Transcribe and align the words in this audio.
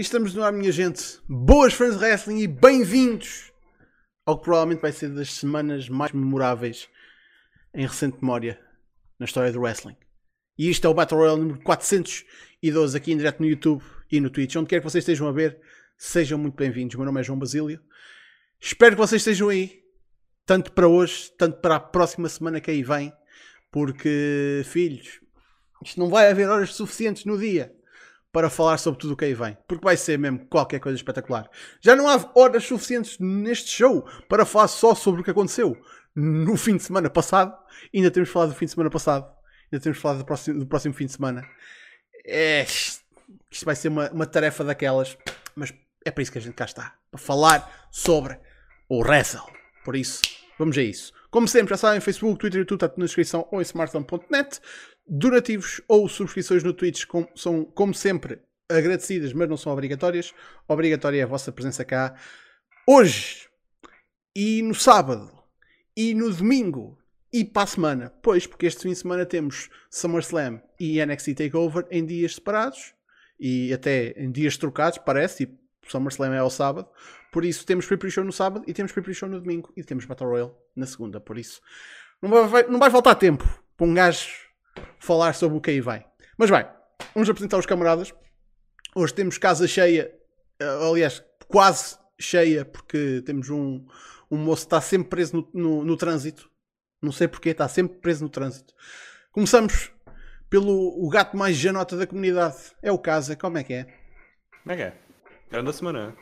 Estamos 0.00 0.32
no 0.32 0.44
ar, 0.44 0.52
minha 0.52 0.70
gente. 0.70 1.18
Boas 1.28 1.74
fãs 1.74 1.98
de 1.98 2.04
wrestling 2.04 2.38
e 2.38 2.46
bem-vindos 2.46 3.52
ao 4.24 4.38
que 4.38 4.44
provavelmente 4.44 4.80
vai 4.80 4.92
ser 4.92 5.08
das 5.08 5.32
semanas 5.32 5.88
mais 5.88 6.12
memoráveis 6.12 6.88
em 7.74 7.84
recente 7.84 8.16
memória 8.20 8.60
na 9.18 9.26
história 9.26 9.50
do 9.50 9.60
wrestling. 9.60 9.96
E 10.56 10.70
isto 10.70 10.86
é 10.86 10.88
o 10.88 10.94
Battle 10.94 11.18
Royale 11.18 11.40
número 11.40 11.60
412 11.64 12.96
aqui 12.96 13.10
em 13.10 13.16
direto 13.16 13.40
no 13.40 13.48
YouTube 13.48 13.82
e 14.08 14.20
no 14.20 14.30
Twitch. 14.30 14.54
Onde 14.54 14.68
quer 14.68 14.78
que 14.78 14.88
vocês 14.88 15.02
estejam 15.02 15.26
a 15.26 15.32
ver, 15.32 15.60
sejam 15.96 16.38
muito 16.38 16.54
bem-vindos. 16.54 16.94
O 16.94 16.98
meu 16.98 17.06
nome 17.06 17.18
é 17.18 17.24
João 17.24 17.36
Basílio. 17.36 17.80
Espero 18.60 18.94
que 18.94 19.02
vocês 19.02 19.20
estejam 19.20 19.48
aí, 19.48 19.82
tanto 20.46 20.70
para 20.70 20.86
hoje, 20.86 21.28
tanto 21.36 21.60
para 21.60 21.74
a 21.74 21.80
próxima 21.80 22.28
semana 22.28 22.60
que 22.60 22.70
aí 22.70 22.84
vem, 22.84 23.12
porque, 23.72 24.62
filhos, 24.64 25.20
isto 25.84 25.98
não 25.98 26.08
vai 26.08 26.30
haver 26.30 26.48
horas 26.48 26.72
suficientes 26.72 27.24
no 27.24 27.36
dia 27.36 27.76
para 28.32 28.50
falar 28.50 28.78
sobre 28.78 29.00
tudo 29.00 29.14
o 29.14 29.16
que 29.16 29.24
aí 29.24 29.34
vem. 29.34 29.56
Porque 29.66 29.84
vai 29.84 29.96
ser 29.96 30.18
mesmo 30.18 30.46
qualquer 30.46 30.80
coisa 30.80 30.96
espetacular. 30.96 31.48
Já 31.80 31.96
não 31.96 32.08
há 32.08 32.30
horas 32.34 32.64
suficientes 32.64 33.18
neste 33.18 33.70
show 33.70 34.06
para 34.28 34.44
falar 34.44 34.68
só 34.68 34.94
sobre 34.94 35.20
o 35.20 35.24
que 35.24 35.30
aconteceu 35.30 35.76
no 36.14 36.56
fim 36.56 36.76
de 36.76 36.82
semana 36.82 37.08
passado. 37.08 37.56
Ainda 37.94 38.10
temos 38.10 38.28
falado 38.28 38.50
do 38.50 38.54
fim 38.54 38.66
de 38.66 38.72
semana 38.72 38.90
passado. 38.90 39.26
Ainda 39.72 39.82
temos 39.82 39.98
falado 39.98 40.18
do 40.18 40.24
próximo, 40.24 40.58
do 40.58 40.66
próximo 40.66 40.94
fim 40.94 41.06
de 41.06 41.12
semana. 41.12 41.48
É, 42.26 42.64
isto 43.50 43.64
vai 43.64 43.76
ser 43.76 43.88
uma, 43.88 44.10
uma 44.10 44.26
tarefa 44.26 44.64
daquelas. 44.64 45.16
Mas 45.54 45.72
é 46.04 46.10
para 46.10 46.22
isso 46.22 46.32
que 46.32 46.38
a 46.38 46.40
gente 46.40 46.54
cá 46.54 46.64
está. 46.64 46.94
Para 47.10 47.20
falar 47.20 47.88
sobre 47.90 48.38
o 48.88 49.02
wrestle. 49.02 49.42
Por 49.84 49.96
isso, 49.96 50.22
vamos 50.58 50.76
a 50.76 50.82
isso. 50.82 51.12
Como 51.30 51.46
sempre, 51.46 51.70
já 51.70 51.76
sabem, 51.76 52.00
Facebook, 52.00 52.38
Twitter 52.38 52.60
YouTube 52.60 52.78
está 52.78 52.88
tudo 52.88 53.00
na 53.00 53.06
descrição 53.06 53.46
ou 53.50 53.60
em 53.60 53.62
smartphone.net. 53.62 54.60
Donativos 55.08 55.80
ou 55.88 56.08
subscrições 56.08 56.62
no 56.62 56.72
Twitch 56.72 57.06
com, 57.06 57.26
são, 57.34 57.64
como 57.64 57.94
sempre, 57.94 58.40
agradecidas, 58.68 59.32
mas 59.32 59.48
não 59.48 59.56
são 59.56 59.72
obrigatórias. 59.72 60.34
Obrigatória 60.66 61.20
é 61.20 61.22
a 61.22 61.26
vossa 61.26 61.50
presença 61.50 61.84
cá. 61.84 62.14
Hoje 62.86 63.48
e 64.34 64.62
no 64.62 64.74
sábado 64.74 65.32
e 65.96 66.14
no 66.14 66.32
domingo 66.32 66.98
e 67.32 67.44
para 67.44 67.62
a 67.62 67.66
semana. 67.66 68.12
Pois, 68.22 68.46
porque 68.46 68.66
este 68.66 68.82
fim 68.82 68.90
de 68.90 68.96
semana 68.96 69.26
temos 69.26 69.68
SummerSlam 69.90 70.60
e 70.78 71.04
NXT 71.04 71.34
TakeOver 71.34 71.86
em 71.90 72.04
dias 72.04 72.34
separados 72.34 72.94
e 73.38 73.72
até 73.72 74.10
em 74.16 74.30
dias 74.30 74.56
trocados, 74.56 74.98
parece. 74.98 75.46
Tipo, 75.46 75.58
SummerSlam 75.88 76.34
é 76.34 76.38
ao 76.38 76.50
sábado. 76.50 76.88
Por 77.32 77.44
isso 77.44 77.64
temos 77.66 77.86
pre 77.86 78.10
Show 78.10 78.24
no 78.24 78.32
sábado 78.32 78.64
e 78.66 78.72
temos 78.72 78.92
pre 78.92 79.14
Show 79.14 79.28
no 79.28 79.40
domingo 79.40 79.72
e 79.76 79.82
temos 79.82 80.04
Battle 80.04 80.30
Royale 80.30 80.52
na 80.74 80.86
segunda. 80.86 81.20
Por 81.20 81.38
isso 81.38 81.60
não 82.22 82.48
vai, 82.48 82.64
não 82.64 82.78
vai 82.78 82.90
faltar 82.90 83.16
tempo 83.16 83.44
para 83.76 83.86
um 83.86 83.94
gajo 83.94 84.47
falar 84.98 85.34
sobre 85.34 85.58
o 85.58 85.60
que 85.60 85.70
aí 85.70 85.80
vai. 85.80 86.04
Mas 86.36 86.50
bem, 86.50 86.64
vamos 87.14 87.28
apresentar 87.28 87.58
os 87.58 87.66
camaradas. 87.66 88.12
Hoje 88.94 89.14
temos 89.14 89.38
casa 89.38 89.66
cheia, 89.66 90.12
eh, 90.60 90.88
aliás, 90.90 91.22
quase 91.46 91.98
cheia, 92.18 92.64
porque 92.64 93.22
temos 93.24 93.48
um, 93.50 93.86
um 94.30 94.36
moço 94.36 94.62
que 94.62 94.66
está 94.66 94.80
sempre 94.80 95.08
preso 95.08 95.36
no, 95.36 95.50
no, 95.52 95.84
no 95.84 95.96
trânsito. 95.96 96.50
Não 97.00 97.12
sei 97.12 97.28
porquê, 97.28 97.50
está 97.50 97.68
sempre 97.68 97.98
preso 97.98 98.24
no 98.24 98.30
trânsito. 98.30 98.74
Começamos 99.30 99.92
pelo 100.50 101.04
o 101.04 101.08
gato 101.08 101.36
mais 101.36 101.56
janota 101.56 101.96
da 101.96 102.06
comunidade. 102.06 102.56
É 102.82 102.90
o 102.90 102.98
Casa, 102.98 103.36
como 103.36 103.58
é 103.58 103.64
que 103.64 103.74
é? 103.74 103.84
Como 104.62 104.72
é 104.72 104.76
que 104.76 104.82
é? 104.82 104.98
Grande 105.50 105.72
semana. 105.72 106.16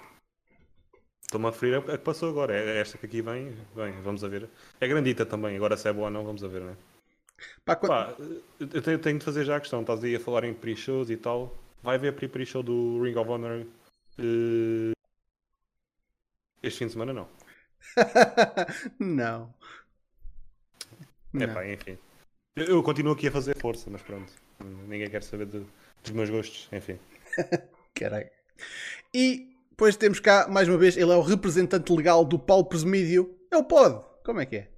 Estou-me 1.22 1.46
a 1.46 1.50
referir 1.50 1.76
a 1.76 1.82
que 1.82 1.98
passou 1.98 2.28
agora. 2.28 2.54
É 2.54 2.78
esta 2.78 2.98
que 2.98 3.06
aqui 3.06 3.22
vem, 3.22 3.56
vem, 3.74 4.00
vamos 4.02 4.22
a 4.22 4.28
ver. 4.28 4.48
É 4.80 4.86
grandita 4.86 5.26
também, 5.26 5.56
agora 5.56 5.76
se 5.76 5.88
é 5.88 5.92
boa 5.92 6.06
ou 6.06 6.10
não, 6.10 6.24
vamos 6.24 6.44
a 6.44 6.48
ver, 6.48 6.62
é? 6.62 6.95
Pá, 7.64 7.76
quando... 7.76 7.90
Pá, 7.90 8.14
eu 8.60 8.82
tenho, 8.82 8.98
tenho, 8.98 9.18
de 9.18 9.24
fazer 9.24 9.44
já 9.44 9.56
a 9.56 9.60
questão. 9.60 9.80
Estás 9.80 10.02
aí 10.02 10.16
a 10.16 10.20
falar 10.20 10.44
em 10.44 10.54
pre-shows 10.54 11.10
e 11.10 11.16
tal. 11.16 11.56
Vai 11.82 11.96
haver 11.96 12.12
pre-show 12.12 12.62
do 12.62 13.02
Ring 13.02 13.16
of 13.16 13.30
Honor 13.30 13.66
uh... 14.18 14.92
este 16.62 16.78
fim 16.78 16.86
de 16.86 16.92
semana? 16.92 17.12
Não. 17.12 17.28
não. 18.98 19.54
É 21.38 21.46
pá, 21.46 21.66
enfim. 21.66 21.98
Eu, 22.56 22.64
eu, 22.66 22.82
continuo 22.82 23.12
aqui 23.12 23.28
a 23.28 23.32
fazer 23.32 23.56
força, 23.58 23.90
mas 23.90 24.02
pronto. 24.02 24.32
Ninguém 24.88 25.10
quer 25.10 25.22
saber 25.22 25.46
de, 25.46 25.62
dos 26.02 26.12
meus 26.12 26.30
gostos, 26.30 26.68
enfim. 26.72 26.98
Caralho. 27.94 28.30
E 29.12 29.54
depois 29.70 29.96
temos 29.96 30.20
cá, 30.20 30.48
mais 30.48 30.68
uma 30.68 30.78
vez, 30.78 30.96
ele 30.96 31.12
é 31.12 31.16
o 31.16 31.20
representante 31.20 31.92
legal 31.92 32.24
do 32.24 32.38
Paulo 32.38 32.64
Presmídio. 32.64 33.38
É 33.50 33.56
o 33.56 33.64
Pod. 33.64 34.04
Como 34.24 34.40
é 34.40 34.46
que 34.46 34.56
é? 34.56 34.68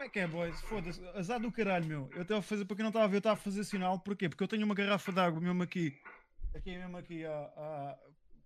Como 0.00 0.08
é 0.08 0.12
que 0.12 0.18
é, 0.18 0.26
boys? 0.26 0.58
Foda-se. 0.62 1.06
Azar 1.08 1.38
do 1.38 1.52
caralho, 1.52 1.84
meu. 1.84 2.10
Eu 2.14 2.22
estava 2.22 2.40
a 2.40 2.42
fazer, 2.42 2.64
para 2.64 2.74
quem 2.74 2.82
não 2.82 2.88
estava 2.88 3.04
a 3.04 3.08
ver, 3.08 3.16
eu 3.16 3.18
estava 3.18 3.34
a 3.34 3.36
fazer 3.36 3.62
sinal. 3.64 3.98
Porquê? 3.98 4.30
Porque 4.30 4.42
eu 4.42 4.48
tenho 4.48 4.64
uma 4.64 4.74
garrafa 4.74 5.12
de 5.12 5.20
água 5.20 5.38
mesmo 5.38 5.62
aqui. 5.62 5.94
Aqui 6.54 6.70
mesmo 6.70 6.96
aqui. 6.96 7.26
A, 7.26 7.30
a... 7.30 7.98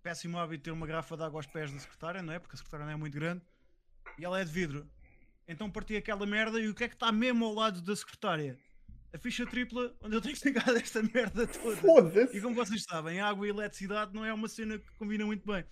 Péssimo 0.03 0.37
hábito 0.37 0.65
ter 0.65 0.71
uma 0.71 0.85
garrafa 0.85 1.15
de 1.15 1.23
água 1.23 1.39
aos 1.39 1.47
pés 1.47 1.71
da 1.71 1.79
secretária, 1.79 2.21
não 2.21 2.33
é? 2.33 2.39
Porque 2.39 2.55
a 2.55 2.57
secretária 2.57 2.85
não 2.85 2.91
é 2.91 2.97
muito 2.97 3.13
grande. 3.13 3.41
E 4.19 4.25
ela 4.25 4.37
é 4.37 4.43
de 4.43 4.51
vidro. 4.51 4.85
Então 5.47 5.71
parti 5.71 5.95
aquela 5.95 6.25
merda 6.25 6.59
e 6.59 6.67
o 6.67 6.75
que 6.75 6.83
é 6.83 6.89
que 6.89 6.95
está 6.95 7.09
mesmo 7.09 7.45
ao 7.45 7.53
lado 7.53 7.81
da 7.81 7.95
secretária? 7.95 8.59
a 9.13 9.17
ficha 9.17 9.45
tripla 9.45 9.95
onde 10.01 10.13
eu 10.13 10.21
tenho 10.21 10.35
que 10.35 10.41
pegar 10.41 10.67
esta 10.75 11.01
merda 11.01 11.47
toda. 11.47 11.77
Foda-se. 11.77 12.37
E 12.37 12.41
como 12.41 12.53
vocês 12.53 12.83
sabem, 12.83 13.21
água 13.21 13.47
e 13.47 13.49
eletricidade 13.49 14.13
não 14.13 14.25
é 14.25 14.33
uma 14.33 14.49
cena 14.49 14.77
que 14.77 14.91
combina 14.97 15.25
muito 15.25 15.49
bem. 15.49 15.63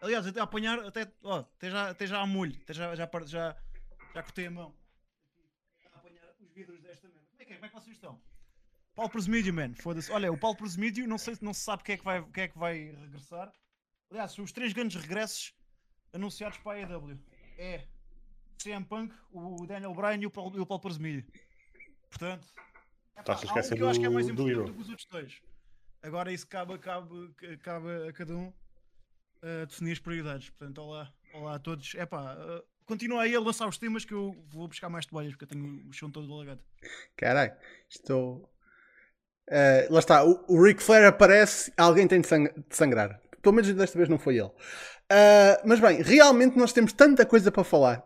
Aliás, 0.00 0.24
até 0.24 0.38
apanhar, 0.38 0.78
até, 0.78 1.10
ó, 1.24 1.40
até, 1.40 1.68
já, 1.68 1.90
até 1.90 2.06
já 2.06 2.20
a 2.20 2.26
molho, 2.26 2.56
até 2.62 2.72
já, 2.72 2.94
já, 2.94 3.10
já, 3.26 3.56
já 4.14 4.22
cortei 4.22 4.46
a 4.46 4.50
mão. 4.52 4.85
Vidros 6.56 6.80
desta 6.80 7.06
merda. 7.06 7.26
Como 7.30 7.42
é 7.42 7.44
que, 7.44 7.52
é? 7.52 7.56
Como 7.56 7.66
é 7.66 7.68
que 7.68 7.74
vocês 7.74 7.96
estão? 7.96 8.20
Paulo 8.94 9.10
Presmídio, 9.10 9.52
man, 9.52 9.74
foda-se. 9.74 10.10
Olha, 10.10 10.32
o 10.32 10.38
Paulo 10.38 10.56
Presmídio, 10.56 11.06
não 11.06 11.18
sei 11.18 11.36
não 11.42 11.52
se 11.52 11.60
sabe 11.60 11.82
quem 11.82 11.96
é, 11.96 11.98
que 11.98 12.04
vai, 12.04 12.24
quem 12.30 12.44
é 12.44 12.48
que 12.48 12.58
vai 12.58 12.92
regressar. 12.92 13.52
Aliás, 14.10 14.38
os 14.38 14.52
três 14.52 14.72
grandes 14.72 15.00
regressos 15.00 15.54
anunciados 16.14 16.56
para 16.58 16.78
a 16.78 16.88
AEW 16.88 17.20
é 17.58 17.86
CM 18.56 18.86
Punk, 18.86 19.14
o 19.30 19.66
Daniel 19.66 19.94
Bryan 19.94 20.22
e 20.22 20.26
o 20.26 20.30
Paulo, 20.30 20.56
e 20.56 20.60
o 20.60 20.66
Paulo 20.66 20.82
Presmídio. 20.82 21.30
Portanto, 22.08 22.46
Estás 23.18 23.42
a 23.42 23.44
esquecer 23.44 23.78
do, 23.78 23.88
acho 23.88 24.00
que 24.00 24.06
é 24.06 24.08
mais 24.08 24.28
importante 24.28 24.54
do, 24.54 24.64
do 24.64 24.74
que 24.74 24.80
os 24.80 24.88
outros 24.88 25.08
dois. 25.08 25.42
Agora 26.02 26.32
isso 26.32 26.46
cabe, 26.46 26.78
cabe, 26.78 27.34
cabe 27.62 28.08
a 28.08 28.12
cada 28.12 28.34
um 28.34 28.48
uh, 28.48 29.66
definir 29.66 29.92
as 29.92 29.98
prioridades. 29.98 30.48
Portanto, 30.50 30.78
olá, 30.78 31.12
olá 31.34 31.56
a 31.56 31.58
todos. 31.58 31.94
É 31.96 32.06
pá, 32.06 32.34
uh, 32.34 32.64
continua 32.86 33.22
aí 33.22 33.34
a 33.34 33.40
lançar 33.40 33.68
os 33.68 33.78
temas 33.78 34.04
que 34.04 34.14
eu 34.14 34.34
vou 34.48 34.68
buscar 34.68 34.88
mais 34.88 35.04
toalhas 35.04 35.32
porque 35.32 35.44
eu 35.44 35.48
tenho 35.48 35.88
o 35.88 35.92
chão 35.92 36.10
todo 36.10 36.32
alagado. 36.32 36.60
Caralho, 37.16 37.52
estou. 37.88 38.48
Uh, 39.48 39.92
lá 39.92 39.98
está, 39.98 40.24
o, 40.24 40.44
o 40.48 40.62
Ric 40.62 40.82
Flair 40.82 41.06
aparece, 41.06 41.72
alguém 41.76 42.08
tem 42.08 42.20
de, 42.20 42.26
sang 42.26 42.48
de 42.48 42.76
sangrar. 42.76 43.20
Pelo 43.42 43.54
menos 43.54 43.72
desta 43.72 43.96
vez 43.96 44.08
não 44.08 44.18
foi 44.18 44.38
ele. 44.38 44.46
Uh, 44.48 45.62
mas 45.64 45.78
bem, 45.78 46.02
realmente 46.02 46.56
nós 46.56 46.72
temos 46.72 46.92
tanta 46.92 47.24
coisa 47.24 47.52
para 47.52 47.62
falar 47.62 48.04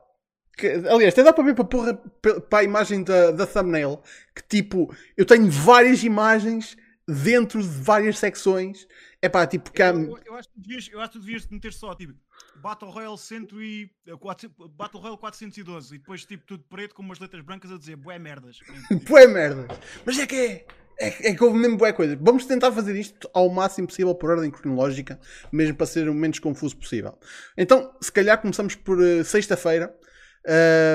que, 0.57 0.67
aliás, 0.67 1.15
até 1.15 1.23
dá 1.23 1.33
para 1.33 1.45
ver 1.45 1.55
para, 1.55 1.65
porra, 1.65 1.95
para 1.95 2.59
a 2.59 2.65
imagem 2.65 3.03
da, 3.03 3.31
da 3.31 3.47
thumbnail 3.47 4.03
que 4.35 4.43
tipo, 4.43 4.95
eu 5.17 5.25
tenho 5.25 5.51
várias 5.51 6.05
imagens 6.05 6.77
dentro 7.11 7.61
de 7.61 7.69
várias 7.69 8.19
secções. 8.19 8.87
É 9.21 9.29
pá, 9.29 9.47
tipo, 9.47 9.71
há... 9.83 9.89
eu, 9.89 10.19
eu, 10.25 10.35
acho 10.35 10.49
que 10.49 10.61
devias, 10.61 10.89
eu 10.91 11.01
acho 11.01 11.13
que 11.13 11.19
devias 11.19 11.47
meter 11.49 11.73
só 11.73 11.95
tipo 11.95 12.15
Battle 12.57 12.91
Royale 12.91 13.19
100 13.19 13.49
e, 13.53 13.91
400, 14.19 14.57
eh, 14.59 14.69
Battle 14.77 15.01
Royale 15.01 15.19
412 15.19 15.95
e 15.95 15.99
depois 15.99 16.25
tipo 16.25 16.45
tudo 16.47 16.65
preto 16.65 16.95
com 16.95 17.03
umas 17.03 17.19
letras 17.19 17.45
brancas 17.45 17.71
a 17.71 17.79
dizer 17.79 17.97
bué 17.97 18.19
merdas. 18.19 18.59
bué 19.09 19.27
merdas. 19.27 19.79
Mas 20.05 20.19
é 20.19 20.27
que 20.27 20.37
é. 20.37 20.67
É, 21.03 21.31
é 21.31 21.35
que 21.35 21.43
houve 21.43 21.59
mesmo 21.59 21.79
boa 21.79 21.95
coisa. 21.95 22.15
Vamos 22.21 22.45
tentar 22.45 22.71
fazer 22.73 22.95
isto 22.95 23.29
ao 23.33 23.49
máximo 23.49 23.87
possível 23.87 24.15
por 24.15 24.31
ordem 24.31 24.51
cronológica, 24.51 25.19
mesmo 25.51 25.75
para 25.75 25.87
ser 25.87 26.11
o 26.11 26.15
menos 26.15 26.39
confuso 26.39 26.77
possível. 26.77 27.19
Então, 27.57 27.97
se 28.03 28.13
calhar 28.13 28.39
começamos 28.39 28.75
por 28.75 28.99
uh, 28.99 29.25
sexta-feira, 29.25 29.97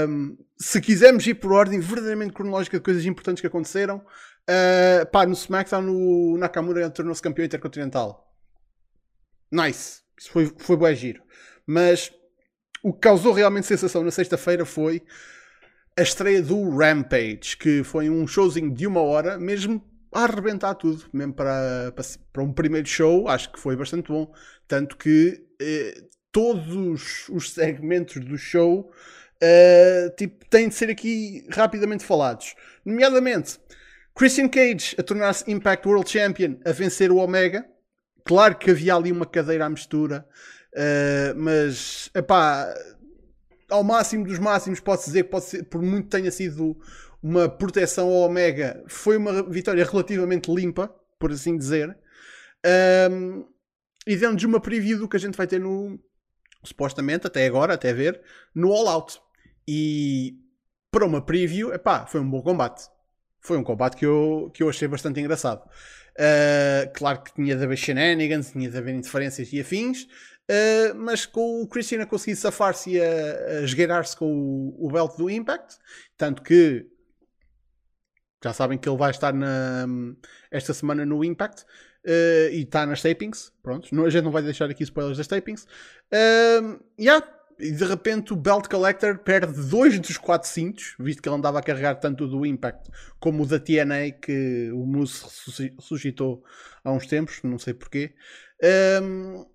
um, 0.07 0.37
se 0.59 0.79
quisermos 0.79 1.25
ir 1.27 1.35
por 1.35 1.51
ordem 1.51 1.79
verdadeiramente 1.79 2.33
cronológica 2.33 2.77
de 2.77 2.83
coisas 2.83 3.05
importantes 3.05 3.41
que 3.41 3.47
aconteceram, 3.47 4.05
uh, 4.49 5.05
pá, 5.11 5.25
no 5.25 5.33
SmackDown 5.33 5.89
o 5.89 6.37
Nakamura 6.37 6.89
tornou-se 6.89 7.21
campeão 7.21 7.45
intercontinental. 7.45 8.33
Nice. 9.51 10.03
Isso 10.17 10.31
foi, 10.31 10.51
foi 10.57 10.77
bom 10.77 10.93
giro. 10.93 11.21
Mas 11.67 12.11
o 12.83 12.93
que 12.93 12.99
causou 12.99 13.33
realmente 13.33 13.67
sensação 13.67 14.03
na 14.03 14.11
sexta-feira 14.11 14.65
foi 14.65 15.01
a 15.97 16.01
estreia 16.01 16.41
do 16.41 16.69
Rampage, 16.69 17.57
que 17.57 17.83
foi 17.83 18.09
um 18.09 18.27
showzinho 18.27 18.73
de 18.73 18.85
uma 18.85 19.01
hora, 19.01 19.37
mesmo 19.37 19.83
a 20.13 20.23
arrebentar 20.23 20.75
tudo, 20.75 21.03
mesmo 21.11 21.33
para, 21.33 21.91
para, 21.93 22.05
para 22.31 22.43
um 22.43 22.53
primeiro 22.53 22.87
show, 22.87 23.27
acho 23.27 23.51
que 23.51 23.59
foi 23.59 23.75
bastante 23.75 24.09
bom. 24.09 24.31
Tanto 24.67 24.97
que 24.97 25.45
eh, 25.61 26.03
todos 26.31 27.29
os 27.29 27.51
segmentos 27.51 28.23
do 28.23 28.37
show 28.37 28.91
uh, 29.41 30.15
tipo, 30.17 30.45
têm 30.49 30.69
de 30.69 30.75
ser 30.75 30.89
aqui 30.89 31.47
rapidamente 31.49 32.03
falados. 32.03 32.55
Nomeadamente, 32.85 33.59
Christian 34.15 34.47
Cage 34.47 34.95
a 34.97 35.03
tornar-se 35.03 35.49
Impact 35.51 35.87
World 35.87 36.09
Champion, 36.09 36.57
a 36.65 36.71
vencer 36.71 37.11
o 37.11 37.17
Omega. 37.17 37.65
Claro 38.23 38.55
que 38.57 38.71
havia 38.71 38.95
ali 38.95 39.11
uma 39.11 39.25
cadeira 39.25 39.65
à 39.65 39.69
mistura, 39.69 40.25
uh, 40.73 41.37
mas 41.37 42.09
epá, 42.15 42.73
ao 43.69 43.83
máximo 43.83 44.25
dos 44.25 44.39
máximos, 44.39 44.79
pode 44.79 45.03
dizer 45.03 45.23
que 45.23 45.29
pode 45.29 45.45
ser, 45.45 45.63
por 45.63 45.81
muito 45.81 46.09
tenha 46.09 46.31
sido 46.31 46.75
uma 47.21 47.49
proteção 47.49 48.07
ao 48.07 48.29
Omega, 48.29 48.83
foi 48.87 49.17
uma 49.17 49.43
vitória 49.43 49.83
relativamente 49.83 50.51
limpa, 50.51 50.87
por 51.19 51.31
assim 51.31 51.57
dizer. 51.57 51.95
Um, 53.11 53.45
e 54.07 54.15
dando-nos 54.15 54.43
uma 54.43 54.59
preview 54.59 54.99
do 54.99 55.09
que 55.09 55.17
a 55.17 55.19
gente 55.19 55.37
vai 55.37 55.47
ter 55.47 55.59
no. 55.59 55.99
Supostamente, 56.63 57.27
até 57.27 57.45
agora, 57.45 57.73
até 57.73 57.93
ver, 57.93 58.19
no 58.53 58.71
All 58.71 58.87
Out. 58.87 59.19
E 59.67 60.39
para 60.89 61.05
uma 61.05 61.21
preview, 61.21 61.73
epá, 61.73 62.07
foi 62.07 62.21
um 62.21 62.29
bom 62.29 62.41
combate. 62.41 62.87
Foi 63.45 63.57
um 63.57 63.63
combate 63.63 63.95
que 63.95 64.05
eu, 64.05 64.49
que 64.53 64.63
eu 64.63 64.69
achei 64.69 64.87
bastante 64.87 65.19
engraçado. 65.19 65.61
Uh, 66.17 66.91
claro 66.95 67.21
que 67.21 67.33
tinha 67.33 67.55
de 67.55 67.63
haver 67.63 67.77
shenanigans, 67.77 68.51
tinha 68.51 68.69
de 68.69 68.75
haver 68.75 68.95
interferências 68.95 69.53
e 69.53 69.59
afins, 69.59 70.03
uh, 70.03 70.95
mas 70.95 71.27
com 71.27 71.61
o 71.61 71.67
Christian 71.67 72.01
a 72.01 72.05
conseguir 72.07 72.35
safar-se 72.37 72.91
e 72.91 73.01
a, 73.01 73.05
a 73.05 73.61
esgueirar-se 73.61 74.17
com 74.17 74.25
o, 74.25 74.87
o 74.87 74.91
belt 74.91 75.15
do 75.15 75.29
Impact, 75.29 75.77
tanto 76.17 76.41
que 76.41 76.87
já 78.43 78.51
sabem 78.51 78.77
que 78.79 78.89
ele 78.89 78.97
vai 78.97 79.11
estar 79.11 79.33
na, 79.33 79.85
esta 80.49 80.73
semana 80.73 81.05
no 81.05 81.23
Impact 81.23 81.63
uh, 81.63 82.49
e 82.51 82.63
está 82.63 82.85
nas 82.85 83.01
tapings. 83.01 83.51
Pronto, 83.61 83.87
a 84.05 84.09
gente 84.09 84.23
não 84.23 84.31
vai 84.31 84.41
deixar 84.41 84.69
aqui 84.71 84.83
spoilers 84.83 85.17
das 85.17 85.27
tapings. 85.27 85.67
Uh, 86.11 86.79
yeah, 86.99 87.23
e 87.59 87.71
de 87.71 87.85
repente 87.85 88.33
o 88.33 88.35
Belt 88.35 88.67
Collector 88.67 89.17
perde 89.19 89.69
dois 89.69 89.97
dos 89.99 90.17
quatro 90.17 90.47
cintos, 90.49 90.95
visto 90.99 91.21
que 91.21 91.29
ele 91.29 91.37
andava 91.37 91.59
a 91.59 91.63
carregar 91.63 91.95
tanto 91.95 92.27
do 92.27 92.45
Impact 92.45 92.89
como 93.19 93.43
o 93.43 93.45
da 93.45 93.59
TNA 93.59 94.11
que 94.21 94.71
o 94.71 94.85
Moose 94.85 95.23
suscitou 95.79 96.43
há 96.83 96.91
uns 96.91 97.07
tempos, 97.07 97.41
não 97.43 97.57
sei 97.57 97.73
porquê. 97.73 98.13
Um, 99.01 99.45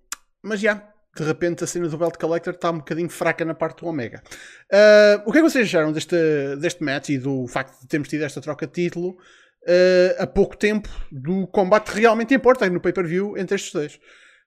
mas 0.41 0.59
já, 0.59 0.75
de 1.15 1.23
repente 1.23 1.63
a 1.63 1.67
cena 1.67 1.87
do 1.87 1.97
Belt 1.97 2.17
Collector 2.17 2.53
está 2.53 2.71
um 2.71 2.79
bocadinho 2.79 3.09
fraca 3.09 3.45
na 3.45 3.53
parte 3.53 3.81
do 3.81 3.87
Omega. 3.87 4.23
Uh, 4.71 5.21
o 5.25 5.31
que 5.31 5.37
é 5.37 5.41
que 5.41 5.49
vocês 5.49 5.67
acharam 5.67 5.91
deste, 5.91 6.15
deste 6.59 6.83
match 6.83 7.09
e 7.09 7.17
do 7.17 7.47
facto 7.47 7.79
de 7.81 7.87
termos 7.87 8.09
tido 8.09 8.23
esta 8.23 8.41
troca 8.41 8.65
de 8.65 8.73
título 8.73 9.11
uh, 9.11 10.23
a 10.23 10.25
pouco 10.25 10.57
tempo 10.57 10.89
do 11.11 11.45
combate 11.47 11.91
que 11.91 11.99
realmente 11.99 12.33
importa 12.33 12.67
no 12.69 12.81
pay-per-view 12.81 13.37
entre 13.37 13.55
estes 13.55 13.71
dois? 13.71 13.99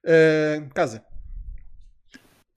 Uh, 0.03 0.69
casa. 0.73 1.03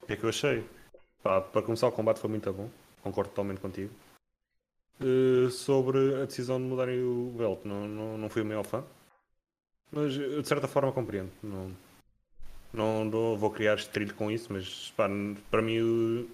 O 0.01 0.05
que 0.05 0.13
é 0.13 0.15
que 0.17 0.23
eu 0.23 0.29
achei? 0.29 0.78
Para 1.21 1.61
começar, 1.61 1.87
o 1.87 1.91
combate 1.91 2.19
foi 2.19 2.29
muito 2.29 2.51
bom. 2.53 2.69
Concordo 3.03 3.29
totalmente 3.29 3.59
contigo. 3.59 3.91
Uh, 5.01 5.49
sobre 5.49 6.21
a 6.21 6.25
decisão 6.25 6.59
de 6.59 6.65
mudarem 6.65 7.01
o 7.01 7.33
belt, 7.37 7.59
não, 7.63 7.87
não, 7.87 8.17
não 8.17 8.29
fui 8.29 8.41
o 8.41 8.45
maior 8.45 8.63
fã. 8.63 8.83
Mas 9.91 10.13
de 10.13 10.47
certa 10.47 10.67
forma 10.67 10.91
compreendo. 10.91 11.31
Não, 11.41 11.71
não, 12.73 13.37
vou 13.37 13.49
criar 13.49 13.75
estrilho 13.75 14.13
com 14.13 14.29
isso, 14.29 14.51
mas 14.51 14.91
pá, 14.95 15.09
para 15.49 15.61
mim 15.61 15.79
uh, 15.79 16.27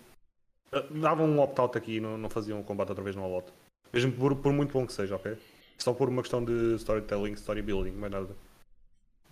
davam 0.91 1.27
um 1.27 1.39
opt-out 1.39 1.77
aqui 1.77 1.97
e 1.97 1.99
não, 1.99 2.17
não 2.17 2.29
faziam 2.29 2.59
o 2.59 2.63
combate 2.63 2.89
outra 2.89 3.03
vez 3.03 3.15
no 3.15 3.23
all-out. 3.23 3.51
Mesmo 3.93 4.11
por, 4.11 4.35
por 4.35 4.51
muito 4.51 4.73
bom 4.73 4.85
que 4.85 4.93
seja, 4.93 5.15
ok? 5.15 5.37
Só 5.77 5.93
por 5.93 6.09
uma 6.09 6.21
questão 6.21 6.43
de 6.43 6.75
storytelling, 6.75 7.33
story 7.33 7.61
building, 7.61 7.91
mais 7.91 8.11
nada. 8.11 8.35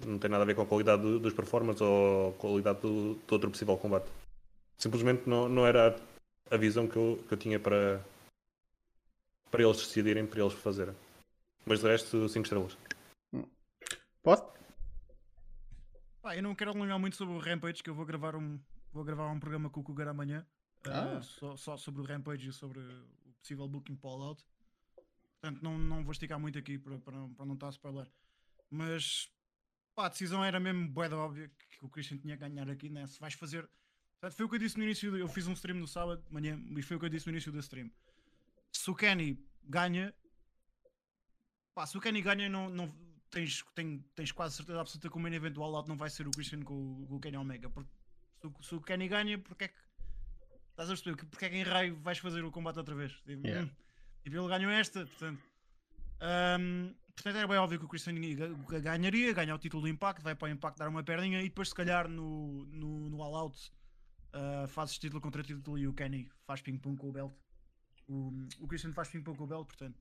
Não 0.06 0.18
tem 0.18 0.30
nada 0.30 0.44
a 0.44 0.46
ver 0.46 0.56
com 0.56 0.62
a 0.62 0.66
qualidade 0.66 1.20
dos 1.20 1.34
performances 1.34 1.82
ou 1.82 2.30
a 2.30 2.34
qualidade 2.34 2.82
do, 2.82 3.16
do 3.16 3.32
outro 3.32 3.50
possível 3.50 3.78
combate 3.78 4.06
simplesmente 4.78 5.28
não, 5.28 5.48
não 5.48 5.66
era 5.66 5.96
a 6.50 6.58
visão 6.58 6.88
que 6.88 6.96
eu, 6.96 7.24
que 7.28 7.34
eu 7.34 7.38
tinha 7.38 7.60
para, 7.60 8.04
para 9.50 9.64
eles 9.64 9.78
decidirem, 9.78 10.26
para 10.26 10.42
eles 10.42 10.54
fazerem. 10.54 10.96
Mas 11.66 11.80
de 11.80 11.88
resto, 11.88 12.28
5 12.28 12.44
estrelas. 12.44 12.78
Pode? 14.22 14.44
Ah, 16.24 16.36
eu 16.36 16.44
não 16.44 16.56
quero 16.56 16.72
alongar 16.72 16.98
muito 17.00 17.16
sobre 17.16 17.34
o 17.34 17.40
Rampage, 17.40 17.84
que 17.84 17.90
eu 17.90 17.96
vou 17.96 18.06
gravar 18.06 18.36
um, 18.36 18.60
vou 18.92 19.04
gravar 19.04 19.30
um 19.30 19.40
programa 19.40 19.70
com 19.70 19.82
o 19.82 19.84
Cougar 19.84 20.08
amanhã. 20.08 20.46
Ah. 20.86 21.18
Uh, 21.18 21.24
só, 21.24 21.56
só, 21.58 21.78
sobre 21.78 22.02
o 22.02 22.06
Rampage 22.06 22.50
e 22.50 22.54
sobre 22.54 22.80
o 22.80 23.34
possível 23.40 23.68
booking 23.68 23.96
para 23.96 24.10
All 24.10 24.22
Out. 24.22 24.46
Portanto, 25.42 25.62
não, 25.62 25.78
não 25.78 26.04
vou 26.04 26.14
esticar 26.14 26.40
muito 26.40 26.58
aqui 26.58 26.78
para, 26.78 26.98
para, 27.00 27.18
não, 27.18 27.34
para 27.34 27.46
não 27.46 27.56
estar 27.56 27.68
a 27.68 27.72
spoiler. 27.72 28.08
Mas 28.70 29.30
pá, 29.94 30.06
a 30.06 30.10
decisão 30.10 30.44
era 30.44 30.60
mesmo 30.60 30.88
boeda 30.88 31.18
óbvia 31.18 31.52
que 31.70 31.86
o 31.86 31.90
Christian 31.90 32.18
tinha 32.18 32.38
que 32.38 32.48
ganhar 32.48 32.70
aqui, 32.70 32.90
né? 32.90 33.06
Se 33.08 33.20
vais 33.20 33.34
fazer 33.34 33.70
Portanto, 34.24 34.38
foi 34.38 34.46
o 34.46 34.50
que 34.50 34.56
eu 34.56 34.60
disse 34.60 34.78
no 34.78 34.86
início. 34.86 35.18
Eu 35.18 35.28
fiz 35.28 35.48
um 35.48 35.52
stream 35.52 35.78
no 35.78 35.86
sábado 35.86 36.24
de 36.26 36.34
manhã 36.34 36.58
e 36.78 36.82
foi 36.82 36.96
o 36.96 37.00
que 37.00 37.08
eu 37.08 37.10
disse 37.10 37.28
no 37.28 37.34
início 37.34 37.52
da 37.52 37.60
stream. 37.60 37.92
Se 38.72 38.90
o 38.90 38.96
Kenny 38.96 39.38
ganha, 39.62 40.14
pá, 41.76 41.86
se 41.86 41.98
o 41.98 42.00
Kenny 42.00 42.22
ganha, 42.22 42.48
não, 42.48 42.70
não, 42.70 42.90
tens, 43.30 43.66
tem, 43.76 44.00
tens 44.16 44.32
quase 44.32 44.56
certeza 44.56 44.80
absoluta 44.80 45.10
que 45.10 45.18
o 45.18 45.20
main 45.20 45.34
event 45.34 45.52
do 45.52 45.62
All 45.62 45.76
Out 45.76 45.90
não 45.90 45.98
vai 45.98 46.10
ser 46.10 46.26
o 46.26 46.32
Christian 46.32 46.62
com, 46.62 47.06
com 47.06 47.16
o 47.18 47.20
Kenny 47.20 47.36
Omega. 47.36 47.70
Porque 47.70 47.90
se 48.40 48.48
o, 48.48 48.64
se 48.64 48.76
o 48.76 48.82
Kenny 48.82 49.10
ganha, 49.10 49.38
porque 49.40 49.66
é 49.66 49.68
que 49.68 49.76
estás 50.70 50.90
a 50.90 50.94
perceber? 50.94 51.18
Porque 51.26 51.44
é 51.44 51.50
que 51.50 51.58
em 51.58 51.64
raio 51.64 51.98
vais 51.98 52.18
fazer 52.18 52.46
o 52.46 52.50
combate 52.50 52.78
outra 52.78 52.96
vez? 52.96 53.12
Tipo, 53.26 53.46
yeah. 53.46 53.66
hum, 53.66 53.76
tipo 54.24 54.38
ele 54.38 54.48
ganhou 54.48 54.72
esta, 54.72 55.06
portanto. 55.06 55.44
Um, 56.62 56.96
portanto, 57.14 57.36
era 57.36 57.46
bem 57.50 57.58
óbvio 57.58 57.78
que 57.78 57.84
o 57.84 57.90
Christian 57.90 58.16
ganharia, 58.82 59.34
ganha 59.34 59.54
o 59.54 59.60
título 59.60 59.82
do 59.84 59.90
Impact, 59.90 60.24
vai 60.24 60.34
para 60.34 60.48
o 60.48 60.50
Impact 60.50 60.80
dar 60.80 60.88
uma 60.88 61.04
perninha 61.04 61.42
e 61.42 61.50
depois, 61.50 61.68
se 61.68 61.76
calhar, 61.76 62.08
no, 62.08 62.66
no, 62.68 63.10
no 63.10 63.22
All 63.22 63.36
Out 63.36 63.60
uh, 64.34 64.68
fazes 64.68 64.98
título 64.98 65.22
contra 65.22 65.44
título 65.44 65.78
e 65.78 65.88
o 65.88 65.94
Kenny 65.94 66.30
faz 66.46 66.62
ping-pong 66.62 66.98
com 66.98 67.10
o 67.10 67.12
belt. 67.12 67.34
O, 68.08 68.32
o 68.60 68.68
Christian 68.68 68.94
faz 68.94 69.10
ping-pong 69.10 69.38
com 69.38 69.44
o 69.46 69.48
belt, 69.48 69.66
portanto. 69.66 69.98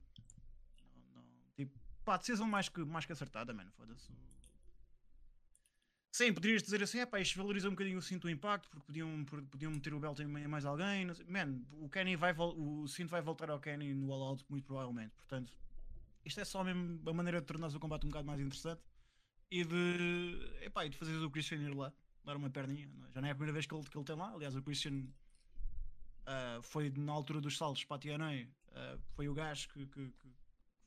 Não, 1.15 1.21
não, 1.21 1.23
tipo, 1.55 1.77
pá, 2.03 2.17
decisão 2.17 2.47
mais 2.47 2.69
que, 2.69 2.83
mais 2.83 3.05
que 3.05 3.13
acertada, 3.13 3.53
mano. 3.53 3.71
Foda-se. 3.71 4.11
Sim, 6.15 6.31
poderias 6.31 6.61
dizer 6.61 6.83
assim, 6.83 6.99
é 6.99 7.05
pá, 7.07 7.19
isto 7.19 7.37
valoriza 7.37 7.67
um 7.67 7.71
bocadinho 7.71 7.97
o 7.97 8.01
cinto 8.01 8.29
impacto, 8.29 8.69
porque 8.69 8.85
podiam, 8.85 9.25
podiam 9.25 9.71
meter 9.71 9.93
o 9.95 9.99
belt 9.99 10.19
em 10.19 10.27
mais 10.27 10.63
alguém. 10.63 11.07
Man, 11.27 11.63
o 11.71 11.89
Kenny 11.89 12.15
vai, 12.15 12.35
o 12.37 12.87
cinto 12.87 13.09
vai 13.09 13.21
voltar 13.21 13.49
ao 13.49 13.59
Kenny 13.59 13.95
no 13.95 14.11
All 14.13 14.21
Out, 14.21 14.45
muito 14.47 14.65
provavelmente. 14.65 15.15
Portanto, 15.15 15.51
isto 16.23 16.39
é 16.39 16.45
só 16.45 16.63
mesmo 16.63 17.01
a 17.09 17.13
maneira 17.13 17.41
de 17.41 17.47
tornar 17.47 17.67
o 17.67 17.79
combate 17.79 18.05
um 18.05 18.09
bocado 18.09 18.27
mais 18.27 18.39
interessante 18.39 18.81
e 19.49 19.63
de, 19.63 20.59
epá, 20.61 20.85
e 20.85 20.89
de 20.89 20.97
fazeres 20.97 21.21
o 21.21 21.31
Christian 21.31 21.57
ir 21.57 21.75
lá 21.75 21.91
dar 22.23 22.35
uma 22.35 22.49
perninha. 22.49 22.89
Já 23.13 23.21
não 23.21 23.27
é 23.27 23.31
a 23.31 23.35
primeira 23.35 23.53
vez 23.53 23.65
que 23.65 23.73
ele, 23.73 23.83
que 23.83 23.97
ele 23.97 24.05
tem 24.05 24.15
lá. 24.15 24.31
Aliás, 24.33 24.55
o 24.55 24.61
Christian 24.61 25.05
uh, 26.27 26.61
foi 26.61 26.91
na 26.95 27.11
altura 27.11 27.41
dos 27.41 27.57
saltos 27.57 27.83
para 27.83 27.97
a 27.97 27.99
TNA. 27.99 28.47
Uh, 28.69 28.99
foi 29.15 29.27
o 29.27 29.33
gajo 29.33 29.67
que, 29.69 29.85
que, 29.85 30.07
que, 30.07 30.27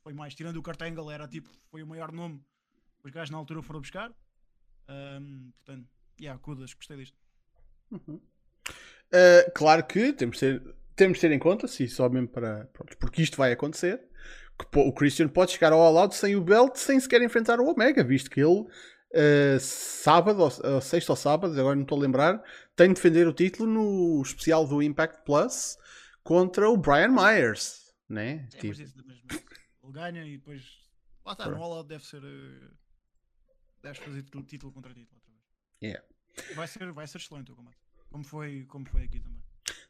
foi 0.03 0.13
mais, 0.13 0.33
tirando 0.33 0.57
o 0.57 0.61
Cartangle, 0.61 1.11
era 1.11 1.27
tipo, 1.27 1.49
foi 1.69 1.83
o 1.83 1.87
maior 1.87 2.11
nome. 2.11 2.41
Os 3.03 3.11
gajos 3.11 3.29
na 3.29 3.37
altura 3.37 3.61
foram 3.61 3.81
buscar. 3.81 4.11
Um, 4.89 5.51
portanto, 5.51 5.87
yeah, 6.19 6.39
kudas, 6.41 6.73
gostei 6.73 6.97
disto. 6.97 7.17
Uh, 7.91 9.51
claro 9.53 9.85
que 9.85 10.13
temos 10.13 10.37
de, 10.37 10.59
ter, 10.59 10.75
temos 10.95 11.19
ter 11.19 11.31
em 11.31 11.39
conta, 11.39 11.67
se 11.67 11.87
só 11.87 12.09
mesmo 12.09 12.27
para. 12.27 12.65
Pronto, 12.73 12.97
porque 12.97 13.21
isto 13.21 13.37
vai 13.37 13.51
acontecer. 13.51 14.01
Que 14.57 14.79
o 14.79 14.91
Christian 14.91 15.27
pode 15.27 15.51
chegar 15.51 15.71
ao 15.71 15.79
All 15.79 15.97
Out 15.99 16.15
sem 16.15 16.35
o 16.35 16.41
belt, 16.41 16.77
sem 16.77 16.99
sequer 16.99 17.21
enfrentar 17.21 17.59
o 17.59 17.67
Omega, 17.67 18.03
visto 18.03 18.29
que 18.29 18.41
ele 18.41 18.65
uh, 19.13 19.59
sábado, 19.59 20.41
ou, 20.41 20.81
sexta 20.81 21.11
ou 21.11 21.15
sábado, 21.15 21.59
agora 21.59 21.75
não 21.75 21.83
estou 21.83 21.97
a 21.97 22.01
lembrar, 22.01 22.43
tem 22.75 22.89
de 22.89 22.95
defender 22.95 23.27
o 23.27 23.33
título 23.33 23.69
no 23.69 24.21
especial 24.21 24.67
do 24.67 24.81
Impact 24.81 25.23
Plus 25.25 25.77
contra 26.23 26.69
o 26.69 26.77
Brian 26.77 27.09
Myers. 27.09 27.93
Né? 28.09 28.47
É, 28.53 28.57
tipo... 28.57 28.81
Ele 28.81 29.93
ganha 29.93 30.25
e 30.25 30.37
depois. 30.37 30.63
Lá 31.25 31.33
está, 31.33 31.49
no 31.49 31.61
All 31.61 31.83
deve 31.83 32.05
ser. 32.05 32.23
Uh... 32.23 32.77
Deves 33.81 33.99
fazer 33.99 34.23
título 34.23 34.43
contra 34.73 34.93
título 34.93 35.21
outra 35.21 35.31
vez. 35.33 35.47
Yeah. 35.81 36.03
Vai 36.55 36.67
ser, 36.67 36.91
vai 36.91 37.07
ser 37.07 37.17
excelente 37.17 37.51
o 37.51 37.55
combate. 37.55 37.77
Como 38.09 38.23
foi, 38.23 38.65
como 38.65 38.87
foi 38.89 39.03
aqui 39.03 39.19
também. 39.19 39.41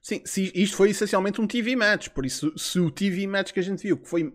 Sim, 0.02 0.22
se, 0.26 0.52
isto 0.56 0.76
foi 0.76 0.92
essencialmente 0.92 1.42
um 1.42 1.48
TV 1.48 1.76
match, 1.76 2.10
por 2.10 2.26
isso, 2.26 2.58
se 2.58 2.80
o 2.80 2.90
TV 2.90 3.28
match 3.28 3.52
que 3.52 3.60
a 3.60 3.64
gente 3.64 3.84
viu, 3.84 3.98
que 3.98 4.08
foi 4.08 4.34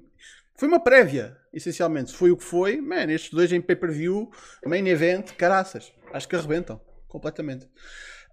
foi 0.55 0.69
uma 0.69 0.81
prévia, 0.81 1.37
essencialmente. 1.53 2.13
Foi 2.13 2.31
o 2.31 2.37
que 2.37 2.45
foi. 2.45 2.81
Man, 2.81 3.11
estes 3.11 3.31
dois 3.31 3.53
em 3.53 3.61
pay-per-view, 3.61 4.31
main 4.67 4.87
event, 4.87 5.33
caraças. 5.33 5.93
Acho 6.13 6.29
que 6.29 6.37
arrebentam 6.37 6.81
completamente. 7.09 7.67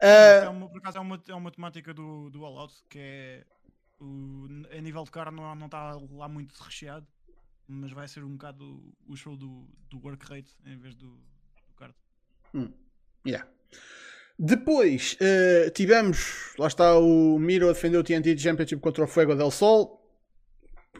Uh... 0.01 0.45
É 0.45 0.49
uma, 0.49 0.69
por 0.69 0.77
acaso 0.77 0.97
é 0.97 1.01
uma, 1.01 1.23
é 1.27 1.33
uma 1.33 1.51
temática 1.51 1.93
do, 1.93 2.29
do 2.29 2.45
All 2.45 2.59
Out 2.59 2.73
que 2.89 2.99
é 2.99 3.45
o, 3.99 4.47
a 4.71 4.81
nível 4.81 5.03
de 5.03 5.11
cara 5.11 5.29
não, 5.29 5.53
não 5.55 5.65
está 5.65 5.97
lá 6.11 6.29
muito 6.29 6.57
recheado, 6.61 7.05
mas 7.67 7.91
vai 7.91 8.07
ser 8.07 8.23
um 8.23 8.31
bocado 8.31 8.81
o 9.07 9.15
show 9.15 9.35
do, 9.35 9.67
do 9.89 9.99
work 10.01 10.25
rate 10.25 10.55
em 10.65 10.77
vez 10.77 10.95
do, 10.95 11.09
do 11.09 11.73
card. 11.75 11.93
Hum. 12.53 12.71
Yeah. 13.25 13.47
Depois 14.37 15.17
uh, 15.19 15.69
tivemos, 15.71 16.53
lá 16.57 16.67
está 16.67 16.97
o 16.97 17.37
Miro 17.37 17.69
a 17.69 17.73
defender 17.73 17.97
o 17.97 18.03
TNT 18.03 18.37
Championship 18.37 18.81
contra 18.81 19.03
o 19.03 19.07
Fuego 19.07 19.35
del 19.35 19.51
Sol 19.51 19.98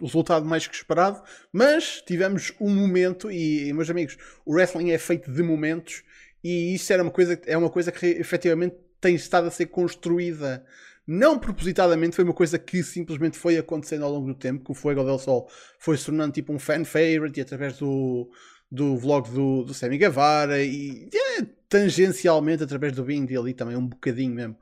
resultado 0.06 0.46
mais 0.46 0.68
que 0.68 0.76
esperado, 0.76 1.22
mas 1.52 2.02
tivemos 2.06 2.54
um 2.60 2.74
momento, 2.74 3.32
e 3.32 3.72
meus 3.74 3.90
amigos, 3.90 4.18
o 4.46 4.54
wrestling 4.54 4.92
é 4.92 4.98
feito 4.98 5.32
de 5.32 5.44
momentos, 5.44 6.04
e 6.44 6.74
isso 6.74 6.92
era 6.94 7.04
uma 7.04 7.12
coisa, 7.12 7.40
é 7.46 7.58
uma 7.58 7.70
coisa 7.70 7.92
que 7.92 8.06
efetivamente 8.06 8.76
tem 9.02 9.16
estado 9.16 9.48
a 9.48 9.52
ser 9.52 9.68
construída. 9.68 10.66
Não 11.06 11.40
propositadamente, 11.40 12.16
foi 12.16 12.24
uma 12.24 12.34
coisa 12.34 12.60
que 12.60 12.84
simplesmente 12.84 13.38
foi 13.38 13.58
acontecendo 13.58 14.06
ao 14.06 14.12
longo 14.12 14.28
do 14.28 14.36
tempo, 14.36 14.64
que 14.64 14.72
o 14.72 14.76
Fuego 14.76 15.04
del 15.04 15.18
Sol 15.18 15.50
foi 15.80 15.98
se 15.98 16.06
tornando 16.06 16.34
tipo 16.34 16.54
um 16.54 16.60
fan 16.60 16.86
favorite 16.86 17.40
e 17.40 17.42
através 17.42 17.78
do, 17.80 18.30
do 18.72 18.96
vlog 18.96 19.30
do, 19.32 19.64
do 19.64 19.74
Sammy 19.74 19.98
Guevara 19.98 20.62
e 20.64 21.10
é, 21.12 21.46
tangencialmente 21.68 22.64
através 22.64 22.94
do 22.94 23.04
Bing 23.04 23.26
dele 23.26 23.54
também, 23.54 23.76
um 23.76 23.88
bocadinho 23.88 24.34
mesmo. 24.34 24.58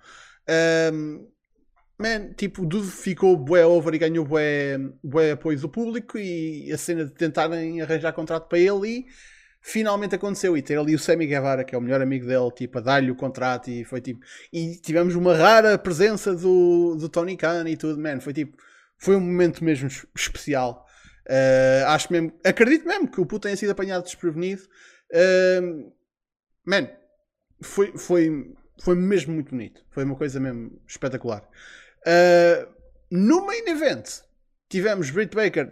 Um, 0.94 1.28
man, 2.00 2.34
tipo, 2.34 2.64
o 2.64 2.66
Dude 2.66 2.92
ficou 2.92 3.36
bué 3.36 3.66
over 3.66 3.94
e 3.94 3.98
ganhou 3.98 4.26
bué, 4.26 4.78
bué 5.04 5.32
apoio 5.32 5.60
do 5.60 5.70
público 5.70 6.18
e 6.18 6.72
a 6.72 6.78
cena 6.78 7.06
de 7.06 7.12
tentarem 7.12 7.82
arranjar 7.82 8.14
contrato 8.14 8.48
para 8.48 8.60
ele 8.60 8.88
e 8.88 9.06
finalmente 9.62 10.16
aconteceu 10.16 10.56
e 10.56 10.62
ter 10.62 10.78
ali 10.78 10.96
o 10.96 11.00
Sammy 11.00 11.28
Guevara, 11.28 11.64
que 11.64 11.76
é 11.76 11.78
o 11.78 11.82
melhor 11.82 12.02
amigo 12.02 12.26
dele, 12.26 12.52
tipo, 12.52 12.78
a 12.78 12.82
dar-lhe 12.82 13.12
o 13.12 13.16
contrato 13.16 13.70
e 13.70 13.84
foi 13.84 14.00
tipo. 14.00 14.22
E 14.54 14.78
tivemos 14.78 15.16
uma 15.16 15.36
rara 15.36 15.78
presença 15.78 16.34
do, 16.36 16.96
do 16.96 17.10
Tony 17.10 17.36
Khan 17.36 17.68
e 17.68 17.76
tudo, 17.76 18.00
man. 18.00 18.20
Foi 18.20 18.34
tipo. 18.34 18.58
Foi 18.98 19.16
um 19.16 19.20
momento 19.20 19.64
mesmo 19.64 19.90
especial. 20.16 20.86
Uh, 21.28 21.86
acho 21.88 22.12
mesmo. 22.12 22.32
Acredito 22.46 22.88
mesmo 22.88 23.12
que 23.12 23.20
o 23.20 23.26
puto 23.26 23.44
tenha 23.44 23.58
sido 23.58 23.72
apanhado 23.72 24.04
desprevenido. 24.04 24.64
Uh, 25.12 25.92
man, 26.66 26.88
foi, 27.62 27.98
foi, 27.98 28.54
foi 28.82 28.96
mesmo 28.96 29.34
muito 29.34 29.50
bonito. 29.52 29.84
Foi 29.92 30.04
uma 30.04 30.16
coisa 30.16 30.40
mesmo 30.40 30.82
espetacular. 30.88 31.48
Uh, 32.06 32.68
no 33.10 33.46
main 33.46 33.64
event, 33.68 34.22
tivemos 34.70 35.10
Britt 35.10 35.36
Baker 35.36 35.72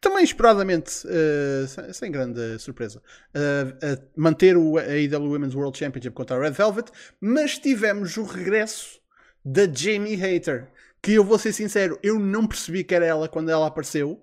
também 0.00 0.22
esperadamente, 0.22 1.06
uh, 1.06 1.66
sem, 1.66 1.92
sem, 1.94 2.12
grande 2.12 2.58
surpresa, 2.58 3.02
uh, 3.30 4.02
manter 4.14 4.54
o 4.54 4.76
AEW 4.78 5.30
Women's 5.30 5.54
World 5.54 5.78
Championship 5.78 6.14
contra 6.14 6.36
a 6.36 6.40
Red 6.40 6.50
Velvet, 6.50 6.90
mas 7.18 7.58
tivemos 7.58 8.18
o 8.18 8.24
regresso 8.24 9.00
da 9.42 9.66
Jamie 9.66 10.14
Hater, 10.14 10.70
que 11.00 11.12
eu 11.12 11.24
vou 11.24 11.38
ser 11.38 11.54
sincero, 11.54 11.98
eu 12.02 12.18
não 12.18 12.46
percebi 12.46 12.84
que 12.84 12.94
era 12.94 13.06
ela 13.06 13.28
quando 13.28 13.50
ela 13.50 13.66
apareceu, 13.66 14.22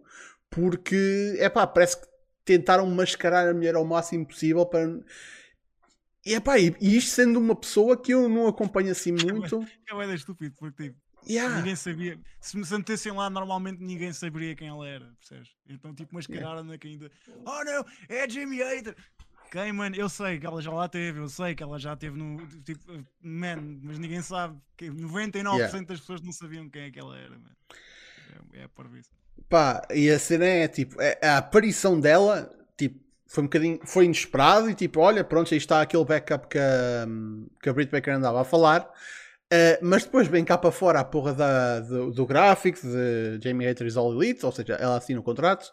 porque, 0.51 1.35
é 1.39 1.49
pá, 1.49 1.65
parece 1.65 1.99
que 1.99 2.07
tentaram 2.45 2.85
mascarar 2.87 3.47
a 3.47 3.53
mulher 3.53 3.75
ao 3.75 3.85
máximo 3.85 4.25
possível 4.25 4.65
para. 4.65 4.99
E, 6.25 6.33
epá, 6.33 6.59
e, 6.59 6.75
e 6.79 6.97
isto 6.97 7.11
sendo 7.11 7.39
uma 7.39 7.55
pessoa 7.55 7.99
que 7.99 8.13
eu 8.13 8.29
não 8.29 8.47
acompanho 8.47 8.91
assim 8.91 9.11
muito. 9.23 9.61
É, 9.89 9.95
é, 9.95 10.11
é 10.11 10.15
estúpido, 10.15 10.53
porque 10.57 10.83
tipo, 10.83 11.00
Yeah. 11.27 11.57
Ninguém 11.57 11.75
sabia. 11.75 12.19
Se 12.39 12.57
me 12.57 12.65
sentessem 12.65 13.11
lá, 13.11 13.29
normalmente 13.29 13.81
ninguém 13.81 14.11
saberia 14.11 14.55
quem 14.55 14.67
ela 14.67 14.87
era, 14.87 15.05
percebes? 15.19 15.51
Então, 15.69 15.93
tipo, 15.93 16.15
mascararam 16.15 16.65
yeah. 16.65 16.79
ainda. 16.83 17.11
Oh 17.45 17.63
não, 17.63 17.85
é 18.09 18.29
Jimmy 18.29 18.57
Hater! 18.57 18.95
Quem, 19.51 19.73
mano? 19.73 19.95
Eu 19.97 20.07
sei 20.07 20.39
que 20.39 20.45
ela 20.45 20.61
já 20.61 20.71
lá 20.71 20.87
teve, 20.87 21.19
eu 21.19 21.27
sei 21.27 21.53
que 21.53 21.61
ela 21.61 21.77
já 21.77 21.93
teve 21.95 22.17
no. 22.17 22.47
Tipo, 22.63 23.05
man, 23.21 23.79
mas 23.83 23.99
ninguém 23.99 24.21
sabe. 24.21 24.57
Que 24.77 24.89
99% 24.89 25.43
yeah. 25.43 25.81
das 25.81 25.99
pessoas 25.99 26.21
não 26.21 26.31
sabiam 26.31 26.69
quem 26.69 26.83
é 26.83 26.91
que 26.91 26.99
ela 26.99 27.17
era, 27.17 27.31
mano. 27.31 27.55
É, 28.53 28.63
é 28.63 28.67
por 28.69 28.85
isso. 28.97 29.09
Pá, 29.49 29.85
e 29.93 30.09
a 30.09 30.17
cena 30.17 30.45
é 30.45 30.67
tipo, 30.69 30.95
é, 31.01 31.19
a 31.21 31.37
aparição 31.39 31.99
dela, 31.99 32.49
tipo, 32.77 32.97
foi 33.27 33.43
um 33.43 33.47
bocadinho, 33.47 33.79
foi 33.85 34.05
inesperado 34.05 34.69
e 34.69 34.75
tipo, 34.75 35.01
olha, 35.01 35.21
pronto, 35.21 35.53
aí 35.53 35.57
está 35.57 35.81
aquele 35.81 36.05
backup 36.05 36.47
que 36.47 36.57
a, 36.57 37.05
que 37.61 37.67
a 37.67 37.73
Brit 37.73 37.91
Baker 37.91 38.13
andava 38.15 38.41
a 38.41 38.45
falar. 38.45 38.89
Uh, 39.51 39.77
mas 39.81 40.05
depois 40.05 40.29
vem 40.29 40.45
cá 40.45 40.57
para 40.57 40.71
fora 40.71 41.01
a 41.01 41.03
porra 41.03 41.33
da, 41.33 41.81
do, 41.81 42.09
do 42.11 42.25
gráfico 42.25 42.79
de 42.79 43.37
Jamie 43.43 43.67
Haters 43.67 43.97
All 43.97 44.13
Elite, 44.13 44.45
ou 44.45 44.51
seja, 44.51 44.75
ela 44.75 44.95
assina 44.95 45.19
o 45.19 45.23
contrato, 45.23 45.65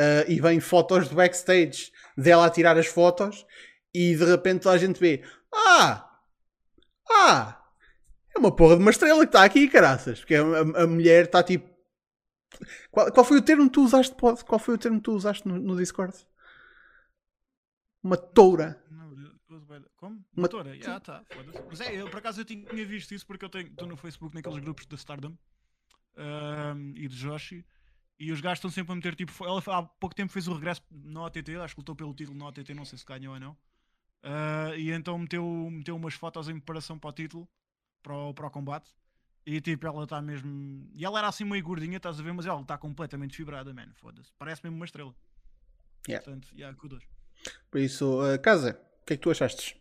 uh, 0.00 0.24
e 0.26 0.40
vem 0.40 0.60
fotos 0.60 1.10
do 1.10 1.14
backstage 1.14 1.92
dela 2.16 2.46
a 2.46 2.50
tirar 2.50 2.78
as 2.78 2.86
fotos, 2.86 3.44
e 3.92 4.16
de 4.16 4.24
repente 4.24 4.66
a 4.66 4.78
gente 4.78 4.98
vê: 4.98 5.22
Ah! 5.54 6.08
Ah! 7.10 7.62
É 8.34 8.38
uma 8.38 8.54
porra 8.54 8.76
de 8.76 8.82
uma 8.82 8.90
estrela 8.90 9.20
que 9.20 9.26
está 9.26 9.44
aqui, 9.44 9.68
caraças, 9.68 10.20
porque 10.20 10.34
a, 10.34 10.42
a, 10.42 10.84
a 10.84 10.86
mulher 10.86 11.26
está 11.26 11.42
tipo. 11.42 11.68
Qual, 12.90 13.12
qual, 13.12 13.26
foi 13.26 13.38
o 13.38 13.42
termo 13.42 13.64
que 13.64 13.74
tu 13.74 13.84
usaste? 13.84 14.14
Qual 14.14 14.58
foi 14.58 14.74
o 14.74 14.78
termo 14.78 14.98
que 14.98 15.04
tu 15.04 15.12
usaste 15.12 15.46
no, 15.46 15.58
no 15.58 15.76
Discord? 15.76 16.14
Uma 18.02 18.16
toura. 18.16 18.82
Como? 19.96 20.24
Motora? 20.34 20.76
Já 20.80 21.00
tá, 21.00 21.24
Mas 21.68 21.80
é, 21.80 22.00
eu 22.00 22.08
por 22.10 22.18
acaso 22.18 22.40
eu 22.40 22.44
tinha 22.44 22.86
visto 22.86 23.12
isso 23.12 23.26
porque 23.26 23.44
eu 23.44 23.50
estou 23.60 23.88
no 23.88 23.96
Facebook 23.96 24.34
naqueles 24.34 24.58
grupos 24.58 24.86
da 24.86 24.96
Stardom 24.96 25.36
um, 26.16 26.92
e 26.96 27.08
de 27.08 27.16
Joshi 27.16 27.64
e 28.18 28.32
os 28.32 28.40
gajos 28.40 28.58
estão 28.58 28.70
sempre 28.70 28.92
a 28.92 28.96
meter 28.96 29.14
tipo. 29.14 29.32
Ela 29.44 29.62
há 29.66 29.82
pouco 29.82 30.14
tempo 30.14 30.32
fez 30.32 30.48
o 30.48 30.54
regresso 30.54 30.82
no 30.90 31.24
OTT, 31.24 31.56
acho 31.56 31.74
que 31.74 31.80
lutou 31.80 31.94
pelo 31.94 32.12
título 32.14 32.36
no 32.36 32.46
OTT, 32.46 32.74
não 32.74 32.84
sei 32.84 32.98
se 32.98 33.04
ganhou 33.04 33.34
ou 33.34 33.40
não. 33.40 33.52
Uh, 34.24 34.74
e 34.76 34.90
então 34.90 35.16
meteu, 35.16 35.44
meteu 35.70 35.94
umas 35.94 36.14
fotos 36.14 36.48
em 36.48 36.54
preparação 36.54 36.98
para 36.98 37.10
o 37.10 37.12
título, 37.12 37.48
para 38.02 38.14
o, 38.14 38.34
para 38.34 38.46
o 38.48 38.50
combate. 38.50 38.92
E 39.46 39.60
tipo, 39.60 39.86
ela 39.86 40.02
está 40.02 40.20
mesmo. 40.20 40.90
E 40.94 41.04
ela 41.04 41.20
era 41.20 41.28
assim 41.28 41.44
meio 41.44 41.62
gordinha, 41.62 41.96
estás 41.96 42.18
a 42.18 42.22
ver? 42.22 42.32
Mas 42.32 42.44
ela 42.44 42.60
está 42.60 42.76
completamente 42.76 43.36
fibrada, 43.36 43.72
mano. 43.72 43.94
Foda-se. 43.94 44.32
Parece 44.36 44.62
mesmo 44.64 44.76
uma 44.76 44.84
estrela. 44.84 45.14
Yeah. 46.08 46.24
Portanto, 46.24 46.48
yeah, 46.54 46.76
kudos. 46.76 47.04
Por 47.70 47.80
isso, 47.80 48.20
uh, 48.20 48.38
Casa, 48.42 48.80
que 49.08 49.14
é 49.14 49.16
que 49.16 49.22
tu 49.22 49.30
achaste? 49.30 49.74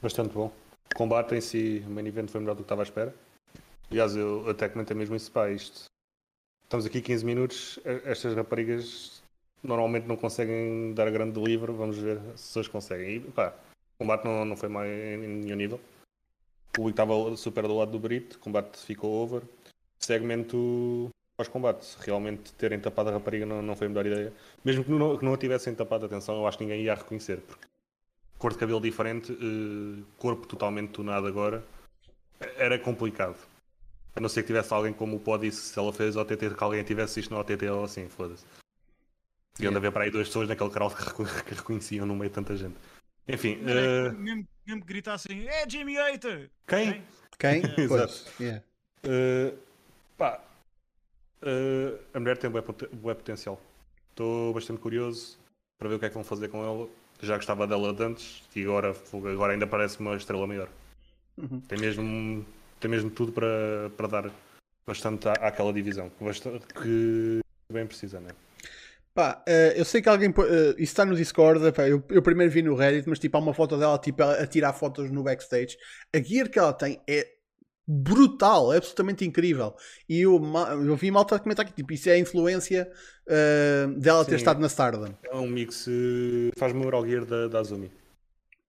Bastante 0.00 0.32
bom. 0.32 0.50
O 0.90 0.96
combate 0.96 1.34
em 1.34 1.42
si, 1.42 1.84
o 1.86 1.90
main 1.90 2.06
event 2.06 2.28
foi 2.28 2.40
melhor 2.40 2.54
do 2.54 2.58
que 2.58 2.62
estava 2.62 2.80
à 2.80 2.84
espera. 2.84 3.14
Aliás, 3.90 4.16
eu 4.16 4.48
até 4.48 4.66
comentei 4.66 4.96
mesmo 4.96 5.14
isso, 5.14 5.30
isto. 5.54 5.84
Estamos 6.62 6.86
aqui 6.86 7.02
15 7.02 7.22
minutos, 7.22 7.78
estas 7.84 8.34
raparigas 8.34 9.22
normalmente 9.62 10.06
não 10.06 10.16
conseguem 10.16 10.94
dar 10.94 11.10
grande 11.10 11.38
livro, 11.38 11.74
vamos 11.74 11.98
ver 11.98 12.18
se 12.34 12.58
hoje 12.58 12.70
conseguem. 12.70 13.16
E, 13.16 13.20
pá, 13.20 13.54
o 13.94 13.98
combate 13.98 14.24
não, 14.24 14.42
não 14.46 14.56
foi 14.56 14.70
mais 14.70 14.90
em 14.90 15.18
nenhum 15.18 15.56
nível. 15.56 15.80
O 16.68 16.72
público 16.72 17.02
estava 17.02 17.36
super 17.36 17.68
do 17.68 17.76
lado 17.76 17.90
do 17.90 17.98
Brito, 17.98 18.36
o 18.36 18.40
combate 18.40 18.78
ficou 18.78 19.22
over. 19.22 19.42
Segmento 19.98 21.10
pós-combate, 21.36 21.94
realmente 22.00 22.54
terem 22.54 22.80
tapado 22.80 23.10
a 23.10 23.12
rapariga 23.12 23.44
não, 23.44 23.60
não 23.60 23.76
foi 23.76 23.86
a 23.86 23.90
melhor 23.90 24.06
ideia. 24.06 24.32
Mesmo 24.64 24.82
que 24.82 24.90
não, 24.90 25.18
que 25.18 25.24
não 25.26 25.34
a 25.34 25.36
tivessem 25.36 25.74
tapado, 25.74 26.06
atenção, 26.06 26.36
eu 26.36 26.46
acho 26.46 26.56
que 26.56 26.64
ninguém 26.64 26.82
ia 26.84 26.94
reconhecer, 26.94 27.38
porque 27.42 27.66
cor 28.38 28.52
de 28.52 28.58
cabelo 28.58 28.80
diferente, 28.80 29.32
uh, 29.32 30.04
corpo 30.18 30.46
totalmente 30.46 30.90
tunado 30.90 31.26
agora, 31.26 31.64
era 32.56 32.78
complicado. 32.78 33.36
A 34.16 34.20
não 34.20 34.28
ser 34.28 34.42
que 34.42 34.48
tivesse 34.48 34.72
alguém 34.72 34.92
como 34.92 35.16
o 35.16 35.20
Pó 35.20 35.36
disse, 35.36 35.60
se 35.60 35.78
ela 35.78 35.92
fez 35.92 36.16
OTT, 36.16 36.54
que 36.54 36.64
alguém 36.64 36.84
tivesse 36.84 37.20
isto 37.20 37.34
no 37.34 37.40
OTT, 37.40 37.66
ela 37.66 37.84
assim, 37.84 38.08
foda-se. 38.08 38.44
E 39.58 39.66
anda 39.66 39.78
a 39.78 39.80
ver 39.80 39.92
para 39.92 40.04
aí 40.04 40.10
duas 40.10 40.28
pessoas 40.28 40.48
naquele 40.48 40.70
canal 40.70 40.90
que, 40.90 41.54
reconheciam 41.54 42.06
no 42.06 42.14
meio 42.14 42.28
de 42.28 42.34
tanta 42.34 42.56
gente. 42.56 42.76
Enfim. 43.26 43.58
Uh... 43.62 44.12
Mesmo, 44.12 44.48
mesmo 44.66 44.80
que 44.82 44.86
gritassem, 44.86 45.48
é 45.48 45.68
Jimmy 45.68 45.94
Hater! 45.94 46.50
Quem? 46.66 47.04
Quem? 47.38 47.62
É. 47.64 47.80
Exato. 47.80 48.24
Yeah. 48.40 48.64
Uh, 49.04 49.56
pá, 50.16 50.40
uh, 51.42 51.98
a 52.12 52.20
mulher 52.20 52.36
tem 52.36 52.50
bué 52.50 53.14
potencial. 53.14 53.60
Estou 54.10 54.54
bastante 54.54 54.80
curioso 54.80 55.38
para 55.78 55.88
ver 55.88 55.96
o 55.96 55.98
que 55.98 56.06
é 56.06 56.08
que 56.08 56.14
vão 56.14 56.24
fazer 56.24 56.48
com 56.48 56.62
ela 56.62 56.88
já 57.20 57.36
gostava 57.36 57.66
dela 57.66 57.92
de 57.92 58.02
antes 58.02 58.42
e 58.54 58.62
agora, 58.62 58.94
agora 59.32 59.52
ainda 59.52 59.66
parece 59.66 60.00
uma 60.00 60.16
estrela 60.16 60.46
maior. 60.46 60.68
Uhum. 61.36 61.60
Tem, 61.60 61.78
mesmo, 61.78 62.44
tem 62.78 62.90
mesmo 62.90 63.10
tudo 63.10 63.32
para, 63.32 63.90
para 63.96 64.06
dar 64.06 64.30
bastante 64.86 65.28
à, 65.28 65.32
àquela 65.32 65.72
divisão 65.72 66.10
bastante, 66.20 66.66
que 66.66 67.40
bem 67.72 67.86
precisa, 67.86 68.20
né? 68.20 68.30
Pá, 69.14 69.44
uh, 69.48 69.76
eu 69.76 69.84
sei 69.84 70.02
que 70.02 70.08
alguém. 70.08 70.30
Uh, 70.30 70.72
isso 70.72 70.80
está 70.80 71.04
no 71.04 71.14
Discord. 71.14 71.70
Pá, 71.72 71.88
eu, 71.88 72.02
eu, 72.08 72.20
primeiro 72.20 72.52
vi 72.52 72.62
no 72.62 72.74
Reddit, 72.74 73.08
mas 73.08 73.20
tipo, 73.20 73.36
há 73.36 73.40
uma 73.40 73.54
foto 73.54 73.78
dela 73.78 73.96
tipo, 73.96 74.20
a, 74.24 74.32
a 74.32 74.46
tirar 74.46 74.72
fotos 74.72 75.08
no 75.08 75.22
backstage. 75.22 75.76
A 76.12 76.18
gear 76.18 76.48
que 76.48 76.58
ela 76.58 76.72
tem 76.72 77.00
é 77.08 77.33
brutal, 77.86 78.72
é 78.72 78.78
absolutamente 78.78 79.24
incrível. 79.24 79.74
E 80.08 80.20
eu, 80.20 80.40
eu 80.86 80.96
vi 80.96 81.10
malta 81.10 81.38
comentar 81.38 81.66
que 81.66 81.72
tipo, 81.72 81.92
isso 81.92 82.08
é 82.08 82.12
a 82.12 82.18
influência 82.18 82.90
uh, 83.26 83.98
dela 83.98 84.24
Sim, 84.24 84.30
ter 84.30 84.36
estado 84.36 84.60
na 84.60 84.66
Stardom. 84.66 85.14
É 85.24 85.36
um 85.36 85.46
mix, 85.46 85.86
faz-me 86.56 86.84
o 86.84 87.06
Gear 87.06 87.24
da, 87.24 87.48
da 87.48 87.60
Azumi. 87.60 87.90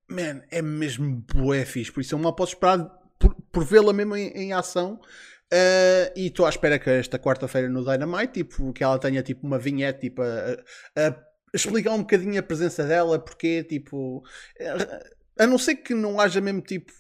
Man, 0.10 0.42
é 0.52 0.62
mesmo 0.62 1.26
bué 1.34 1.66
fixe, 1.66 1.92
por 1.92 2.02
isso 2.02 2.14
eu 2.14 2.20
mal 2.20 2.36
posso 2.36 2.54
esperar 2.54 2.80
por, 3.18 3.34
por 3.52 3.64
vê-la 3.64 3.94
mesmo 3.94 4.16
em, 4.16 4.28
em 4.30 4.54
ação. 4.54 5.00
Uh, 5.54 6.10
e 6.16 6.28
estou 6.28 6.46
à 6.46 6.50
espera 6.50 6.80
que 6.80 6.90
esta 6.90 7.20
quarta-feira 7.20 7.70
no 7.70 7.86
Dynamite, 7.86 8.44
tipo, 8.44 8.74
que 8.74 8.84
ela 8.84 9.00
tenha 9.00 9.22
tipo 9.22 9.46
uma 9.46 9.60
vinheta 9.60 10.00
tipo, 10.00 10.22
a, 10.22 10.58
a 10.98 11.16
explicar 11.54 11.94
um 11.94 12.00
bocadinho 12.00 12.40
a 12.40 12.44
presença 12.44 12.84
dela, 12.84 13.20
porque 13.20 13.64
tipo, 13.64 14.24
a 15.38 15.48
não 15.48 15.58
ser 15.58 15.76
que 15.76 15.94
não 15.94 16.20
haja 16.20 16.42
mesmo 16.42 16.62
tipo 16.62 16.92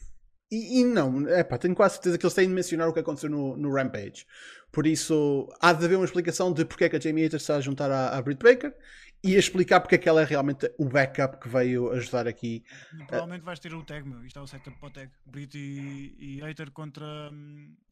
e, 0.52 0.82
e, 0.82 0.84
não, 0.84 1.28
é 1.28 1.44
pá, 1.44 1.58
tenho 1.58 1.74
quase 1.74 1.96
certeza 1.96 2.18
que 2.18 2.26
eles 2.26 2.34
têm 2.34 2.48
de 2.48 2.54
mencionar 2.54 2.88
o 2.88 2.94
que 2.94 3.00
aconteceu 3.00 3.30
no, 3.30 3.58
no 3.58 3.74
Rampage. 3.74 4.26
Por 4.72 4.86
isso, 4.86 5.50
há 5.60 5.74
de 5.74 5.86
haver 5.86 5.96
uma 5.96 6.06
explicação 6.06 6.54
de 6.54 6.66
porque 6.66 6.84
é 6.84 6.90
que 6.90 6.96
a 6.96 7.00
Jamie 7.00 7.24
Hater 7.24 7.38
está 7.38 7.56
a 7.56 7.62
juntar 7.62 7.90
à, 7.90 8.16
à 8.16 8.22
Britt 8.22 8.44
Baker 8.44 8.76
e 9.24 9.36
a 9.36 9.40
explicar 9.40 9.80
porque 9.82 9.96
é 9.96 9.98
que 9.98 10.08
ela 10.08 10.22
é 10.22 10.26
realmente 10.26 10.72
o 10.78 10.86
backup 10.86 11.40
que 11.40 11.50
veio 11.50 11.92
ajudar 11.94 12.28
aqui. 12.28 12.64
provavelmente 13.08 13.42
vais 13.42 13.60
ter 13.60 13.74
o 13.74 13.84
tag, 13.84 14.08
meu. 14.08 14.24
Isto 14.24 14.38
é 14.38 14.42
o 14.42 14.48
setup 14.48 14.78
para 14.78 14.88
o 14.88 14.92
tag. 14.92 15.12
Britt 15.26 15.58
e, 15.58 16.16
e 16.20 16.42
Hater 16.42 16.72
contra, 16.72 17.32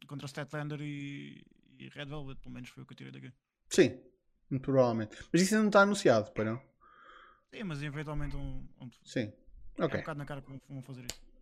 contra 0.08 0.28
Statlander 0.28 0.80
e, 0.82 1.44
e 1.80 1.90
Red 1.90 2.06
Velvet, 2.06 2.40
pelo 2.40 2.54
menos 2.54 2.70
foi 2.70 2.84
o 2.84 2.86
que 2.86 2.94
eu 2.94 2.98
tirei 2.98 3.12
daqui. 3.12 3.34
Sim, 3.70 4.00
provavelmente. 4.62 5.18
Mas 5.32 5.42
isso 5.42 5.56
ainda 5.56 5.64
não 5.64 5.70
está 5.70 5.82
anunciado, 5.82 6.32
para 6.32 6.44
não? 6.44 6.62
Sim, 7.52 7.64
mas 7.64 7.82
eventualmente 7.82 8.36
um. 8.36 8.68
um... 8.80 8.90
Sim. 9.04 9.34
É 9.78 9.86
um 9.86 9.88
bocado 9.88 10.20
na 10.20 10.26
cara 10.26 10.42
que 10.42 10.52
vão 10.70 10.82
fazer 10.84 11.02
isso. 11.02 11.33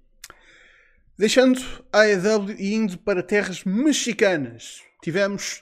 Deixando 1.21 1.61
a 1.93 1.99
AEW 1.99 2.55
e 2.57 2.73
indo 2.73 2.97
para 2.97 3.21
terras 3.21 3.63
mexicanas, 3.63 4.81
tivemos 5.03 5.61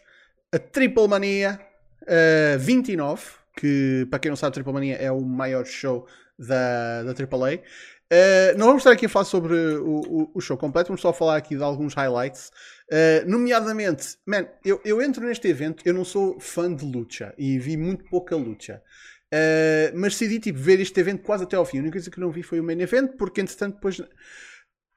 a 0.53 0.57
Triple 0.57 1.05
Mania 1.05 1.59
uh, 2.03 2.57
29, 2.57 3.21
que 3.57 4.07
para 4.09 4.19
quem 4.19 4.29
não 4.29 4.37
sabe, 4.37 4.53
Triple 4.53 4.71
Mania 4.71 4.95
é 4.95 5.11
o 5.11 5.19
maior 5.19 5.65
show 5.65 6.07
da, 6.39 7.03
da 7.03 7.11
AAA. 7.11 7.55
Uh, 7.55 8.57
não 8.57 8.67
vamos 8.67 8.83
estar 8.83 8.91
aqui 8.91 9.07
a 9.07 9.09
falar 9.09 9.25
sobre 9.25 9.53
o, 9.53 9.99
o, 9.99 10.31
o, 10.35 10.39
show 10.39 10.55
completo, 10.55 10.87
vamos 10.87 11.01
só 11.01 11.11
falar 11.11 11.35
aqui 11.35 11.57
de 11.57 11.61
alguns 11.61 11.93
highlights. 11.93 12.53
Uh, 12.89 13.29
nomeadamente, 13.29 14.15
man, 14.25 14.47
eu, 14.63 14.79
eu 14.85 15.01
entro 15.01 15.27
neste 15.27 15.49
evento, 15.49 15.83
eu 15.85 15.93
não 15.93 16.05
sou 16.05 16.39
fã 16.39 16.73
de 16.73 16.85
luta 16.85 17.35
e 17.37 17.59
vi 17.59 17.75
muito 17.75 18.05
pouca 18.05 18.33
luta. 18.33 18.81
Uh, 19.27 19.91
mas 19.93 20.13
decidi 20.13 20.39
tipo, 20.39 20.57
ver 20.57 20.79
este 20.79 20.97
evento 21.01 21.21
quase 21.21 21.43
até 21.43 21.57
ao 21.57 21.65
fim. 21.65 21.79
A 21.79 21.81
única 21.81 21.97
coisa 21.97 22.09
que 22.09 22.19
não 22.21 22.31
vi 22.31 22.43
foi 22.43 22.61
o 22.61 22.63
main 22.63 22.79
event, 22.79 23.17
porque 23.17 23.41
entretanto 23.41 23.75
depois 23.75 24.01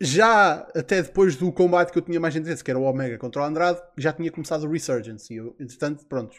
já 0.02 0.66
até 0.74 1.00
depois 1.00 1.36
do 1.36 1.52
combate 1.52 1.92
que 1.92 1.98
eu 1.98 2.02
tinha 2.02 2.18
mais 2.18 2.34
interesse, 2.34 2.64
que 2.64 2.70
era 2.70 2.78
o 2.78 2.82
Omega 2.82 3.16
contra 3.18 3.42
o 3.42 3.44
Andrade, 3.44 3.80
já 3.96 4.12
tinha 4.12 4.32
começado 4.32 4.64
o 4.64 4.70
Resurgence. 4.70 5.32
E 5.32 5.36
eu, 5.36 5.54
entretanto, 5.60 6.04
pronto, 6.06 6.34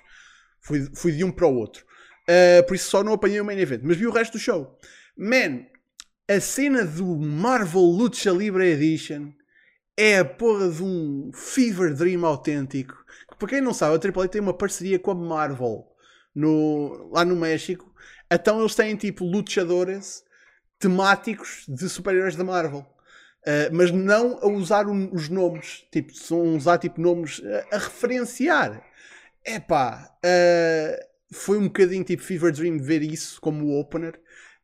fui, 0.60 0.90
fui 0.94 1.14
de 1.14 1.24
um 1.24 1.32
para 1.32 1.48
o 1.48 1.56
outro. 1.56 1.86
Uh, 2.24 2.66
por 2.68 2.76
isso 2.76 2.90
só 2.90 3.02
não 3.02 3.14
apanhei 3.14 3.40
o 3.40 3.46
main 3.46 3.58
event, 3.58 3.82
mas 3.84 3.96
vi 3.96 4.06
o 4.06 4.12
resto 4.12 4.34
do 4.34 4.40
show. 4.40 4.78
Man, 5.18 5.66
a 6.30 6.42
cena 6.42 6.84
do 6.84 7.16
Marvel 7.16 7.82
Lucha 7.82 8.32
Libre 8.32 8.70
Edition 8.70 9.32
é 9.96 10.20
a 10.20 10.26
porra 10.26 10.70
de 10.70 10.84
um 10.84 11.32
fever 11.34 11.94
dream 11.94 12.26
autêntico. 12.26 12.96
Para 13.40 13.48
quem 13.48 13.62
não 13.62 13.74
sabe, 13.74 13.96
a 13.96 14.12
AAA 14.20 14.28
tem 14.28 14.42
uma 14.42 14.54
parceria 14.54 15.00
com 15.00 15.12
a 15.12 15.16
Marvel 15.16 15.86
no, 16.36 17.10
lá 17.14 17.24
no 17.24 17.36
México. 17.38 17.94
Então 18.30 18.60
eles 18.60 18.76
têm 18.76 18.96
tipo 18.98 19.24
luchadores 19.24 20.24
temáticos 20.80 21.64
de 21.68 21.88
super-heróis 21.88 22.36
da 22.36 22.44
Marvel. 22.44 22.86
Uh, 23.46 23.74
mas 23.74 23.92
não 23.92 24.38
a 24.42 24.48
usar 24.48 24.88
um, 24.88 25.14
os 25.14 25.28
nomes, 25.28 25.86
tipo, 25.92 26.14
são 26.16 26.56
usar 26.56 26.78
tipo 26.78 27.02
nomes 27.02 27.42
a, 27.72 27.76
a 27.76 27.80
referenciar. 27.80 28.82
Epá, 29.46 30.10
uh, 30.24 31.06
foi 31.34 31.58
um 31.58 31.64
bocadinho 31.64 32.04
tipo 32.04 32.24
Fever 32.24 32.54
Dream 32.54 32.78
ver 32.78 33.02
isso 33.02 33.42
como 33.42 33.78
opener, 33.78 34.16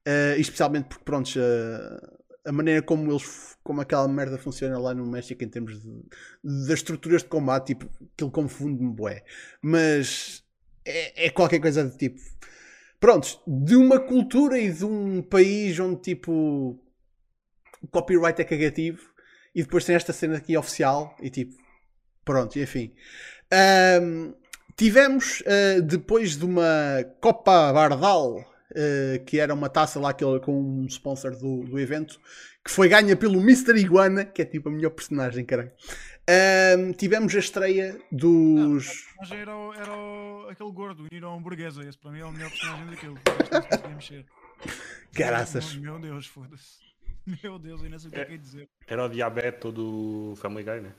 uh, 0.07 0.39
especialmente 0.39 0.87
porque, 0.87 1.03
pronto, 1.03 1.27
uh, 1.27 2.19
a 2.45 2.51
maneira 2.51 2.81
como 2.81 3.11
eles, 3.11 3.57
como 3.63 3.81
aquela 3.81 4.07
merda 4.07 4.37
funciona 4.37 4.79
lá 4.79 4.93
no 4.93 5.05
México 5.05 5.43
em 5.43 5.49
termos 5.49 5.77
das 6.43 6.69
estruturas 6.69 7.21
de 7.21 7.27
combate, 7.27 7.67
tipo, 7.67 7.89
aquilo 8.13 8.31
confunde-me, 8.31 8.93
bué. 8.93 9.23
Mas 9.61 10.43
é, 10.85 11.27
é, 11.27 11.29
qualquer 11.29 11.59
coisa 11.59 11.83
de 11.85 11.97
tipo, 11.97 12.19
pronto, 12.99 13.39
de 13.45 13.75
uma 13.75 13.99
cultura 13.99 14.57
e 14.57 14.71
de 14.71 14.85
um 14.85 15.21
país 15.21 15.77
onde, 15.79 16.01
tipo, 16.01 16.79
o 17.81 17.87
copyright 17.87 18.41
é 18.41 18.45
cagativo 18.45 19.01
e 19.53 19.63
depois 19.63 19.85
tem 19.85 19.95
esta 19.95 20.13
cena 20.13 20.37
aqui 20.37 20.57
oficial 20.57 21.15
e 21.21 21.29
tipo, 21.29 21.55
pronto, 22.23 22.57
e 22.57 22.63
enfim. 22.63 22.93
Um, 24.01 24.33
tivemos, 24.75 25.41
uh, 25.41 25.81
depois 25.81 26.37
de 26.37 26.45
uma 26.45 27.03
Copa 27.19 27.73
Bardal, 27.73 28.37
uh, 28.37 29.25
que 29.25 29.39
era 29.39 29.53
uma 29.53 29.69
taça 29.69 29.99
lá 29.99 30.13
que, 30.13 30.23
com 30.41 30.53
um 30.53 30.85
sponsor 30.85 31.35
do, 31.35 31.63
do 31.65 31.79
evento, 31.79 32.19
que 32.63 32.71
foi 32.71 32.87
ganha 32.87 33.15
pelo 33.15 33.39
Mr. 33.39 33.77
Iguana, 33.77 34.25
que 34.25 34.41
é 34.41 34.45
tipo 34.45 34.69
a 34.69 34.71
melhor 34.71 34.91
personagem, 34.91 35.43
caralho. 35.45 35.71
Um, 36.77 36.91
tivemos 36.91 37.35
a 37.35 37.39
estreia 37.39 37.99
dos. 38.11 39.07
Mas 39.17 39.31
era, 39.31 39.51
era 39.75 40.51
aquele 40.51 40.71
gordo, 40.71 41.03
o 41.03 41.07
Niro 41.11 41.27
Hamburguesa. 41.27 41.81
Esse 41.83 41.97
para 41.97 42.11
mim 42.11 42.19
é 42.19 42.25
o 42.25 42.31
melhor 42.31 42.51
personagem 42.51 42.85
daquilo. 42.85 43.17
Caraças. 45.11 45.75
Meu 45.75 45.97
Deus, 45.97 46.27
foda-se. 46.27 46.88
Meu 47.43 47.59
Deus, 47.59 47.83
eu 47.83 47.89
não 47.89 47.99
sei 47.99 48.09
o 48.09 48.13
que 48.13 48.19
é 48.19 48.25
que 48.25 48.37
dizer. 48.37 48.69
Era 48.87 49.05
o 49.05 49.09
diabeto 49.09 49.71
do 49.71 50.33
Family 50.37 50.63
Guy, 50.63 50.81
né? 50.81 50.93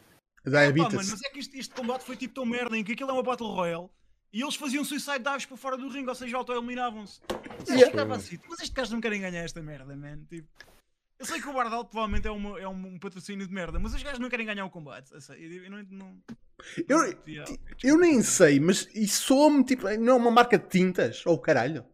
Diabetes. 0.44 0.94
Ah, 0.94 0.96
mas 0.96 1.22
é 1.22 1.30
que 1.30 1.38
este, 1.38 1.58
este, 1.58 1.74
combate 1.74 2.04
foi 2.04 2.16
tipo 2.16 2.34
tão 2.34 2.46
merda 2.46 2.76
em 2.76 2.84
que 2.84 2.92
aquilo 2.92 3.10
é 3.10 3.12
uma 3.12 3.22
Battle 3.22 3.50
Royale 3.50 3.88
e 4.32 4.42
eles 4.42 4.54
faziam 4.54 4.84
suicide 4.84 5.18
dives 5.18 5.44
para 5.44 5.56
fora 5.56 5.76
do 5.76 5.88
ringue, 5.88 6.08
ou 6.08 6.14
seja, 6.14 6.36
auto-eliminavam-se. 6.36 7.20
Yeah. 7.68 8.14
Assim, 8.14 8.38
mas 8.48 8.58
estes 8.60 8.70
gajos 8.70 8.92
não 8.92 9.00
querem 9.00 9.20
ganhar 9.20 9.42
esta 9.42 9.60
merda, 9.60 9.94
man. 9.96 10.24
Tipo, 10.28 10.48
eu 11.18 11.26
sei 11.26 11.40
que 11.40 11.48
o 11.48 11.52
Bardal 11.52 11.84
provavelmente 11.84 12.26
é, 12.26 12.30
uma, 12.30 12.58
é 12.58 12.66
um, 12.66 12.98
patrocínio 12.98 13.46
de 13.46 13.52
merda, 13.52 13.78
mas 13.78 13.92
os 13.92 14.02
gajos 14.02 14.18
não 14.18 14.30
querem 14.30 14.46
ganhar 14.46 14.64
o 14.64 14.70
combate. 14.70 15.12
Eu, 15.12 15.20
sei, 15.20 15.66
eu 15.66 15.70
não, 15.70 15.82
não... 15.90 16.22
Eu, 16.88 16.98
eu 17.82 17.98
nem 17.98 18.22
sei, 18.22 18.58
mas 18.60 18.88
isso 18.94 19.24
soa-me 19.24 19.64
tipo. 19.64 19.88
Não 19.98 20.14
é 20.14 20.16
uma 20.16 20.30
marca 20.30 20.58
de 20.58 20.68
tintas? 20.68 21.24
Ou 21.26 21.34
oh, 21.34 21.38
caralho? 21.38 21.84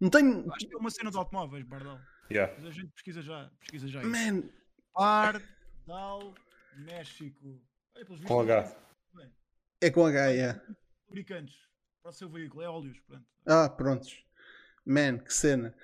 Não 0.00 0.10
tenho. 0.10 0.52
Acho 0.52 0.66
que 0.66 0.74
é 0.74 0.78
uma 0.78 0.90
cena 0.90 1.10
de 1.10 1.16
automóveis, 1.16 1.64
Bardal. 1.64 1.98
Yeah. 2.30 2.52
Mas 2.58 2.66
a 2.66 2.70
gente 2.70 2.92
pesquisa 2.92 3.22
já. 3.22 3.50
Pesquisa 3.60 3.88
já 3.88 4.02
Man. 4.02 4.44
Bardal, 4.94 6.34
México. 6.76 7.60
com 8.26 8.40
H. 8.40 8.76
É 9.80 9.90
com 9.90 10.06
H, 10.06 10.28
yeah. 10.28 10.60
Fabricantes. 11.06 11.56
Para 12.02 12.10
o 12.10 12.14
seu 12.14 12.28
veículo, 12.28 12.62
é 12.62 12.68
óleos. 12.68 12.98
Pronto. 13.06 13.24
Ah, 13.46 13.68
prontos. 13.68 14.24
Man, 14.84 15.18
que 15.18 15.32
cena. 15.32 15.74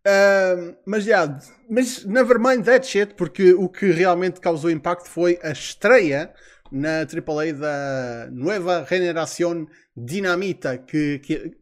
Uh, 0.00 0.76
mas 0.86 1.04
já, 1.04 1.24
yeah, 1.24 1.38
mas 1.68 2.04
nevermind 2.04 2.64
that 2.64 2.86
shit, 2.86 3.14
porque 3.14 3.52
o 3.52 3.68
que 3.68 3.90
realmente 3.90 4.40
causou 4.40 4.70
impacto 4.70 5.08
foi 5.08 5.38
a 5.42 5.50
estreia 5.50 6.34
na 6.72 7.00
AAA 7.00 7.52
da 7.52 8.28
Nueva 8.30 8.86
Generación 8.88 9.66
Dinamita, 9.94 10.78
que, 10.78 11.18
que 11.18 11.59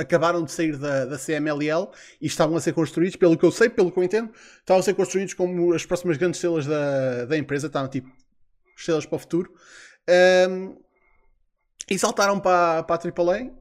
acabaram 0.00 0.44
de 0.44 0.52
sair 0.52 0.76
da, 0.76 1.04
da 1.04 1.18
CMLL 1.18 1.88
e 2.20 2.26
estavam 2.26 2.56
a 2.56 2.60
ser 2.60 2.72
construídos, 2.72 3.16
pelo 3.16 3.36
que 3.36 3.44
eu 3.44 3.52
sei, 3.52 3.68
pelo 3.68 3.90
que 3.90 3.98
eu 3.98 4.02
entendo, 4.02 4.32
estavam 4.58 4.80
a 4.80 4.82
ser 4.82 4.94
construídos 4.94 5.34
como 5.34 5.72
as 5.72 5.84
próximas 5.84 6.16
grandes 6.16 6.38
estrelas 6.38 6.66
da, 6.66 7.26
da 7.26 7.36
empresa, 7.36 7.66
estavam 7.66 7.88
tipo 7.88 8.10
estrelas 8.76 9.06
para 9.06 9.16
o 9.16 9.18
futuro. 9.18 9.52
Um, 10.48 10.76
e 11.90 11.98
saltaram 11.98 12.38
para, 12.38 12.82
para 12.84 13.08
a 13.08 13.12
AAA 13.12 13.42
uh, 13.44 13.52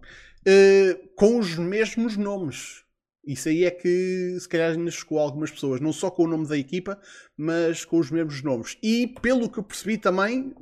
eh, 0.45 0.99
com 1.15 1.39
os 1.39 1.55
mesmos 1.57 2.15
nomes. 2.15 2.83
Isso 3.25 3.49
aí 3.49 3.65
é 3.65 3.71
que 3.71 4.37
se 4.39 4.47
calhar 4.47 4.71
ainda 4.71 4.91
chocou 4.91 5.19
algumas 5.19 5.51
pessoas, 5.51 5.81
não 5.81 5.91
só 5.91 6.09
com 6.09 6.23
o 6.23 6.27
nome 6.27 6.47
da 6.47 6.57
equipa, 6.57 6.99
mas 7.35 7.83
com 7.83 7.97
os 7.97 8.09
mesmos 8.11 8.41
nomes. 8.41 8.77
E 8.81 9.07
pelo 9.21 9.49
que 9.49 9.59
eu 9.59 9.63
percebi 9.63 9.97
também, 9.97 10.53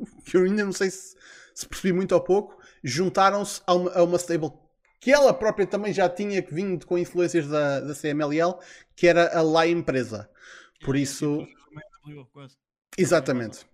que 0.24 0.36
eu 0.36 0.44
ainda 0.44 0.64
não 0.64 0.72
sei 0.72 0.90
se, 0.90 1.16
se 1.54 1.66
percebi 1.66 1.92
muito 1.92 2.12
ou 2.12 2.20
pouco, 2.20 2.58
juntaram-se 2.84 3.62
a 3.66 3.74
uma, 3.74 3.90
a 3.92 4.02
uma 4.04 4.16
stable 4.18 4.52
que 5.00 5.12
ela 5.12 5.32
própria 5.32 5.66
também 5.66 5.92
já 5.92 6.08
tinha 6.08 6.42
vindo 6.42 6.86
com 6.86 6.98
influências 6.98 7.46
da, 7.46 7.80
da 7.80 7.94
CMLL, 7.94 8.58
que 8.94 9.06
era 9.06 9.36
a 9.36 9.42
La 9.42 9.66
Empresa. 9.66 10.28
Por 10.84 10.96
isso. 10.96 11.46
Exatamente. 12.96 13.66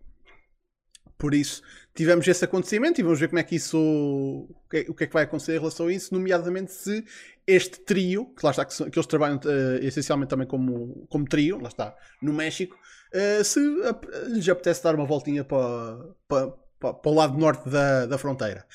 Por 1.22 1.34
isso, 1.34 1.62
tivemos 1.94 2.26
esse 2.26 2.44
acontecimento 2.44 3.00
e 3.00 3.04
vamos 3.04 3.20
ver 3.20 3.28
como 3.28 3.38
é 3.38 3.44
que 3.44 3.54
isso. 3.54 3.78
O 3.78 4.68
que, 4.68 4.86
o 4.88 4.94
que 4.94 5.04
é 5.04 5.06
que 5.06 5.12
vai 5.12 5.22
acontecer 5.22 5.54
em 5.54 5.58
relação 5.58 5.86
a 5.86 5.92
isso, 5.92 6.12
nomeadamente 6.12 6.72
se 6.72 7.04
este 7.46 7.78
trio, 7.78 8.26
que 8.34 8.44
lá 8.44 8.50
está, 8.50 8.64
que, 8.64 8.90
que 8.90 8.98
eles 8.98 9.06
trabalham 9.06 9.36
uh, 9.36 9.84
essencialmente 9.84 10.30
também 10.30 10.48
como, 10.48 11.06
como 11.08 11.24
trio, 11.24 11.60
lá 11.60 11.68
está, 11.68 11.94
no 12.20 12.32
México, 12.32 12.76
uh, 13.14 13.44
se 13.44 13.60
uh, 13.60 14.00
lhes 14.30 14.48
apetece 14.48 14.82
dar 14.82 14.96
uma 14.96 15.06
voltinha 15.06 15.44
para, 15.44 15.98
para, 16.26 16.52
para, 16.80 16.94
para 16.94 17.12
o 17.12 17.14
lado 17.14 17.38
norte 17.38 17.68
da, 17.68 18.06
da 18.06 18.18
fronteira. 18.18 18.66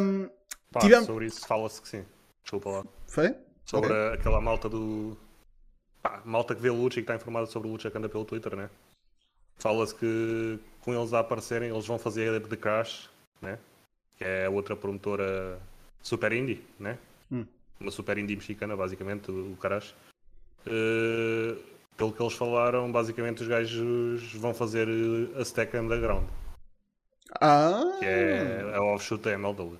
Um, 0.00 0.30
Pá, 0.72 0.80
tivemos... 0.80 1.06
Sobre 1.06 1.26
isso 1.26 1.46
fala-se 1.46 1.82
que 1.82 1.88
sim. 1.88 2.04
Desculpa 2.42 2.70
lá. 2.70 2.84
Foi? 3.06 3.34
Sobre 3.64 3.92
okay. 3.92 4.14
aquela 4.14 4.40
malta 4.40 4.68
do. 4.68 5.16
Pá, 6.02 6.22
malta 6.24 6.54
que 6.54 6.60
vê 6.60 6.70
luta 6.70 6.94
e 6.94 6.96
que 6.96 7.00
está 7.00 7.16
informada 7.16 7.46
sobre 7.46 7.68
luta 7.68 7.90
que 7.90 7.98
anda 7.98 8.08
pelo 8.08 8.24
Twitter, 8.24 8.56
né? 8.56 8.70
Fala-se 9.58 9.94
que 9.94 10.58
com 10.80 10.94
eles 10.94 11.12
a 11.12 11.20
aparecerem, 11.20 11.70
eles 11.70 11.86
vão 11.86 11.98
fazer 11.98 12.40
The 12.40 12.56
Crash, 12.56 13.10
né? 13.42 13.58
Que 14.16 14.24
é 14.24 14.48
outra 14.48 14.74
promotora 14.74 15.60
super 16.02 16.32
indie, 16.32 16.64
né? 16.78 16.98
Hum. 17.30 17.44
Uma 17.78 17.90
super 17.90 18.16
indie 18.18 18.36
mexicana, 18.36 18.76
basicamente, 18.76 19.30
o 19.30 19.56
Crash. 19.60 19.94
Uh, 20.66 21.56
pelo 21.96 22.12
que 22.12 22.22
eles 22.22 22.34
falaram, 22.34 22.90
basicamente 22.90 23.42
os 23.42 23.48
gajos 23.48 24.32
vão 24.34 24.54
fazer 24.54 24.88
a 25.36 25.42
Stack 25.42 25.76
Underground. 25.76 26.26
Ah! 27.40 27.96
Que 27.98 28.06
é 28.06 28.72
a 28.74 28.82
offshoot 28.82 29.22
da 29.22 29.32
MLW. 29.32 29.78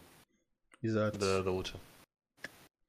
Exato. 0.82 1.18
Da, 1.18 1.42
da 1.42 1.50
luta. 1.50 1.72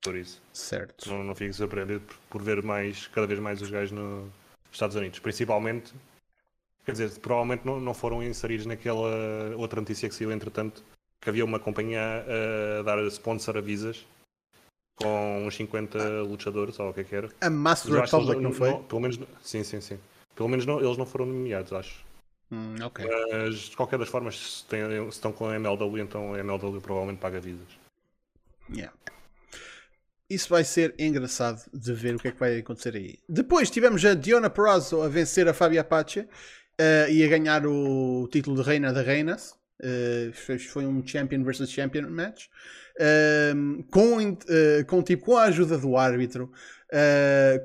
Por 0.01 0.15
isso. 0.15 0.41
Certo. 0.53 1.09
Não, 1.09 1.23
não 1.23 1.35
fico 1.35 1.53
surpreendido 1.53 2.01
por, 2.01 2.17
por 2.29 2.41
ver 2.41 2.63
mais, 2.63 3.07
cada 3.07 3.27
vez 3.27 3.39
mais 3.39 3.61
os 3.61 3.69
gajos 3.69 3.91
nos 3.91 4.29
Estados 4.71 4.95
Unidos. 4.95 5.19
Principalmente 5.19 5.93
Quer 6.85 6.93
dizer, 6.93 7.19
provavelmente 7.19 7.65
não, 7.65 7.79
não 7.79 7.93
foram 7.93 8.23
inseridos 8.23 8.65
naquela 8.65 9.55
outra 9.55 9.79
notícia 9.79 10.09
que 10.09 10.15
saiu 10.15 10.31
entretanto, 10.31 10.83
que 11.19 11.29
havia 11.29 11.45
uma 11.45 11.59
companhia 11.59 12.25
a 12.79 12.83
dar 12.83 12.99
sponsor 13.07 13.57
a 13.57 13.61
visas 13.61 14.05
com 14.95 15.45
uns 15.45 15.55
50 15.55 15.97
ah. 15.97 16.21
lutadores, 16.23 16.79
ou 16.79 16.89
o 16.89 16.93
que 16.93 17.01
é 17.01 17.03
que 17.03 17.15
era. 17.15 17.29
A 17.41 17.49
Master 17.49 17.93
Republic, 17.93 18.35
não, 18.35 18.49
não 18.49 18.53
foi? 18.53 18.71
Não, 18.71 18.83
pelo 18.83 19.01
menos, 19.01 19.19
sim, 19.41 19.63
sim, 19.63 19.81
sim. 19.81 19.99
Pelo 20.35 20.49
menos 20.49 20.65
não, 20.65 20.79
eles 20.79 20.97
não 20.97 21.05
foram 21.05 21.25
nomeados, 21.25 21.71
acho. 21.73 22.03
Hum, 22.51 22.75
ok. 22.83 23.05
Mas, 23.31 23.55
de 23.55 23.77
qualquer 23.77 23.99
das 23.99 24.09
formas, 24.09 24.37
se, 24.37 24.65
tem, 24.65 24.83
se 25.03 25.09
estão 25.09 25.31
com 25.31 25.47
a 25.47 25.55
MLW, 25.55 25.99
então 25.99 26.33
a 26.33 26.39
MLW 26.39 26.81
provavelmente 26.81 27.19
paga 27.19 27.39
visas. 27.39 27.67
Yeah. 28.69 28.93
Isso 30.29 30.47
vai 30.47 30.63
ser 30.63 30.95
engraçado 30.97 31.61
de 31.73 31.93
ver 31.93 32.15
o 32.15 32.19
que 32.19 32.29
é 32.29 32.31
que 32.31 32.39
vai 32.39 32.59
acontecer 32.59 32.95
aí. 32.95 33.19
Depois 33.27 33.69
tivemos 33.69 34.03
a 34.05 34.13
Diona 34.13 34.49
Perazzo 34.49 35.01
a 35.01 35.09
vencer 35.09 35.47
a 35.47 35.53
Fabia 35.53 35.81
Apache 35.81 36.21
uh, 36.21 37.09
e 37.09 37.23
a 37.23 37.27
ganhar 37.27 37.65
o 37.67 38.29
título 38.31 38.55
de 38.55 38.63
Reina 38.63 38.93
da 38.93 39.01
Reinas. 39.01 39.53
Uh, 39.81 40.31
foi 40.33 40.85
um 40.85 41.05
Champion 41.05 41.43
versus 41.43 41.69
Champion 41.69 42.09
match. 42.09 42.45
Uh, 42.95 43.83
com, 43.91 44.19
uh, 44.19 44.85
com, 44.87 45.01
tipo, 45.01 45.25
com 45.25 45.37
a 45.37 45.43
ajuda 45.43 45.77
do 45.77 45.97
árbitro, 45.97 46.51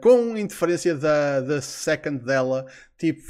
com 0.02 0.36
interferência 0.36 0.94
da, 0.94 1.40
da 1.40 1.60
second 1.60 2.24
dela, 2.24 2.64
tipo, 2.96 3.22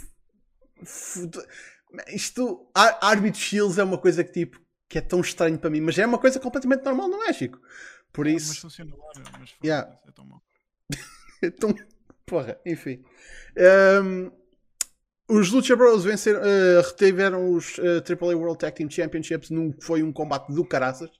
isto, 2.09 2.69
árbitro 2.75 3.41
shields 3.41 3.79
é 3.79 3.83
uma 3.83 3.97
coisa 3.97 4.23
que 4.23 4.31
tipo, 4.31 4.61
que 4.89 4.99
é 4.99 5.01
tão 5.01 5.21
estranho 5.21 5.59
para 5.59 5.71
mim, 5.71 5.81
mas 5.81 5.99
é 5.99 6.07
uma 6.07 6.19
coisa 6.19 6.39
completamente 6.39 6.85
normal 6.85 7.09
no 7.09 7.19
México. 7.19 7.61
Por 8.13 8.27
É, 8.27 8.31
isso. 8.31 8.49
Mas 8.49 8.59
funciona 8.59 8.93
lá, 8.97 9.13
meu, 9.17 9.25
mas 9.41 9.55
Yeah. 9.65 9.89
foda-se, 9.91 10.09
é 10.09 10.13
tão 10.13 10.25
mau. 10.25 10.43
Então, 11.43 11.75
porra, 12.25 12.59
enfim. 12.65 13.05
Um, 14.03 14.31
os 15.29 15.51
Lucha 15.51 15.77
Bros 15.77 16.05
venceram, 16.05 16.41
uh, 16.41 16.83
retiveram 16.83 17.53
os 17.53 17.77
uh, 17.79 18.01
AAA 18.09 18.37
World 18.37 18.59
Tag 18.59 18.75
Team 18.77 18.89
Championships 18.89 19.51
num 19.51 19.71
que 19.73 19.85
foi 19.85 20.03
um 20.03 20.13
combate 20.13 20.53
do 20.53 20.65
caraças. 20.65 21.11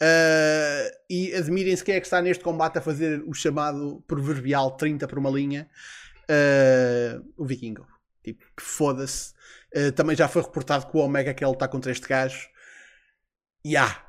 Uh, 0.00 0.92
e 1.08 1.34
admirem-se 1.34 1.82
quem 1.82 1.94
é 1.94 2.00
que 2.00 2.06
está 2.06 2.20
neste 2.20 2.44
combate 2.44 2.78
a 2.78 2.82
fazer 2.82 3.22
o 3.26 3.32
chamado 3.32 4.04
proverbial 4.06 4.72
30 4.76 5.08
por 5.08 5.18
uma 5.18 5.30
linha. 5.30 5.68
Uh, 6.30 7.24
o 7.36 7.44
Vikingo. 7.44 7.86
Tipo, 8.22 8.44
que 8.56 8.62
foda-se. 8.62 9.34
Também 9.94 10.16
já 10.16 10.26
foi 10.26 10.42
reportado 10.42 10.86
que 10.86 10.96
o 10.96 11.00
Omega 11.00 11.34
que 11.34 11.44
ele 11.44 11.52
está 11.52 11.68
contra 11.68 11.92
este 11.92 12.08
gajo. 12.08 12.48
Yeah. 13.66 14.04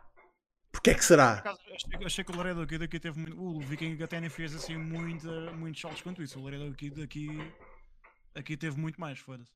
Porquê 0.71 0.91
é 0.91 0.93
que 0.93 1.03
será? 1.03 1.33
acaso, 1.39 1.59
achei, 1.73 2.05
achei 2.05 2.23
que 2.23 2.31
o 2.31 2.35
Laredo 2.37 2.61
aqui 2.61 2.77
daqui 2.77 2.99
teve 2.99 3.19
muito. 3.19 3.41
O 3.41 3.59
Viking 3.61 4.01
até 4.03 4.19
nem 4.21 4.29
fez 4.29 4.53
assim 4.53 4.77
muita, 4.77 5.51
muitos 5.53 5.81
saltos 5.81 6.01
quanto 6.01 6.21
isso. 6.21 6.39
O 6.39 6.43
Laredo 6.43 6.65
aqui 6.71 6.89
daqui. 6.91 7.27
Aqui 8.35 8.55
teve 8.55 8.77
muito 8.79 9.01
mais, 9.01 9.17
foda-se. 9.17 9.51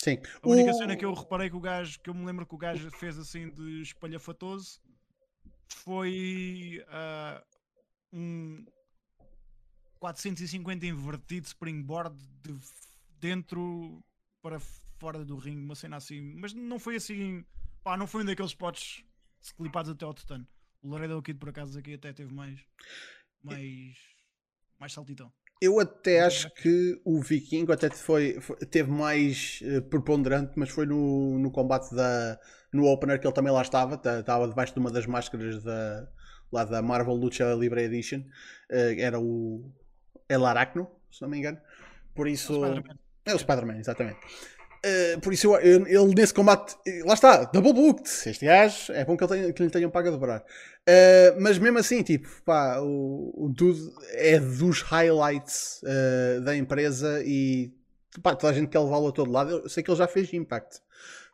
Sim. 0.00 0.18
A 0.42 0.48
única 0.48 0.70
O- 0.72 0.74
cena 0.74 0.96
que 0.96 1.04
eu 1.04 1.14
reparei 1.14 1.48
que 1.48 1.54
o 1.56 1.60
gajo, 1.60 2.00
que 2.00 2.10
eu 2.10 2.14
me 2.14 2.24
lembro 2.26 2.44
que 2.44 2.54
o 2.54 2.58
gajo 2.58 2.90
fez 2.90 3.16
assim 3.18 3.48
de 3.50 3.82
espalhafatoso 3.82 4.80
foi 5.68 6.84
ah, 6.88 7.42
um 8.12 8.64
450 10.00 10.84
invertido 10.86 11.46
springboard 11.46 12.16
de 12.42 12.58
dentro 13.20 14.02
para 14.42 14.58
fora 14.98 15.24
do 15.24 15.36
ringue, 15.36 15.64
uma 15.64 15.74
cena 15.74 15.96
assim, 15.96 16.20
mas 16.36 16.52
não 16.52 16.78
foi 16.78 16.96
assim, 16.96 17.44
pá, 17.86 17.96
não 17.96 18.08
foi 18.08 18.22
um 18.22 18.24
daqueles 18.26 18.50
spots 18.50 19.04
clipados 19.56 19.92
até 19.92 20.04
ao 20.04 20.12
tutano. 20.12 20.44
O 20.82 20.90
Laredo 20.90 21.22
Kid 21.22 21.38
por 21.38 21.50
acaso 21.50 21.78
aqui 21.78 21.94
até 21.94 22.12
teve 22.12 22.34
mais 22.34 22.58
mais 23.44 23.96
mais 24.80 24.92
saltitão. 24.92 25.32
Eu 25.60 25.78
até 25.78 26.20
acho 26.20 26.50
que 26.50 27.00
o 27.04 27.20
Vikingo 27.22 27.72
até 27.72 27.88
foi, 27.88 28.40
foi- 28.40 28.56
teve 28.66 28.90
mais 28.90 29.60
eh, 29.62 29.80
preponderante, 29.80 30.52
mas 30.56 30.68
foi 30.68 30.84
no, 30.84 31.38
no 31.38 31.50
combate 31.50 31.94
da, 31.94 32.38
no 32.72 32.86
opener 32.86 33.20
que 33.20 33.26
ele 33.26 33.32
também 33.32 33.52
lá 33.52 33.62
estava, 33.62 33.94
estava 33.94 34.48
debaixo 34.48 34.74
de 34.74 34.80
uma 34.80 34.90
das 34.90 35.06
máscaras 35.06 35.62
da, 35.62 36.08
lá 36.52 36.64
da 36.64 36.82
Marvel 36.82 37.14
Lucha 37.14 37.54
Libre 37.54 37.84
Edition, 37.84 38.22
eh, 38.68 39.00
era 39.00 39.18
o 39.18 39.72
El 40.28 40.44
Aracno, 40.44 40.90
se 41.10 41.22
não 41.22 41.28
me 41.28 41.38
engano. 41.38 41.58
Por 42.14 42.26
isso. 42.28 42.52
É 43.24 43.34
o 43.34 43.38
Spider-Man, 43.38 43.78
exatamente. 43.78 44.20
Uh, 44.86 45.20
por 45.20 45.32
isso, 45.32 45.52
eu- 45.56 45.86
ele 45.86 46.14
nesse 46.14 46.32
combate, 46.32 46.76
eh, 46.86 47.02
lá 47.04 47.14
está, 47.14 47.44
double 47.44 47.72
booked. 47.72 48.08
Este 48.28 48.44
gajo, 48.44 48.92
é 48.92 49.04
bom 49.04 49.16
que, 49.16 49.24
ele 49.24 49.32
tenha, 49.32 49.52
que 49.52 49.62
lhe 49.64 49.70
tenham 49.70 49.90
pago 49.90 50.08
a 50.08 50.10
dobrar. 50.12 50.40
Uh, 50.40 51.40
mas 51.40 51.58
mesmo 51.58 51.78
assim, 51.78 52.02
tipo, 52.04 52.28
pá, 52.44 52.78
o, 52.80 53.32
o 53.36 53.48
dude 53.48 53.92
é 54.12 54.38
dos 54.38 54.82
highlights 54.82 55.82
uh, 55.82 56.40
da 56.42 56.56
empresa 56.56 57.20
e 57.24 57.72
pá, 58.22 58.36
toda 58.36 58.52
a 58.52 58.54
gente 58.54 58.68
quer 58.68 58.78
levá-lo 58.78 59.08
a 59.08 59.12
todo 59.12 59.32
lado. 59.32 59.50
Eu 59.50 59.68
sei 59.68 59.82
que 59.82 59.90
ele 59.90 59.98
já 59.98 60.06
fez 60.06 60.32
Impact. 60.32 60.80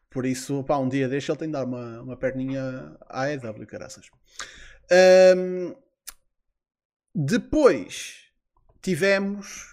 Por 0.08 0.24
isso, 0.24 0.62
pá, 0.64 0.78
um 0.78 0.88
dia 0.88 1.08
deixa 1.08 1.32
ele 1.32 1.38
tem 1.38 1.48
de 1.48 1.52
dar 1.52 1.64
uma, 1.64 2.00
uma 2.02 2.16
perninha 2.16 2.96
à 3.08 3.30
EW, 3.30 3.66
caraças. 3.66 4.06
Um, 5.36 5.74
depois 7.14 8.22
tivemos 8.80 9.71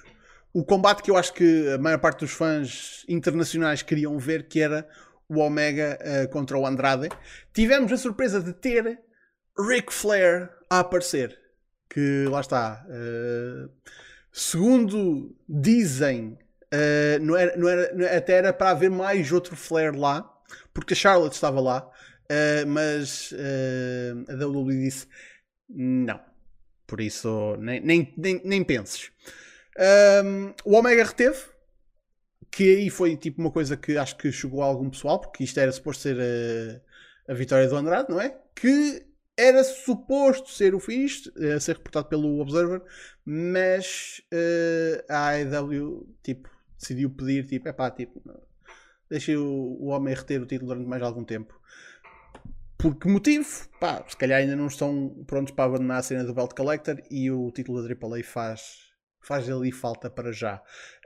o 0.54 0.64
combate 0.64 1.04
que 1.04 1.12
eu 1.12 1.18
acho 1.18 1.34
que 1.34 1.70
a 1.74 1.78
maior 1.78 2.00
parte 2.00 2.20
dos 2.22 2.32
fãs 2.32 3.06
internacionais 3.08 3.82
queriam 3.82 4.18
ver, 4.18 4.48
que 4.48 4.60
era 4.60 4.88
o 5.28 5.40
Omega 5.40 5.98
eh, 6.02 6.28
contra 6.28 6.58
o 6.58 6.66
Andrade. 6.66 7.10
Tivemos 7.54 7.92
a 7.92 7.98
surpresa 7.98 8.42
de 8.42 8.52
ter 8.52 9.00
Ric 9.58 9.94
Flair 9.94 10.50
a 10.70 10.80
aparecer. 10.80 11.38
Que 11.88 12.26
lá 12.30 12.42
está. 12.42 12.86
eh, 12.90 13.70
segundo 14.32 15.36
dizem, 15.48 16.38
eh, 16.72 17.20
não 17.20 17.36
era, 17.36 17.56
não 17.56 17.68
era, 17.68 18.18
até 18.18 18.34
era 18.34 18.54
para 18.54 18.72
haver 18.72 18.90
mais 18.90 19.32
outro 19.32 19.56
Flair 19.56 19.96
lá, 19.96 20.28
porque 20.74 20.94
a 20.94 20.98
Charlotte 20.98 21.34
estava 21.34 21.60
lá, 21.60 21.90
mas 22.68 23.34
a 24.30 24.34
WWE 24.46 24.84
disse 24.84 25.08
não. 25.68 26.20
Por 26.88 27.02
isso, 27.02 27.56
nem, 27.60 27.80
nem, 27.82 28.14
nem, 28.18 28.42
nem 28.44 28.64
penses. 28.64 29.12
Um, 29.78 30.54
o 30.66 30.76
Omega 30.76 31.04
reteve, 31.04 31.40
que 32.52 32.78
aí 32.78 32.90
foi 32.90 33.16
tipo 33.16 33.42
uma 33.42 33.52
coisa 33.52 33.78
que 33.78 33.98
acho 33.98 34.18
que 34.18 34.32
chegou 34.32 34.62
a 34.62 34.66
algum 34.66 34.90
pessoal, 34.90 35.20
porque 35.20 35.44
isto 35.44 35.60
era 35.60 35.72
suposto 35.72 36.04
ser 36.04 36.18
a, 36.20 37.32
a 37.32 37.36
vitória 37.36 37.68
do 37.68 37.76
Andrade, 37.76 38.10
não 38.10 38.20
é? 38.20 38.38
Que 38.56 39.06
era 39.38 39.64
suposto 39.64 40.50
ser 40.50 40.76
o 40.76 40.80
fixe, 40.80 41.32
a 41.56 41.60
ser 41.60 41.78
reportado 41.78 42.08
pelo 42.08 42.40
Observer, 42.42 42.82
mas 43.24 44.22
eh, 44.32 45.06
a 45.08 45.30
AEW 45.30 46.14
tipo, 46.22 46.50
decidiu 46.78 47.10
pedir, 47.10 47.46
tipo, 47.46 47.70
é 47.70 47.72
pá, 47.72 47.90
tipo, 47.90 48.22
deixem 49.10 49.38
o, 49.38 49.78
o 49.80 49.86
homem 49.88 50.14
reter 50.14 50.42
o 50.42 50.46
título 50.46 50.74
durante 50.74 50.90
mais 50.90 51.02
algum 51.02 51.24
tempo. 51.24 51.58
Por 52.78 52.96
que 52.96 53.08
motivo? 53.08 53.48
Pá, 53.80 54.04
se 54.08 54.18
calhar 54.18 54.40
ainda 54.40 54.58
não 54.58 54.68
estão 54.68 55.24
prontos 55.26 55.54
para 55.54 55.66
abandonar 55.66 56.00
a 56.00 56.04
cena 56.04 56.24
do 56.26 56.34
Belt 56.34 56.54
Collector 56.54 57.02
e 57.10 57.32
o 57.32 57.50
título 57.52 57.82
da 57.82 57.94
AAA 57.94 58.24
faz, 58.24 58.89
faz 59.22 59.50
ali 59.50 59.72
falta 59.72 60.10
para 60.10 60.32
já. 60.32 60.58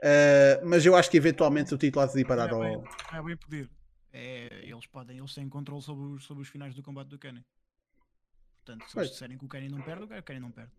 Uh, 0.02 0.64
mas 0.66 0.84
eu 0.86 0.94
acho 0.96 1.10
que 1.10 1.16
eventualmente 1.16 1.74
o 1.74 1.78
título 1.78 2.04
há 2.04 2.08
de 2.08 2.20
ir 2.20 2.26
parar 2.26 2.48
Não 2.48 2.62
é 2.64 2.74
ao. 2.74 2.82
bem, 2.82 2.90
é 3.12 3.22
bem 3.22 3.36
pedir. 3.36 3.70
É, 4.12 4.60
eles 4.62 4.86
podem, 4.86 5.18
eles 5.18 5.34
têm 5.34 5.48
controle 5.48 5.82
sobre 5.82 6.04
os, 6.06 6.24
sobre 6.24 6.42
os 6.42 6.48
finais 6.48 6.74
do 6.74 6.82
combate 6.82 7.08
do 7.08 7.18
Kenny. 7.18 7.44
Portanto, 8.64 8.88
se 8.90 8.96
eles 8.98 9.10
disserem 9.10 9.36
que 9.36 9.44
o 9.44 9.48
Kenny 9.48 9.68
não 9.68 9.82
perde, 9.82 10.04
o 10.04 10.22
Kenny 10.22 10.40
não 10.40 10.50
perde. 10.50 10.72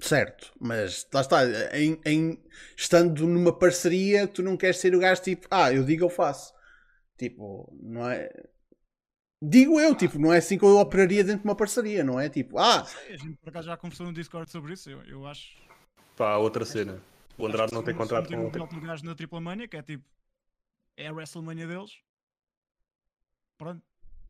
Certo, 0.00 0.52
mas 0.60 1.06
lá 1.12 1.20
está, 1.22 1.40
em, 1.76 2.00
em- 2.06 2.42
estando 2.76 3.26
numa 3.26 3.52
parceria, 3.52 4.28
tu 4.28 4.42
não 4.42 4.56
queres 4.56 4.76
ser 4.78 4.94
o 4.94 5.00
gajo 5.00 5.20
tipo, 5.22 5.48
ah, 5.50 5.72
eu 5.72 5.84
digo, 5.84 6.04
eu 6.04 6.08
faço. 6.08 6.54
Tipo, 7.16 7.68
não 7.82 8.08
é. 8.08 8.30
Digo 9.42 9.80
eu, 9.80 9.94
tipo, 9.94 10.18
não 10.18 10.32
é 10.32 10.38
assim 10.38 10.56
que 10.58 10.64
eu 10.64 10.78
operaria 10.78 11.22
dentro 11.24 11.42
de 11.42 11.48
uma 11.48 11.56
parceria, 11.56 12.02
não 12.04 12.18
é? 12.18 12.28
Tipo, 12.28 12.58
ah, 12.58 12.84
Sei, 12.84 13.12
a 13.14 13.16
gente 13.16 13.36
por 13.38 13.48
acaso 13.50 13.66
já 13.66 13.76
conversou 13.76 14.06
no 14.06 14.12
Discord 14.12 14.50
sobre 14.50 14.72
isso. 14.74 14.88
Eu, 14.90 15.02
eu 15.04 15.26
acho. 15.26 15.56
Pá, 16.18 16.36
outra 16.36 16.64
cena. 16.64 17.00
O 17.38 17.46
Andrade 17.46 17.72
não 17.72 17.82
tem 17.84 17.94
contrato 17.94 18.28
com 18.28 18.36
o 18.36 18.48
o 18.48 18.50
belt 18.50 18.72
no 18.72 18.80
gajo 18.80 19.04
na 19.04 19.14
Tripla 19.14 19.40
Mania, 19.40 19.68
que 19.68 19.76
é 19.76 19.82
tipo. 19.82 20.04
É 20.96 21.06
a 21.06 21.12
WrestleMania 21.12 21.66
deles. 21.68 22.00
Pronto. 23.56 23.82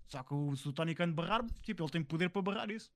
Só 0.07 0.23
que 0.23 0.35
o, 0.35 0.55
se 0.57 0.69
o 0.69 0.73
Tony 0.73 0.95
Khan 0.95 1.11
barrar, 1.13 1.45
tipo, 1.63 1.83
ele 1.83 1.91
tem 1.91 2.03
poder 2.03 2.29
para 2.31 2.43
barrar 2.43 2.71
isso. 2.71 2.91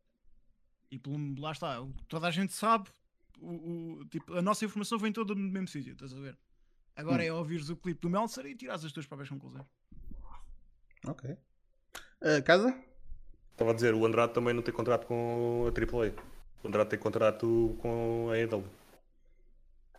E 0.90 0.98
pelo- 0.98 1.40
lá 1.40 1.52
está. 1.52 1.76
Toda 2.08 2.26
a 2.26 2.30
gente 2.30 2.52
sabe. 2.52 2.90
O, 3.40 4.00
o- 4.00 4.04
tipo, 4.06 4.34
a 4.36 4.42
nossa 4.42 4.64
informação 4.64 4.98
vem 4.98 5.12
toda 5.12 5.34
no 5.34 5.40
mesmo 5.40 5.68
sítio, 5.68 5.92
estás 5.94 6.12
a 6.12 6.20
ver? 6.20 6.36
Agora 6.94 7.22
Hum. 7.22 7.26
é 7.26 7.32
ouvires 7.32 7.70
o 7.70 7.76
clipe 7.76 8.00
do 8.02 8.10
Meltzer 8.10 8.44
e 8.46 8.54
tirares 8.54 8.84
as 8.84 8.92
tuas 8.92 9.06
próprias 9.06 9.30
conclusões. 9.30 9.64
ok. 11.06 11.30
Uh, 12.20 12.42
casa? 12.44 12.78
Estava 13.52 13.70
a 13.70 13.74
dizer, 13.74 13.94
o 13.94 14.04
Andrade 14.06 14.32
também 14.34 14.52
não 14.54 14.62
tem 14.62 14.72
contrato 14.74 15.06
com 15.06 15.64
a 15.66 15.70
AAA. 15.72 16.12
O 16.62 16.68
Andrade 16.68 16.90
tem 16.90 16.98
contrato 16.98 17.76
com 17.80 18.28
a 18.30 18.38
EW. 18.38 18.64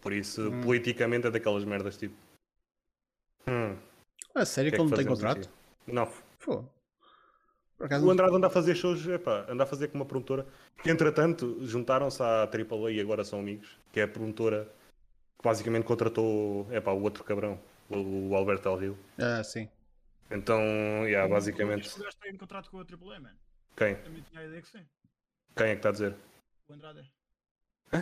Por 0.03 0.11
isso, 0.13 0.49
Hum. 0.51 0.61
politicamente 0.61 1.25
é 1.27 1.31
daquelas 1.31 1.63
merdas 1.63 1.95
tipo. 1.97 2.13
Hum, 3.47 3.77
A 4.35 4.45
sério 4.45 4.69
o 4.69 4.71
que, 4.71 4.75
que 4.77 4.81
é 4.81 4.83
ele 4.83 4.89
não 4.91 4.97
que 4.97 5.03
tem 5.03 5.05
contrato? 5.07 5.37
aqui? 5.39 5.49
Não. 5.91 6.05
Pô. 6.43 6.65
Por 7.77 7.85
acaso, 7.85 8.05
O 8.05 8.11
Andrade 8.11 8.35
anda 8.35 8.47
a 8.47 8.49
fazer 8.49 8.75
shows, 8.75 9.05
epá, 9.07 9.45
anda 9.49 9.63
a 9.63 9.65
fazer 9.65 9.87
com 9.87 9.95
uma 9.97 10.05
promotora 10.05 10.45
que 10.81 10.89
entretanto 10.91 11.65
juntaram-se 11.65 12.21
à 12.21 12.43
AAA 12.43 12.91
e 12.91 12.99
agora 13.01 13.23
são 13.23 13.39
amigos, 13.39 13.77
que 13.93 13.99
é 14.01 14.03
a 14.03 14.07
promotora 14.07 14.65
que 15.37 15.43
basicamente 15.43 15.85
contratou 15.85 16.67
epá, 16.71 16.91
o 16.91 17.01
outro 17.01 17.23
cabrão, 17.23 17.59
o, 17.89 18.29
o 18.29 18.35
Alberto 18.35 18.63
Del 18.69 18.77
Rio. 18.77 18.97
Ah, 19.17 19.43
sim. 19.43 19.69
Então, 20.29 20.59
yeah, 21.05 21.25
O 21.25 21.29
basicamente, 21.29 21.89
gajo 21.99 22.17
tem 22.21 22.35
contrato 22.37 22.69
com 22.69 22.79
a 22.79 22.81
AAA, 22.83 23.19
man. 23.19 23.35
quem? 23.75 23.95
Também 23.95 24.21
tinha 24.23 24.41
a 24.41 24.45
ideia 24.45 24.61
que 24.61 24.67
sim. 24.67 24.85
Quem 25.55 25.67
é 25.67 25.71
que 25.71 25.75
está 25.79 25.89
a 25.89 25.91
dizer? 25.93 26.15
O 26.69 26.73
Andrade. 26.73 27.11
O 27.91 27.97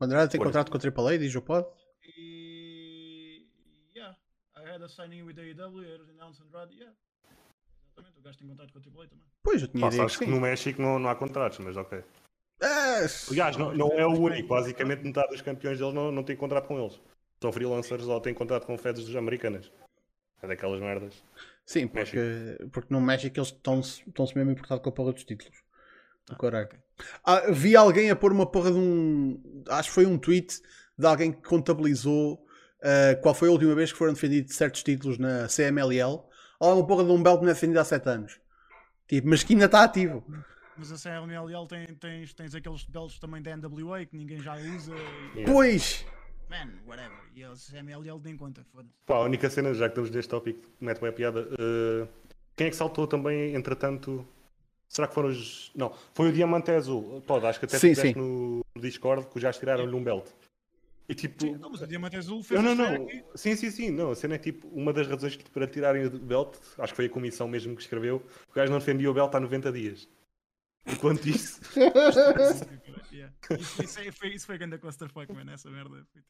Andrade 0.00 0.32
tem 0.32 0.40
contrato 0.40 0.70
com 0.70 0.78
a 0.78 0.80
AAA, 0.80 1.18
diz 1.18 1.34
o 1.34 1.42
pod. 1.42 1.66
E. 2.16 3.46
Yeah. 3.94 4.16
I 4.56 4.74
had 4.74 4.82
a 4.82 4.88
signing 4.88 5.22
with 5.22 5.36
AEW, 5.36 5.82
it 5.82 6.00
was 6.00 6.08
announced 6.10 6.42
Andrade, 6.42 6.74
yeah. 6.74 6.94
Exatamente, 7.92 8.18
o 8.18 8.22
gajo 8.22 8.38
tem 8.38 8.48
contrato 8.48 8.72
com 8.72 8.78
a 8.78 8.82
AAA 8.82 9.08
também. 9.08 9.26
Pois, 9.42 9.62
eu 9.62 9.68
tinha 9.68 9.88
Pá, 9.88 9.94
ideia 9.94 10.08
que 10.08 10.18
que 10.18 10.26
no 10.26 10.40
México 10.40 10.80
não, 10.80 10.98
não 10.98 11.10
há 11.10 11.14
contratos, 11.14 11.58
mas 11.58 11.76
ok. 11.76 12.02
Ah, 12.62 13.06
Aliás, 13.30 13.56
não, 13.56 13.74
não 13.74 13.88
é 13.92 14.06
o 14.06 14.12
único, 14.12 14.48
basicamente 14.48 15.02
metade 15.02 15.30
dos 15.30 15.40
campeões 15.40 15.78
deles 15.78 15.94
não, 15.94 16.12
não 16.12 16.22
tem 16.22 16.36
contrato 16.36 16.66
com 16.66 16.78
eles. 16.78 17.00
São 17.40 17.50
freelancers 17.52 18.06
ou 18.06 18.20
têm 18.20 18.34
contrato 18.34 18.66
com 18.66 18.76
feds 18.76 19.14
americanas. 19.16 19.72
É 20.42 20.46
daquelas 20.46 20.80
merdas. 20.80 21.22
Sim, 21.64 21.86
porque, 21.86 22.58
porque 22.72 22.92
no 22.92 23.00
México 23.00 23.38
eles 23.38 23.48
estão-se 23.48 24.02
estão-se 24.06 24.36
mesmo 24.36 24.50
importados 24.52 24.82
com 24.82 24.88
a 24.90 24.92
porra 24.92 25.12
dos 25.12 25.24
títulos. 25.24 25.62
Do 26.28 26.36
caralho. 26.36 26.66
ok. 26.66 26.78
Ah, 27.24 27.50
vi 27.50 27.74
alguém 27.74 28.10
a 28.10 28.16
pôr 28.16 28.32
uma 28.32 28.46
porra 28.46 28.70
de 28.70 28.78
um. 28.78 29.64
Acho 29.68 29.88
que 29.88 29.94
foi 29.94 30.06
um 30.06 30.18
tweet 30.18 30.60
de 30.98 31.06
alguém 31.06 31.32
que 31.32 31.42
contabilizou 31.42 32.44
ah, 32.82 33.14
qual 33.20 33.34
foi 33.34 33.48
a 33.48 33.52
última 33.52 33.74
vez 33.74 33.92
que 33.92 33.98
foram 33.98 34.12
defendidos 34.12 34.54
certos 34.54 34.82
títulos 34.82 35.18
na 35.18 35.46
CMLL. 35.48 36.22
Olha 36.58 36.74
uma 36.74 36.86
porra 36.86 37.04
de 37.04 37.10
um 37.10 37.22
belt 37.22 37.38
que 37.38 37.44
não 37.44 37.50
é 37.50 37.54
defendido 37.54 37.78
há 37.78 37.84
7 37.84 38.08
anos. 38.08 38.40
Tipo, 39.08 39.28
mas 39.28 39.42
que 39.42 39.54
ainda 39.54 39.64
está 39.64 39.82
ativo. 39.82 40.24
Mas 40.76 40.92
a 40.92 40.96
CMLL 40.96 41.66
tem, 41.66 41.86
tens, 41.94 42.32
tens 42.32 42.54
aqueles 42.54 42.84
belts 42.84 43.18
também 43.18 43.42
da 43.42 43.56
NWA 43.56 44.04
que 44.06 44.16
ninguém 44.16 44.40
já 44.40 44.56
usa. 44.56 44.94
E... 45.34 45.44
Pois! 45.44 46.06
Man, 46.48 46.70
whatever. 46.86 47.18
E 47.34 47.44
a 47.44 47.52
CMLL 47.52 48.20
nem 48.24 48.36
conta, 48.36 48.64
foda-se. 48.72 48.94
Pá, 49.06 49.16
a 49.16 49.22
única 49.22 49.48
cena, 49.48 49.72
já 49.72 49.88
que 49.88 49.92
estamos 49.92 50.10
neste 50.10 50.28
tópico, 50.28 50.68
mete 50.80 51.00
bem 51.00 51.10
a 51.10 51.12
piada. 51.12 51.42
Uh, 51.42 52.08
quem 52.56 52.66
é 52.66 52.70
que 52.70 52.76
saltou 52.76 53.06
também, 53.06 53.54
entretanto? 53.54 54.26
Será 54.90 55.06
que 55.06 55.14
foram 55.14 55.28
os. 55.28 55.70
Não, 55.72 55.94
foi 56.12 56.30
o 56.30 56.32
Diamante 56.32 56.72
Azul. 56.72 57.22
Pode, 57.24 57.46
acho 57.46 57.60
que 57.60 57.64
até 57.64 57.78
sim, 57.78 57.94
sim. 57.94 58.12
No, 58.12 58.60
Discord 58.76 59.28
que 59.28 59.38
já 59.38 59.52
tiraram-lhe 59.52 59.94
um 59.94 60.02
belt. 60.02 60.26
E 61.08 61.14
tipo. 61.14 61.40
Sim, 61.40 61.52
não, 61.52 61.70
mas 61.70 61.80
o 61.80 61.86
Diamante 61.86 62.16
Azul 62.16 62.42
fez. 62.42 62.60
Não, 62.60 62.74
não, 62.74 62.98
não. 62.98 63.08
Sim, 63.36 63.54
sim, 63.54 63.70
sim. 63.70 63.90
Não, 63.92 64.10
a 64.10 64.16
cena 64.16 64.34
é 64.34 64.38
tipo. 64.38 64.66
Uma 64.68 64.92
das 64.92 65.06
razões 65.06 65.36
para 65.36 65.68
tirarem 65.68 66.06
o 66.06 66.10
belt, 66.10 66.56
acho 66.76 66.92
que 66.92 66.96
foi 66.96 67.06
a 67.06 67.08
comissão 67.08 67.46
mesmo 67.46 67.76
que 67.76 67.82
escreveu, 67.82 68.20
o 68.50 68.52
gajo 68.52 68.72
não 68.72 68.80
defendia 68.80 69.08
o 69.08 69.14
belt 69.14 69.32
há 69.32 69.38
90 69.38 69.70
dias. 69.70 70.08
Enquanto 70.84 71.24
isso. 71.28 71.60
yeah. 73.12 73.32
Isso, 73.60 73.84
isso, 73.84 74.00
é, 74.00 74.10
foi, 74.10 74.28
isso 74.30 74.46
foi 74.46 74.58
grande 74.58 74.76
clusterfuck, 74.78 75.32
mano, 75.32 75.52
essa 75.52 75.70
merda. 75.70 76.04
Tipo... 76.12 76.26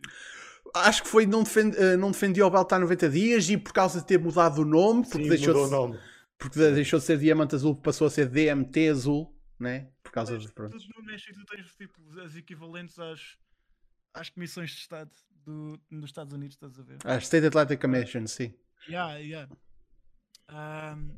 Acho 0.75 1.03
que 1.03 1.09
foi 1.09 1.25
não, 1.25 1.45
defend, 1.45 1.75
uh, 1.77 1.97
não 1.97 2.11
defendia 2.11 2.47
o 2.47 2.51
belt 2.51 2.71
há 2.71 2.79
90 2.79 3.09
dias 3.09 3.49
e 3.49 3.57
por 3.57 3.73
causa 3.73 4.01
de 4.01 4.07
ter 4.07 4.19
mudado 4.19 4.61
o 4.61 4.65
nome, 4.67 5.05
porque 5.05 5.23
Sim, 5.23 5.29
deixou 5.31 5.55
mudou 5.55 5.69
de, 5.69 5.75
o 5.75 5.79
nome. 5.79 5.99
Porque 6.41 6.59
deixou 6.59 6.99
de 6.99 7.05
ser 7.05 7.19
Diamante 7.19 7.55
Azul, 7.55 7.77
passou 7.77 8.07
a 8.07 8.11
ser 8.11 8.27
DMT 8.27 8.89
Azul, 8.89 9.39
né? 9.59 9.91
Por 10.03 10.11
causa 10.11 10.39
de. 10.39 10.51
Pronto. 10.51 10.75
No 10.97 11.05
México 11.05 11.35
tu 11.35 11.45
tens 11.45 11.77
tipo, 11.77 12.21
as 12.21 12.35
equivalentes 12.35 12.99
às, 12.99 13.37
às 14.15 14.31
comissões 14.31 14.71
de 14.71 14.79
Estado 14.79 15.11
do, 15.45 15.79
dos 15.91 16.07
Estados 16.07 16.33
Unidos, 16.33 16.57
estás 16.57 16.81
a 16.81 16.83
ver? 16.83 16.99
A 17.05 17.19
State 17.19 17.47
Athletic 17.47 17.79
Commission, 17.79 18.27
sim. 18.27 18.55
Yeah, 18.89 19.17
yeah. 19.19 19.53
Um, 20.49 21.15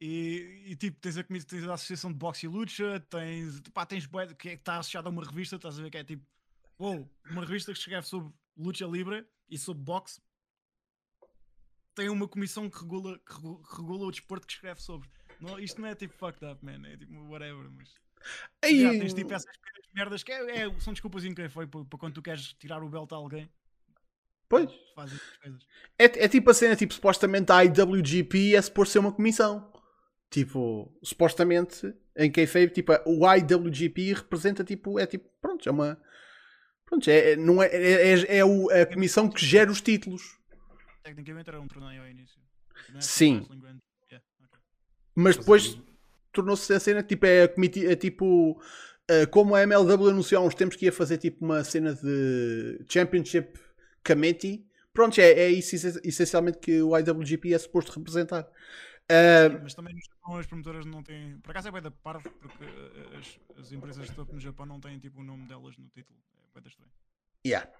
e, 0.00 0.64
e, 0.68 0.76
tipo, 0.76 0.98
tens 1.00 1.18
a, 1.18 1.24
tens 1.24 1.68
a 1.68 1.74
Associação 1.74 2.10
de 2.10 2.16
Boxe 2.16 2.46
e 2.46 2.48
Lucha, 2.48 3.00
tens, 3.10 3.60
pá, 3.74 3.84
tens 3.84 4.08
que 4.38 4.48
é, 4.48 4.52
está 4.54 4.78
associada 4.78 5.08
a 5.08 5.10
uma 5.10 5.22
revista, 5.22 5.56
estás 5.56 5.78
a 5.78 5.82
ver 5.82 5.90
que 5.90 5.98
é 5.98 6.04
tipo, 6.04 6.24
oh, 6.78 7.06
uma 7.30 7.44
revista 7.44 7.72
que 7.72 7.78
escreve 7.78 8.06
sobre 8.06 8.32
luta 8.56 8.86
livre 8.86 9.26
e 9.50 9.58
sobre 9.58 9.82
boxe. 9.82 10.20
Tem 11.98 12.08
uma 12.08 12.28
comissão 12.28 12.70
que 12.70 12.78
regula, 12.78 13.18
que 13.18 13.76
regula 13.76 14.06
o 14.06 14.10
desporto 14.12 14.46
que 14.46 14.52
escreve 14.52 14.80
sobre. 14.80 15.08
Não, 15.40 15.58
isto 15.58 15.80
não 15.80 15.88
é 15.88 15.96
tipo 15.96 16.14
fucked 16.14 16.44
up, 16.44 16.64
man. 16.64 16.86
É 16.86 16.96
tipo 16.96 17.12
whatever, 17.28 17.68
mas. 17.72 17.92
Aí... 18.62 18.82
Já, 18.82 18.90
tens 18.90 19.14
tipo 19.14 19.34
essas 19.34 19.52
merdas 19.92 20.22
que 20.22 20.30
é, 20.30 20.62
é, 20.62 20.78
são 20.78 20.92
desculpas 20.92 21.24
em 21.24 21.34
quem 21.34 21.48
foi 21.48 21.66
para, 21.66 21.84
quando 21.98 22.14
tu 22.14 22.22
queres 22.22 22.52
tirar 22.52 22.84
o 22.84 22.88
belt 22.88 23.10
a 23.12 23.16
alguém. 23.16 23.50
Pois. 24.48 24.70
É, 25.98 26.04
é 26.04 26.28
tipo 26.28 26.48
a 26.48 26.54
cena, 26.54 26.76
tipo, 26.76 26.94
supostamente 26.94 27.50
a 27.50 27.64
IWGP 27.64 28.54
é 28.54 28.62
suposto 28.62 28.92
ser 28.92 29.00
uma 29.00 29.12
comissão. 29.12 29.72
Tipo, 30.30 30.96
supostamente, 31.02 31.92
em 32.16 32.30
kayfabe, 32.30 32.70
tipo, 32.70 32.92
o 33.06 33.26
IWGP 33.26 34.12
representa, 34.12 34.62
tipo, 34.62 35.00
é 35.00 35.06
tipo, 35.06 35.28
pronto, 35.40 35.68
é 35.68 35.72
uma... 35.72 36.00
Pronto, 36.86 37.10
é, 37.10 37.34
não 37.34 37.60
é, 37.60 37.66
é, 37.66 38.12
é, 38.12 38.36
é 38.38 38.44
o, 38.44 38.70
a 38.70 38.86
comissão 38.86 39.28
que 39.28 39.44
gera 39.44 39.68
os 39.68 39.80
títulos. 39.80 40.37
Tecnicamente 41.08 41.48
era 41.48 41.60
um 41.60 41.66
torneio 41.66 42.02
ao 42.02 42.08
início. 42.08 42.40
É 42.94 43.00
Sim. 43.00 43.46
Yeah, 44.10 44.24
okay. 44.44 44.60
Mas 45.14 45.36
depois 45.36 45.80
tornou-se 46.32 46.72
a 46.72 46.78
cena, 46.78 47.02
tipo, 47.02 47.26
é, 47.26 47.44
é 47.44 47.96
tipo... 47.96 48.60
Uh, 49.10 49.26
como 49.30 49.54
a 49.54 49.62
MLW 49.62 50.10
anunciou 50.10 50.42
há 50.42 50.46
uns 50.46 50.54
tempos 50.54 50.76
que 50.76 50.84
ia 50.84 50.92
fazer 50.92 51.16
tipo 51.16 51.42
uma 51.42 51.64
cena 51.64 51.94
de 51.94 52.84
Championship 52.86 53.58
Committee, 54.06 54.66
pronto, 54.92 55.18
é, 55.18 55.30
é 55.30 55.48
isso 55.48 55.76
essencialmente 56.04 56.58
que 56.58 56.82
o 56.82 56.96
IWGP 56.96 57.54
é 57.54 57.58
suposto 57.58 57.90
representar. 57.98 58.46
Uh, 59.10 59.62
mas 59.62 59.72
também 59.72 59.94
no 59.94 60.00
Japão 60.02 60.36
as 60.36 60.46
promotoras 60.46 60.84
não 60.84 61.02
têm. 61.02 61.38
Por 61.40 61.50
acaso 61.52 61.68
é 61.68 61.70
bem 61.70 61.80
da 61.80 61.90
parvo, 61.90 62.28
porque 62.30 62.62
eh, 62.64 63.16
as, 63.16 63.58
as, 63.58 63.72
empresas 63.72 64.06
de 64.06 64.14
topo 64.14 64.34
no 64.34 64.40
Japão 64.40 64.66
não 64.66 64.78
têm 64.78 64.98
tipo 64.98 65.20
o 65.20 65.24
nome 65.24 65.48
delas 65.48 65.74
no 65.78 65.88
título. 65.88 66.18
É 66.36 66.52
bem 66.52 66.62
da 66.62 66.68
estranho. 66.68 66.92
Yeah. 67.46 67.70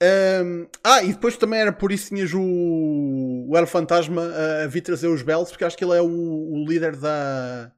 Um, 0.00 0.68
ah, 0.84 1.02
e 1.02 1.12
depois 1.12 1.36
também 1.36 1.58
era 1.58 1.72
por 1.72 1.90
isso 1.90 2.08
que 2.08 2.14
tinhas 2.14 2.32
o, 2.32 3.46
o 3.48 3.56
El 3.56 3.66
Fantasma 3.66 4.22
a, 4.22 4.64
a 4.64 4.66
vir 4.68 4.82
trazer 4.82 5.08
os 5.08 5.22
belts, 5.22 5.50
porque 5.50 5.64
acho 5.64 5.76
que 5.76 5.84
ele 5.84 5.96
é 5.96 6.00
o, 6.00 6.06
o 6.06 6.64
líder 6.68 6.96
da, 6.96 7.72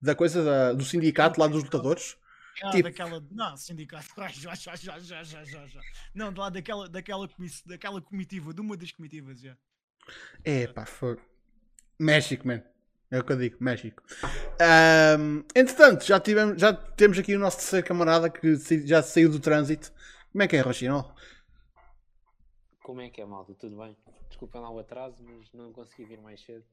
da 0.00 0.14
coisa 0.14 0.44
da, 0.44 0.72
do 0.72 0.84
sindicato 0.84 1.40
lá 1.40 1.48
dos 1.48 1.64
lutadores. 1.64 2.16
Ah, 2.62 2.70
tipo... 2.70 2.84
daquela. 2.84 3.22
Não, 3.30 3.56
sindicato. 3.56 4.06
Já, 4.32 4.54
já, 4.54 4.76
já, 4.76 4.98
já, 4.98 5.24
já, 5.24 5.44
já. 5.44 5.80
Não, 6.14 6.32
de 6.32 6.38
lá 6.38 6.48
daquela, 6.48 6.88
daquela, 6.88 7.28
daquela 7.66 8.00
comitiva, 8.00 8.54
de 8.54 8.60
uma 8.60 8.76
das 8.76 8.92
comitivas, 8.92 9.40
já. 9.40 9.56
É, 10.44 10.66
pá, 10.68 10.86
foi. 10.86 11.18
México, 11.98 12.46
man. 12.46 12.62
É 13.10 13.20
o 13.20 13.24
que 13.24 13.32
eu 13.32 13.36
digo, 13.36 13.56
México. 13.60 14.02
Um, 15.20 15.44
entretanto, 15.54 16.04
já, 16.04 16.18
tivemos, 16.18 16.60
já 16.60 16.72
temos 16.72 17.18
aqui 17.18 17.36
o 17.36 17.38
nosso 17.38 17.58
terceiro 17.58 17.86
camarada 17.86 18.28
que 18.28 18.56
já 18.84 19.02
saiu 19.02 19.30
do 19.30 19.38
trânsito. 19.38 19.92
Como 20.32 20.42
é 20.42 20.48
que 20.48 20.56
é, 20.56 20.60
Rochino? 20.60 21.14
Como 22.86 23.00
é 23.00 23.10
que 23.10 23.20
é, 23.20 23.26
malta? 23.26 23.52
Tudo 23.52 23.78
bem? 23.78 23.96
Desculpem 24.28 24.60
lá 24.60 24.70
o 24.70 24.78
atraso, 24.78 25.16
mas 25.24 25.52
não 25.52 25.72
consegui 25.72 26.04
vir 26.04 26.20
mais 26.20 26.40
cedo. 26.40 26.64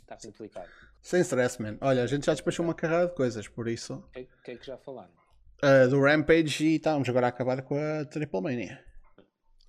Está 0.00 0.16
complicado. 0.16 0.68
Sem 1.00 1.20
stress, 1.20 1.62
man. 1.62 1.78
Olha, 1.80 2.02
a 2.02 2.08
gente 2.08 2.26
já 2.26 2.32
despachou 2.32 2.64
uma 2.64 2.74
carrada 2.74 3.06
de 3.06 3.14
coisas, 3.14 3.46
por 3.46 3.68
isso. 3.68 3.94
O 3.94 4.10
que, 4.10 4.28
que, 4.42 4.50
é 4.50 4.56
que 4.56 4.66
já 4.66 4.76
falaram? 4.76 5.12
Uh, 5.62 5.88
do 5.88 6.00
Rampage 6.02 6.66
e 6.66 6.74
estamos 6.74 7.08
agora 7.08 7.26
a 7.26 7.28
acabar 7.28 7.62
com 7.62 7.78
a 7.78 8.04
Triple 8.04 8.40
Mania. 8.40 8.84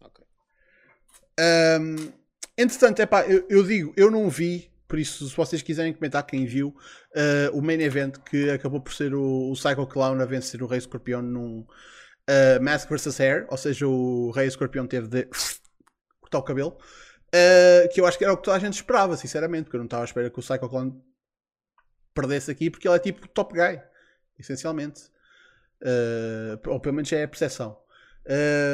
Ok. 0.01 0.25
Um, 1.39 2.11
Entretanto, 2.57 2.99
epá, 3.03 3.23
eu, 3.27 3.45
eu 3.47 3.63
digo, 3.63 3.93
eu 3.95 4.09
não 4.09 4.27
vi, 4.31 4.71
por 4.87 4.97
isso, 4.97 5.29
se 5.29 5.37
vocês 5.37 5.61
quiserem 5.61 5.93
comentar 5.93 6.25
quem 6.25 6.47
viu, 6.47 6.69
uh, 6.69 7.55
o 7.55 7.61
main 7.61 7.79
event 7.79 8.17
que 8.27 8.49
acabou 8.49 8.81
por 8.81 8.91
ser 8.91 9.13
o, 9.13 9.51
o 9.51 9.53
Psycho 9.53 9.85
Clown 9.85 10.19
a 10.19 10.25
vencer 10.25 10.63
o 10.63 10.65
Rei 10.65 10.79
Escorpião 10.79 11.21
num 11.21 11.63
uh, 12.29 12.61
Mask 12.61 12.89
vs 12.89 13.19
Hair, 13.19 13.47
ou 13.49 13.57
seja, 13.57 13.87
o 13.87 14.31
Rei 14.31 14.47
Escorpião 14.47 14.87
teve 14.87 15.07
de 15.07 15.27
cortar 16.21 16.39
o 16.39 16.43
cabelo, 16.43 16.77
uh, 17.33 17.89
que 17.93 18.01
eu 18.01 18.05
acho 18.05 18.17
que 18.17 18.23
era 18.23 18.33
o 18.33 18.37
que 18.37 18.43
toda 18.43 18.57
a 18.57 18.59
gente 18.59 18.73
esperava, 18.73 19.15
sinceramente, 19.17 19.63
porque 19.63 19.77
eu 19.77 19.79
não 19.79 19.85
estava 19.85 20.03
à 20.03 20.05
espera 20.05 20.29
que 20.29 20.39
o 20.39 20.41
Psycho 20.41 20.69
Clown 20.69 21.01
perdesse 22.13 22.51
aqui, 22.51 22.69
porque 22.69 22.87
ele 22.87 22.95
é 22.95 22.99
tipo 22.99 23.27
top 23.27 23.53
guy, 23.53 23.81
essencialmente. 24.39 25.03
Uh, 25.81 26.57
ou 26.69 26.79
pelo 26.79 26.95
menos 26.95 27.11
é 27.11 27.23
a 27.23 27.27
percepção. 27.27 27.77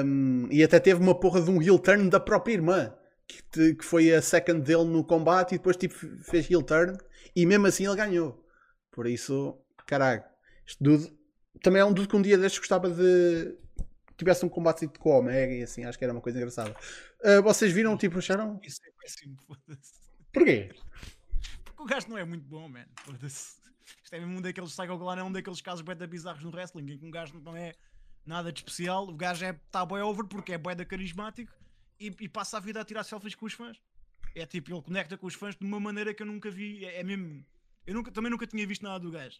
Um, 0.05 0.47
e 0.49 0.63
até 0.63 0.79
teve 0.79 0.99
uma 0.99 1.19
porra 1.19 1.41
de 1.41 1.51
um 1.51 1.61
heel 1.61 1.77
turn 1.77 2.09
da 2.09 2.19
própria 2.19 2.53
irmã 2.53 2.91
que, 3.27 3.75
que 3.75 3.85
foi 3.85 4.11
a 4.11 4.21
second 4.21 4.61
dele 4.61 4.85
no 4.85 5.03
combate 5.03 5.53
e 5.53 5.57
depois 5.57 5.77
tipo, 5.77 5.93
fez 6.23 6.49
heel 6.49 6.63
turn 6.63 6.97
e 7.35 7.45
mesmo 7.45 7.67
assim 7.67 7.85
ele 7.85 7.95
ganhou. 7.95 8.43
Por 8.91 9.05
isso, 9.05 9.57
caralho, 9.85 10.23
este 10.65 10.83
dude 10.83 11.13
também 11.61 11.81
é 11.81 11.85
um 11.85 11.93
dude 11.93 12.07
que 12.07 12.15
um 12.15 12.21
dia 12.21 12.37
destes 12.37 12.59
gostava 12.59 12.89
de 12.89 13.57
tivesse 14.17 14.45
um 14.45 14.49
combate 14.49 14.87
com 14.99 15.09
o 15.09 15.19
Omega 15.19 15.53
e 15.53 15.63
assim, 15.63 15.83
acho 15.85 15.97
que 15.97 16.03
era 16.03 16.13
uma 16.13 16.21
coisa 16.21 16.37
engraçada. 16.37 16.75
Uh, 17.23 17.41
vocês 17.41 17.71
viram, 17.71 17.97
tipo, 17.97 18.19
acharam? 18.19 18.59
Isso 18.63 18.79
é 18.85 18.91
péssimo, 19.01 19.37
foda-se. 19.45 19.93
Porquê? 20.31 20.69
Porque 21.63 21.81
o 21.81 21.85
gajo 21.85 22.09
não 22.09 22.17
é 22.17 22.25
muito 22.25 22.47
bom, 22.47 22.67
man. 22.67 22.85
Foda-se. 23.03 23.57
Isto 24.03 24.13
é 24.13 24.19
mesmo 24.19 24.37
um 24.37 24.41
daqueles 24.41 24.71
Psycho 24.71 25.09
é 25.11 25.23
um 25.23 25.31
daqueles 25.31 25.61
casos 25.61 25.81
bem 25.81 25.95
bizarros 26.07 26.43
no 26.43 26.49
wrestling, 26.51 26.91
em 26.91 26.97
que 26.97 27.05
um 27.05 27.11
gajo 27.11 27.39
não 27.39 27.55
é 27.55 27.73
nada 28.25 28.51
de 28.51 28.59
especial, 28.59 29.07
o 29.07 29.15
gajo 29.15 29.43
é, 29.43 29.53
tá 29.69 29.83
over 29.83 30.25
porque 30.25 30.53
é 30.53 30.57
bem 30.57 30.75
da 30.75 30.85
carismático 30.85 31.51
e, 31.99 32.07
e, 32.21 32.29
passa 32.29 32.57
a 32.57 32.59
vida 32.59 32.79
a 32.79 32.85
tirar 32.85 33.03
selfies 33.03 33.35
com 33.35 33.45
os 33.45 33.53
fãs. 33.53 33.77
É 34.35 34.45
tipo, 34.45 34.73
ele 34.73 34.81
conecta 34.81 35.17
com 35.17 35.27
os 35.27 35.35
fãs 35.35 35.55
de 35.55 35.65
uma 35.65 35.79
maneira 35.79 36.13
que 36.13 36.23
eu 36.23 36.27
nunca 36.27 36.49
vi. 36.49 36.85
É, 36.85 37.01
é 37.01 37.03
mesmo. 37.03 37.45
Eu 37.85 37.93
nunca, 37.93 38.11
também 38.11 38.31
nunca 38.31 38.47
tinha 38.47 38.65
visto 38.65 38.81
nada 38.81 38.99
do 38.99 39.11
gajo. 39.11 39.39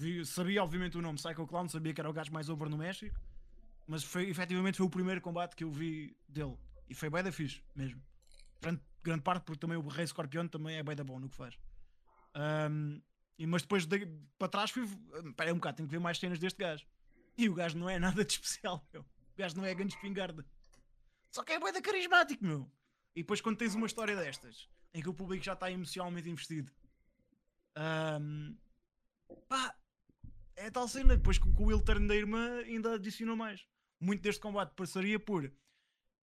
Vi, 0.00 0.24
sabia, 0.24 0.62
obviamente, 0.62 0.96
o 0.96 1.02
nome 1.02 1.18
Psycho 1.18 1.46
Clown, 1.46 1.68
sabia 1.68 1.92
que 1.92 2.00
era 2.00 2.08
o 2.08 2.12
gajo 2.12 2.32
mais 2.32 2.48
over 2.48 2.70
no 2.70 2.78
México, 2.78 3.20
mas 3.86 4.02
foi, 4.02 4.30
efetivamente 4.30 4.78
foi 4.78 4.86
o 4.86 4.90
primeiro 4.90 5.20
combate 5.20 5.54
que 5.54 5.62
eu 5.62 5.70
vi 5.70 6.16
dele. 6.26 6.56
E 6.88 6.94
foi 6.94 7.10
bem 7.10 7.22
da 7.22 7.30
fixe, 7.30 7.62
mesmo. 7.76 8.02
Grande, 8.62 8.80
grande 9.02 9.20
parte, 9.20 9.44
porque 9.44 9.60
também 9.60 9.76
o 9.76 9.86
Rei 9.86 10.06
Scorpion 10.06 10.48
também 10.48 10.76
é 10.78 10.82
bem 10.82 10.96
da 10.96 11.04
bom 11.04 11.20
no 11.20 11.28
que 11.28 11.36
faz. 11.36 11.54
Um, 12.34 13.02
e, 13.38 13.46
mas 13.46 13.60
depois 13.60 13.84
de, 13.84 14.06
para 14.38 14.48
trás 14.48 14.70
fui. 14.70 14.84
Espera 14.84 15.52
um 15.52 15.56
bocado, 15.56 15.76
tenho 15.76 15.86
que 15.86 15.94
ver 15.94 16.00
mais 16.00 16.18
cenas 16.18 16.38
deste 16.38 16.58
gajo. 16.58 16.86
E 17.36 17.46
o 17.50 17.54
gajo 17.54 17.76
não 17.76 17.90
é 17.90 17.98
nada 17.98 18.24
de 18.24 18.32
especial, 18.32 18.82
meu. 18.94 19.02
O 19.02 19.36
gajo 19.36 19.56
não 19.58 19.66
é 19.66 19.74
grande 19.74 19.94
espingarda. 19.94 20.46
Só 21.30 21.44
que 21.44 21.52
é 21.52 21.60
boeda 21.60 21.82
carismático, 21.82 22.42
meu. 22.42 22.72
E 23.14 23.20
depois 23.20 23.42
quando 23.42 23.58
tens 23.58 23.74
uma 23.74 23.86
história 23.86 24.16
destas, 24.16 24.66
em 24.94 25.02
que 25.02 25.10
o 25.10 25.14
público 25.14 25.44
já 25.44 25.52
está 25.52 25.70
emocionalmente 25.70 26.30
investido, 26.30 26.72
um, 27.76 28.56
pá, 29.46 29.74
é 30.60 30.70
tal 30.70 30.88
cena. 30.88 31.16
Depois 31.16 31.38
com, 31.38 31.52
com 31.52 31.64
o 31.64 31.66
Will 31.66 31.82
irmã 32.14 32.58
ainda 32.58 32.94
adicionou 32.94 33.36
mais. 33.36 33.66
Muito 34.00 34.22
deste 34.22 34.40
combate 34.40 34.72
passaria 34.74 35.18
por 35.18 35.52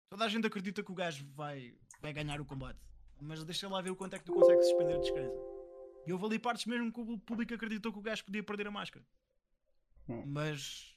toda 0.10 0.26
a 0.26 0.30
gente 0.30 0.48
acredita 0.48 0.84
que 0.84 0.92
o 0.92 0.96
gajo 0.96 1.26
vai, 1.36 1.76
vai 2.02 2.14
ganhar 2.14 2.40
o 2.40 2.46
combate, 2.46 2.80
mas 3.22 3.44
deixa 3.44 3.68
lá 3.68 3.82
ver 3.82 3.92
o 3.92 3.96
quanto 3.96 4.16
é 4.16 4.20
que 4.20 4.26
tu 4.26 4.34
consegues 4.34 4.68
suspender 4.68 4.96
a 4.96 4.98
descrença. 4.98 5.38
E 6.08 6.14
houve 6.14 6.26
ali 6.26 6.40
partes 6.40 6.66
mesmo 6.66 6.92
que 6.92 7.00
o 7.02 7.20
público 7.20 7.54
acreditou 7.54 7.92
que 7.92 8.00
o 8.00 8.02
gajo 8.02 8.24
podia 8.24 8.42
perder 8.42 8.68
a 8.68 8.72
máscara. 8.72 9.06
Hum. 10.08 10.24
Mas. 10.26 10.96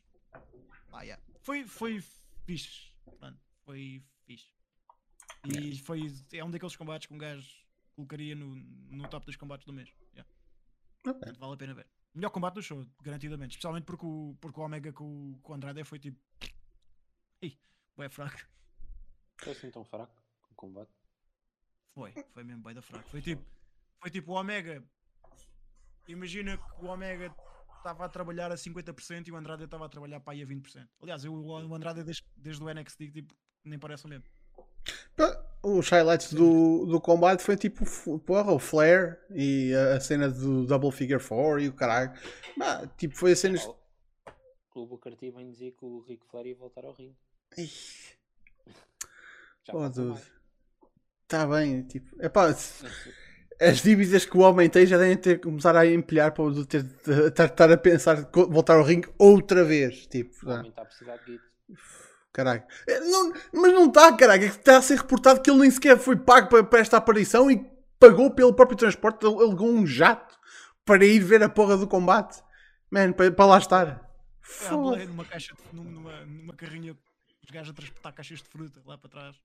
Ah, 0.93 1.03
yeah. 1.03 1.23
foi, 1.41 1.67
foi 1.67 2.03
fixe. 2.47 2.93
Pronto 3.19 3.39
foi 3.71 4.03
fixe. 4.27 4.53
E 5.45 5.79
foi, 5.79 6.13
é 6.33 6.45
um 6.45 6.51
daqueles 6.51 6.75
combates 6.75 7.07
que 7.07 7.15
um 7.15 7.19
gajo 7.19 7.49
colocaria 7.95 8.35
no, 8.35 8.57
no 8.57 9.09
top 9.09 9.25
dos 9.27 9.37
combates 9.37 9.65
do 9.65 9.73
mês. 9.73 9.93
Yeah. 10.13 10.29
Ok. 11.07 11.33
Vale 11.39 11.55
a 11.55 11.57
pena 11.57 11.75
ver. 11.75 11.87
Melhor 12.15 12.31
combate 12.31 12.55
do 12.55 12.63
show, 12.63 12.85
garantidamente. 13.03 13.53
Especialmente 13.53 13.85
porque 13.85 14.05
o, 14.05 14.37
porque 14.41 14.59
o 14.59 14.63
Omega 14.65 14.93
com, 14.93 15.05
o- 15.33 15.39
com 15.43 15.53
o 15.53 15.55
Andrade 15.55 15.85
foi 15.85 15.99
tipo. 15.99 16.19
Ih, 17.43 17.59
é 17.99 18.09
fraco. 18.09 18.39
Foi 19.39 19.53
assim 19.53 19.71
tão 19.71 19.85
fraco 19.85 20.13
o 20.51 20.55
combate. 20.55 20.91
Foi, 21.95 22.13
foi 22.33 22.45
mesmo 22.45 22.63
bem 22.63 22.75
da 22.75 22.83
fraco. 22.83 23.09
Foi 23.09 23.23
tipo, 23.23 23.45
foi 24.01 24.11
tipo 24.11 24.33
o 24.33 24.35
Omega. 24.35 24.83
Imagina 26.09 26.57
que 26.59 26.85
o 26.85 26.89
Omega 26.89 27.35
estava 27.77 28.05
a 28.05 28.09
trabalhar 28.09 28.51
a 28.51 28.57
50% 28.57 29.29
e 29.29 29.33
o 29.33 29.37
Andrade 29.37 29.65
estava 29.65 29.87
a 29.87 29.89
trabalhar 29.89 30.21
para 30.21 30.33
aí 30.33 30.43
a 30.43 30.47
20%. 30.47 30.89
Aliás, 31.01 31.25
eu, 31.25 31.33
o 31.33 31.75
Andrade 31.75 32.03
desde, 32.03 32.25
desde 32.37 32.63
o 32.63 32.69
NXT 32.69 33.11
tipo, 33.13 33.35
nem 33.65 33.79
parece 33.79 34.05
o 34.07 34.09
mesmo. 34.09 34.25
Os 35.63 35.89
highlights 35.91 36.33
do, 36.33 36.87
do 36.87 37.01
combate 37.01 37.43
foi 37.43 37.57
tipo 37.57 37.85
porra, 38.21 38.53
o 38.53 38.59
Flair 38.59 39.19
e 39.31 39.75
a, 39.75 39.97
a 39.97 40.01
cena 40.01 40.31
do 40.31 40.65
Double 40.67 40.91
Figure 40.91 41.23
4 41.23 41.61
e 41.61 41.69
o 41.69 41.73
caralho. 41.75 42.13
Pá, 42.59 42.87
tipo, 42.97 43.17
foi 43.17 43.33
a 43.33 43.37
cena. 43.37 43.59
O 44.75 44.87
Booker 44.87 45.15
T 45.17 45.31
vem 45.31 45.51
dizer 45.51 45.73
que 45.73 45.85
o 45.85 46.01
Ric 46.01 46.25
Flair 46.31 46.47
ia 46.47 46.57
voltar 46.57 46.85
ao 46.85 46.93
ringue. 46.93 47.17
Oh, 49.73 49.89
dude. 49.89 50.21
Tá 51.29 51.47
bem, 51.47 51.83
tipo, 51.83 52.11
epá, 52.25 52.47
as 52.49 53.83
dívidas 53.83 54.25
que 54.25 54.37
o 54.37 54.41
homem 54.41 54.69
tem 54.71 54.87
já 54.87 54.97
devem 54.97 55.17
ter 55.17 55.41
começar 55.41 55.77
a 55.77 55.87
empilhar 55.87 56.33
para 56.33 56.43
o 56.45 56.67
ter, 56.67 56.85
estar 57.29 57.71
a 57.71 57.77
pensar 57.77 58.31
voltar 58.33 58.77
ao 58.77 58.83
ringue 58.83 59.13
outra 59.19 59.63
vez. 59.65 60.07
Tipo, 60.07 60.35
O 60.43 60.47
tá. 60.47 60.55
homem 60.55 60.71
está 60.71 60.83
a 60.83 60.85
precisar 60.87 61.17
de 61.19 61.33
guito. 61.33 61.45
Caralho. 62.33 62.63
É, 62.87 63.01
não- 63.01 63.33
mas 63.53 63.73
não 63.73 63.87
está, 63.87 64.17
caralho. 64.17 64.45
É 64.45 64.49
que 64.49 64.57
está 64.57 64.77
a 64.77 64.83
ser 64.83 64.99
reportado 64.99 65.41
que 65.43 65.51
ele 65.51 65.61
nem 65.61 65.71
sequer 65.71 65.99
foi 65.99 66.17
pago 66.17 66.49
para, 66.49 66.63
para 66.65 66.79
esta 66.81 66.97
aparição 66.97 67.51
e 67.51 67.65
pagou 67.99 68.31
pelo 68.31 68.55
próprio 68.55 68.79
transporte. 68.79 69.25
Ele 69.27 69.35
alugou 69.35 69.69
um 69.69 69.87
jato 69.87 70.39
para 70.85 71.05
ir 71.05 71.21
ver 71.21 71.43
a 71.43 71.49
porra 71.49 71.77
do 71.77 71.87
combate. 71.89 72.41
Man, 72.91 73.13
para, 73.13 73.31
para 73.33 73.45
lá 73.47 73.59
estar. 73.59 74.09
Boleia 74.71 75.07
numa 75.07 75.25
caixa, 75.25 75.55
de, 75.55 75.77
numa- 75.77 75.91
numa, 75.91 76.25
numa 76.27 76.55
carrinha, 76.55 76.97
os 77.45 77.51
gajos 77.51 77.71
a 77.71 77.75
transportar 77.75 78.13
caixas 78.15 78.39
de 78.39 78.49
fruta 78.49 78.81
lá 78.87 78.97
para 78.99 79.11
trás. 79.11 79.37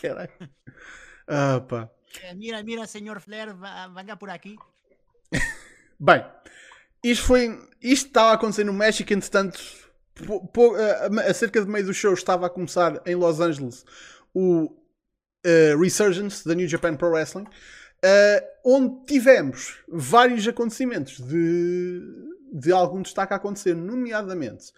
Caralho. 0.00 0.30
Ah, 1.30 1.60
pá. 1.60 1.90
Eh, 2.22 2.32
mira, 2.32 2.62
mira, 2.62 2.86
senhor 2.86 3.20
Flair, 3.20 3.54
va- 3.54 3.86
venga 3.88 4.16
por 4.16 4.30
aqui. 4.30 4.56
Bem, 6.00 6.24
isto 7.04 7.26
foi. 7.26 7.48
Isto 7.82 8.06
estava 8.06 8.30
a 8.30 8.34
acontecer 8.34 8.64
no 8.64 8.72
México, 8.72 9.12
entretanto, 9.12 9.60
po- 10.26 10.46
po- 10.48 10.74
a, 10.76 11.34
cerca 11.34 11.60
de 11.62 11.68
meio 11.68 11.86
do 11.86 11.94
show 11.94 12.12
estava 12.14 12.46
a 12.46 12.50
começar 12.50 13.00
em 13.06 13.14
Los 13.14 13.40
Angeles 13.40 13.84
o 14.34 14.76
eh, 15.44 15.74
Resurgence 15.78 16.46
da 16.46 16.54
New 16.54 16.68
Japan 16.68 16.96
Pro 16.96 17.10
Wrestling, 17.10 17.46
eh, 18.04 18.44
onde 18.64 19.04
tivemos 19.06 19.78
vários 19.88 20.46
acontecimentos 20.46 21.18
de, 21.20 22.02
de 22.52 22.72
algum 22.72 23.02
destaque 23.02 23.32
a 23.32 23.36
acontecer, 23.36 23.74
nomeadamente 23.74 24.72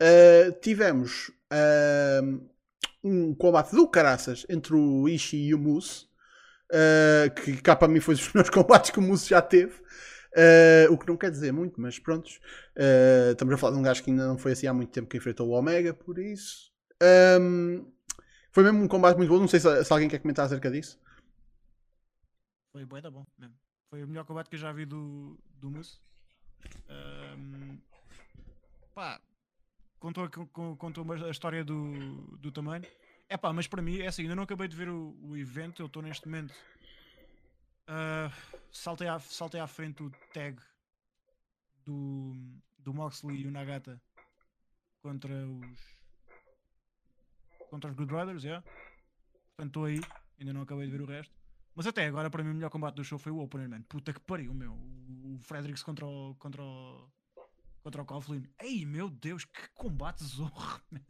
eh, 0.00 0.50
tivemos 0.60 1.30
eh, 1.52 2.20
um 3.02 3.34
combate 3.34 3.72
do 3.74 3.88
caraças 3.88 4.44
entre 4.48 4.74
o 4.74 5.08
Ishii 5.08 5.48
e 5.48 5.54
o 5.54 5.58
Moose. 5.58 6.06
eh, 6.72 7.30
que 7.36 7.56
cá 7.62 7.76
para 7.76 7.88
mim 7.88 8.00
foi 8.00 8.14
dos 8.14 8.26
melhores 8.34 8.50
combates 8.50 8.90
que 8.90 8.98
o 8.98 9.02
Moose 9.02 9.28
já 9.28 9.40
teve. 9.42 9.74
Uh, 10.36 10.92
o 10.92 10.98
que 10.98 11.06
não 11.06 11.16
quer 11.16 11.30
dizer 11.30 11.50
muito, 11.50 11.80
mas 11.80 11.98
prontos. 11.98 12.40
Uh, 12.76 13.32
estamos 13.32 13.54
a 13.54 13.56
falar 13.56 13.72
de 13.72 13.78
um 13.78 13.82
gajo 13.82 14.04
que 14.04 14.10
ainda 14.10 14.26
não 14.26 14.36
foi 14.36 14.52
assim 14.52 14.66
há 14.66 14.74
muito 14.74 14.92
tempo 14.92 15.08
que 15.08 15.16
enfrentou 15.16 15.48
o 15.48 15.52
Omega, 15.52 15.94
por 15.94 16.18
isso. 16.18 16.70
Um, 17.40 17.90
foi 18.52 18.64
mesmo 18.64 18.82
um 18.82 18.88
combate 18.88 19.16
muito 19.16 19.30
bom. 19.30 19.38
Não 19.38 19.48
sei 19.48 19.60
se, 19.60 19.84
se 19.84 19.92
alguém 19.92 20.08
quer 20.08 20.18
comentar 20.18 20.44
acerca 20.44 20.70
disso. 20.70 20.98
Foi 22.72 22.84
bué 22.84 23.00
da 23.00 23.10
bom. 23.10 23.24
Foi 23.88 24.04
o 24.04 24.08
melhor 24.08 24.24
combate 24.26 24.50
que 24.50 24.56
eu 24.56 24.60
já 24.60 24.72
vi 24.72 24.84
do, 24.84 25.38
do 25.54 25.70
Moose. 25.70 25.98
Ahm, 26.88 27.78
pá, 28.94 29.20
contou, 29.98 30.28
con- 30.28 30.76
contou 30.76 31.12
a 31.12 31.30
história 31.30 31.64
do, 31.64 32.36
do 32.38 32.52
tamanho. 32.52 32.84
É 33.28 33.36
pá, 33.36 33.52
mas 33.52 33.66
para 33.66 33.80
mim, 33.82 34.00
é 34.00 34.08
assim, 34.08 34.22
ainda 34.22 34.34
não 34.36 34.42
acabei 34.42 34.68
de 34.68 34.76
ver 34.76 34.88
o, 34.88 35.16
o 35.22 35.36
evento. 35.36 35.80
Eu 35.80 35.86
estou 35.86 36.02
neste 36.02 36.26
momento. 36.26 36.54
ah, 37.88 38.30
saltei, 38.76 39.08
à, 39.08 39.18
saltei 39.18 39.60
à 39.60 39.66
frente 39.66 40.02
o 40.02 40.10
tag 40.32 40.60
do, 41.84 42.34
do 42.78 42.94
Moxley 42.94 43.42
e 43.42 43.46
o 43.46 43.50
Nagata 43.50 44.00
contra 45.02 45.34
os. 45.48 45.78
contra 47.70 47.90
os 47.90 47.96
Good 47.96 48.10
Brothers, 48.12 48.44
yeah. 48.44 48.64
Portanto, 49.56 49.68
estou 49.68 49.84
aí. 49.84 50.00
Ainda 50.38 50.52
não 50.52 50.62
acabei 50.62 50.86
de 50.86 50.92
ver 50.92 51.00
o 51.00 51.06
resto. 51.06 51.34
Mas 51.74 51.86
até 51.86 52.06
agora, 52.06 52.30
para 52.30 52.42
mim, 52.42 52.50
o 52.50 52.54
melhor 52.54 52.70
combate 52.70 52.96
do 52.96 53.04
show 53.04 53.18
foi 53.18 53.32
o 53.32 53.38
Opener, 53.38 53.68
man. 53.68 53.82
Puta 53.82 54.12
que 54.12 54.20
pariu, 54.20 54.52
meu. 54.52 54.72
O 54.72 55.38
Fredericks 55.40 55.82
contra 55.82 56.06
o. 56.06 56.34
contra 56.36 56.62
o. 56.62 57.10
contra 57.82 58.02
o 58.02 58.06
Coughlin. 58.06 58.48
Ei, 58.58 58.84
meu 58.84 59.08
Deus, 59.08 59.44
que 59.44 59.68
combate 59.74 60.24
zorro, 60.24 60.82
man. 60.90 61.00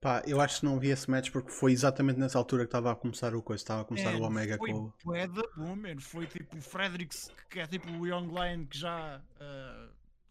Pá, 0.00 0.22
eu 0.26 0.40
acho 0.40 0.60
que 0.60 0.66
não 0.66 0.78
vi 0.78 0.88
esse 0.88 1.10
match 1.10 1.30
porque 1.32 1.50
foi 1.50 1.72
exatamente 1.72 2.18
nessa 2.20 2.38
altura 2.38 2.64
que 2.64 2.68
estava 2.68 2.92
a 2.92 2.96
começar 2.96 3.34
o 3.34 3.42
coisa. 3.42 3.62
Estava 3.62 3.82
a 3.82 3.84
começar 3.84 4.14
o 4.14 4.20
Man, 4.20 4.26
Omega 4.26 4.56
foi 4.58 4.70
com 4.72 4.78
o. 4.84 4.94
bué 5.04 5.26
da 5.26 5.42
bom, 5.56 5.74
man. 5.74 5.98
Foi 6.00 6.26
tipo 6.26 6.58
o 6.58 6.60
Fredericks, 6.62 7.30
que 7.50 7.58
é 7.60 7.66
tipo 7.66 7.90
o 7.90 8.06
Young 8.06 8.28
Lion 8.28 8.66
que 8.66 8.78
já. 8.78 9.20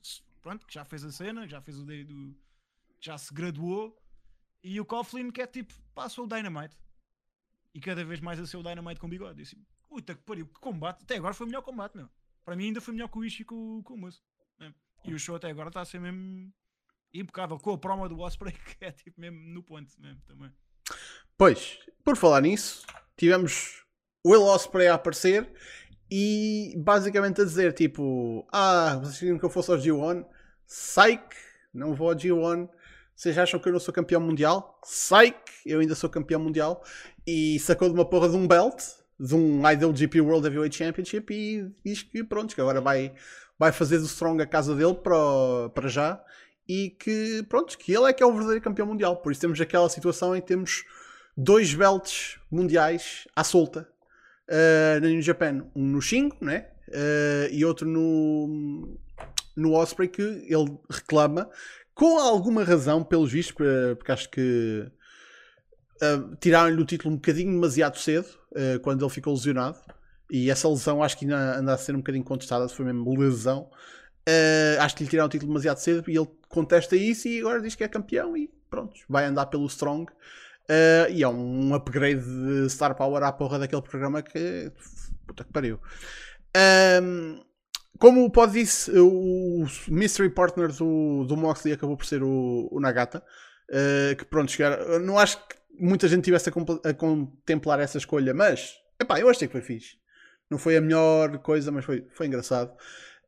s- 0.01 0.21
pronto, 0.41 0.65
que 0.67 0.73
já 0.73 0.85
fez 0.85 1.03
a 1.03 1.11
cena, 1.11 1.47
já 1.47 1.61
fez 1.61 1.79
o 1.79 1.85
day 1.85 2.03
do. 2.03 2.35
que 2.99 3.05
já 3.07 3.17
se 3.17 3.33
graduou. 3.33 3.99
E 4.63 4.79
o 4.79 4.85
Coughlin 4.85 5.31
que 5.31 5.41
é 5.41 5.47
tipo. 5.47 5.73
passou 5.93 6.25
o 6.25 6.27
Dynamite. 6.27 6.77
E 7.73 7.81
cada 7.81 8.05
vez 8.05 8.21
mais 8.21 8.39
a 8.39 8.45
ser 8.47 8.57
o 8.57 8.63
Dynamite 8.63 8.99
com 9.01 9.09
bigode. 9.09 9.39
E 9.39 9.43
assim, 9.43 9.57
puta 9.89 10.13
que 10.15 10.21
pariu, 10.21 10.47
que 10.47 10.59
combate. 10.59 11.01
Até 11.03 11.17
agora 11.17 11.33
foi 11.33 11.45
o 11.45 11.49
melhor 11.49 11.61
combate, 11.63 11.97
meu. 11.97 12.09
Para 12.45 12.55
mim 12.55 12.65
ainda 12.67 12.79
foi 12.79 12.93
melhor 12.93 13.09
que 13.09 13.17
o 13.17 13.25
Ishii 13.25 13.41
e 13.41 13.45
com, 13.45 13.81
com 13.83 13.95
o 13.95 13.97
Musso. 13.97 14.23
né? 14.59 14.73
E 15.03 15.13
o 15.13 15.19
show 15.19 15.35
até 15.35 15.49
agora 15.49 15.69
está 15.69 15.81
a 15.81 15.85
ser 15.85 15.99
mesmo 15.99 16.53
impecável. 17.21 17.57
Com 17.59 17.71
a 17.71 17.77
promo 17.77 18.07
do 18.07 18.19
Osprey, 18.19 18.53
que 18.77 18.85
é 18.85 18.91
tipo 18.91 19.19
mesmo 19.19 19.39
no 19.39 19.63
ponto 19.63 19.91
mesmo 19.99 20.21
também. 20.27 20.51
Pois, 21.37 21.79
por 22.03 22.15
falar 22.15 22.41
nisso, 22.41 22.85
tivemos 23.17 23.83
Will 24.25 24.43
Ospreay 24.43 24.87
a 24.87 24.95
aparecer 24.95 25.51
e 26.09 26.73
basicamente 26.77 27.41
a 27.41 27.45
dizer 27.45 27.73
tipo: 27.73 28.47
Ah, 28.51 28.99
vocês 29.01 29.19
queriam 29.19 29.37
que 29.37 29.45
eu 29.45 29.49
fosse 29.49 29.71
ao 29.71 29.77
G1? 29.77 30.25
Psych, 30.67 31.35
não 31.73 31.93
vou 31.93 32.09
ao 32.09 32.15
G1. 32.15 32.69
Vocês 33.15 33.37
acham 33.37 33.59
que 33.59 33.69
eu 33.69 33.73
não 33.73 33.79
sou 33.79 33.93
campeão 33.93 34.19
mundial? 34.19 34.79
Psych, 34.81 35.37
eu 35.65 35.79
ainda 35.79 35.95
sou 35.95 36.09
campeão 36.09 36.39
mundial. 36.39 36.83
E 37.25 37.59
sacou 37.59 37.87
de 37.87 37.95
uma 37.95 38.03
porra 38.03 38.27
de 38.27 38.35
um 38.35 38.45
belt, 38.45 38.83
de 39.19 39.33
um 39.33 39.61
IWGP 39.69 40.19
World 40.21 40.47
Heavyweight 40.47 40.75
Championship 40.75 41.33
e 41.33 41.71
diz 41.83 42.03
que 42.03 42.23
pronto, 42.23 42.53
que 42.53 42.59
agora 42.59 42.81
vai, 42.81 43.13
vai 43.57 43.71
fazer 43.71 43.99
do 43.99 44.05
Strong 44.05 44.41
a 44.41 44.45
casa 44.45 44.75
dele 44.75 44.95
para, 44.95 45.69
para 45.73 45.87
já. 45.87 46.21
E 46.67 46.89
que 46.89 47.43
pronto, 47.47 47.77
que 47.77 47.93
ele 47.93 48.09
é 48.09 48.13
que 48.13 48.23
é 48.23 48.25
o 48.25 48.31
verdadeiro 48.31 48.61
campeão 48.61 48.87
mundial. 48.87 49.17
Por 49.17 49.31
isso 49.31 49.41
temos 49.41 49.61
aquela 49.61 49.89
situação 49.89 50.35
em 50.35 50.41
que 50.41 50.47
temos 50.47 50.83
dois 51.37 51.73
belts 51.73 52.39
mundiais 52.49 53.27
à 53.35 53.43
solta 53.43 53.87
uh, 54.49 54.99
New 54.99 55.21
Japan. 55.21 55.65
Um 55.75 55.85
no 55.85 56.01
Shingo, 56.01 56.37
né? 56.41 56.67
Uh, 56.87 57.51
e 57.51 57.65
outro 57.65 57.87
no, 57.87 58.97
no 59.55 59.73
Osprey 59.73 60.07
que 60.07 60.21
ele 60.21 60.77
reclama 60.89 61.49
com 61.95 62.19
alguma 62.19 62.63
razão, 62.63 63.03
pelos 63.03 63.31
vistos, 63.31 63.55
porque, 63.55 63.95
porque 63.95 64.11
acho 64.11 64.29
que 64.29 64.85
uh, 66.01 66.35
tiraram-lhe 66.41 66.81
o 66.81 66.85
título 66.85 67.13
um 67.13 67.17
bocadinho 67.17 67.53
demasiado 67.53 67.97
cedo 67.97 68.27
uh, 68.51 68.79
quando 68.81 69.03
ele 69.03 69.13
ficou 69.13 69.33
lesionado. 69.33 69.79
E 70.29 70.49
essa 70.49 70.67
lesão 70.67 71.01
acho 71.01 71.17
que 71.17 71.25
ainda 71.25 71.57
anda 71.57 71.73
a 71.73 71.77
ser 71.77 71.93
um 71.93 71.99
bocadinho 71.99 72.23
contestada, 72.23 72.67
se 72.67 72.75
foi 72.75 72.85
mesmo 72.85 73.17
lesão. 73.17 73.69
Uh, 74.27 74.81
acho 74.81 74.95
que 74.95 75.03
lhe 75.03 75.09
tiraram 75.09 75.27
o 75.27 75.29
título 75.29 75.51
demasiado 75.51 75.77
cedo 75.77 76.09
e 76.09 76.17
ele 76.17 76.27
contesta 76.49 76.95
isso 76.95 77.27
e 77.27 77.39
agora 77.39 77.61
diz 77.61 77.75
que 77.75 77.83
é 77.83 77.87
campeão 77.87 78.35
e 78.35 78.49
pronto, 78.69 78.99
vai 79.07 79.25
andar 79.25 79.45
pelo 79.47 79.67
Strong. 79.67 80.11
Uh, 80.63 81.11
e 81.11 81.21
é 81.21 81.27
um 81.27 81.75
upgrade 81.75 82.23
de 82.25 82.69
Star 82.69 82.95
Power 82.95 83.21
à 83.23 83.31
porra 83.31 83.59
daquele 83.59 83.83
programa 83.83 84.23
que 84.23 84.71
puta 85.27 85.43
que 85.43 85.51
pariu. 85.51 85.79
Um, 87.03 87.39
como 87.99 88.25
o 88.25 88.29
Pod 88.29 88.51
disse, 88.51 88.91
o 88.97 89.65
Mystery 89.87 90.29
Partner 90.29 90.71
do, 90.71 91.23
do 91.25 91.37
Moxley 91.37 91.73
acabou 91.73 91.95
por 91.95 92.05
ser 92.05 92.23
o, 92.23 92.67
o 92.71 92.79
Nagata. 92.79 93.23
Uh, 93.69 94.15
que 94.15 94.25
pronto, 94.25 94.51
chegar. 94.51 94.77
Não 94.99 95.17
acho 95.17 95.37
que 95.37 95.55
muita 95.79 96.07
gente 96.07 96.23
tivesse 96.23 96.49
a, 96.49 96.89
a 96.89 96.93
contemplar 96.93 97.79
essa 97.79 97.97
escolha, 97.97 98.33
mas 98.33 98.73
epá, 98.99 99.19
eu 99.19 99.29
achei 99.29 99.47
que 99.47 99.51
foi 99.51 99.61
fixe. 99.61 99.97
Não 100.49 100.57
foi 100.57 100.77
a 100.77 100.81
melhor 100.81 101.39
coisa, 101.39 101.71
mas 101.71 101.85
foi, 101.85 102.07
foi 102.11 102.27
engraçado. 102.27 102.71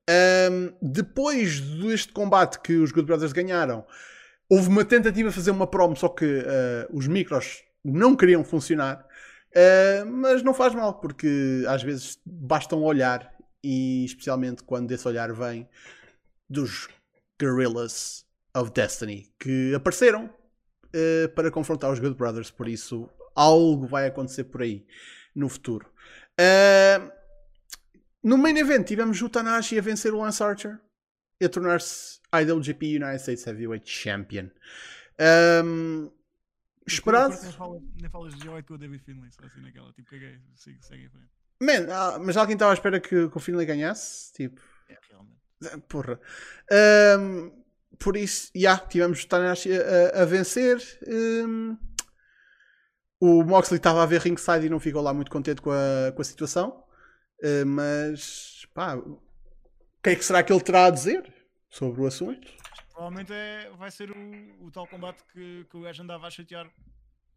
Um, 0.10 0.74
depois 0.82 1.60
deste 1.60 2.14
combate 2.14 2.60
que 2.62 2.74
os 2.78 2.92
Good 2.92 3.08
Brothers 3.08 3.34
ganharam, 3.34 3.86
houve 4.50 4.70
uma 4.70 4.86
tentativa 4.86 5.30
de 5.30 5.36
fazer 5.36 5.52
uma 5.52 5.68
promo, 5.68 5.96
só 5.96 6.08
que 6.08 6.26
uh, 6.26 6.88
os 6.98 7.08
micros 7.08 7.64
não 7.84 8.16
queriam 8.16 8.44
funcionar. 8.44 9.06
Uh, 9.50 10.06
mas 10.06 10.44
não 10.44 10.54
faz 10.54 10.74
mal, 10.74 11.00
porque 11.00 11.64
às 11.68 11.82
vezes 11.84 12.20
basta 12.26 12.76
um 12.76 12.84
olhar, 12.84 13.34
e 13.64 14.06
especialmente 14.06 14.64
quando 14.64 14.92
esse 14.92 15.08
olhar 15.08 15.34
vem 15.34 15.68
dos 16.50 16.88
Guerrillas 17.40 18.26
of 18.56 18.72
Destiny, 18.72 19.30
que 19.40 19.74
apareceram 19.74 20.26
uh, 20.26 21.30
para 21.36 21.52
confrontar 21.52 21.92
os 21.92 22.00
Good 22.00 22.16
Brothers. 22.16 22.52
Por 22.52 22.68
isso, 22.68 23.10
algo 23.36 23.86
vai 23.88 24.08
acontecer 24.08 24.46
por 24.46 24.62
aí 24.62 24.86
no 25.36 25.50
futuro. 25.50 25.88
Uh, 26.40 27.17
no 28.28 28.38
main 28.38 28.58
event 28.58 28.86
tivemos 28.86 29.22
o 29.22 29.30
Tanahashi 29.30 29.80
a 29.80 29.82
vencer 29.82 30.14
o 30.14 30.20
Lance 30.20 30.44
Archer 30.44 30.80
e 31.40 31.46
a 31.46 31.50
tornar-se 31.50 32.20
IWGP 32.34 32.98
United 32.98 33.22
States 33.22 33.48
Heavyweight 33.48 33.90
Champion. 33.90 34.50
Um, 35.64 36.12
esperado. 36.86 37.36
Nem 37.96 38.10
falas 38.10 38.36
de 38.36 38.44
Joy 38.44 38.64
com 38.64 38.74
o 38.74 38.78
David 38.78 39.02
Finlay, 39.04 39.32
só 39.32 39.46
assim 39.46 39.62
naquela, 39.62 39.94
tipo, 39.94 40.10
caguei, 40.10 40.40
segue, 40.56 40.84
segue 40.84 41.06
em 41.06 41.10
frente. 41.10 41.30
Man, 41.62 41.94
ah, 41.94 42.20
mas 42.20 42.36
alguém 42.36 42.54
estava 42.54 42.72
à 42.72 42.74
espera 42.74 43.00
que, 43.00 43.30
que, 43.30 43.38
o 43.38 43.40
Finlay 43.40 43.66
ganhasse? 43.66 44.34
Tipo. 44.34 44.62
É, 44.90 44.98
realmente. 45.10 45.40
Eh, 45.64 45.78
porra. 45.88 46.20
Um, 47.20 47.64
por 47.98 48.18
isso, 48.18 48.52
já, 48.54 48.60
yeah, 48.60 48.88
tivemos 48.88 49.24
o 49.24 49.28
Tanahashi 49.28 49.72
a, 49.74 50.22
a, 50.22 50.26
vencer. 50.26 50.78
Um, 51.08 51.78
o 53.20 53.44
Moxley 53.44 53.78
estava 53.78 54.04
a 54.04 54.06
ver 54.06 54.22
ringside 54.22 54.68
e 54.68 54.70
não 54.70 54.80
ficou 54.80 55.02
lá 55.02 55.14
muito 55.14 55.32
contente 55.32 55.62
com 55.62 55.72
a, 55.72 56.12
com 56.12 56.22
a 56.22 56.26
situação. 56.26 56.87
Uh, 57.42 57.66
mas, 57.66 58.66
pá, 58.74 58.96
o 58.96 59.22
que 60.02 60.10
é 60.10 60.16
que 60.16 60.24
será 60.24 60.44
que 60.44 60.52
ele 60.52 60.64
terá 60.64 60.86
a 60.86 60.90
dizer 60.90 61.34
sobre 61.70 62.02
o 62.02 62.08
assunto? 62.08 62.52
Provavelmente 62.92 63.32
é, 63.32 63.70
vai 63.78 63.92
ser 63.92 64.10
o, 64.10 64.66
o 64.66 64.72
tal 64.72 64.88
combate 64.88 65.24
que, 65.32 65.66
que 65.70 65.78
o 65.78 65.88
Edge 65.88 66.02
andava 66.02 66.26
a 66.26 66.32
chatear 66.32 66.68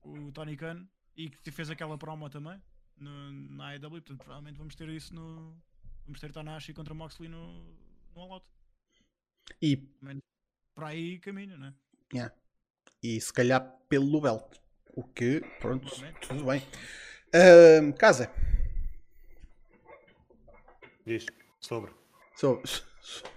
o 0.03 0.32
Tony 0.32 0.57
Khan 0.57 0.86
e 1.16 1.28
que 1.28 1.51
fez 1.51 1.68
aquela 1.68 1.98
promo 1.98 2.30
também 2.30 2.61
no, 2.96 3.32
na 3.32 3.70
AEW. 3.72 3.90
Portanto, 3.90 4.18
provavelmente 4.18 4.57
vamos 4.59 4.74
ter 4.74 4.88
isso 4.88 5.14
no. 5.14 5.57
Vamos 6.05 6.20
ter 6.20 6.32
Tanahashi 6.32 6.72
contra 6.72 6.94
Moxley 6.94 7.28
no, 7.28 7.62
no 8.14 8.20
All 8.20 8.32
Out. 8.32 8.46
E. 9.61 9.76
Para 10.74 10.88
aí 10.88 11.18
caminho, 11.18 11.59
né? 11.59 11.74
Yeah. 12.12 12.34
E 13.03 13.20
se 13.20 13.32
calhar 13.32 13.61
pelo 13.88 14.20
belt. 14.20 14.59
O 14.96 15.05
que, 15.05 15.40
pronto, 15.61 15.88
tudo 16.26 16.44
bem. 16.44 16.62
Uh, 17.28 17.92
casa. 17.96 18.30
Diz, 21.11 21.26
sobre. 21.61 21.90
Sobre, 22.36 22.62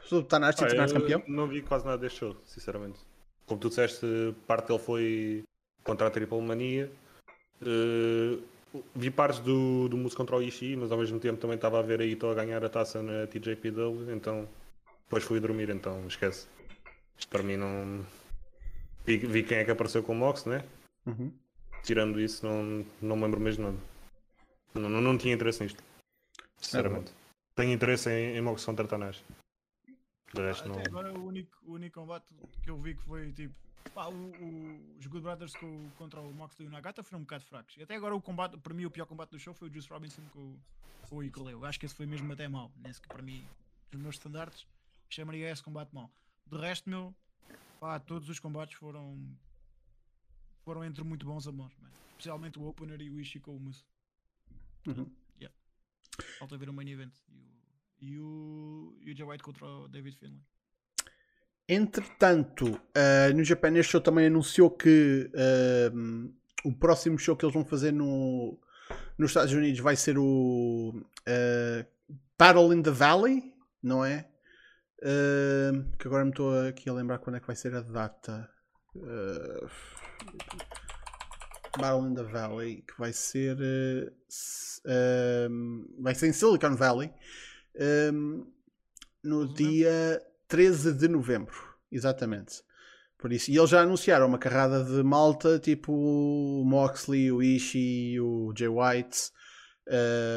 sobre 0.06 0.28
Tanahashi 0.28 0.64
ah, 0.64 0.68
tornar 0.68 0.94
campeão? 0.94 1.24
Não 1.28 1.48
vi 1.48 1.64
quase 1.64 1.84
nada 1.84 1.98
deste 1.98 2.20
show, 2.20 2.38
sinceramente. 2.46 3.00
Como 3.48 3.60
tu 3.60 3.70
disseste, 3.70 4.06
parte 4.46 4.68
dele 4.68 4.78
foi 4.78 5.44
contra 5.84 6.06
a 6.06 6.12
Triple 6.12 6.40
Mania. 6.40 6.92
Uh, 7.64 8.44
vi 8.94 9.10
partes 9.10 9.40
do, 9.40 9.90
do 9.90 9.98
Moose 9.98 10.16
contra 10.16 10.36
o 10.36 10.42
Ishii, 10.44 10.76
mas 10.76 10.92
ao 10.92 11.00
mesmo 11.00 11.20
tempo 11.20 11.42
também 11.42 11.56
estava 11.56 11.80
a 11.80 11.82
ver 11.82 12.00
aí 12.00 12.12
estou 12.12 12.30
a 12.30 12.36
ganhar 12.36 12.64
a 12.64 12.70
taça 12.70 13.02
na 13.02 13.26
TJPW, 13.26 14.12
então 14.12 14.48
depois 15.06 15.24
fui 15.24 15.40
dormir, 15.40 15.72
então 15.72 16.06
esquece. 16.06 16.46
Isto 17.18 17.30
para 17.30 17.42
mim 17.42 17.58
não. 17.58 18.06
Vi, 19.04 19.18
vi 19.18 19.42
quem 19.42 19.58
é 19.58 19.66
que 19.66 19.72
apareceu 19.72 20.04
com 20.04 20.12
o 20.12 20.16
Mox, 20.16 20.46
né? 20.46 20.64
Uhum. 21.08 21.34
Tirando 21.82 22.22
isso, 22.22 22.46
não, 22.46 22.86
não 23.02 23.16
me 23.16 23.24
lembro 23.24 23.40
mesmo 23.40 23.66
nada. 23.66 23.78
Não, 24.76 24.90
não, 24.90 25.02
não 25.02 25.18
tinha 25.18 25.34
interesse 25.34 25.64
nisto. 25.64 25.84
Sinceramente. 26.58 27.12
Tenho 27.56 27.72
interesse 27.72 28.10
em, 28.10 28.38
em 28.38 28.42
Mox 28.42 28.66
contra 28.66 28.88
Tanás. 28.88 29.24
De 30.34 30.42
resto, 30.42 30.68
não... 30.68 30.80
agora 30.80 31.14
o 31.14 31.28
único, 31.28 31.56
o 31.64 31.74
único 31.74 32.00
combate 32.00 32.26
que 32.64 32.70
eu 32.70 32.78
vi 32.82 32.96
que 32.96 33.04
foi 33.04 33.32
tipo. 33.34 33.54
Pá, 33.94 34.08
o, 34.08 34.14
o, 34.14 34.98
os 34.98 35.06
Good 35.06 35.24
Brothers 35.24 35.54
com, 35.56 35.90
contra 35.98 36.20
o 36.20 36.34
Moxley 36.34 36.66
e 36.66 36.70
o 36.70 36.72
Nagata 36.72 37.04
foram 37.04 37.20
um 37.20 37.24
bocado 37.24 37.46
fracos. 37.46 37.76
E 37.78 37.84
até 37.84 37.96
agora 37.96 38.16
o 38.16 38.22
combate, 38.22 38.58
para 38.58 38.74
mim, 38.74 38.86
o 38.86 38.92
pior 38.92 39.06
combate 39.06 39.32
do 39.32 39.40
show 39.40 39.54
foi 39.54 39.70
o 39.70 39.72
Juice 39.72 39.90
Robinson 39.90 40.22
com, 40.32 40.56
com 41.08 41.18
o 41.18 41.24
Icole. 41.24 41.52
Eu 41.52 41.66
acho 41.66 41.80
que 41.80 41.86
esse 41.86 41.94
foi 41.94 42.06
mesmo 42.06 42.32
até 42.32 42.48
mau. 42.48 42.72
Nesse 42.78 43.02
que 43.02 43.10
para 43.10 43.22
mim, 43.22 43.46
nos 43.92 44.02
meus 44.02 44.16
standards, 44.16 44.66
chamaria 45.10 45.52
esse 45.52 45.62
combate 45.62 45.94
mau. 45.94 46.10
De 46.48 46.58
resto, 46.58 46.90
meu, 46.90 47.14
pá, 47.80 48.00
todos 48.00 48.30
os 48.30 48.40
combates 48.40 48.76
foram 48.76 49.20
foram 50.64 50.84
entre 50.84 51.04
muito 51.04 51.26
bons 51.26 51.46
a 51.48 51.52
bons, 51.52 51.76
man. 51.78 51.90
especialmente 52.12 52.58
o 52.58 52.66
opener 52.66 53.02
e 53.02 53.10
o 53.10 53.20
Ishii 53.20 53.42
com 53.42 53.56
o 53.56 53.60
Moose. 53.60 53.84
Uhum. 54.88 55.12
Falta 56.40 56.58
ver 56.58 56.70
o 56.70 56.74
main 56.74 56.90
event 56.90 57.14
e 57.28 57.38
o, 57.38 57.44
e 58.02 58.20
o, 58.20 58.98
e 59.02 59.12
o 59.12 59.16
Jay 59.16 59.26
White 59.26 59.44
contra 59.44 59.66
o 59.66 59.88
David 59.88 60.18
Finlay. 60.18 60.42
Entretanto, 61.68 62.66
uh, 62.66 63.34
no 63.36 63.44
Japan 63.44 63.78
este 63.78 63.92
show 63.92 64.02
também 64.02 64.28
anunciou 64.28 64.70
que 64.70 65.32
uh, 65.34 66.34
o 66.66 66.74
próximo 66.74 67.18
show 67.18 67.38
que 67.38 67.46
eles 67.46 67.54
vão 67.54 67.64
fazer 67.64 67.94
no, 67.94 68.60
nos 69.18 69.32
Estados 69.32 69.54
Unidos 69.54 69.80
vai 69.80 69.96
ser 69.96 70.18
o 70.18 70.94
uh, 70.94 72.16
Battle 72.38 72.74
in 72.74 72.82
the 72.82 72.92
Valley, 72.92 73.54
não 73.82 74.04
é? 74.04 74.30
que 76.00 76.08
agora 76.08 76.24
me 76.24 76.30
estou 76.30 76.66
aqui 76.66 76.90
a 76.90 76.94
lembrar 76.94 77.18
quando 77.18 77.36
é 77.36 77.40
que 77.42 77.48
vai 77.48 77.58
ser 77.58 77.76
a 77.76 77.82
data. 77.82 78.50
Uh, 78.96 79.70
Battle 81.80 82.08
in 82.08 82.16
the 82.16 82.24
Valley, 82.24 82.84
que 82.88 82.98
vai 82.98 83.14
ser. 83.14 83.58
Uh, 83.58 85.50
um, 85.50 85.86
vai 86.00 86.14
ser 86.14 86.28
em 86.28 86.34
Silicon 86.34 86.76
Valley 86.76 87.12
um, 88.14 88.46
no 89.24 89.54
dia 89.54 90.22
13 90.48 90.94
de 90.94 91.08
novembro. 91.08 91.56
Exatamente. 91.92 92.62
Por 93.18 93.32
isso, 93.32 93.50
e 93.50 93.58
eles 93.58 93.70
já 93.70 93.82
anunciaram 93.82 94.28
uma 94.28 94.38
carrada 94.38 94.84
de 94.84 95.02
malta, 95.02 95.58
tipo 95.58 95.94
o 95.94 96.66
Moxley, 96.66 97.32
o 97.32 97.42
Ishii, 97.42 98.20
o 98.20 98.54
Jay 98.56 98.68
White. 98.68 99.32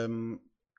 Um, 0.09 0.39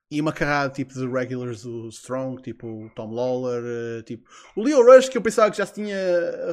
e 0.10 0.22
uma 0.22 0.32
carrada 0.32 0.74
tipo 0.74 0.94
de 0.94 1.06
regulars 1.06 1.64
do 1.64 1.90
Strong, 1.90 2.42
tipo 2.42 2.68
o 2.68 2.90
Tom 2.92 3.12
Lawler, 3.12 3.64
uh, 4.00 4.04
tipo 4.04 4.28
o 4.56 4.64
Leo 4.64 4.82
Rush, 4.84 5.10
que 5.10 5.18
eu 5.18 5.22
pensava 5.22 5.52
que 5.52 5.58
já 5.58 5.66
se 5.66 5.74
tinha 5.74 5.98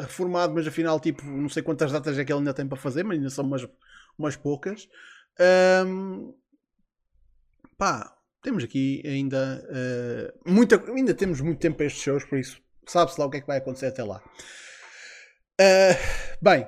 reformado, 0.00 0.52
mas 0.52 0.66
afinal, 0.66 0.98
tipo, 0.98 1.24
não 1.24 1.48
sei 1.48 1.62
quantas 1.62 1.92
datas 1.92 2.18
é 2.18 2.24
que 2.24 2.32
ele 2.32 2.40
ainda 2.40 2.55
tem 2.55 2.66
para 2.66 2.76
fazer, 2.76 3.05
mas 3.05 3.16
ainda 3.16 3.30
são 3.30 3.44
umas, 3.44 3.66
umas 4.18 4.36
poucas. 4.36 4.88
Um, 5.86 6.34
pá, 7.78 8.12
temos 8.42 8.64
aqui 8.64 9.02
ainda 9.05 9.64
uh, 9.70 10.50
muita, 10.50 10.82
ainda 10.90 11.14
temos 11.14 11.40
muito 11.40 11.61
tempo 11.61 11.76
para 11.76 11.86
estes 11.86 12.02
shows, 12.02 12.24
por 12.24 12.38
isso 12.38 12.61
sabe-se 12.86 13.18
lá 13.18 13.26
o 13.26 13.30
que 13.30 13.38
é 13.38 13.40
que 13.40 13.46
vai 13.46 13.59
acontecer 13.59 13.86
até 13.86 14.02
lá. 14.02 14.22
Uh, 15.61 15.96
bem, 16.42 16.66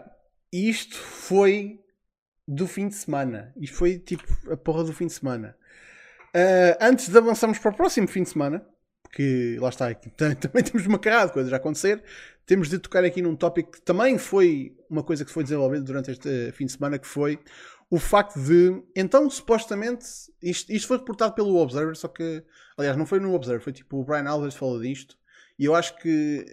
isto 0.52 0.96
foi 0.96 1.80
do 2.46 2.66
fim 2.66 2.88
de 2.88 2.94
semana. 2.94 3.52
Isto 3.56 3.76
foi 3.76 3.98
tipo 3.98 4.24
a 4.50 4.56
porra 4.56 4.84
do 4.84 4.92
fim 4.92 5.06
de 5.06 5.12
semana. 5.12 5.56
Uh, 6.36 6.76
antes 6.82 7.08
de 7.08 7.16
avançarmos 7.16 7.58
para 7.58 7.70
o 7.70 7.74
próximo 7.74 8.06
fim 8.06 8.22
de 8.22 8.28
semana, 8.28 8.62
porque 9.02 9.56
lá 9.58 9.70
está, 9.70 9.88
aqui, 9.88 10.10
também 10.12 10.62
temos 10.62 10.86
uma 10.86 10.98
carrada 10.98 11.28
de 11.28 11.32
coisas 11.32 11.50
a 11.50 11.56
acontecer, 11.56 12.04
temos 12.44 12.68
de 12.68 12.78
tocar 12.78 13.04
aqui 13.04 13.22
num 13.22 13.34
tópico 13.34 13.72
que 13.72 13.80
também 13.80 14.18
foi 14.18 14.76
uma 14.90 15.02
coisa 15.02 15.24
que 15.24 15.30
foi 15.30 15.44
desenvolvida 15.44 15.82
durante 15.82 16.10
este 16.10 16.52
fim 16.52 16.66
de 16.66 16.72
semana, 16.72 16.98
que 16.98 17.06
foi 17.06 17.38
o 17.88 17.98
facto 17.98 18.38
de, 18.38 18.82
então, 18.94 19.30
supostamente, 19.30 20.04
isto, 20.42 20.70
isto 20.70 20.86
foi 20.86 20.98
reportado 20.98 21.34
pelo 21.34 21.56
Observer, 21.56 21.96
só 21.96 22.06
que, 22.06 22.44
aliás, 22.76 22.98
não 22.98 23.06
foi 23.06 23.18
no 23.18 23.32
Observer, 23.32 23.62
foi 23.62 23.72
tipo 23.72 23.98
o 23.98 24.04
Brian 24.04 24.28
Alves 24.28 24.54
falou 24.54 24.78
disto, 24.78 25.16
e 25.58 25.64
eu 25.64 25.74
acho 25.74 25.96
que 25.96 26.44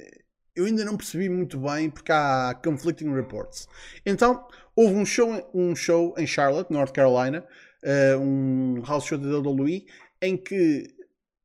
eu 0.56 0.64
ainda 0.66 0.86
não 0.86 0.96
percebi 0.96 1.28
muito 1.28 1.60
bem 1.60 1.90
porque 1.90 2.12
há 2.14 2.58
conflicting 2.64 3.14
reports. 3.14 3.68
Então, 4.06 4.48
houve 4.76 4.94
um 4.96 5.06
show, 5.06 5.52
um 5.54 5.76
show 5.76 6.14
em 6.18 6.26
Charlotte, 6.26 6.72
North 6.72 6.94
Carolina, 6.94 7.46
uh, 7.84 8.20
um 8.20 8.82
house 8.86 9.06
show 9.06 9.18
da 9.18 9.38
WWE, 9.38 9.86
em 10.22 10.38
que 10.38 10.88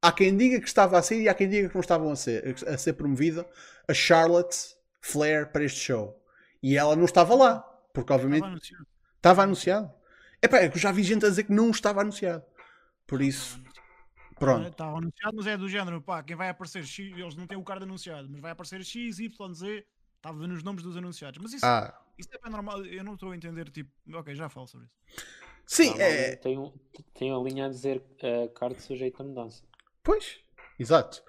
há 0.00 0.12
quem 0.12 0.36
diga 0.36 0.60
que 0.60 0.68
estava 0.68 0.98
a 0.98 1.02
ser 1.02 1.20
e 1.20 1.28
há 1.28 1.34
quem 1.34 1.48
diga 1.48 1.68
que 1.68 1.74
não 1.74 1.80
estavam 1.80 2.10
a 2.10 2.16
ser, 2.16 2.56
a 2.66 2.78
ser 2.78 2.94
promovida 2.94 3.46
a 3.86 3.94
Charlotte 3.94 4.56
Flair 5.00 5.50
para 5.50 5.64
este 5.64 5.80
show. 5.80 6.22
E 6.62 6.76
ela 6.76 6.96
não 6.96 7.04
estava 7.04 7.34
lá, 7.34 7.60
porque 7.92 8.12
obviamente 8.12 8.42
estava 8.42 8.52
anunciado. 8.52 8.86
Estava 9.16 9.42
anunciado. 9.42 9.94
Epá, 10.42 10.58
é 10.58 10.68
que 10.68 10.76
eu 10.76 10.80
já 10.80 10.92
vi 10.92 11.02
gente 11.02 11.26
a 11.26 11.28
dizer 11.28 11.44
que 11.44 11.52
não 11.52 11.70
estava 11.70 12.00
anunciado. 12.00 12.44
Por 13.06 13.22
isso, 13.22 13.60
pronto. 14.38 14.68
Estava 14.68 14.98
anunciado, 14.98 15.36
mas 15.36 15.46
é 15.46 15.56
do 15.56 15.68
género, 15.68 16.00
pá, 16.00 16.22
quem 16.22 16.36
vai 16.36 16.48
aparecer 16.48 16.84
X, 16.84 17.16
eles 17.16 17.34
não 17.34 17.46
têm 17.46 17.58
o 17.58 17.64
card 17.64 17.84
anunciado, 17.84 18.28
mas 18.30 18.40
vai 18.40 18.52
aparecer 18.52 18.84
X, 18.84 19.18
Y, 19.18 19.54
Z, 19.54 19.86
estava 20.16 20.46
nos 20.46 20.62
nomes 20.62 20.82
dos 20.82 20.96
anunciados. 20.96 21.40
Mas 21.42 21.54
isso, 21.54 21.66
ah. 21.66 21.98
isso 22.18 22.28
é 22.32 22.38
bem 22.38 22.52
normal, 22.52 22.84
eu 22.84 23.02
não 23.02 23.14
estou 23.14 23.32
a 23.32 23.36
entender, 23.36 23.70
tipo, 23.70 23.90
ok, 24.12 24.34
já 24.34 24.48
falo 24.48 24.66
sobre 24.66 24.86
isso. 24.86 25.26
Sim, 25.68 25.94
é... 25.98 26.34
tem, 26.36 26.58
um, 26.58 26.72
tem 27.12 27.30
uma 27.30 27.46
linha 27.46 27.66
a 27.66 27.68
dizer 27.68 28.02
uh, 28.22 28.48
card 28.54 28.80
sujeito 28.80 29.20
a 29.20 29.24
mudança. 29.24 29.62
Pois, 30.02 30.38
exato. 30.80 31.22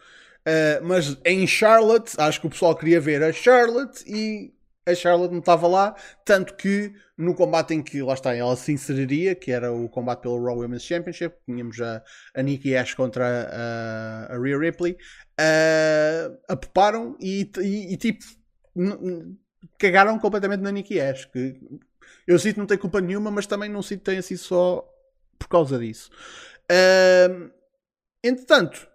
Uh, 0.48 0.82
mas 0.82 1.18
em 1.26 1.46
Charlotte, 1.46 2.16
acho 2.18 2.40
que 2.40 2.48
o 2.48 2.50
pessoal 2.50 2.74
queria 2.74 3.02
ver 3.02 3.22
a 3.22 3.34
Charlotte 3.34 4.02
e 4.08 4.54
a 4.86 4.96
Charlotte 4.96 5.32
não 5.32 5.40
estava 5.40 5.68
lá, 5.68 5.94
tanto 6.24 6.56
que 6.56 6.94
no 7.18 7.36
combate 7.36 7.74
em 7.74 7.84
que 7.84 8.02
lá 8.02 8.14
está 8.14 8.34
ela 8.34 8.56
se 8.56 8.72
inseriria, 8.72 9.36
que 9.36 9.52
era 9.52 9.74
o 9.74 9.90
combate 9.90 10.22
pelo 10.22 10.42
Raw 10.42 10.58
Women's 10.58 10.84
Championship, 10.84 11.36
tínhamos 11.46 11.80
a, 11.82 12.02
a 12.34 12.42
Nikki 12.42 12.76
Ash 12.78 12.94
contra 12.94 13.26
a, 13.52 14.34
a 14.34 14.40
Rhea 14.40 14.58
Ripley, 14.58 14.94
uh, 14.94 16.40
a 16.48 16.56
poparam 16.56 17.18
e, 17.20 17.52
e, 17.60 17.94
e 17.94 17.98
tipo 17.98 18.24
cagaram 19.78 20.18
completamente 20.18 20.62
na 20.62 20.72
Nikki 20.72 21.00
Ash, 21.00 21.26
que 21.26 21.60
eu 22.28 22.38
sinto 22.38 22.56
que 22.56 22.60
não 22.60 22.68
tem 22.68 22.78
culpa 22.78 23.02
nenhuma, 23.02 23.32
mas 23.32 23.48
também 23.48 23.70
não 23.70 23.82
sinto 23.82 24.00
que 24.00 24.06
tenha 24.06 24.22
sido 24.22 24.40
só 24.40 24.88
por 25.38 25.48
causa 25.48 25.80
disso. 25.80 26.10
Entretanto, 28.24 28.88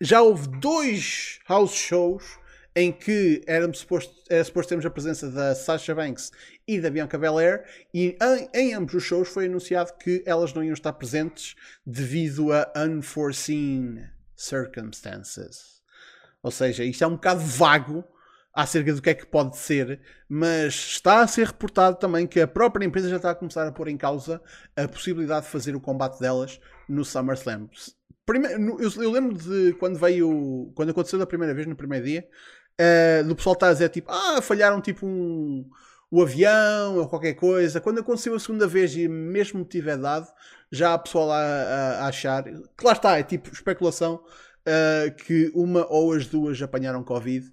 já 0.00 0.22
houve 0.22 0.48
dois 0.60 1.40
house 1.48 1.74
shows 1.74 2.38
em 2.74 2.92
que 2.92 3.42
era 3.46 3.70
suposto, 3.74 4.14
era 4.28 4.44
suposto 4.44 4.68
termos 4.68 4.86
a 4.86 4.90
presença 4.90 5.30
da 5.30 5.54
Sasha 5.54 5.94
Banks 5.94 6.30
e 6.66 6.80
da 6.80 6.88
Bianca 6.88 7.18
Belair, 7.18 7.64
e 7.92 8.16
em, 8.22 8.48
em, 8.54 8.74
ambos 8.74 8.94
os 8.94 9.02
shows 9.02 9.28
foi 9.28 9.46
anunciado 9.46 9.92
que 9.94 10.22
elas 10.24 10.54
não 10.54 10.62
iam 10.62 10.72
estar 10.72 10.92
presentes 10.92 11.56
devido 11.84 12.52
a 12.52 12.70
unforeseen 12.76 14.08
circumstances. 14.36 15.82
Ou 16.42 16.50
seja, 16.50 16.84
isto 16.84 17.02
é 17.02 17.06
um 17.06 17.16
bocado 17.16 17.40
vago 17.40 18.04
acerca 18.62 18.92
do 18.92 19.00
que 19.00 19.10
é 19.10 19.14
que 19.14 19.26
pode 19.26 19.56
ser, 19.56 20.00
mas 20.28 20.74
está 20.74 21.20
a 21.20 21.26
ser 21.26 21.46
reportado 21.46 21.96
também 21.96 22.26
que 22.26 22.40
a 22.40 22.48
própria 22.48 22.84
empresa 22.84 23.08
já 23.08 23.16
está 23.16 23.30
a 23.30 23.34
começar 23.34 23.66
a 23.66 23.72
pôr 23.72 23.88
em 23.88 23.96
causa 23.96 24.40
a 24.76 24.86
possibilidade 24.86 25.46
de 25.46 25.52
fazer 25.52 25.74
o 25.74 25.80
combate 25.80 26.18
delas 26.20 26.60
no 26.88 27.04
SummerSlam. 27.04 27.68
Primeiro, 28.26 28.80
eu, 28.80 28.90
eu, 29.02 29.10
lembro 29.10 29.36
de 29.36 29.72
quando 29.74 29.98
veio, 29.98 30.70
quando 30.74 30.90
aconteceu 30.90 31.18
da 31.18 31.26
primeira 31.26 31.54
vez, 31.54 31.66
no 31.66 31.74
primeiro 31.74 32.04
dia, 32.04 32.28
uh, 32.80 33.26
do 33.26 33.34
pessoal 33.34 33.54
estar 33.54 33.68
a 33.68 33.72
dizer 33.72 33.88
tipo, 33.88 34.10
ah, 34.12 34.40
falharam 34.42 34.80
tipo 34.80 35.06
um, 35.06 35.68
o 36.10 36.22
avião 36.22 36.98
ou 36.98 37.08
qualquer 37.08 37.34
coisa. 37.34 37.80
Quando 37.80 38.00
aconteceu 38.00 38.34
a 38.34 38.40
segunda 38.40 38.66
vez 38.66 38.94
e 38.94 39.08
mesmo 39.08 39.64
tiver 39.64 39.96
dado, 39.96 40.26
já 40.70 40.94
há 40.94 40.98
pessoal 40.98 41.30
a, 41.32 41.38
a, 41.38 41.90
a 42.04 42.06
achar, 42.08 42.44
que 42.44 42.84
lá 42.84 42.92
está, 42.92 43.18
é 43.18 43.22
tipo 43.22 43.52
especulação, 43.52 44.22
uh, 44.66 45.14
que 45.24 45.50
uma 45.54 45.86
ou 45.90 46.12
as 46.12 46.26
duas 46.26 46.60
apanharam 46.60 47.02
Covid. 47.02 47.50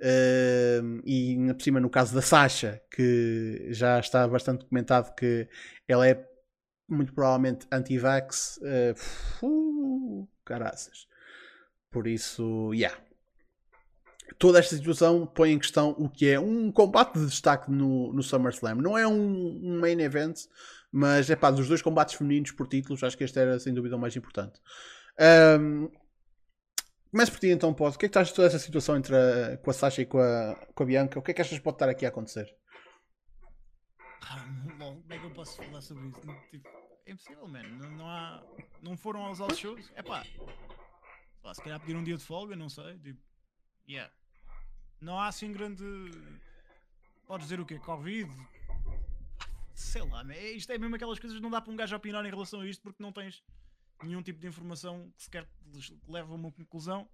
Uh, 0.00 1.02
e 1.04 1.36
por 1.52 1.62
cima 1.62 1.78
no 1.78 1.90
caso 1.90 2.14
da 2.14 2.22
Sasha, 2.22 2.80
que 2.90 3.68
já 3.70 4.00
está 4.00 4.26
bastante 4.26 4.60
documentado 4.60 5.14
que 5.14 5.46
ela 5.86 6.08
é 6.08 6.26
muito 6.88 7.12
provavelmente 7.12 7.66
anti-vax. 7.70 8.58
Uh, 9.42 10.28
caraças. 10.44 11.06
Por 11.90 12.06
isso, 12.06 12.72
yeah. 12.74 12.96
Toda 14.38 14.58
esta 14.58 14.76
situação 14.76 15.26
põe 15.26 15.52
em 15.52 15.58
questão 15.58 15.90
o 15.98 16.08
que 16.08 16.28
é 16.28 16.38
um 16.38 16.70
combate 16.70 17.18
de 17.18 17.26
destaque 17.26 17.70
no, 17.70 18.12
no 18.12 18.22
SummerSlam. 18.22 18.76
Não 18.76 18.96
é 18.96 19.06
um, 19.06 19.60
um 19.62 19.80
main 19.80 20.00
event, 20.00 20.38
mas 20.90 21.30
é 21.30 21.36
pá, 21.36 21.50
dos 21.50 21.68
dois 21.68 21.82
combates 21.82 22.14
femininos 22.14 22.52
por 22.52 22.68
títulos, 22.68 23.02
acho 23.02 23.16
que 23.16 23.24
este 23.24 23.38
era 23.38 23.58
sem 23.58 23.74
dúvida 23.74 23.96
o 23.96 23.98
mais 23.98 24.14
importante. 24.16 24.60
Um, 25.60 25.90
Começo 27.10 27.32
por 27.32 27.40
ti 27.40 27.48
então, 27.48 27.74
pode. 27.74 27.96
O 27.96 27.98
que 27.98 28.06
é 28.06 28.08
que 28.08 28.10
estás 28.10 28.28
de 28.28 28.34
toda 28.34 28.46
essa 28.46 28.58
situação 28.58 28.96
entre 28.96 29.16
a, 29.16 29.56
com 29.56 29.70
a 29.70 29.72
Sasha 29.72 30.02
e 30.02 30.06
com 30.06 30.18
a, 30.20 30.54
com 30.74 30.82
a 30.84 30.86
Bianca? 30.86 31.18
O 31.18 31.22
que 31.22 31.32
é 31.32 31.34
que 31.34 31.40
achas 31.40 31.58
que 31.58 31.64
pode 31.64 31.74
estar 31.74 31.88
aqui 31.88 32.06
a 32.06 32.08
acontecer? 32.08 32.56
Ah, 34.22 34.46
como 34.78 35.12
é 35.12 35.18
que 35.18 35.24
eu 35.24 35.30
posso 35.32 35.56
falar 35.56 35.80
sobre 35.80 36.06
isso? 36.06 36.20
Tipo, 36.50 36.68
é 37.06 37.10
impossível, 37.10 37.48
mano. 37.48 37.68
Não, 37.78 37.90
não, 37.90 38.08
há. 38.08 38.42
Não 38.80 38.96
foram 38.96 39.24
aos 39.24 39.40
outros 39.40 39.58
shows? 39.58 39.90
É 39.96 40.02
pá. 40.02 40.24
Se 41.52 41.62
calhar 41.62 41.80
pedir 41.80 41.96
um 41.96 42.04
dia 42.04 42.16
de 42.16 42.22
folga, 42.22 42.54
não 42.54 42.68
sei. 42.68 42.96
Tipo, 42.98 43.20
yeah. 43.88 44.12
Não 45.00 45.18
há 45.18 45.26
assim 45.26 45.52
grande. 45.52 45.84
Podes 47.26 47.46
dizer 47.46 47.58
o 47.58 47.66
quê? 47.66 47.80
Covid? 47.80 48.30
Sei 49.74 50.02
lá, 50.02 50.22
man. 50.22 50.34
isto 50.34 50.70
é 50.70 50.78
mesmo 50.78 50.94
aquelas 50.94 51.18
coisas 51.18 51.38
que 51.38 51.42
não 51.42 51.50
dá 51.50 51.60
para 51.60 51.72
um 51.72 51.76
gajo 51.76 51.96
opinar 51.96 52.24
em 52.24 52.30
relação 52.30 52.60
a 52.60 52.66
isto 52.66 52.82
porque 52.82 53.02
não 53.02 53.10
tens 53.10 53.42
nenhum 54.06 54.22
tipo 54.22 54.38
de 54.38 54.46
informação 54.46 55.12
que 55.16 55.22
sequer 55.22 55.48
leva 56.08 56.32
a 56.32 56.34
uma 56.34 56.52
conclusão. 56.52 57.08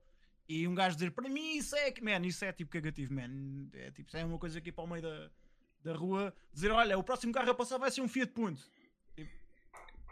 E 0.48 0.66
um 0.68 0.74
gajo 0.74 0.94
dizer 0.94 1.10
para 1.10 1.28
mim 1.28 1.56
isso 1.56 1.74
é 1.74 1.90
que, 1.90 2.02
man, 2.02 2.24
isso 2.24 2.44
é 2.44 2.52
tipo 2.52 2.70
cagativo, 2.70 3.12
man. 3.12 3.68
É 3.72 3.90
tipo, 3.90 4.16
é 4.16 4.24
uma 4.24 4.38
coisa 4.38 4.58
aqui 4.58 4.70
para 4.70 4.84
o 4.84 4.86
meio 4.86 5.02
da, 5.02 5.30
da 5.82 5.94
rua 5.94 6.34
dizer: 6.52 6.70
olha, 6.70 6.98
o 6.98 7.02
próximo 7.02 7.32
carro 7.32 7.50
a 7.50 7.54
passar 7.54 7.78
vai 7.78 7.90
ser 7.90 8.00
um 8.00 8.08
Fiat 8.08 8.32
Punto. 8.32 8.62
Tipo, 9.14 9.30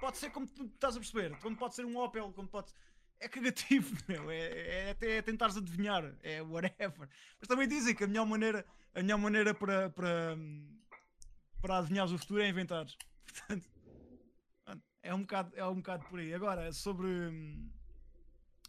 pode 0.00 0.18
ser 0.18 0.30
como 0.30 0.46
tu 0.46 0.64
estás 0.64 0.96
a 0.96 1.00
perceber, 1.00 1.38
quando 1.40 1.56
pode 1.56 1.74
ser 1.74 1.84
um 1.84 1.96
Opel, 1.96 2.32
quando 2.32 2.48
pode. 2.48 2.72
É 3.20 3.28
cagativo, 3.28 3.96
meu. 4.08 4.30
É, 4.30 4.88
é 4.88 4.90
até 4.90 5.22
tentares 5.22 5.56
adivinhar, 5.56 6.14
é 6.22 6.42
whatever. 6.42 7.08
Mas 7.38 7.48
também 7.48 7.68
dizem 7.68 7.94
que 7.94 8.02
a 8.02 8.06
melhor 8.06 8.26
maneira, 8.26 8.66
a 8.92 9.00
melhor 9.00 9.18
maneira 9.18 9.54
para, 9.54 9.88
para, 9.90 10.36
para 11.60 11.78
adivinhar 11.78 12.06
o 12.06 12.18
futuro 12.18 12.42
é 12.42 12.48
inventar. 12.48 12.86
Portanto, 13.24 13.66
é 15.04 15.14
um 15.14 15.20
bocado, 15.20 15.52
é 15.54 15.66
um 15.66 15.76
bocado 15.76 16.04
por 16.06 16.18
aí. 16.18 16.32
Agora, 16.32 16.72
sobre, 16.72 17.08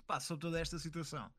pá, 0.06 0.20
sobre 0.20 0.42
toda 0.42 0.60
esta 0.60 0.78
situação, 0.78 1.32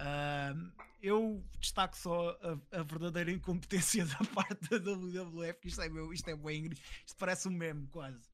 uh, 0.00 0.72
eu 1.02 1.44
destaco 1.60 1.96
só 1.96 2.30
a, 2.30 2.78
a, 2.78 2.82
verdadeira 2.82 3.30
incompetência 3.30 4.04
da 4.08 4.18
parte 4.34 4.68
da 4.70 4.78
WWF, 4.78 5.60
que 5.60 5.68
isto 5.68 5.82
é, 5.82 5.88
meu, 5.90 6.10
isto 6.10 6.28
é 6.28 6.34
bem, 6.34 6.70
isto 7.06 7.16
parece 7.18 7.46
um 7.48 7.52
meme 7.52 7.86
quase. 7.88 8.30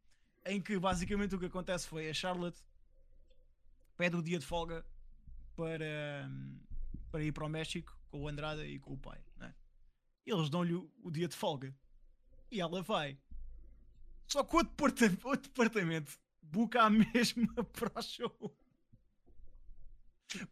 Em 0.46 0.62
que 0.62 0.78
basicamente 0.78 1.34
o 1.34 1.38
que 1.40 1.46
acontece 1.46 1.88
foi 1.88 2.09
a 2.09 2.14
Charlotte 2.14 2.62
pede 3.96 4.14
o 4.14 4.22
dia 4.22 4.38
de 4.38 4.46
folga 4.46 4.86
para, 5.56 6.30
para 7.11 7.24
ir 7.24 7.32
para 7.32 7.44
o 7.44 7.48
México 7.48 7.98
com 8.11 8.22
o 8.22 8.28
Andrade 8.28 8.62
e 8.62 8.78
com 8.78 8.92
o 8.92 8.98
pai. 8.98 9.20
Né? 9.36 9.52
Eles 10.24 10.48
dão-lhe 10.48 10.74
o, 10.74 10.88
o 11.02 11.11
dia 11.11 11.26
de 11.26 11.34
folga 11.34 11.74
e 12.48 12.61
ela 12.61 12.80
vai. 12.80 13.18
Só 14.28 14.44
que 14.44 14.56
o 14.56 14.62
departamento, 14.62 15.26
o 15.28 15.36
departamento 15.36 16.12
buca 16.42 16.82
a 16.82 16.90
mesma 16.90 17.64
para 17.64 17.98
o 17.98 18.02
show. 18.02 18.56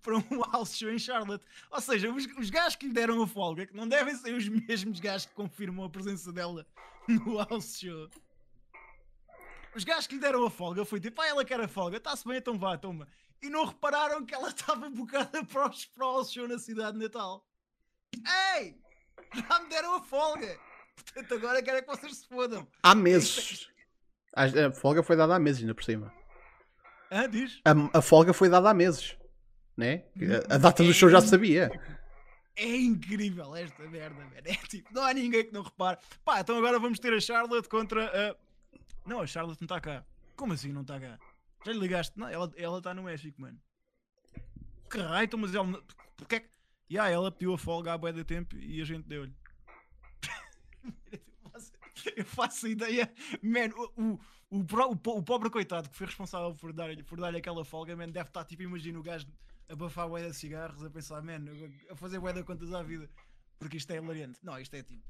Para 0.00 0.16
um 0.16 0.40
house 0.50 0.74
show 0.74 0.90
em 0.90 0.98
Charlotte. 0.98 1.44
Ou 1.70 1.80
seja, 1.82 2.10
os, 2.10 2.24
os 2.38 2.48
gajos 2.48 2.76
que 2.76 2.86
lhe 2.86 2.94
deram 2.94 3.22
a 3.22 3.26
folga, 3.26 3.66
que 3.66 3.76
não 3.76 3.86
devem 3.86 4.16
ser 4.16 4.34
os 4.34 4.48
mesmos 4.48 4.98
gajos 4.98 5.26
que 5.26 5.34
confirmam 5.34 5.84
a 5.84 5.90
presença 5.90 6.32
dela 6.32 6.66
no 7.06 7.36
house 7.36 7.78
show. 7.78 8.08
Os 9.74 9.84
gajos 9.84 10.06
que 10.06 10.14
lhe 10.14 10.20
deram 10.20 10.46
a 10.46 10.50
folga 10.50 10.86
foi 10.86 10.98
tipo, 10.98 11.20
ah, 11.20 11.26
ela 11.26 11.44
quer 11.44 11.60
a 11.60 11.68
folga, 11.68 11.98
está-se 11.98 12.26
bem, 12.26 12.38
então 12.38 12.58
vá, 12.58 12.78
toma. 12.78 13.06
E 13.42 13.50
não 13.50 13.66
repararam 13.66 14.24
que 14.24 14.34
ela 14.34 14.48
estava 14.48 14.88
bocada 14.88 15.44
para, 15.44 15.66
o 15.66 16.00
house 16.00 16.32
show 16.32 16.48
na 16.48 16.58
cidade 16.58 16.98
de 16.98 17.04
Natal. 17.04 17.46
Ei! 18.56 18.80
Já 19.34 19.60
me 19.60 19.68
deram 19.68 19.96
a 19.96 20.02
folga! 20.02 20.58
Portanto, 21.05 21.34
agora 21.34 21.62
quero 21.62 21.78
é 21.78 21.82
que 21.82 21.88
vocês 21.88 22.18
se 22.18 22.28
fodam. 22.28 22.66
Há 22.82 22.94
meses. 22.94 23.68
A, 24.34 24.70
folga 24.70 25.03
foi 25.03 25.16
dada 25.16 25.34
há 25.34 25.38
meses, 25.38 25.62
ainda 25.62 25.74
por 25.74 25.84
cima. 25.84 26.12
Ah, 27.11 27.26
diz? 27.26 27.61
A, 27.64 27.99
a 27.99 28.03
folga 28.03 28.32
foi 28.32 28.49
dada 28.49 28.70
há 28.70 28.74
meses. 28.74 29.16
Né? 29.76 30.05
A, 30.51 30.55
a 30.55 30.59
data 30.59 30.82
do 30.82 30.92
show 30.92 31.09
já 31.09 31.20
se 31.20 31.28
sabia. 31.28 31.70
É 32.57 32.76
incrível 32.76 33.55
esta 33.55 33.86
merda, 33.88 34.22
É 34.44 34.55
tipo, 34.68 34.92
não 34.92 35.03
há 35.03 35.12
ninguém 35.12 35.44
que 35.44 35.53
não 35.53 35.62
repare. 35.62 35.99
Pá, 36.24 36.40
então 36.40 36.57
agora 36.57 36.78
vamos 36.78 36.99
ter 36.99 37.12
a 37.12 37.20
Charlotte 37.20 37.68
contra 37.68 38.07
a. 38.07 38.36
Não, 39.07 39.20
a 39.20 39.26
Charlotte 39.26 39.61
não 39.61 39.66
está 39.66 39.80
cá. 39.80 40.05
Como 40.34 40.55
assim 40.55 40.72
não 40.72 40.82
está 40.82 40.99
cá? 40.99 41.18
Já 41.64 41.72
lhe 41.72 41.78
ligaste? 41.78 42.18
Não, 42.18 42.28
ela 42.28 42.78
está 42.78 42.94
no 42.94 43.03
México, 43.03 43.40
mano. 43.40 43.59
Que 44.90 44.99
raio, 44.99 45.24
então, 45.24 45.38
mas 45.38 45.55
ela. 45.55 45.82
Porquê 46.16 46.36
é 46.36 46.40
que. 46.40 46.49
Yeah, 46.90 47.11
ela 47.11 47.32
pediu 47.32 47.53
a 47.53 47.59
folga 47.59 47.92
há 47.92 47.99
boia 47.99 48.12
de 48.12 48.24
tempo 48.24 48.57
e 48.57 48.80
a 48.80 48.84
gente 48.84 49.07
deu-lhe. 49.07 49.34
Eu 52.16 52.24
faço 52.24 52.68
ideia, 52.68 53.12
man, 53.43 53.70
o, 53.97 54.18
o, 54.51 54.61
o, 54.61 55.22
pobre 55.22 55.51
coitado 55.51 55.89
que 55.89 55.97
foi 55.97 56.07
responsável 56.07 56.55
por 56.55 56.72
dar-lhe 56.72 57.03
por 57.03 57.20
dar 57.20 57.34
aquela 57.34 57.64
folga, 57.64 57.97
man, 57.97 58.09
deve 58.09 58.28
estar 58.28 58.45
tipo, 58.45 58.62
imagina 58.62 58.99
o 58.99 59.03
gajo 59.03 59.26
a 59.68 59.74
bafar 59.74 60.09
bué 60.09 60.28
de 60.28 60.34
cigarros, 60.34 60.82
a 60.84 60.91
pensar, 60.91 61.22
man, 61.22 61.45
a 61.91 61.97
fazer 61.97 62.20
bué 62.20 62.32
de 62.32 62.45
contas 62.45 62.72
à 62.72 62.82
vida, 62.82 63.11
porque 63.59 63.76
isto 63.76 63.91
é 63.91 63.97
hilariante. 63.97 64.39
Não, 64.43 64.59
isto 64.59 64.74
é 64.74 64.82
tipo, 64.82 65.03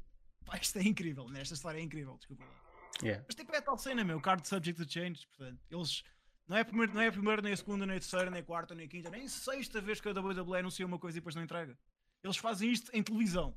pá, 0.44 0.56
isto 0.58 0.78
é 0.78 0.82
incrível, 0.82 1.28
né? 1.28 1.40
esta 1.40 1.54
história 1.54 1.78
é 1.78 1.82
incrível, 1.82 2.16
desculpa 2.16 2.44
lá. 2.44 2.66
Yeah. 3.02 3.24
Mas 3.26 3.34
tipo, 3.34 3.54
é 3.54 3.60
tal 3.60 3.76
cena, 3.76 4.04
meu, 4.04 4.20
card 4.20 4.46
subject 4.48 4.82
to 4.82 4.90
change, 4.90 5.26
portanto, 5.26 5.60
eles. 5.70 6.02
Não 6.48 6.56
é, 6.56 6.62
primeiro, 6.62 6.94
não 6.94 7.00
é 7.00 7.08
a 7.08 7.12
primeira, 7.12 7.42
nem 7.42 7.52
a 7.52 7.56
segunda, 7.56 7.84
nem 7.84 7.96
a 7.96 8.00
terceira, 8.00 8.30
nem 8.30 8.40
a 8.40 8.44
quarta, 8.44 8.72
nem 8.72 8.86
a 8.86 8.88
quinta, 8.88 9.10
nem 9.10 9.24
a 9.24 9.28
sexta 9.28 9.80
vez 9.80 10.00
que 10.00 10.08
a 10.08 10.12
WWE 10.12 10.60
anuncia 10.60 10.86
uma 10.86 10.98
coisa 10.98 11.18
e 11.18 11.20
depois 11.20 11.34
não 11.34 11.42
entrega. 11.42 11.76
Eles 12.22 12.36
fazem 12.36 12.70
isto 12.70 12.88
em 12.94 13.02
televisão. 13.02 13.52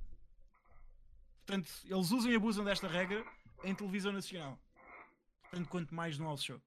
Portanto, 1.49 1.71
eles 1.83 2.11
usam 2.11 2.31
e 2.31 2.35
abusam 2.35 2.63
desta 2.63 2.87
regra 2.87 3.25
em 3.63 3.73
televisão 3.73 4.11
nacional. 4.11 4.59
Portanto, 5.41 5.67
quanto 5.67 5.95
mais 5.95 6.19
no 6.19 6.37
Show. 6.37 6.61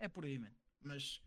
É 0.00 0.08
por 0.08 0.24
aí, 0.24 0.40
mano. 0.40 0.52
Mas 0.82 1.22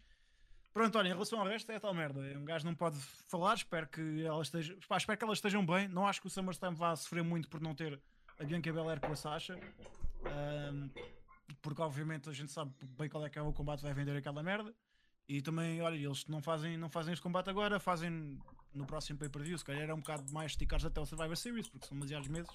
pronto, 0.73 0.97
olha, 0.97 1.07
em 1.07 1.13
relação 1.13 1.39
ao 1.39 1.47
resto 1.47 1.71
é 1.71 1.79
tal 1.79 1.93
merda. 1.93 2.19
Um 2.37 2.43
gajo 2.43 2.65
não 2.65 2.75
pode 2.75 2.99
falar, 2.99 3.53
espero 3.53 3.87
que 3.87 4.25
elas 4.25 4.47
estejam. 4.47 4.77
Pá, 4.89 4.97
espero 4.97 5.17
que 5.17 5.23
elas 5.23 5.37
estejam 5.37 5.65
bem. 5.65 5.87
Não 5.87 6.05
acho 6.05 6.19
que 6.19 6.27
o 6.27 6.29
SummerSlam 6.29 6.75
vá 6.75 6.93
sofrer 6.97 7.23
muito 7.23 7.47
por 7.47 7.61
não 7.61 7.73
ter 7.73 7.97
a 8.37 8.43
Bianca 8.43 8.73
Belair 8.73 8.99
com 8.99 9.13
a 9.13 9.15
Sasha. 9.15 9.57
Um, 10.25 10.89
porque 11.61 11.81
obviamente 11.81 12.27
a 12.27 12.33
gente 12.33 12.51
sabe 12.51 12.73
bem 12.81 13.07
qual 13.07 13.25
é 13.25 13.29
que 13.29 13.39
é 13.39 13.41
o 13.41 13.53
combate 13.53 13.83
vai 13.83 13.93
vender 13.93 14.17
aquela 14.17 14.43
merda. 14.43 14.75
E 15.29 15.41
também, 15.41 15.81
olha, 15.81 15.95
eles 15.95 16.27
não 16.27 16.41
fazem, 16.41 16.75
não 16.75 16.89
fazem 16.89 17.13
este 17.13 17.23
combate 17.23 17.49
agora, 17.49 17.79
fazem 17.79 18.37
no 18.75 18.85
próximo 18.85 19.17
pay-per-view. 19.17 19.57
Se 19.57 19.65
calhar 19.65 19.89
é 19.89 19.93
um 19.93 19.99
bocado 19.99 20.31
mais 20.31 20.51
esticados 20.51 20.85
até 20.85 20.99
o 20.99 21.05
Survivor 21.05 21.35
Series, 21.35 21.67
porque 21.67 21.87
são 21.87 21.97
demasiados 21.97 22.27
meses. 22.27 22.51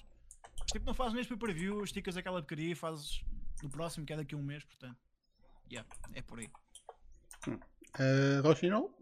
Mas, 0.59 0.71
tipo, 0.71 0.85
não 0.85 0.93
fazes 0.93 1.13
neste 1.13 1.35
pay-per-view, 1.35 1.83
esticas 1.83 2.15
aquela 2.15 2.41
porcaria 2.41 2.71
e 2.71 2.75
fazes 2.75 3.23
no 3.63 3.69
próximo, 3.69 4.05
que 4.05 4.13
é 4.13 4.17
daqui 4.17 4.35
a 4.35 4.37
um 4.37 4.43
mês, 4.43 4.63
portanto. 4.63 4.97
Yeah, 5.71 5.89
é 6.13 6.21
por 6.21 6.39
aí. 6.39 6.49
Uh, 7.47 8.41
Rochinol? 8.43 8.97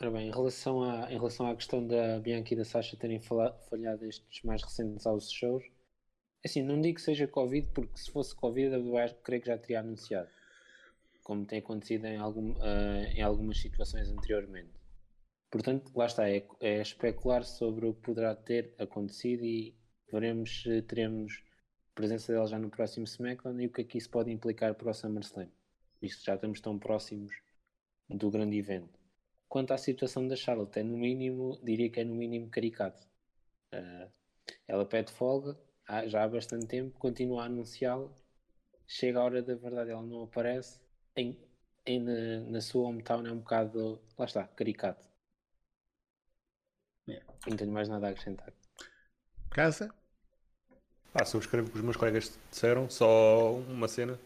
Ora 0.00 0.10
bem, 0.10 0.28
em 0.28 0.32
relação, 0.32 0.82
à, 0.82 1.10
em 1.12 1.16
relação 1.16 1.48
à 1.48 1.54
questão 1.54 1.86
da 1.86 2.18
Bianca 2.18 2.52
e 2.52 2.56
da 2.56 2.64
Sasha 2.64 2.96
terem 2.96 3.20
falhado 3.20 4.04
estes 4.04 4.42
mais 4.42 4.62
recentes 4.62 5.06
aos 5.06 5.30
shows, 5.30 5.64
é 6.42 6.48
assim, 6.48 6.62
não 6.62 6.80
digo 6.80 6.96
que 6.96 7.02
seja 7.02 7.28
Covid, 7.28 7.68
porque 7.68 7.96
se 7.96 8.10
fosse 8.10 8.34
Covid, 8.34 8.74
eu 8.74 8.92
creio 9.22 9.40
que 9.40 9.48
já 9.48 9.56
teria 9.56 9.80
anunciado, 9.80 10.28
como 11.22 11.46
tem 11.46 11.60
acontecido 11.60 12.06
em, 12.06 12.18
algum, 12.18 12.52
uh, 12.52 13.04
em 13.14 13.22
algumas 13.22 13.58
situações 13.58 14.10
anteriormente. 14.10 14.72
Portanto, 15.54 15.92
lá 15.94 16.06
está, 16.06 16.28
é, 16.28 16.44
é 16.58 16.80
especular 16.80 17.44
sobre 17.44 17.86
o 17.86 17.94
que 17.94 18.00
poderá 18.00 18.34
ter 18.34 18.74
acontecido 18.76 19.44
e 19.44 19.72
veremos 20.10 20.62
se 20.64 20.82
teremos 20.82 21.44
presença 21.94 22.32
dele 22.32 22.48
já 22.48 22.58
no 22.58 22.68
próximo 22.68 23.04
SmackDown 23.04 23.60
e 23.60 23.66
o 23.68 23.70
que 23.70 23.82
é 23.82 23.84
que 23.84 23.96
isso 23.96 24.10
pode 24.10 24.32
implicar 24.32 24.74
para 24.74 24.90
o 24.90 24.92
SummerSlam. 24.92 25.48
Isto 26.02 26.24
já 26.24 26.34
estamos 26.34 26.60
tão 26.60 26.76
próximos 26.76 27.32
do 28.10 28.32
grande 28.32 28.58
evento. 28.58 28.98
Quanto 29.48 29.72
à 29.72 29.78
situação 29.78 30.26
da 30.26 30.34
Charlotte, 30.34 30.80
é 30.80 30.82
no 30.82 30.98
mínimo, 30.98 31.56
diria 31.62 31.88
que 31.88 32.00
é 32.00 32.04
no 32.04 32.16
mínimo 32.16 32.50
caricato. 32.50 33.06
Uh, 33.72 34.10
ela 34.66 34.84
pede 34.84 35.12
folga 35.12 35.56
há, 35.86 36.04
já 36.08 36.24
há 36.24 36.28
bastante 36.28 36.66
tempo, 36.66 36.98
continua 36.98 37.44
a 37.44 37.46
anunciá-la. 37.46 38.10
Chega 38.88 39.20
a 39.20 39.24
hora 39.24 39.40
da 39.40 39.54
verdade, 39.54 39.92
ela 39.92 40.02
não 40.02 40.24
aparece. 40.24 40.80
Em, 41.14 41.38
em 41.86 42.00
na, 42.00 42.40
na, 42.40 42.60
sua 42.60 42.88
hometown 42.88 43.24
é 43.24 43.30
um 43.30 43.38
bocado, 43.38 44.02
lá 44.18 44.24
está, 44.24 44.48
caricato. 44.48 45.13
Yeah. 47.08 47.24
Não 47.46 47.56
tenho 47.56 47.72
mais 47.72 47.88
nada 47.88 48.06
a 48.06 48.10
acrescentar. 48.10 48.52
Casa? 49.50 49.92
Ah, 51.14 51.24
subscrevo 51.24 51.68
o 51.68 51.70
que 51.70 51.76
os 51.76 51.84
meus 51.84 51.96
colegas 51.96 52.36
disseram, 52.50 52.90
só 52.90 53.52
uma 53.52 53.86
cena. 53.86 54.18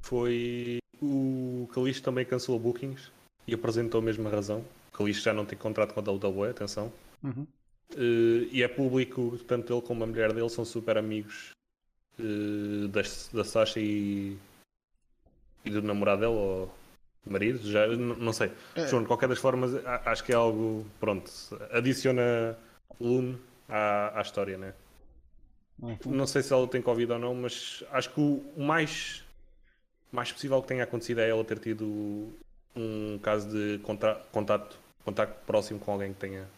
Foi 0.00 0.78
o 1.00 1.68
Calixto 1.72 2.04
também 2.04 2.24
cancelou 2.24 2.60
bookings 2.60 3.10
e 3.46 3.54
apresentou 3.54 4.00
a 4.00 4.04
mesma 4.04 4.30
razão. 4.30 4.64
O 4.92 4.96
Calixto 4.96 5.24
já 5.24 5.32
não 5.32 5.44
tem 5.44 5.58
contrato 5.58 5.94
com 5.94 6.00
a 6.00 6.28
WWE, 6.28 6.50
atenção. 6.50 6.92
Uhum. 7.22 7.46
Uh, 7.94 8.46
e 8.52 8.62
é 8.62 8.68
público, 8.68 9.38
tanto 9.46 9.72
ele 9.72 9.82
como 9.82 10.04
a 10.04 10.06
mulher 10.06 10.32
dele 10.32 10.48
são 10.50 10.64
super 10.64 10.98
amigos 10.98 11.50
uh, 12.18 12.88
da, 12.88 13.00
da 13.32 13.44
Sasha 13.44 13.80
e, 13.80 14.36
e 15.64 15.70
do 15.70 15.82
namorado 15.82 16.20
dele, 16.20 16.32
ou 16.32 16.74
marido, 17.26 17.58
já 17.70 17.86
não 17.86 18.32
sei. 18.32 18.50
É. 18.74 18.84
de 18.84 19.06
qualquer 19.06 19.28
das 19.28 19.38
formas, 19.38 19.74
acho 20.04 20.24
que 20.24 20.32
é 20.32 20.34
algo, 20.34 20.86
pronto, 20.98 21.30
adiciona 21.70 22.56
lume 23.00 23.38
à, 23.68 24.18
à 24.18 24.22
história, 24.22 24.56
né? 24.56 24.74
Uhum. 25.80 25.96
Não 26.06 26.26
sei 26.26 26.42
se 26.42 26.52
ela 26.52 26.66
tem 26.66 26.82
Covid 26.82 27.12
ou 27.12 27.18
não, 27.18 27.34
mas 27.34 27.84
acho 27.92 28.10
que 28.10 28.20
o, 28.20 28.42
mais, 28.56 29.24
mais 30.10 30.32
possível 30.32 30.60
que 30.60 30.68
tenha 30.68 30.84
acontecido 30.84 31.20
é 31.20 31.28
ela 31.28 31.44
ter 31.44 31.58
tido 31.58 32.32
um 32.74 33.18
caso 33.22 33.48
de 33.48 33.78
contato, 33.78 34.26
contato 35.04 35.34
próximo 35.46 35.78
com 35.78 35.92
alguém 35.92 36.12
que 36.12 36.18
tenha 36.18 36.48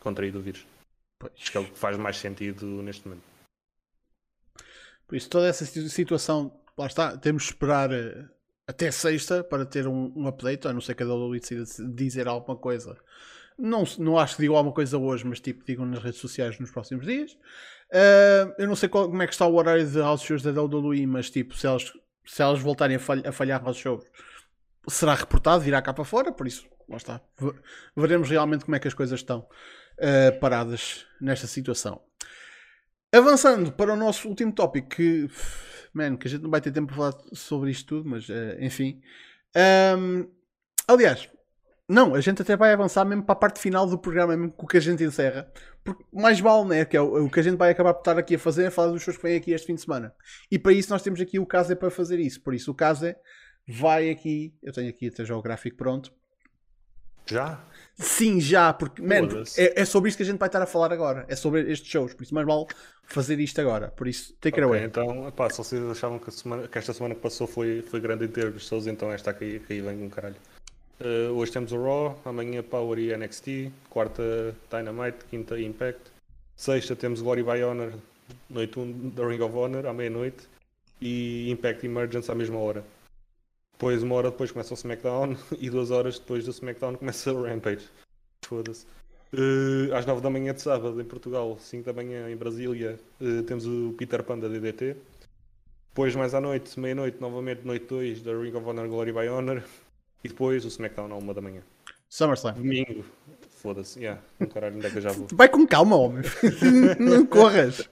contraído 0.00 0.38
o 0.38 0.42
vírus. 0.42 0.66
Pois. 1.18 1.32
Acho 1.38 1.50
que 1.50 1.56
é 1.56 1.60
o 1.60 1.64
que 1.64 1.78
faz 1.78 1.96
mais 1.96 2.18
sentido 2.18 2.66
neste 2.82 3.06
momento. 3.08 3.24
Por 5.06 5.16
isso, 5.16 5.28
toda 5.28 5.48
essa 5.48 5.64
situação, 5.66 6.52
lá 6.76 6.86
está, 6.86 7.16
temos 7.16 7.42
de 7.42 7.48
esperar 7.50 7.90
eh, 7.92 8.24
até 8.70 8.90
sexta 8.90 9.42
para 9.42 9.66
ter 9.66 9.86
um, 9.86 10.12
um 10.14 10.28
update, 10.28 10.68
a 10.68 10.72
não 10.72 10.80
ser 10.80 10.94
que 10.94 11.02
a 11.02 11.06
WWE 11.06 11.40
decida 11.40 11.64
dizer 11.92 12.28
alguma 12.28 12.56
coisa. 12.56 12.96
Não, 13.58 13.84
não 13.98 14.18
acho 14.18 14.36
que 14.36 14.42
digo 14.42 14.54
alguma 14.54 14.74
coisa 14.74 14.96
hoje, 14.96 15.26
mas 15.26 15.40
tipo, 15.40 15.64
digam 15.64 15.84
nas 15.84 16.02
redes 16.02 16.20
sociais 16.20 16.58
nos 16.58 16.70
próximos 16.70 17.04
dias. 17.04 17.32
Uh, 17.92 18.54
eu 18.56 18.68
não 18.68 18.76
sei 18.76 18.88
qual, 18.88 19.08
como 19.08 19.22
é 19.22 19.26
que 19.26 19.32
está 19.32 19.46
o 19.46 19.54
horário 19.54 19.86
de 19.86 19.98
house 19.98 20.22
shows 20.22 20.42
da 20.42 20.50
WWE, 20.50 21.04
mas 21.06 21.28
tipo, 21.28 21.56
se 21.56 21.66
elas, 21.66 21.92
se 22.24 22.42
elas 22.42 22.60
voltarem 22.60 22.96
a, 22.96 23.00
falha, 23.00 23.28
a 23.28 23.32
falhar 23.32 23.62
house 23.62 23.76
shows, 23.76 24.04
será 24.88 25.14
reportado, 25.14 25.62
virá 25.62 25.82
cá 25.82 25.92
para 25.92 26.04
fora, 26.04 26.32
por 26.32 26.46
isso, 26.46 26.64
lá 26.88 26.96
está. 26.96 27.20
Veremos 27.96 28.30
realmente 28.30 28.64
como 28.64 28.76
é 28.76 28.78
que 28.78 28.88
as 28.88 28.94
coisas 28.94 29.18
estão 29.18 29.40
uh, 29.40 30.38
paradas 30.38 31.04
nesta 31.20 31.48
situação. 31.48 32.00
Avançando 33.12 33.72
para 33.72 33.92
o 33.92 33.96
nosso 33.96 34.28
último 34.28 34.52
tópico, 34.52 34.88
que, 34.90 35.28
man, 35.92 36.16
que 36.16 36.26
a 36.26 36.30
gente 36.30 36.42
não 36.42 36.50
vai 36.50 36.60
ter 36.60 36.70
tempo 36.72 36.88
para 36.88 36.96
falar 36.96 37.14
sobre 37.32 37.70
isto 37.70 37.86
tudo, 37.86 38.08
mas 38.08 38.28
uh, 38.28 38.56
enfim. 38.60 39.00
Um, 39.96 40.28
aliás, 40.86 41.28
não, 41.88 42.14
a 42.14 42.20
gente 42.20 42.40
até 42.40 42.56
vai 42.56 42.72
avançar 42.72 43.04
mesmo 43.04 43.24
para 43.24 43.32
a 43.32 43.36
parte 43.36 43.58
final 43.58 43.84
do 43.84 43.98
programa, 43.98 44.36
mesmo 44.36 44.52
com 44.52 44.64
o 44.64 44.68
que 44.68 44.76
a 44.76 44.80
gente 44.80 45.02
encerra. 45.02 45.50
Porque 45.82 46.04
mais 46.12 46.38
vale, 46.38 46.68
né? 46.68 46.84
Que 46.84 46.96
é 46.96 47.00
o, 47.00 47.24
o, 47.24 47.30
que 47.30 47.40
a 47.40 47.42
gente 47.42 47.56
vai 47.56 47.70
acabar 47.70 47.92
por 47.92 48.02
estar 48.02 48.16
aqui 48.16 48.36
a 48.36 48.38
fazer 48.38 48.66
é 48.66 48.70
falar 48.70 48.92
dos 48.92 49.02
shows 49.02 49.16
que 49.16 49.22
vêm 49.24 49.36
aqui 49.36 49.50
este 49.50 49.66
fim 49.66 49.74
de 49.74 49.80
semana. 49.80 50.14
E 50.48 50.56
para 50.56 50.72
isso 50.72 50.88
nós 50.90 51.02
temos 51.02 51.20
aqui 51.20 51.40
o 51.40 51.46
Case 51.46 51.74
para 51.74 51.90
fazer 51.90 52.20
isso. 52.20 52.40
Por 52.42 52.54
isso 52.54 52.70
o 52.70 52.74
Case 52.74 53.16
vai 53.66 54.08
aqui. 54.08 54.54
Eu 54.62 54.72
tenho 54.72 54.88
aqui 54.88 55.08
até 55.08 55.24
já 55.24 55.36
o 55.36 55.42
gráfico 55.42 55.76
pronto. 55.76 56.12
Já? 57.26 57.60
Sim, 58.00 58.40
já, 58.40 58.72
porque 58.72 59.02
man, 59.02 59.28
é, 59.58 59.82
é, 59.82 59.84
sobre 59.84 60.08
isso 60.08 60.16
que 60.16 60.22
a 60.22 60.26
gente 60.26 60.38
vai 60.38 60.48
estar 60.48 60.62
a 60.62 60.66
falar 60.66 60.90
agora. 60.90 61.26
É 61.28 61.36
sobre 61.36 61.70
estes 61.70 61.90
shows, 61.90 62.14
por 62.14 62.22
isso 62.22 62.34
mais 62.34 62.46
vale 62.46 62.66
fazer 63.04 63.38
isto 63.38 63.60
agora. 63.60 63.88
Por 63.88 64.08
isso, 64.08 64.32
take 64.40 64.58
okay, 64.58 64.64
it 64.64 64.64
away. 64.64 64.84
Então, 64.84 65.28
epá, 65.28 65.50
se 65.50 65.58
vocês 65.58 65.82
achavam 65.84 66.18
que, 66.18 66.30
semana, 66.30 66.66
que, 66.66 66.78
esta 66.78 66.94
semana 66.94 67.14
que 67.14 67.20
passou 67.20 67.46
foi, 67.46 67.82
foi 67.82 68.00
grande 68.00 68.24
em 68.24 68.28
termos 68.28 68.62
de 68.62 68.68
shows, 68.68 68.86
então 68.86 69.12
esta 69.12 69.30
aqui, 69.30 69.56
aqui 69.56 69.82
vem 69.82 70.02
um 70.02 70.08
caralho. 70.08 70.36
Uh, 70.98 71.32
hoje 71.32 71.52
temos 71.52 71.72
o 71.72 71.82
Raw, 71.82 72.18
amanhã 72.24 72.62
Power 72.62 72.98
e 72.98 73.14
NXT, 73.14 73.70
quarta 73.90 74.54
Dynamite, 74.70 75.18
quinta 75.30 75.60
Impact, 75.60 76.00
sexta 76.56 76.96
temos 76.96 77.20
Glory 77.20 77.42
by 77.42 77.62
Honor, 77.62 77.92
noite 78.48 78.78
1 78.78 79.10
da 79.10 79.26
Ring 79.26 79.42
of 79.42 79.54
Honor, 79.54 79.86
à 79.86 79.92
meia-noite, 79.92 80.48
e 81.00 81.50
Impact 81.50 81.84
Emergence 81.84 82.30
à 82.30 82.34
mesma 82.34 82.58
hora. 82.58 82.82
Depois, 83.80 84.02
uma 84.02 84.14
hora 84.14 84.30
depois 84.30 84.52
começa 84.52 84.74
o 84.74 84.76
SmackDown 84.76 85.34
e 85.58 85.70
duas 85.70 85.90
horas 85.90 86.18
depois 86.18 86.44
do 86.44 86.50
SmackDown 86.50 86.96
começa 86.96 87.32
o 87.32 87.42
Rampage. 87.42 87.88
Foda-se. 88.44 88.84
Uh, 89.32 89.94
às 89.94 90.04
9 90.04 90.20
da 90.20 90.28
manhã 90.28 90.52
de 90.52 90.60
sábado 90.60 91.00
em 91.00 91.04
Portugal, 91.04 91.56
5 91.58 91.86
da 91.86 91.94
manhã 91.94 92.30
em 92.30 92.36
Brasília, 92.36 93.00
uh, 93.18 93.42
temos 93.44 93.64
o 93.66 93.94
Peter 93.96 94.22
Pan 94.22 94.38
da 94.38 94.48
DDT. 94.48 94.96
Depois, 95.88 96.14
mais 96.14 96.34
à 96.34 96.42
noite, 96.42 96.78
meia-noite, 96.78 97.22
novamente, 97.22 97.64
noite 97.64 97.86
2 97.86 98.20
da 98.20 98.38
Ring 98.38 98.54
of 98.54 98.68
Honor 98.68 98.86
Glory 98.86 99.12
by 99.14 99.28
Honor. 99.28 99.62
E 100.22 100.28
depois 100.28 100.62
o 100.66 100.68
SmackDown 100.68 101.10
à 101.10 101.16
1 101.16 101.32
da 101.32 101.40
manhã. 101.40 101.62
SummerSlam. 102.10 102.56
Domingo. 102.56 103.02
Foda-se, 103.48 103.98
yeah. 103.98 104.20
Um 104.38 104.44
caralho, 104.44 104.76
onde 104.76 104.88
é 104.88 104.90
que 104.90 104.98
eu 104.98 105.02
já 105.02 105.12
vou? 105.12 105.26
Vai 105.32 105.48
com 105.48 105.66
calma, 105.66 105.96
homem. 105.96 106.22
Não 107.00 107.24
corras. 107.24 107.88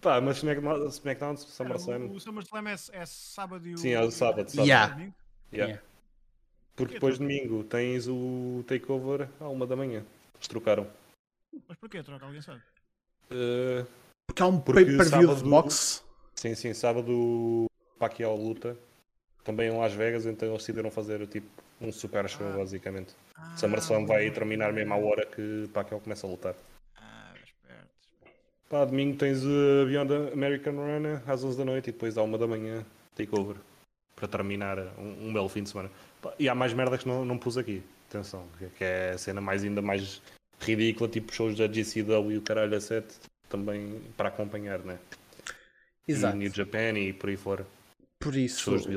Pá, 0.00 0.20
mas 0.20 0.38
SmackDown, 0.38 0.86
SmackDown 0.88 1.36
SummerSlam. 1.36 2.06
O, 2.06 2.12
o 2.12 2.20
SummerSlam 2.20 2.68
é, 2.68 2.76
é 2.92 3.06
sábado 3.06 3.66
e 3.66 3.74
o. 3.74 3.78
Sim, 3.78 3.90
é 3.90 4.00
o 4.00 4.10
sábado. 4.10 4.48
sábado. 4.48 4.66
Yeah. 4.66 4.94
yeah. 4.96 5.12
yeah. 5.52 5.82
Porque 6.76 6.94
depois 6.94 7.18
domingo 7.18 7.64
tens 7.64 8.06
o 8.06 8.64
takeover 8.66 9.28
à 9.40 9.48
uma 9.48 9.66
da 9.66 9.74
manhã. 9.74 10.04
Eles 10.36 10.46
trocaram. 10.46 10.86
Mas 11.66 11.76
porquê 11.78 12.02
troca? 12.04 12.24
Alguém 12.24 12.40
sabe? 12.40 12.62
Uh, 13.32 13.84
porque 14.26 14.42
há 14.42 14.46
um 14.46 14.60
pay-per-view 14.60 15.34
de 15.34 15.42
boxe. 15.42 16.02
Sim, 16.36 16.54
sim, 16.54 16.72
sábado 16.72 17.66
Pacquiao 17.98 18.36
luta. 18.36 18.76
Também 19.42 19.70
em 19.70 19.76
Las 19.76 19.92
Vegas, 19.92 20.24
então 20.26 20.48
eles 20.48 20.60
decidiram 20.60 20.90
fazer 20.90 21.26
tipo 21.26 21.48
um 21.80 21.90
super 21.90 22.28
show, 22.28 22.46
ah. 22.46 22.58
basicamente. 22.58 23.14
Ah, 23.34 23.56
SummerSlam 23.56 24.06
vai 24.06 24.30
terminar 24.30 24.72
mesmo 24.72 24.94
à 24.94 24.96
hora 24.96 25.26
que 25.26 25.68
Pacquiao 25.72 26.00
começa 26.00 26.26
a 26.26 26.30
lutar. 26.30 26.54
Pá, 28.68 28.84
domingo 28.84 29.16
tens 29.16 29.42
o 29.44 29.86
Beyond 29.86 30.32
American 30.32 30.74
Run 30.74 31.20
às 31.26 31.42
11 31.42 31.56
da 31.56 31.64
noite 31.64 31.88
e 31.88 31.92
depois 31.92 32.18
à 32.18 32.22
1 32.22 32.38
da 32.38 32.46
manhã 32.46 32.84
takeover 33.14 33.56
para 34.14 34.28
terminar 34.28 34.78
um, 34.98 35.28
um, 35.28 35.32
belo 35.32 35.48
fim 35.48 35.62
de 35.62 35.70
semana. 35.70 35.90
Pá, 36.20 36.34
e 36.38 36.48
há 36.48 36.54
mais 36.54 36.74
merda 36.74 36.98
que 36.98 37.08
não, 37.08 37.24
não 37.24 37.38
pus 37.38 37.56
aqui, 37.56 37.82
atenção, 38.08 38.46
que 38.76 38.84
é 38.84 39.12
a 39.12 39.18
cena 39.18 39.40
mais 39.40 39.64
ainda 39.64 39.80
mais 39.80 40.20
ridícula, 40.60 41.08
tipo 41.08 41.32
shows 41.32 41.56
da 41.56 41.66
GCW 41.66 42.32
e 42.32 42.36
o 42.36 42.42
caralho 42.42 42.76
a 42.76 42.80
7 42.80 43.06
também 43.48 44.02
para 44.16 44.28
acompanhar, 44.28 44.80
né? 44.80 44.98
Exato. 46.06 46.36
E 46.36 46.38
New 46.40 46.52
Japan 46.52 46.98
e 46.98 47.12
por 47.12 47.30
aí 47.30 47.36
fora. 47.36 47.66
Por 48.18 48.36
isso. 48.36 48.60
Shows 48.60 48.86
de 48.86 48.96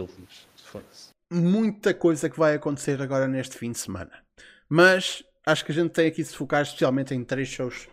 Muita 1.31 1.93
coisa 1.93 2.29
que 2.29 2.37
vai 2.37 2.55
acontecer 2.55 3.01
agora 3.01 3.25
neste 3.25 3.57
fim 3.57 3.71
de 3.71 3.79
semana. 3.79 4.11
Mas 4.67 5.23
acho 5.45 5.63
que 5.63 5.71
a 5.71 5.75
gente 5.75 5.91
tem 5.91 6.07
aqui 6.07 6.21
de 6.21 6.27
se 6.27 6.35
focar 6.35 6.61
especialmente 6.61 7.13
em 7.13 7.23
três 7.23 7.47
shows 7.47 7.87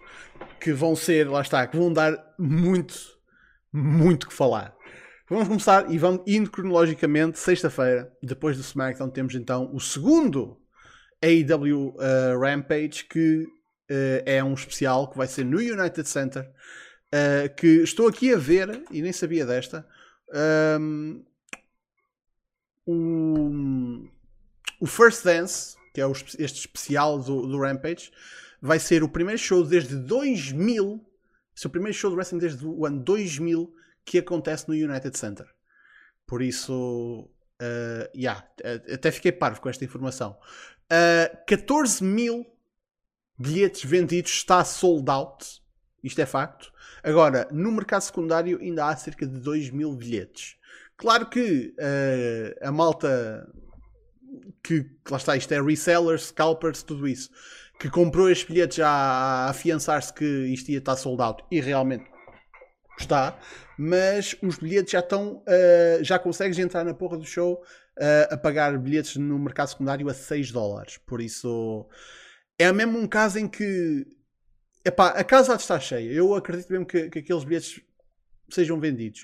que 0.61 0.73
vão 0.73 0.95
ser, 0.97 1.29
lá 1.29 1.41
está, 1.41 1.67
que 1.67 1.77
vão 1.77 1.93
dar 1.93 2.35
muito, 2.39 2.95
muito 3.73 4.29
que 4.29 4.35
falar. 4.35 4.77
Vamos 5.29 5.49
começar 5.49 5.91
e 5.91 5.99
vamos 5.99 6.23
indo 6.27 6.51
cronologicamente. 6.51 7.39
Sexta-feira, 7.39 8.11
depois 8.23 8.57
do 8.57 8.63
SmackDown, 8.63 9.11
temos 9.11 9.35
então 9.35 9.71
o 9.75 9.81
segundo 9.81 10.59
AEW 11.23 11.95
uh, 11.97 12.41
Rampage, 12.41 13.05
que 13.05 13.43
uh, 13.43 14.23
é 14.25 14.43
um 14.43 14.55
especial 14.55 15.11
que 15.11 15.19
vai 15.19 15.27
ser 15.27 15.45
no 15.45 15.59
United 15.59 16.09
Center. 16.09 16.51
Uh, 17.09 17.55
que 17.57 17.67
estou 17.83 18.07
aqui 18.07 18.33
a 18.33 18.39
ver, 18.39 18.83
e 18.91 19.01
nem 19.01 19.13
sabia 19.13 19.47
desta, 19.47 19.87
um, 20.79 21.25
o, 22.87 24.09
o 24.81 24.87
First 24.87 25.25
Dance, 25.25 25.77
que 25.95 26.01
é 26.01 26.07
o, 26.07 26.13
este 26.13 26.61
especial 26.61 27.19
do, 27.19 27.47
do 27.47 27.59
Rampage, 27.59 28.11
vai 28.61 28.79
ser 28.79 29.03
o 29.03 29.09
primeiro 29.09 29.39
show 29.39 29.65
desde 29.65 29.97
2000, 29.97 31.05
é 31.63 31.67
o 31.67 31.71
primeiro 31.71 31.97
show 31.97 32.11
de 32.11 32.17
wrestling 32.17 32.39
desde 32.39 32.65
o 32.65 32.87
ano 32.87 33.03
2000 33.03 33.75
que 34.05 34.19
acontece 34.19 34.69
no 34.69 34.75
United 34.75 35.17
Center. 35.17 35.47
Por 36.27 36.43
isso, 36.43 37.29
uh, 37.61 38.17
yeah, 38.17 38.47
até 38.93 39.11
fiquei 39.11 39.33
parvo 39.33 39.61
com 39.61 39.69
esta 39.69 39.85
informação. 39.85 40.39
Uh, 40.91 41.45
14 41.47 42.03
mil 42.03 42.47
bilhetes 43.39 43.85
vendidos 43.85 44.33
está 44.33 44.65
sold 44.65 45.11
out. 45.11 45.63
Isto 46.03 46.21
é 46.21 46.27
facto. 46.27 46.73
Agora, 47.03 47.49
no 47.51 47.73
mercado 47.73 48.03
secundário 48.03 48.59
ainda 48.61 48.87
há 48.87 48.97
cerca 48.97 49.27
de 49.27 49.39
2 49.41 49.71
mil 49.71 49.95
bilhetes. 49.95 50.57
Claro 50.97 51.27
que 51.27 51.75
uh, 51.79 52.67
a 52.67 52.73
malta 52.73 53.47
que, 54.63 54.85
lá 55.11 55.17
está, 55.17 55.37
isto 55.37 55.53
é 55.53 55.63
resellers, 55.63 56.27
scalpers, 56.27 56.83
tudo 56.83 57.07
isso, 57.07 57.31
que 57.79 57.89
comprou 57.89 58.29
estes 58.31 58.49
bilhetes 58.49 58.81
a 58.81 59.49
afiançar-se 59.49 60.12
que 60.12 60.24
isto 60.24 60.70
ia 60.70 60.79
estar 60.79 60.97
sold 60.97 61.22
out 61.22 61.45
e 61.51 61.61
realmente 61.61 62.05
está, 62.99 63.39
mas 63.79 64.35
os 64.43 64.59
bilhetes 64.59 64.91
já 64.91 64.99
estão, 64.99 65.45
uh, 65.47 66.03
já 66.03 66.18
consegues 66.18 66.59
entrar 66.59 66.85
na 66.85 66.93
porra 66.93 67.16
do 67.16 67.24
show 67.24 67.62
uh, 67.99 68.35
a 68.35 68.37
pagar 68.37 68.76
bilhetes 68.79 69.16
no 69.16 69.39
mercado 69.39 69.68
secundário 69.68 70.09
a 70.09 70.14
6 70.14 70.51
dólares. 70.51 70.99
Por 70.99 71.20
isso 71.20 71.89
é 72.59 72.72
mesmo 72.72 72.99
um 72.99 73.07
caso 73.07 73.39
em 73.39 73.47
que 73.47 74.05
epá, 74.85 75.11
a 75.11 75.22
casa 75.22 75.55
está 75.55 75.79
cheia. 75.79 76.11
Eu 76.11 76.35
acredito 76.35 76.70
mesmo 76.70 76.87
que, 76.87 77.09
que 77.09 77.20
aqueles 77.20 77.45
bilhetes 77.45 77.81
sejam 78.51 78.81
vendidos, 78.81 79.22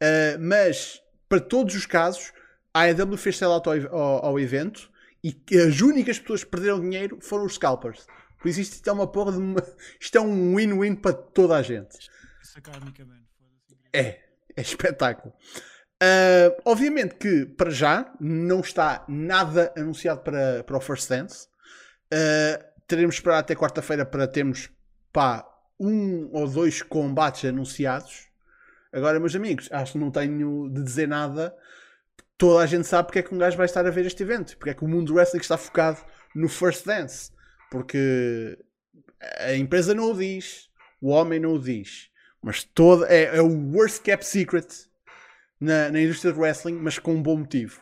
uh, 0.00 0.38
mas 0.38 1.02
para 1.28 1.40
todos 1.40 1.74
os 1.74 1.86
casos, 1.86 2.32
a 2.72 2.82
AEW 2.82 3.16
fez 3.16 3.36
sell-out 3.36 3.68
ao, 3.68 3.96
ao, 3.96 4.26
ao 4.26 4.40
evento 4.40 4.88
e 5.22 5.36
as 5.58 5.80
únicas 5.80 6.18
pessoas 6.18 6.44
que 6.44 6.50
perderam 6.50 6.80
dinheiro 6.80 7.18
foram 7.20 7.44
os 7.44 7.54
scalpers. 7.54 8.06
Por 8.38 8.48
isso 8.48 8.60
isto 8.60 8.88
é 8.88 8.92
uma 8.92 9.06
porra 9.06 9.32
de 9.32 9.38
uma... 9.38 9.60
Isto 10.00 10.18
é 10.18 10.20
um 10.20 10.54
win-win 10.54 10.94
para 10.94 11.12
toda 11.12 11.56
a 11.56 11.62
gente. 11.62 12.08
É, 13.92 14.20
é 14.56 14.60
espetáculo. 14.60 15.34
Uh, 16.00 16.54
obviamente 16.64 17.16
que 17.16 17.44
para 17.44 17.70
já 17.70 18.14
não 18.20 18.60
está 18.60 19.04
nada 19.08 19.72
anunciado 19.76 20.20
para, 20.20 20.62
para 20.62 20.76
o 20.76 20.80
First 20.80 21.08
Dance. 21.08 21.48
Uh, 22.12 22.62
teremos 22.86 23.16
de 23.16 23.20
esperar 23.20 23.38
até 23.38 23.56
quarta-feira 23.56 24.06
para 24.06 24.28
termos 24.28 24.70
pá, 25.12 25.44
um 25.78 26.30
ou 26.32 26.48
dois 26.48 26.82
combates 26.82 27.44
anunciados. 27.44 28.28
Agora, 28.92 29.18
meus 29.18 29.34
amigos, 29.34 29.68
acho 29.72 29.92
que 29.92 29.98
não 29.98 30.10
tenho 30.10 30.70
de 30.70 30.82
dizer 30.82 31.08
nada 31.08 31.54
toda 32.38 32.62
a 32.62 32.66
gente 32.66 32.86
sabe 32.86 33.08
porque 33.08 33.18
é 33.18 33.22
que 33.22 33.34
um 33.34 33.38
gajo 33.38 33.56
vai 33.56 33.66
estar 33.66 33.84
a 33.84 33.90
ver 33.90 34.06
este 34.06 34.22
evento, 34.22 34.56
porque 34.56 34.70
é 34.70 34.74
que 34.74 34.84
o 34.84 34.88
mundo 34.88 35.08
do 35.08 35.14
wrestling 35.14 35.40
está 35.40 35.58
focado 35.58 35.98
no 36.34 36.48
First 36.48 36.86
Dance, 36.86 37.32
porque 37.70 38.56
a 39.40 39.54
empresa 39.54 39.92
não 39.92 40.12
o 40.12 40.16
diz, 40.16 40.70
o 41.00 41.08
homem 41.08 41.40
não 41.40 41.54
o 41.54 41.58
diz, 41.58 42.08
mas 42.40 42.62
toda, 42.62 43.06
é, 43.08 43.36
é 43.36 43.42
o 43.42 43.72
worst 43.72 44.02
kept 44.02 44.24
secret 44.24 44.88
na, 45.60 45.90
na, 45.90 46.00
indústria 46.00 46.32
do 46.32 46.40
wrestling, 46.40 46.74
mas 46.74 46.98
com 46.98 47.14
um 47.14 47.22
bom 47.22 47.38
motivo. 47.38 47.80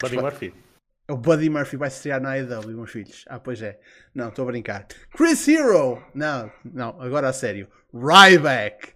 Buddy 0.00 0.16
Murphy. 0.16 0.54
O 1.10 1.16
Buddy 1.16 1.50
Murphy 1.50 1.76
vai 1.76 1.88
estrear 1.88 2.20
na 2.20 2.30
AEW, 2.30 2.76
meus 2.76 2.90
filhos. 2.90 3.24
Ah, 3.28 3.38
pois 3.38 3.60
é. 3.60 3.78
Não, 4.14 4.28
estou 4.28 4.44
a 4.44 4.52
brincar. 4.52 4.86
Chris 5.10 5.46
Hero! 5.46 6.02
Não, 6.14 6.50
não, 6.64 7.00
agora 7.02 7.28
a 7.28 7.32
sério. 7.32 7.68
Ryback! 7.92 8.94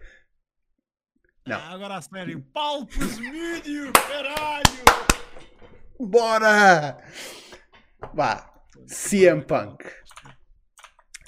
Não. 1.47 1.57
Ah, 1.57 1.73
agora 1.73 1.97
a 1.97 2.01
sério. 2.01 2.43
Paulo 2.55 2.87
Presmídio, 2.87 3.93
caralho! 3.93 4.85
Bora! 6.01 6.97
Vá. 8.15 8.51
CM 8.87 9.43
Punk. 9.43 9.85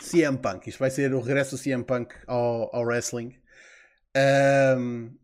CM 0.00 0.38
Punk. 0.38 0.70
Isto 0.70 0.78
vai 0.78 0.90
ser 0.90 1.12
o 1.12 1.20
regresso 1.20 1.54
do 1.54 1.62
CM 1.62 1.84
Punk 1.84 2.14
ao, 2.26 2.74
ao 2.74 2.84
wrestling. 2.84 3.34
Um, 4.16 5.14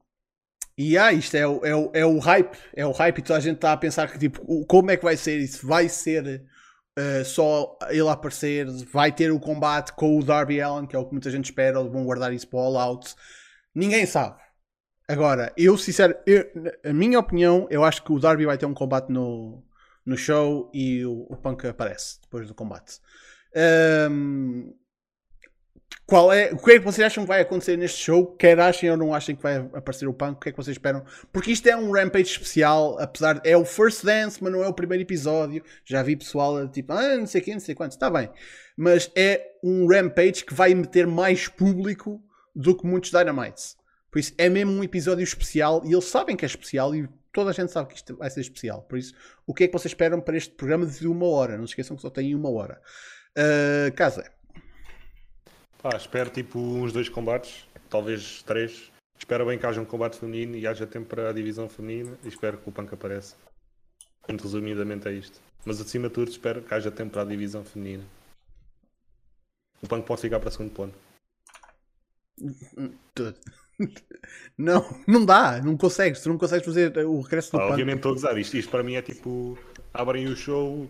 e 0.76 0.98
ah, 0.98 1.10
isto 1.10 1.38
é 1.38 1.46
o, 1.46 1.64
é, 1.64 1.74
o, 1.74 1.90
é 1.94 2.04
o 2.04 2.18
hype. 2.18 2.58
É 2.74 2.84
o 2.84 2.92
hype 2.92 3.18
e 3.18 3.22
toda 3.22 3.38
a 3.38 3.42
gente 3.42 3.56
está 3.56 3.72
a 3.72 3.78
pensar 3.78 4.12
que 4.12 4.18
tipo, 4.18 4.66
como 4.66 4.90
é 4.90 4.98
que 4.98 5.04
vai 5.04 5.16
ser 5.16 5.38
isso? 5.38 5.66
Vai 5.66 5.88
ser 5.88 6.44
uh, 6.98 7.24
só 7.24 7.78
ele 7.88 8.10
aparecer? 8.10 8.66
Vai 8.92 9.10
ter 9.10 9.32
o 9.32 9.40
combate 9.40 9.94
com 9.94 10.18
o 10.18 10.22
Darby 10.22 10.60
Allen, 10.60 10.86
que 10.86 10.94
é 10.94 10.98
o 10.98 11.06
que 11.06 11.12
muita 11.12 11.30
gente 11.30 11.46
espera, 11.46 11.80
ou 11.80 11.90
vão 11.90 12.04
guardar 12.04 12.30
isso 12.34 12.46
para 12.46 12.58
o 12.58 12.62
All 12.62 12.76
Out? 12.76 13.14
Ninguém 13.74 14.04
sabe. 14.04 14.41
Agora, 15.12 15.52
eu 15.58 15.76
sincero, 15.76 16.16
eu, 16.26 16.50
a 16.82 16.92
minha 16.92 17.18
opinião, 17.18 17.66
eu 17.70 17.84
acho 17.84 18.02
que 18.02 18.10
o 18.10 18.18
Darby 18.18 18.46
vai 18.46 18.56
ter 18.56 18.64
um 18.64 18.72
combate 18.72 19.10
no, 19.10 19.62
no 20.06 20.16
show 20.16 20.70
e 20.72 21.04
o, 21.04 21.26
o 21.28 21.36
Punk 21.36 21.66
aparece 21.66 22.18
depois 22.22 22.48
do 22.48 22.54
combate. 22.54 22.98
Um, 24.10 24.72
qual 26.06 26.32
é, 26.32 26.50
o 26.50 26.56
que 26.56 26.72
é 26.72 26.78
que 26.78 26.84
vocês 26.84 27.06
acham 27.06 27.24
que 27.24 27.28
vai 27.28 27.42
acontecer 27.42 27.76
neste 27.76 28.02
show? 28.02 28.34
Quer 28.36 28.58
achem 28.58 28.90
ou 28.90 28.96
não 28.96 29.14
achem 29.14 29.36
que 29.36 29.42
vai 29.42 29.56
aparecer 29.74 30.08
o 30.08 30.14
Punk? 30.14 30.38
O 30.38 30.40
que 30.40 30.48
é 30.48 30.52
que 30.52 30.56
vocês 30.56 30.74
esperam? 30.74 31.04
Porque 31.30 31.52
isto 31.52 31.66
é 31.66 31.76
um 31.76 31.92
Rampage 31.92 32.30
especial, 32.30 32.98
apesar 32.98 33.34
de, 33.34 33.50
é 33.50 33.54
o 33.54 33.66
first 33.66 34.02
dance, 34.02 34.42
mas 34.42 34.50
não 34.50 34.64
é 34.64 34.68
o 34.68 34.72
primeiro 34.72 35.02
episódio. 35.02 35.62
Já 35.84 36.02
vi 36.02 36.16
pessoal 36.16 36.66
tipo, 36.68 36.94
ah, 36.94 37.18
não 37.18 37.26
sei 37.26 37.42
quem, 37.42 37.52
não 37.52 37.60
sei 37.60 37.74
quantos, 37.74 37.96
está 37.96 38.08
bem. 38.08 38.30
Mas 38.74 39.10
é 39.14 39.46
um 39.62 39.86
Rampage 39.86 40.42
que 40.42 40.54
vai 40.54 40.74
meter 40.74 41.06
mais 41.06 41.48
público 41.48 42.18
do 42.56 42.74
que 42.74 42.86
muitos 42.86 43.10
Dynamites. 43.10 43.76
Por 44.12 44.18
isso 44.18 44.34
é 44.36 44.50
mesmo 44.50 44.72
um 44.72 44.84
episódio 44.84 45.24
especial 45.24 45.82
e 45.86 45.92
eles 45.92 46.04
sabem 46.04 46.36
que 46.36 46.44
é 46.44 46.46
especial 46.46 46.94
e 46.94 47.08
toda 47.32 47.48
a 47.48 47.52
gente 47.54 47.72
sabe 47.72 47.88
que 47.88 47.96
isto 47.96 48.14
vai 48.14 48.28
ser 48.28 48.42
especial. 48.42 48.82
Por 48.82 48.98
isso, 48.98 49.14
o 49.46 49.54
que 49.54 49.64
é 49.64 49.66
que 49.66 49.72
vocês 49.72 49.90
esperam 49.90 50.20
para 50.20 50.36
este 50.36 50.54
programa 50.54 50.84
de 50.84 51.08
uma 51.08 51.26
hora? 51.26 51.56
Não 51.56 51.66
se 51.66 51.70
esqueçam 51.70 51.96
que 51.96 52.02
só 52.02 52.10
tem 52.10 52.34
uma 52.34 52.50
hora. 52.50 52.78
Uh, 53.30 53.90
casa. 53.96 54.30
Pá, 55.82 55.96
espero 55.96 56.28
tipo 56.28 56.58
uns 56.58 56.92
dois 56.92 57.08
combates, 57.08 57.66
talvez 57.88 58.42
três. 58.42 58.92
Espero 59.18 59.46
bem 59.46 59.58
que 59.58 59.64
haja 59.64 59.80
um 59.80 59.84
combate 59.86 60.18
feminino 60.18 60.56
e 60.56 60.66
haja 60.66 60.86
tempo 60.86 61.06
para 61.06 61.30
a 61.30 61.32
divisão 61.32 61.66
feminina 61.66 62.18
e 62.22 62.28
espero 62.28 62.58
que 62.58 62.68
o 62.68 62.72
Punk 62.72 62.92
apareça. 62.92 63.34
Muito 64.28 64.42
resumidamente 64.42 65.08
é 65.08 65.12
isto. 65.12 65.40
Mas 65.64 65.80
acima 65.80 66.08
de 66.08 66.14
tudo 66.14 66.30
espero 66.30 66.60
que 66.60 66.74
haja 66.74 66.90
tempo 66.90 67.12
para 67.12 67.22
a 67.22 67.24
divisão 67.24 67.64
feminina. 67.64 68.04
O 69.80 69.88
Punk 69.88 70.04
pode 70.06 70.20
ficar 70.20 70.38
para 70.38 70.50
segundo 70.50 70.74
plano. 70.74 70.94
Tudo. 73.14 73.34
Não, 74.56 74.84
não 75.06 75.24
dá, 75.24 75.60
não 75.60 75.76
consegues, 75.76 76.20
tu 76.20 76.28
não 76.28 76.38
consegues 76.38 76.64
fazer 76.64 76.96
o 76.98 77.20
regresso 77.20 77.52
do 77.52 77.60
ah, 77.60 77.68
Obviamente 77.68 77.96
estou 77.96 78.12
a 78.12 78.14
gozar, 78.14 78.38
isto, 78.38 78.56
isto 78.56 78.70
para 78.70 78.82
mim 78.82 78.94
é 78.94 79.02
tipo 79.02 79.58
abrem 79.92 80.26
o 80.26 80.36
show, 80.36 80.88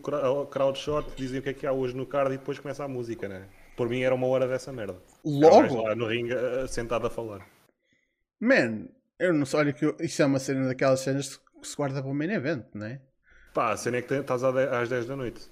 crowd 0.51 0.79
shot, 0.79 1.09
dizem 1.17 1.41
o 1.41 1.43
que 1.43 1.49
é 1.49 1.55
que 1.55 1.67
há 1.67 1.73
hoje 1.73 1.97
no 1.97 2.07
card 2.07 2.35
e 2.35 2.39
depois 2.39 2.59
começa 2.59 2.85
a 2.85 2.89
música, 2.89 3.29
né? 3.29 3.47
Por 3.77 3.89
mim 3.89 4.03
era 4.03 4.15
uma 4.15 4.27
hora 4.27 4.47
dessa 4.47 4.73
merda. 4.73 4.97
Logo? 5.25 5.83
Lá 5.83 5.95
no 5.95 6.07
ringue 6.07 6.35
eh, 6.35 6.67
sentado 6.67 7.07
a 7.07 7.11
falar. 7.11 7.47
Man, 8.39 8.89
eu 9.19 9.33
não 9.33 9.47
sei, 9.47 9.61
olha 9.61 9.73
que 9.73 9.95
isto 10.01 10.23
é 10.23 10.27
uma 10.27 10.39
cena 10.39 10.67
daquelas 10.67 11.01
cenas 11.01 11.37
que 11.37 11.67
se 11.67 11.77
guarda 11.77 12.03
para 12.03 12.11
o 12.11 12.15
main 12.15 12.31
event, 12.31 12.67
não 12.75 12.87
é? 12.87 13.01
Pá, 13.55 13.73
a 13.73 13.77
cena 13.77 13.99
é 13.99 14.03
que 14.03 14.15
estás 14.15 14.43
às 14.45 14.89
10 14.89 15.07
da 15.07 15.17
noite. 15.17 15.51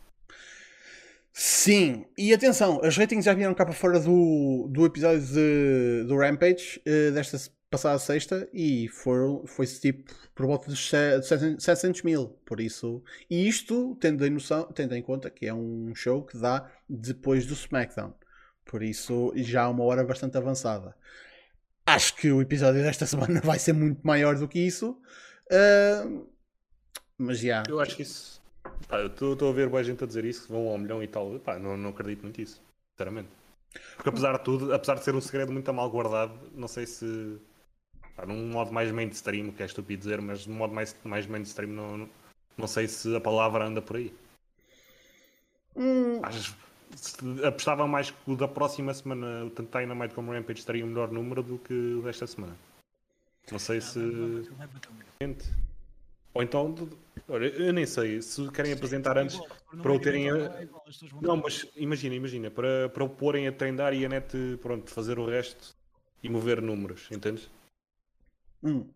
Sim, 1.32 2.06
e 2.18 2.34
atenção, 2.34 2.80
as 2.82 2.96
ratings 2.96 3.24
já 3.24 3.32
vieram 3.32 3.54
cá 3.54 3.64
para 3.64 3.74
fora 3.74 4.00
do, 4.00 4.68
do 4.68 4.84
episódio 4.84 5.24
de, 5.24 6.04
do 6.06 6.16
Rampage 6.16 6.82
uh, 6.86 7.12
desta 7.12 7.38
passada 7.70 7.98
sexta 8.00 8.48
e 8.52 8.88
foram, 8.88 9.46
foi-se 9.46 9.80
tipo 9.80 10.12
por 10.34 10.46
volta 10.46 10.68
dos 10.68 10.90
700 10.90 12.02
mil. 12.02 12.28
Por 12.44 12.60
isso, 12.60 13.02
e 13.28 13.46
isto 13.46 13.96
tendo 14.00 14.26
em, 14.26 14.30
noção, 14.30 14.64
tendo 14.72 14.94
em 14.94 15.02
conta 15.02 15.30
que 15.30 15.46
é 15.46 15.54
um 15.54 15.94
show 15.94 16.24
que 16.24 16.36
dá 16.36 16.68
depois 16.88 17.46
do 17.46 17.54
SmackDown. 17.54 18.12
Por 18.64 18.82
isso, 18.82 19.32
já 19.36 19.62
há 19.62 19.68
uma 19.68 19.84
hora 19.84 20.04
bastante 20.04 20.36
avançada. 20.36 20.94
Acho 21.86 22.14
que 22.16 22.30
o 22.30 22.42
episódio 22.42 22.82
desta 22.82 23.06
semana 23.06 23.40
vai 23.40 23.58
ser 23.58 23.72
muito 23.72 24.04
maior 24.04 24.36
do 24.36 24.48
que 24.48 24.58
isso. 24.58 25.00
Uh, 25.46 26.26
mas 27.16 27.38
já. 27.38 27.62
Eu 27.68 27.80
acho 27.80 27.96
que 27.96 28.02
isso 28.02 28.39
Pá, 28.88 28.98
eu 28.98 29.06
estou 29.06 29.48
a 29.48 29.52
ver 29.52 29.68
boa 29.68 29.82
gente 29.82 30.02
a 30.02 30.06
dizer 30.06 30.24
isso, 30.24 30.46
que 30.46 30.52
vão 30.52 30.68
ao 30.68 30.78
milhão 30.78 31.02
e 31.02 31.08
tal. 31.08 31.38
Pá, 31.40 31.58
não, 31.58 31.76
não 31.76 31.90
acredito 31.90 32.22
muito 32.22 32.40
nisso, 32.40 32.60
sinceramente. 32.92 33.28
Porque 33.94 34.08
apesar 34.08 34.38
de 34.38 34.44
tudo, 34.44 34.72
apesar 34.74 34.94
de 34.94 35.04
ser 35.04 35.14
um 35.14 35.20
segredo 35.20 35.52
muito 35.52 35.72
mal 35.72 35.88
guardado, 35.90 36.32
não 36.54 36.68
sei 36.68 36.86
se. 36.86 37.38
Pá, 38.16 38.26
num 38.26 38.48
modo 38.50 38.72
mais 38.72 38.90
mainstream, 38.90 39.52
que 39.52 39.62
é 39.62 39.66
estúpido 39.66 40.00
dizer, 40.00 40.20
mas 40.20 40.46
num 40.46 40.56
modo 40.56 40.74
mais, 40.74 40.96
mais 41.04 41.26
mainstream, 41.26 41.70
não, 41.70 41.98
não, 41.98 42.08
não 42.58 42.66
sei 42.66 42.88
se 42.88 43.14
a 43.14 43.20
palavra 43.20 43.64
anda 43.64 43.80
por 43.80 43.96
aí. 43.96 44.12
Hum. 45.76 46.20
apostava 47.46 47.86
mais 47.86 48.10
que 48.10 48.16
o 48.26 48.36
da 48.36 48.48
próxima 48.48 48.92
semana, 48.92 49.44
o 49.44 49.50
Tanto 49.50 49.78
Dynamite 49.78 50.14
como 50.14 50.32
Rampage, 50.32 50.58
estaria 50.58 50.84
um 50.84 50.88
melhor 50.88 51.10
número 51.10 51.42
do 51.42 51.58
que 51.58 51.72
o 51.72 52.02
desta 52.02 52.26
semana. 52.26 52.56
Não 53.50 53.58
sei 53.58 53.80
se. 53.80 54.00
Ou 56.32 56.42
então, 56.42 56.74
olha, 57.28 57.46
eu 57.46 57.72
nem 57.72 57.86
sei, 57.86 58.22
se 58.22 58.48
querem 58.52 58.72
apresentar 58.72 59.18
antes 59.18 59.38
para 59.82 59.92
o 59.92 59.98
terem. 59.98 60.30
A... 60.30 60.68
Não, 61.20 61.36
mas 61.36 61.66
imagina, 61.76 62.14
imagina, 62.14 62.50
para, 62.50 62.88
para 62.88 63.04
o 63.04 63.08
porem 63.08 63.48
a 63.48 63.52
treinar 63.52 63.92
e 63.92 64.04
a 64.04 64.08
net 64.08 64.36
pronto, 64.62 64.90
fazer 64.90 65.18
o 65.18 65.26
resto 65.26 65.74
e 66.22 66.28
mover 66.28 66.62
números, 66.62 67.08
entendes? 67.10 67.50
Hum. 68.62 68.86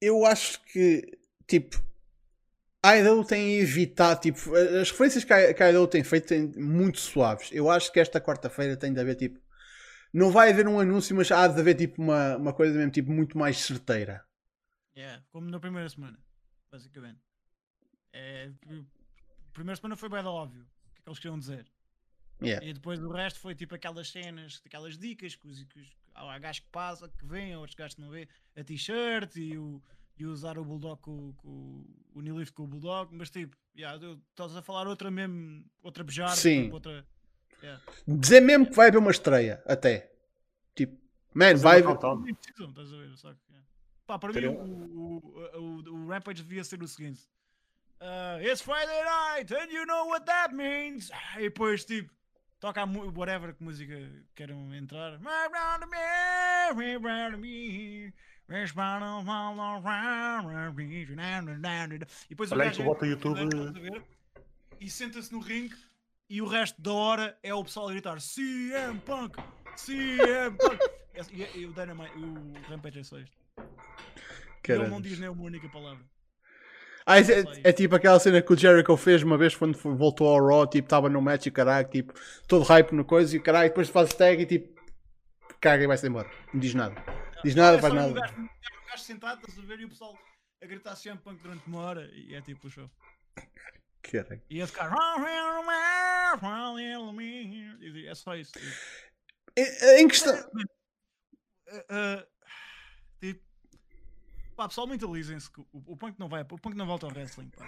Eu 0.00 0.24
acho 0.24 0.62
que, 0.64 1.18
tipo, 1.46 1.82
a 2.82 2.96
IDO 2.96 3.24
tem 3.24 3.58
evitado, 3.58 4.20
tipo, 4.20 4.54
as 4.54 4.90
referências 4.90 5.24
que 5.24 5.32
a, 5.32 5.52
que 5.52 5.62
a 5.62 5.70
IDO 5.70 5.86
tem 5.86 6.04
feito 6.04 6.28
têm 6.28 6.46
muito 6.56 6.98
suaves. 6.98 7.50
Eu 7.52 7.70
acho 7.70 7.92
que 7.92 8.00
esta 8.00 8.20
quarta-feira 8.20 8.76
tem 8.76 8.92
de 8.92 9.00
haver, 9.00 9.16
tipo, 9.16 9.40
não 10.12 10.30
vai 10.30 10.50
haver 10.50 10.66
um 10.66 10.80
anúncio, 10.80 11.14
mas 11.14 11.30
há 11.30 11.46
de 11.46 11.60
haver, 11.60 11.74
tipo, 11.74 12.00
uma, 12.00 12.36
uma 12.36 12.52
coisa 12.52 12.74
mesmo, 12.74 12.92
tipo, 12.92 13.10
muito 13.10 13.36
mais 13.36 13.58
certeira. 13.58 14.24
Yeah, 14.98 15.22
como 15.30 15.48
na 15.48 15.60
primeira 15.60 15.88
semana, 15.88 16.18
basicamente. 16.72 17.20
É, 18.12 18.50
a 18.66 19.52
primeira 19.52 19.76
semana 19.76 19.94
foi 19.94 20.08
bem 20.08 20.24
óbvio 20.24 20.62
o 20.62 20.94
que 20.94 20.98
é 20.98 21.02
que 21.04 21.08
eles 21.08 21.18
queriam 21.20 21.38
dizer. 21.38 21.66
Yeah. 22.42 22.66
E 22.66 22.72
depois 22.72 23.00
o 23.00 23.08
resto 23.12 23.38
foi 23.38 23.54
tipo 23.54 23.76
aquelas 23.76 24.10
cenas, 24.10 24.60
aquelas 24.66 24.98
dicas 24.98 25.36
que, 25.36 25.46
os, 25.46 25.62
que 25.62 25.78
os, 25.78 25.96
há 26.16 26.36
gajos 26.40 26.60
que 26.60 26.70
passa, 26.72 27.08
que 27.08 27.24
vêm, 27.24 27.56
outros 27.56 27.76
gajos 27.76 27.94
que 27.94 28.00
não 28.00 28.10
vê, 28.10 28.28
a 28.56 28.64
t-shirt 28.64 29.36
e 29.36 29.56
o, 29.56 29.80
e 30.18 30.26
usar 30.26 30.58
o 30.58 30.64
Bulldog 30.64 31.00
com, 31.00 31.32
com 31.34 31.84
o 32.12 32.20
Nilift 32.20 32.52
com 32.52 32.64
o 32.64 32.66
Bulldog, 32.66 33.14
mas 33.14 33.30
tipo, 33.30 33.56
yeah, 33.76 33.96
estás 34.30 34.56
a 34.56 34.62
falar 34.62 34.88
outra 34.88 35.12
mesmo, 35.12 35.64
outra 35.80 36.02
beijar, 36.02 36.34
Sim. 36.34 36.64
Tipo, 36.64 36.74
outra. 36.74 37.06
Yeah. 37.62 37.82
Dizer 38.06 38.40
mesmo 38.40 38.66
que 38.66 38.74
vai 38.74 38.88
haver 38.88 38.98
uma 38.98 39.12
estreia, 39.12 39.62
até. 39.64 40.10
Tipo, 40.74 40.98
man, 41.32 41.54
vai. 41.54 41.82
Não 41.82 41.96
precisam, 41.96 42.70
estás 42.70 42.92
a 42.92 42.96
ver? 42.96 43.16
Só 43.16 43.32
que, 43.32 43.40
yeah. 43.48 43.68
Pá, 44.08 44.18
para 44.18 44.32
mim 44.32 44.46
o, 44.46 44.52
o, 44.52 45.18
o, 45.54 45.92
o, 45.92 46.08
Rampage 46.08 46.42
devia 46.42 46.64
ser 46.64 46.82
o 46.82 46.88
seguinte: 46.88 47.20
uh, 48.00 48.42
It's 48.42 48.62
Friday 48.62 49.04
night 49.04 49.54
and 49.54 49.70
you 49.70 49.84
know 49.84 50.08
what 50.08 50.24
that 50.24 50.54
means. 50.54 51.10
E 51.36 51.42
depois, 51.42 51.84
tipo, 51.84 52.10
toca 52.58 52.86
whatever 53.14 53.52
que 53.52 53.62
música 53.62 53.94
queiram 54.34 54.74
entrar. 54.74 55.20
E 62.24 62.28
depois 62.30 62.50
Olha 62.50 62.62
o 62.62 62.64
gajo 62.64 62.84
bota 62.84 63.04
o 63.04 63.08
YouTube 63.08 63.40
e 64.80 64.88
senta-se 64.88 65.30
no 65.30 65.40
ringue 65.40 65.76
e 66.30 66.40
o 66.40 66.46
resto 66.46 66.80
da 66.80 66.92
hora 66.94 67.38
é 67.42 67.52
o 67.52 67.62
pessoal 67.62 67.88
a 67.88 67.92
gritar 67.92 68.18
CM 68.22 68.98
Punk, 69.00 69.36
CM 69.76 70.56
Punk. 70.56 70.78
e, 71.30 71.60
e, 71.60 71.66
o 71.66 71.74
Dynamite, 71.74 72.16
o 72.16 72.70
Rampage 72.70 73.00
é 73.00 73.02
só 73.02 73.18
isto. 73.18 73.36
Ele 74.72 74.88
não 74.88 75.00
diz 75.00 75.18
nem 75.18 75.28
uma 75.28 75.42
única 75.42 75.68
palavra. 75.68 76.04
Ah, 77.06 77.18
é, 77.18 77.22
é, 77.22 77.70
é, 77.70 77.72
tipo 77.72 77.94
aquela 77.94 78.20
cena 78.20 78.42
que 78.42 78.52
o 78.52 78.56
Jericho 78.56 78.94
fez 78.98 79.22
uma 79.22 79.38
vez 79.38 79.56
quando 79.56 79.78
voltou 79.78 80.28
ao 80.28 80.46
Raw, 80.46 80.66
tipo, 80.66 80.84
estava 80.84 81.08
no 81.08 81.22
match 81.22 81.46
e 81.46 81.50
caralho, 81.50 81.88
tipo, 81.88 82.12
todo 82.46 82.64
hype 82.64 82.92
no 82.92 83.02
coisa 83.02 83.34
e 83.34 83.40
caralho, 83.40 83.70
depois 83.70 83.88
faz 83.88 84.12
tag 84.12 84.42
e 84.42 84.44
tipo, 84.44 84.78
caga 85.58 85.84
e 85.84 85.86
vai-se 85.86 86.06
embora. 86.06 86.30
Não 86.52 86.60
diz 86.60 86.74
nada. 86.74 86.94
Diz 87.42 87.54
nada, 87.54 87.78
faz 87.78 87.94
nada. 87.94 88.10
Um 88.10 88.12
gajo, 88.12 88.34
um 88.38 88.48
gajo 88.90 89.02
sentado, 89.02 89.40
estás 89.40 89.58
a 89.58 89.62
ver, 89.62 89.80
e 89.80 89.86
o 89.86 89.88
pessoal 89.88 90.18
a 90.62 90.66
gritar 90.66 90.96
sempre 90.96 91.20
punk 91.24 91.40
durante 91.42 91.66
uma 91.66 91.80
hora 91.80 92.10
e 92.12 92.34
é 92.34 92.42
tipo 92.42 92.66
o 92.66 92.70
show. 92.70 92.90
Caralho. 94.02 94.42
E 94.50 94.60
esse 94.60 94.72
cara. 94.72 94.94
É 98.06 98.14
só 98.14 98.36
isso. 98.36 98.52
Em 99.56 100.08
questão. 100.08 100.34
Uh, 101.68 102.20
tipo, 102.20 102.37
pá, 104.58 104.66
pessoal, 104.66 104.88
mentalizem-se 104.88 105.48
que 105.48 105.60
o, 105.60 105.68
o 105.72 105.96
punk 105.96 106.18
não 106.18 106.28
vai, 106.28 106.42
o 106.42 106.44
punk 106.44 106.74
não 106.74 106.84
volta 106.84 107.06
ao 107.06 107.12
wrestling, 107.12 107.48
pá. 107.50 107.64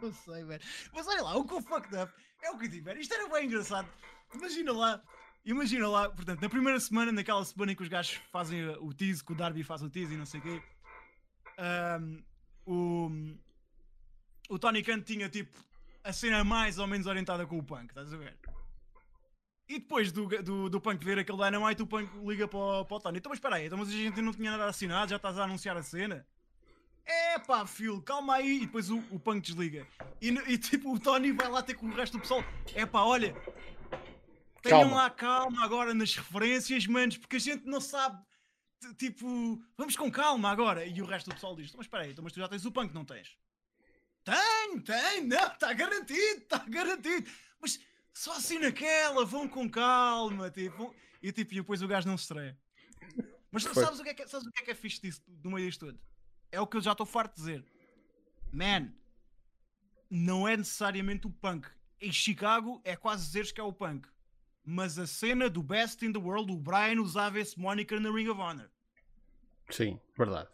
não 0.00 0.12
sei, 0.12 0.44
velho. 0.44 0.62
Mas 0.94 1.06
olha 1.06 1.22
lá, 1.22 1.36
o 1.36 1.44
que 1.44 1.52
o 1.52 1.60
fucked 1.60 1.94
up 1.94 2.10
é 2.42 2.50
o 2.50 2.56
que 2.56 2.70
tiver. 2.70 2.96
Isto 2.96 3.12
era 3.12 3.28
bem 3.28 3.44
engraçado. 3.44 3.86
Imagina 4.34 4.72
lá, 4.72 5.02
imagina 5.44 5.86
lá, 5.86 6.08
portanto, 6.08 6.40
na 6.40 6.48
primeira 6.48 6.80
semana, 6.80 7.12
naquela 7.12 7.44
semana 7.44 7.72
em 7.72 7.76
que 7.76 7.82
os 7.82 7.88
gajos 7.88 8.14
fazem 8.32 8.66
o 8.78 8.94
tease, 8.94 9.22
que 9.22 9.32
o 9.32 9.34
Darby 9.34 9.62
faz 9.62 9.82
o 9.82 9.90
tease 9.90 10.14
e 10.14 10.16
não 10.16 10.24
sei 10.24 10.40
o 10.40 10.42
quê, 10.42 10.62
um, 11.98 12.24
o, 12.64 13.10
o 14.48 14.58
Tony 14.58 14.82
Khan 14.82 15.02
tinha 15.02 15.28
tipo 15.28 15.54
a 16.02 16.14
cena 16.14 16.42
mais 16.44 16.78
ou 16.78 16.86
menos 16.86 17.06
orientada 17.06 17.46
com 17.46 17.58
o 17.58 17.62
Punk, 17.62 17.90
estás 17.90 18.10
a 18.10 18.16
ver? 18.16 18.38
E 19.68 19.78
depois 19.78 20.12
do, 20.12 20.26
do, 20.42 20.68
do 20.68 20.80
Punk 20.80 21.02
ver 21.04 21.18
aquele 21.18 21.38
Dynamite, 21.38 21.82
o 21.82 21.86
Punk 21.86 22.10
liga 22.24 22.46
para 22.46 22.58
o, 22.58 22.84
para 22.84 22.96
o 22.96 23.00
Tony. 23.00 23.18
Então, 23.18 23.30
mas 23.30 23.38
espera 23.38 23.56
aí, 23.56 23.66
então, 23.66 23.78
mas 23.78 23.88
a 23.88 23.92
gente 23.92 24.20
não 24.20 24.32
tinha 24.32 24.50
nada 24.50 24.66
assinado, 24.66 25.10
já 25.10 25.16
estás 25.16 25.38
a 25.38 25.44
anunciar 25.44 25.76
a 25.76 25.82
cena? 25.82 26.26
É 27.06 27.38
pá, 27.38 27.66
Phil, 27.66 28.00
calma 28.02 28.36
aí. 28.36 28.58
E 28.58 28.66
depois 28.66 28.90
o, 28.90 28.98
o 29.10 29.18
Punk 29.18 29.42
desliga. 29.42 29.86
E, 30.20 30.28
e, 30.28 30.58
tipo, 30.58 30.94
o 30.94 30.98
Tony 30.98 31.32
vai 31.32 31.48
lá 31.48 31.62
ter 31.62 31.74
com 31.74 31.86
o 31.86 31.94
resto 31.94 32.14
do 32.14 32.20
pessoal. 32.20 32.44
É 32.74 32.86
pá, 32.86 33.02
olha, 33.02 33.34
Tenham 34.64 34.80
calma. 34.80 34.96
lá 34.96 35.10
calma 35.10 35.62
agora 35.62 35.92
nas 35.92 36.16
referências, 36.16 36.86
manos, 36.86 37.18
porque 37.18 37.36
a 37.36 37.40
gente 37.40 37.66
não 37.66 37.82
sabe. 37.82 38.18
Tipo, 38.96 39.62
vamos 39.76 39.94
com 39.94 40.10
calma 40.10 40.50
agora. 40.50 40.86
E 40.86 41.02
o 41.02 41.04
resto 41.04 41.28
do 41.28 41.34
pessoal 41.34 41.54
diz: 41.54 41.72
Mas 41.74 41.84
espera 41.84 42.04
aí, 42.04 42.12
então, 42.12 42.24
mas 42.24 42.32
tu 42.32 42.40
já 42.40 42.48
tens 42.48 42.64
o 42.64 42.72
punk, 42.72 42.94
não 42.94 43.04
tens? 43.04 43.36
Tenho, 44.24 44.82
tenho, 44.82 45.26
não, 45.26 45.46
está 45.48 45.70
garantido, 45.74 46.42
está 46.42 46.58
garantido. 46.66 47.30
Mas 47.60 47.78
só 48.14 48.36
assim 48.36 48.58
naquela, 48.58 49.24
vão 49.26 49.46
com 49.46 49.68
calma. 49.68 50.50
Tipo, 50.50 50.94
e, 51.22 51.30
tipo, 51.32 51.52
e 51.52 51.56
depois 51.56 51.82
o 51.82 51.88
gajo 51.88 52.08
não 52.08 52.16
se 52.16 52.24
estreia. 52.24 52.58
Mas 53.50 53.64
sabes 53.64 54.00
o, 54.00 54.02
que 54.02 54.08
é 54.08 54.14
que, 54.14 54.26
sabes 54.26 54.46
o 54.46 54.50
que 54.50 54.62
é 54.62 54.64
que 54.64 54.70
é 54.70 54.74
fixe 54.74 55.00
disso, 55.00 55.22
do 55.26 55.50
meio 55.50 55.66
disto 55.66 55.86
tudo? 55.86 56.00
É 56.50 56.60
o 56.60 56.66
que 56.66 56.76
eu 56.76 56.80
já 56.80 56.92
estou 56.92 57.04
farto 57.04 57.34
de 57.34 57.40
dizer. 57.40 57.64
Man, 58.52 58.92
não 60.08 60.48
é 60.48 60.56
necessariamente 60.56 61.26
o 61.26 61.30
punk. 61.30 61.68
Em 62.00 62.10
Chicago 62.10 62.80
é 62.84 62.96
quase 62.96 63.26
dizeres 63.26 63.52
que 63.52 63.60
é 63.60 63.64
o 63.64 63.72
punk 63.72 64.08
mas 64.64 64.98
a 64.98 65.06
cena 65.06 65.50
do 65.50 65.62
Best 65.62 66.04
in 66.04 66.12
the 66.12 66.18
World, 66.18 66.50
o 66.50 66.56
Brian 66.56 67.00
usava 67.00 67.38
esse 67.38 67.58
moniker 67.58 68.00
na 68.00 68.10
Ring 68.10 68.28
of 68.28 68.40
Honor. 68.40 68.70
Sim, 69.70 70.00
verdade. 70.16 70.48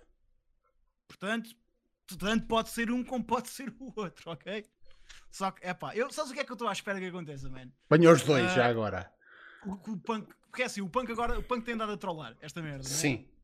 Portanto, 1.07 1.55
tanto 2.19 2.47
pode 2.47 2.71
ser 2.71 2.91
um 2.91 3.05
como 3.05 3.25
pode 3.25 3.49
ser 3.49 3.73
o 3.79 3.93
outro, 3.97 4.33
ok? 4.33 4.67
Só 5.31 5.51
que, 5.51 5.65
é 5.65 5.73
pá, 5.73 5.95
eu, 5.95 6.11
sabes 6.11 6.31
o 6.31 6.35
que 6.35 6.41
é 6.41 6.45
que 6.45 6.51
eu 6.51 6.55
estou 6.55 6.69
à 6.69 6.73
espera 6.73 6.99
que 6.99 7.07
aconteça, 7.07 7.49
man? 7.49 7.71
Banhou 7.89 8.13
os 8.13 8.23
dois 8.23 8.51
uh, 8.51 8.55
já 8.55 8.67
agora. 8.67 9.13
O, 9.65 9.73
o, 9.73 9.97
punk, 9.99 10.29
porque 10.49 10.63
é 10.63 10.67
assim, 10.67 10.81
o 10.81 10.89
punk 10.89 11.11
agora, 11.13 11.39
o 11.39 11.43
punk 11.43 11.65
tem 11.65 11.75
andado 11.75 11.93
a 11.93 11.97
trollar 11.97 12.37
esta 12.41 12.61
merda, 12.61 12.85
Sim. 12.85 13.27
É? 13.27 13.41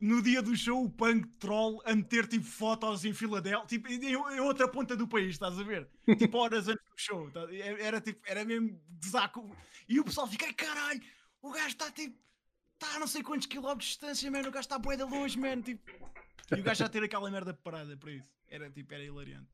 no 0.00 0.22
dia 0.22 0.42
do 0.42 0.54
show 0.54 0.84
o 0.84 0.90
punk 0.90 1.26
troll 1.38 1.80
a 1.84 1.94
meter 1.94 2.26
tipo 2.26 2.44
fotos 2.44 3.04
em 3.04 3.12
Filadélfia, 3.12 3.66
tipo, 3.66 3.88
em, 3.88 4.12
em, 4.12 4.40
outra 4.40 4.68
ponta 4.68 4.96
do 4.96 5.08
país, 5.08 5.30
estás 5.30 5.58
a 5.58 5.62
ver? 5.62 5.88
Tipo 6.18 6.38
horas 6.38 6.68
antes 6.68 6.84
do 6.84 6.98
show, 6.98 7.30
tá? 7.30 7.46
era 7.80 8.00
tipo, 8.00 8.20
era 8.26 8.44
mesmo 8.44 8.78
desaco. 8.88 9.56
E 9.88 9.98
o 9.98 10.04
pessoal 10.04 10.26
fica, 10.26 10.52
caralho, 10.52 11.00
o 11.42 11.50
gajo 11.50 11.68
está 11.68 11.90
tipo, 11.90 12.16
está 12.76 12.96
a 12.96 13.00
não 13.00 13.06
sei 13.06 13.22
quantos 13.22 13.46
quilómetros 13.46 13.86
de 13.86 13.92
distância, 13.92 14.30
mano, 14.30 14.48
o 14.48 14.52
gajo 14.52 14.64
está 14.64 14.78
bué 14.78 14.96
de 14.96 15.02
longe, 15.02 15.38
mano, 15.38 15.62
tipo. 15.62 15.90
E 16.54 16.60
o 16.60 16.62
gajo 16.62 16.78
já 16.78 16.88
ter 16.88 17.02
aquela 17.02 17.28
merda 17.30 17.52
parada 17.52 17.96
para 17.96 18.12
isso. 18.12 18.30
Era 18.48 18.70
tipo, 18.70 18.94
era 18.94 19.02
hilariante. 19.02 19.48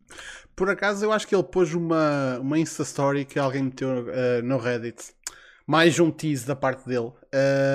Por 0.55 0.69
acaso 0.69 1.05
eu 1.05 1.13
acho 1.13 1.27
que 1.27 1.35
ele 1.35 1.43
pôs 1.43 1.73
uma, 1.73 2.39
uma 2.39 2.59
Insta 2.59 2.83
Story 2.83 3.25
que 3.25 3.39
alguém 3.39 3.63
meteu 3.63 3.89
uh, 3.89 4.43
no 4.45 4.59
Reddit. 4.59 5.15
Mais 5.67 5.99
um 5.99 6.11
tease 6.11 6.47
da 6.47 6.55
parte 6.55 6.87
dele. 6.87 7.13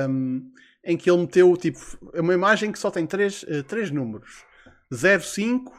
Um, 0.08 0.52
em 0.84 0.96
que 0.96 1.10
ele 1.10 1.22
meteu 1.22 1.58
tipo 1.58 1.80
uma 2.14 2.34
imagem 2.34 2.72
que 2.72 2.78
só 2.78 2.92
tem 2.92 3.08
três, 3.08 3.42
uh, 3.44 3.64
três 3.64 3.90
números: 3.90 4.46
05, 4.94 5.74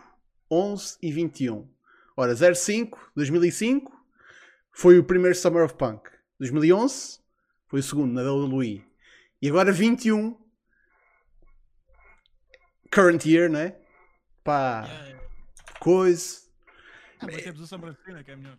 11 0.51 0.99
e 1.01 1.13
21. 1.13 1.69
Ora, 2.17 2.35
05, 2.35 3.13
2005 3.15 3.93
foi 4.73 4.99
o 4.99 5.05
primeiro 5.05 5.37
Summer 5.37 5.65
of 5.65 5.75
Punk. 5.75 6.11
2011 6.41 7.21
foi 7.69 7.79
o 7.79 7.83
segundo 7.83 8.13
na 8.13 8.23
WWE. 8.23 8.88
E 9.41 9.49
agora 9.49 9.73
21 9.73 10.37
current 12.91 13.25
year, 13.25 13.49
né? 13.49 13.75
Pá, 14.43 14.85
yeah, 14.85 15.05
yeah. 15.07 15.29
coisa. 15.79 16.39
Ah, 17.21 17.27
mas 17.27 17.43
temos 17.43 17.73
o 17.73 17.79
Punk, 17.79 18.25
que 18.25 18.31
é 18.31 18.37
melhor. 18.37 18.57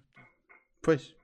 Pois. 0.81 1.15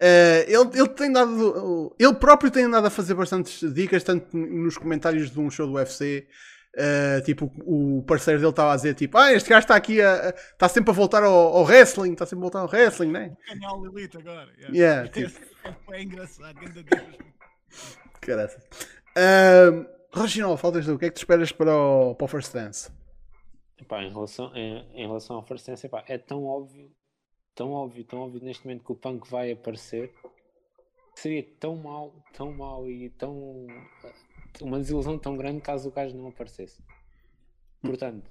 Uh, 0.00 0.44
ele, 0.46 0.78
ele 0.78 0.88
tem 0.88 1.12
dado. 1.12 1.94
Ele 1.98 2.14
próprio 2.14 2.50
tem 2.50 2.64
andado 2.64 2.86
a 2.86 2.90
fazer 2.90 3.14
bastantes 3.14 3.72
dicas, 3.72 4.02
tanto 4.02 4.36
nos 4.36 4.76
comentários 4.76 5.30
de 5.30 5.40
um 5.40 5.50
show 5.50 5.66
do 5.66 5.74
UFC. 5.74 6.26
Uh, 6.76 6.76
eh, 6.76 7.20
tipo, 7.20 7.52
o 7.64 8.02
parceiro 8.02 8.40
dele 8.40 8.50
estava 8.50 8.72
a 8.72 8.76
dizer: 8.76 8.94
tipo, 8.94 9.16
ah, 9.16 9.32
este 9.32 9.48
gajo 9.48 9.60
está 9.60 9.76
aqui, 9.76 9.98
está 10.00 10.68
sempre 10.68 10.90
a 10.90 10.94
voltar 10.94 11.22
ao, 11.22 11.32
ao, 11.32 11.62
wrestling, 11.62 12.12
está 12.12 12.26
sempre 12.26 12.40
a 12.40 12.42
voltar 12.42 12.58
ao 12.60 12.66
wrestling, 12.66 13.12
né? 13.12 13.36
Canal 13.46 13.86
Elite 13.86 14.18
agora. 14.18 14.50
Yeah, 14.58 14.74
yeah 14.74 15.08
tipo. 15.08 15.40
é 15.94 16.02
engraçado, 16.02 16.58
ainda 16.58 16.82
Caraca. 18.20 18.62
Uh, 19.16 19.86
Reginald, 20.12 20.60
faltas 20.60 20.86
do 20.86 20.98
que 20.98 21.06
é 21.06 21.08
que 21.08 21.14
te 21.14 21.18
esperas 21.18 21.52
para 21.52 21.76
o, 21.76 22.14
para 22.14 22.24
o 22.24 22.28
First 22.28 22.52
Dance? 22.52 22.90
Epá, 23.78 24.02
em, 24.02 24.12
relação, 24.12 24.54
em, 24.54 24.86
em 24.94 25.06
relação 25.06 25.36
ao 25.36 25.42
First 25.42 25.66
Dance, 25.66 25.86
epá, 25.86 26.04
é 26.06 26.16
tão 26.18 26.44
óbvio 26.44 26.90
tão 27.54 27.70
óbvio, 27.72 28.04
tão 28.04 28.20
óbvio 28.20 28.42
neste 28.42 28.66
momento 28.66 28.84
que 28.84 28.92
o 28.92 28.96
punk 28.96 29.30
vai 29.30 29.52
aparecer. 29.52 30.12
Seria 31.14 31.42
tão 31.60 31.76
mau, 31.76 32.12
tão 32.32 32.52
mau 32.52 32.88
e 32.88 33.08
tão. 33.10 33.66
uma 34.60 34.78
desilusão 34.78 35.18
tão 35.18 35.36
grande 35.36 35.60
caso 35.60 35.88
o 35.88 35.92
gajo 35.92 36.16
não 36.16 36.28
aparecesse. 36.28 36.82
Portanto, 37.80 38.28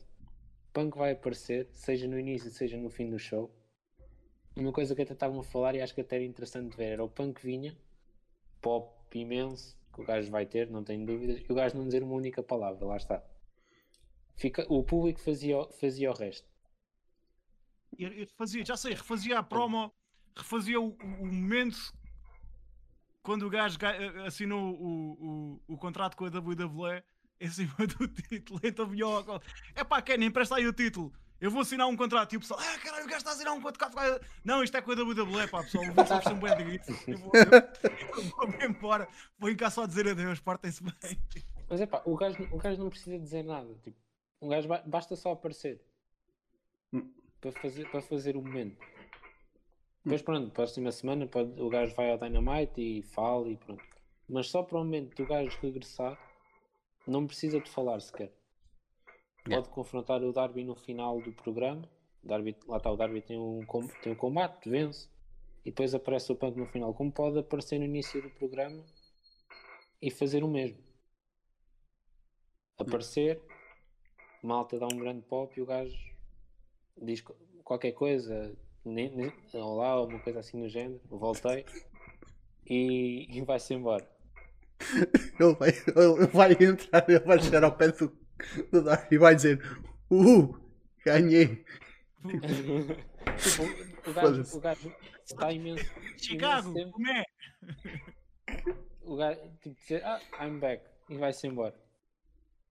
punk 0.74 0.98
vai 0.98 1.12
aparecer, 1.12 1.70
seja 1.72 2.08
no 2.08 2.20
início, 2.20 2.52
seja 2.52 2.78
no 2.78 2.90
fim 2.90 3.10
do 3.10 3.18
show. 3.18 3.50
Uma 4.56 4.72
coisa 4.72 4.94
que 4.94 5.02
até 5.02 5.14
estavam 5.14 5.40
a 5.40 5.44
falar 5.44 5.76
e 5.76 5.82
acho 5.82 5.96
que 5.96 6.02
até 6.02 6.18
era 6.18 6.26
interessante 6.26 6.76
ver 6.76 6.92
era 6.94 7.04
o 7.04 7.10
punk 7.10 7.42
vinha, 7.44 7.76
pop 8.62 8.94
imenso, 9.20 9.78
que 9.94 10.02
o 10.02 10.06
gajo 10.06 10.32
vai 10.32 10.46
ter, 10.46 10.70
não 10.70 10.84
tenho 10.84 11.06
dúvidas, 11.06 11.42
e 11.42 11.52
o 11.52 11.56
gajo 11.56 11.78
não 11.78 11.86
dizer 11.86 12.04
uma 12.04 12.16
única 12.16 12.42
palavra, 12.44 12.86
lá 12.86 12.98
está. 12.98 13.24
Fica, 14.36 14.66
o 14.68 14.84
público 14.84 15.20
fazia, 15.20 15.64
fazia 15.80 16.12
o 16.12 16.16
resto 16.16 16.54
eu 17.98 18.28
fazia, 18.38 18.66
já 18.66 18.76
sei, 18.76 18.94
refazia 18.94 19.40
a 19.40 19.44
promo, 19.44 19.94
refazia 20.36 20.80
o, 20.80 20.96
o 20.96 21.26
momento 21.26 21.94
quando 23.22 23.46
o 23.46 23.50
gajo 23.50 23.78
assinou 24.26 24.74
o, 24.74 25.62
o, 25.68 25.74
o 25.74 25.78
contrato 25.78 26.18
com 26.18 26.26
a 26.26 26.30
WWE 26.30 27.04
em 27.40 27.50
cima 27.50 27.76
do 27.78 28.08
título. 28.24 28.60
Então 28.64 28.88
vinha 28.88 29.06
é 29.76 29.84
pá, 29.84 30.02
Kenny, 30.02 30.26
empresta 30.26 30.56
aí 30.56 30.68
o 30.68 30.74
título. 30.74 31.14
Eu 31.40 31.52
vou 31.52 31.62
assinar 31.62 31.88
um 31.88 31.96
contrato 31.98 32.34
e 32.34 32.38
o 32.38 32.40
pessoal, 32.40 32.60
ah 32.62 32.80
caralho, 32.80 33.04
o 33.04 33.08
gajo 33.08 33.18
está 33.18 33.32
a 33.32 33.34
assinar 33.34 33.54
um 33.54 33.62
contrato. 33.62 33.96
Não, 34.46 34.64
isto 34.64 34.78
é 34.78 34.82
com 34.82 34.92
a 34.92 34.96
WWE, 34.96 35.48
pá, 35.50 35.62
pessoal. 35.64 35.86
Vou 35.92 36.04
oferecer 36.04 36.34
um 36.34 36.40
bué 36.40 36.56
de 36.56 36.64
grito. 36.64 36.92
Eu 37.08 37.18
vou, 37.18 37.32
eu 37.36 38.52
vou 38.52 38.62
embora. 38.64 39.08
Vou 39.38 39.56
cá 39.56 39.70
só 39.70 39.86
dizer 39.86 40.08
adeus, 40.08 40.40
portem-se 40.40 40.84
bem. 40.84 41.20
Mas 41.70 41.82
é 41.82 41.86
pá, 41.86 42.02
o 42.06 42.16
gajo, 42.16 42.48
o 42.52 42.58
gajo 42.58 42.82
não 42.82 42.90
precisa 42.90 43.20
dizer 43.20 43.44
nada. 43.44 43.74
Tipo, 43.84 43.98
um 44.42 44.50
gajo 44.50 44.70
basta 44.86 45.16
só 45.16 45.32
aparecer 45.32 45.82
hum. 46.94 47.12
para, 47.42 47.52
fazer, 47.52 47.90
para 47.90 48.02
fazer 48.02 48.38
o 48.38 48.42
momento. 48.42 48.78
Depois, 50.06 50.22
pronto, 50.22 50.52
próxima 50.52 50.92
semana 50.92 51.26
pode, 51.28 51.62
o 51.62 51.70
gajo 51.70 51.96
vai 51.96 52.12
ao 52.12 52.18
Dynamite 52.18 52.82
e 52.82 53.04
fala 53.04 53.50
e 53.50 53.58
pronto. 53.58 53.84
Mas 54.28 54.48
só 54.48 54.62
para 54.62 54.78
o 54.78 54.84
momento 54.84 55.16
do 55.16 55.26
gajo 55.26 55.58
regressar, 55.62 56.18
não 57.08 57.26
precisa 57.26 57.60
de 57.60 57.70
falar 57.70 58.00
sequer. 58.02 58.34
Pode 59.44 59.70
confrontar 59.70 60.24
o 60.24 60.32
Darby 60.32 60.64
no 60.64 60.76
final 60.76 61.22
do 61.22 61.32
programa. 61.34 61.90
Darby, 62.24 62.56
lá 62.68 62.78
está, 62.78 62.90
o 62.90 62.96
Darby 62.96 63.22
tem 63.22 63.38
um, 63.38 63.66
tem 64.02 64.14
um 64.14 64.16
combate, 64.16 64.70
vence. 64.70 65.10
E 65.66 65.70
depois 65.70 65.94
aparece 65.94 66.32
o 66.32 66.36
Punk 66.36 66.58
no 66.58 66.66
final. 66.66 66.94
Como 66.94 67.12
pode 67.12 67.40
aparecer 67.40 67.78
no 67.78 67.86
início 67.86 68.22
do 68.22 68.30
programa 68.30 68.84
e 70.02 70.10
fazer 70.10 70.44
o 70.44 70.48
mesmo. 70.48 70.78
Aparecer, 72.78 73.42
malta 74.42 74.80
dá 74.80 74.86
um 74.88 74.98
grande 74.98 75.22
pop 75.22 75.58
e 75.58 75.62
o 75.62 75.66
gajo 75.66 75.98
diz 77.02 77.24
qualquer 77.64 77.94
coisa, 77.94 78.56
nem, 78.84 79.10
nem, 79.16 79.32
olá, 79.54 79.90
alguma 79.90 80.20
coisa 80.20 80.40
assim 80.40 80.58
no 80.58 80.68
género, 80.70 81.00
voltei 81.10 81.66
e, 82.66 83.28
e 83.30 83.42
vai-se 83.42 83.74
embora. 83.74 84.08
Ele 85.40 85.56
vai, 85.56 85.70
ele 85.70 86.28
vai 86.28 86.52
entrar, 86.52 87.10
ele 87.10 87.20
vai 87.20 87.42
chegar 87.42 87.64
ao 87.64 87.76
pé 87.76 87.88
do, 87.88 88.16
do 88.72 88.82
Dark 88.82 89.12
e 89.12 89.18
vai 89.18 89.36
dizer: 89.36 89.62
Uh, 90.10 90.56
ganhei. 91.06 91.66
tipo, 93.38 94.10
o 94.10 94.14
gajo, 94.14 94.58
o 94.58 94.60
gajo 94.60 94.96
está 95.24 95.52
imenso. 95.52 95.86
Chicago, 96.18 96.70
imenso 96.70 96.92
como 96.92 97.08
é? 97.08 97.24
O 99.04 99.16
gajo, 99.16 99.40
tipo, 99.62 99.76
dizer: 99.76 100.04
Ah, 100.06 100.20
I'm 100.42 100.60
back 100.60 100.84
e 101.10 101.18
vai-se 101.18 101.48
embora. 101.48 101.76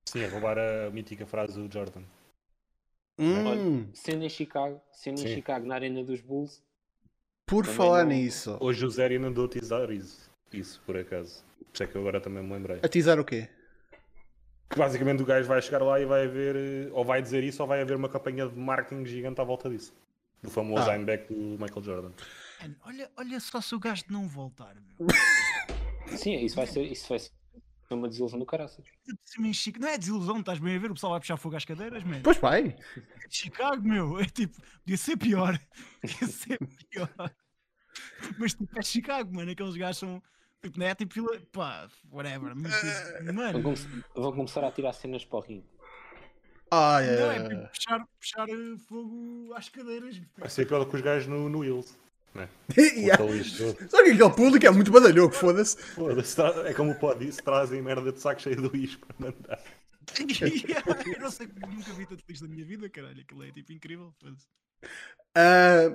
Sim, 0.07 0.21
é 0.21 0.27
roubar 0.27 0.59
a 0.59 0.91
mítica 0.91 1.27
frase 1.27 1.61
do 1.61 1.73
Jordan. 1.73 2.03
Hum. 3.19 3.89
Sendo 3.93 4.25
em 4.25 4.29
Chicago, 4.29 4.81
sendo 4.91 5.21
em 5.21 5.35
Chicago 5.35 5.67
na 5.67 5.75
arena 5.75 6.03
dos 6.03 6.21
Bulls. 6.21 6.63
Por 7.47 7.67
falar 7.67 8.05
não... 8.05 8.13
nisso. 8.13 8.57
Hoje 8.61 8.85
o 8.85 8.91
Zé 8.91 9.07
ainda 9.07 9.29
andou 9.29 9.45
a 9.45 9.49
teasar 9.49 9.91
isso, 9.91 10.31
isso 10.53 10.81
por 10.85 10.97
acaso. 10.97 11.45
Por 11.73 11.83
é 11.83 11.87
que 11.87 11.95
eu 11.95 12.01
agora 12.01 12.21
também 12.21 12.43
me 12.43 12.53
lembrei. 12.53 12.81
A 12.83 12.89
teasar 12.89 13.19
o 13.19 13.25
quê? 13.25 13.49
Que 14.73 14.79
basicamente 14.79 15.23
o 15.23 15.27
gajo 15.27 15.47
vai 15.47 15.61
chegar 15.61 15.83
lá 15.83 16.01
e 16.01 16.05
vai 16.05 16.25
haver, 16.25 16.57
eh, 16.57 16.91
ou 16.93 17.05
vai 17.05 17.21
dizer 17.21 17.45
isso, 17.45 17.63
ou 17.63 17.69
vai 17.69 17.83
haver 17.83 17.97
uma 17.97 18.09
campanha 18.09 18.49
de 18.49 18.59
marketing 18.59 19.05
gigante 19.05 19.41
à 19.41 19.45
volta 19.45 19.69
disso. 19.69 19.95
Do 20.43 20.51
famoso 20.51 20.91
ah. 20.91 20.97
I'm 20.97 21.05
back 21.05 21.33
do 21.33 21.63
Michael 21.63 21.83
Jordan. 21.83 22.13
Olha, 22.85 23.11
olha 23.17 23.41
só 23.41 23.61
se 23.61 23.75
o 23.75 23.79
gajo 23.79 24.05
não 24.09 24.27
voltar, 24.27 24.75
meu. 24.75 25.07
Sim, 26.17 26.45
isso 26.45 26.57
vai 26.57 26.67
ser, 26.67 26.83
isso 26.83 27.09
vai 27.09 27.19
ser 27.19 27.31
é 27.93 27.95
uma 27.95 28.09
desilusão 28.09 28.39
do 28.39 28.47
caraças. 28.47 28.85
Não 29.79 29.89
é 29.89 29.99
desilusão, 29.99 30.41
estás 30.41 30.59
bem 30.59 30.77
a 30.77 30.79
ver? 30.79 30.91
O 30.91 30.95
pessoal 30.95 31.13
vai 31.13 31.21
puxar 31.21 31.37
fogo 31.37 31.57
às 31.57 31.65
cadeiras, 31.65 32.03
mesmo. 32.03 32.23
Pois 32.23 32.39
vai. 32.39 32.75
Chicago, 33.29 33.87
meu, 33.87 34.19
é 34.19 34.25
tipo, 34.25 34.61
podia 34.81 34.97
ser 34.97 35.17
pior. 35.17 35.61
Podia 36.01 36.27
ser 36.29 36.59
pior. 36.91 37.35
Mas 38.39 38.55
tipo, 38.55 38.79
é 38.79 38.83
Chicago, 38.83 39.35
mano. 39.35 39.51
Aqueles 39.51 39.77
gajos 39.77 39.99
são. 39.99 40.23
Tipo, 40.63 40.79
não 40.79 40.87
é 40.87 40.95
tipo 40.95 41.15
fila. 41.15 41.41
Pá, 41.53 41.89
whatever. 42.11 42.55
Mas, 42.55 42.73
tipo, 42.73 43.33
mano. 43.33 43.61
Vão, 43.61 43.75
vão 44.15 44.33
começar 44.33 44.65
a 44.65 44.71
tirar 44.71 44.93
cenas 44.93 45.25
para 45.25 45.39
o 45.39 45.41
ringue. 45.41 45.67
Ah, 46.71 47.03
é. 47.03 47.21
Não, 47.21 47.31
é 47.33 47.49
tipo, 47.49 47.69
puxar, 47.69 48.07
puxar 48.19 48.47
fogo 48.89 49.53
às 49.55 49.69
cadeiras. 49.69 50.21
Vai 50.39 50.49
ser 50.49 50.67
pior 50.67 50.85
que 50.87 50.97
os 50.97 51.03
gajos 51.03 51.27
no, 51.27 51.49
no 51.49 51.65
Hills. 51.65 51.95
Né? 52.35 52.49
yeah. 52.79 53.23
Só 53.91 54.03
que 54.03 54.11
aquele 54.11 54.31
público 54.31 54.67
é 54.67 54.71
muito 54.71 54.91
badalhoco, 54.91 55.35
foda-se. 55.35 55.77
Foda-se, 55.77 56.41
é 56.41 56.73
como 56.73 56.95
pode 56.95 57.29
isso, 57.29 57.43
trazem 57.43 57.83
merda 57.83 58.11
de 58.11 58.21
saco 58.21 58.41
cheio 58.41 58.57
do 58.57 58.75
isco 58.75 59.07
para 59.07 59.27
mandar. 59.27 59.61
eu 60.19 61.21
não 61.21 61.31
sei, 61.31 61.47
nunca 61.47 61.93
vi 61.93 62.07
tanto 62.07 62.25
isto 62.29 62.47
na 62.47 62.55
minha 62.55 62.65
vida, 62.65 62.89
caralho. 62.89 63.21
Aquilo 63.21 63.45
é 63.45 63.53
tipo 63.53 63.73
incrível. 63.73 64.15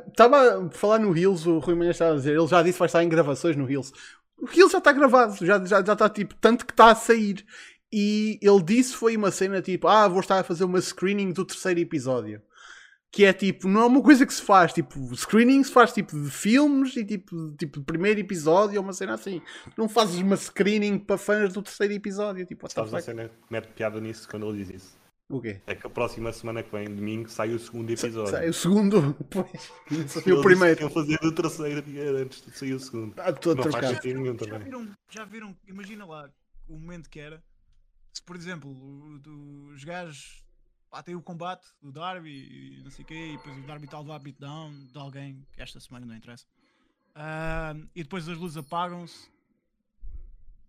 Estava 0.07 0.59
uh, 0.59 0.67
a 0.67 0.71
falar 0.71 0.99
no 0.99 1.15
Hills, 1.15 1.47
o 1.49 1.59
Rui 1.59 1.75
Manhã 1.75 1.91
estava 1.91 2.13
a 2.13 2.15
dizer, 2.15 2.35
ele 2.35 2.47
já 2.47 2.61
disse 2.61 2.73
que 2.73 2.79
vai 2.79 2.85
estar 2.87 3.03
em 3.03 3.09
gravações 3.09 3.55
no 3.55 3.69
Hills. 3.69 3.91
O 4.37 4.45
Hills 4.45 4.71
já 4.71 4.77
está 4.77 4.91
gravado, 4.91 5.45
já, 5.45 5.63
já, 5.65 5.83
já 5.83 5.93
está 5.93 6.09
tipo, 6.09 6.35
tanto 6.35 6.65
que 6.65 6.73
está 6.73 6.91
a 6.91 6.95
sair. 6.95 7.45
E 7.91 8.39
ele 8.41 8.61
disse 8.61 8.93
foi 8.93 9.15
uma 9.15 9.31
cena 9.31 9.61
tipo, 9.61 9.87
ah, 9.87 10.07
vou 10.07 10.19
estar 10.19 10.39
a 10.39 10.43
fazer 10.43 10.63
uma 10.63 10.79
screening 10.81 11.31
do 11.31 11.45
terceiro 11.45 11.79
episódio 11.79 12.41
que 13.11 13.25
é 13.25 13.33
tipo, 13.33 13.67
não 13.67 13.81
é 13.81 13.85
uma 13.85 14.03
coisa 14.03 14.25
que 14.25 14.33
se 14.33 14.41
faz, 14.41 14.73
tipo, 14.73 14.99
screening 15.15 15.63
se 15.63 15.71
faz 15.71 15.93
tipo 15.93 16.19
de 16.21 16.29
filmes 16.29 16.95
e 16.95 17.05
tipo, 17.05 17.51
tipo 17.57 17.81
primeiro 17.81 18.19
episódio 18.19 18.77
ou 18.77 18.83
uma 18.83 18.93
cena 18.93 19.13
assim. 19.13 19.41
Não 19.77 19.87
fazes 19.87 20.19
uma 20.19 20.35
screening 20.35 20.99
para 20.99 21.17
fãs 21.17 21.53
do 21.53 21.61
terceiro 21.61 21.93
episódio. 21.93 22.45
Tipo, 22.45 22.69
Sabes 22.69 22.93
a 22.93 23.01
cena 23.01 23.29
que 23.29 23.35
mete 23.49 23.67
piada 23.69 23.99
nisso 23.99 24.27
quando 24.29 24.47
ele 24.47 24.63
diz 24.63 24.69
isso? 24.83 24.96
O 25.29 25.41
quê? 25.41 25.61
É 25.67 25.75
que 25.75 25.85
a 25.85 25.89
próxima 25.89 26.31
semana 26.31 26.63
que 26.63 26.71
vem, 26.71 26.85
domingo, 26.85 27.29
sai 27.29 27.53
o 27.53 27.59
segundo 27.59 27.89
episódio. 27.89 28.31
Sai 28.31 28.47
o 28.47 28.53
segundo, 28.53 29.13
pois. 29.29 29.71
Saiu 30.07 30.39
o 30.39 30.41
primeiro. 30.41 30.81
Eu 30.81 30.89
fazer 30.89 31.19
o 31.21 31.31
terceiro 31.33 31.83
antes 32.17 32.41
de 32.41 32.51
sair 32.57 32.73
o 32.73 32.79
segundo. 32.79 33.13
Ah, 33.17 33.33
trocado. 33.33 33.71
faz 33.71 33.89
sentido 33.89 34.21
nenhum 34.21 34.37
também. 34.37 34.59
Já 34.59 34.65
viram, 34.65 34.97
já 35.09 35.25
viram, 35.25 35.57
imagina 35.67 36.05
lá 36.05 36.29
o 36.67 36.73
momento 36.73 37.09
que 37.09 37.19
era. 37.19 37.43
Se, 38.13 38.21
por 38.23 38.35
exemplo, 38.37 38.71
os 39.73 39.83
gajos 39.83 40.47
Pá, 40.89 41.03
tem 41.03 41.15
o 41.15 41.21
combate 41.21 41.67
do 41.81 41.91
Darby 41.91 42.29
e 42.29 42.81
não 42.81 42.89
sei 42.89 43.03
o 43.03 43.07
quê, 43.07 43.33
e 43.33 43.37
depois 43.37 43.57
o 43.57 43.61
Darby 43.67 43.85
está 43.85 43.97
a 43.97 43.99
levar 43.99 44.19
beatdown 44.19 44.87
de 44.91 44.97
alguém 44.97 45.45
que 45.51 45.61
esta 45.61 45.79
semana 45.79 46.05
não 46.05 46.15
interessa. 46.15 46.45
Uh, 47.15 47.87
e 47.93 48.03
depois 48.03 48.27
as 48.29 48.37
luzes 48.37 48.57
apagam-se 48.57 49.29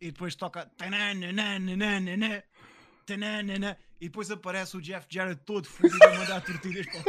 e 0.01 0.11
depois 0.11 0.35
toca 0.35 0.71
e 4.01 4.09
depois 4.09 4.31
aparece 4.31 4.77
o 4.77 4.81
Jeff 4.81 5.07
Jarrett 5.11 5.43
todo 5.45 5.67
fodido 5.67 6.05
a 6.05 6.15
mandar 6.15 6.41
tortilhas 6.41 6.87
para 6.87 7.01
o 7.01 7.05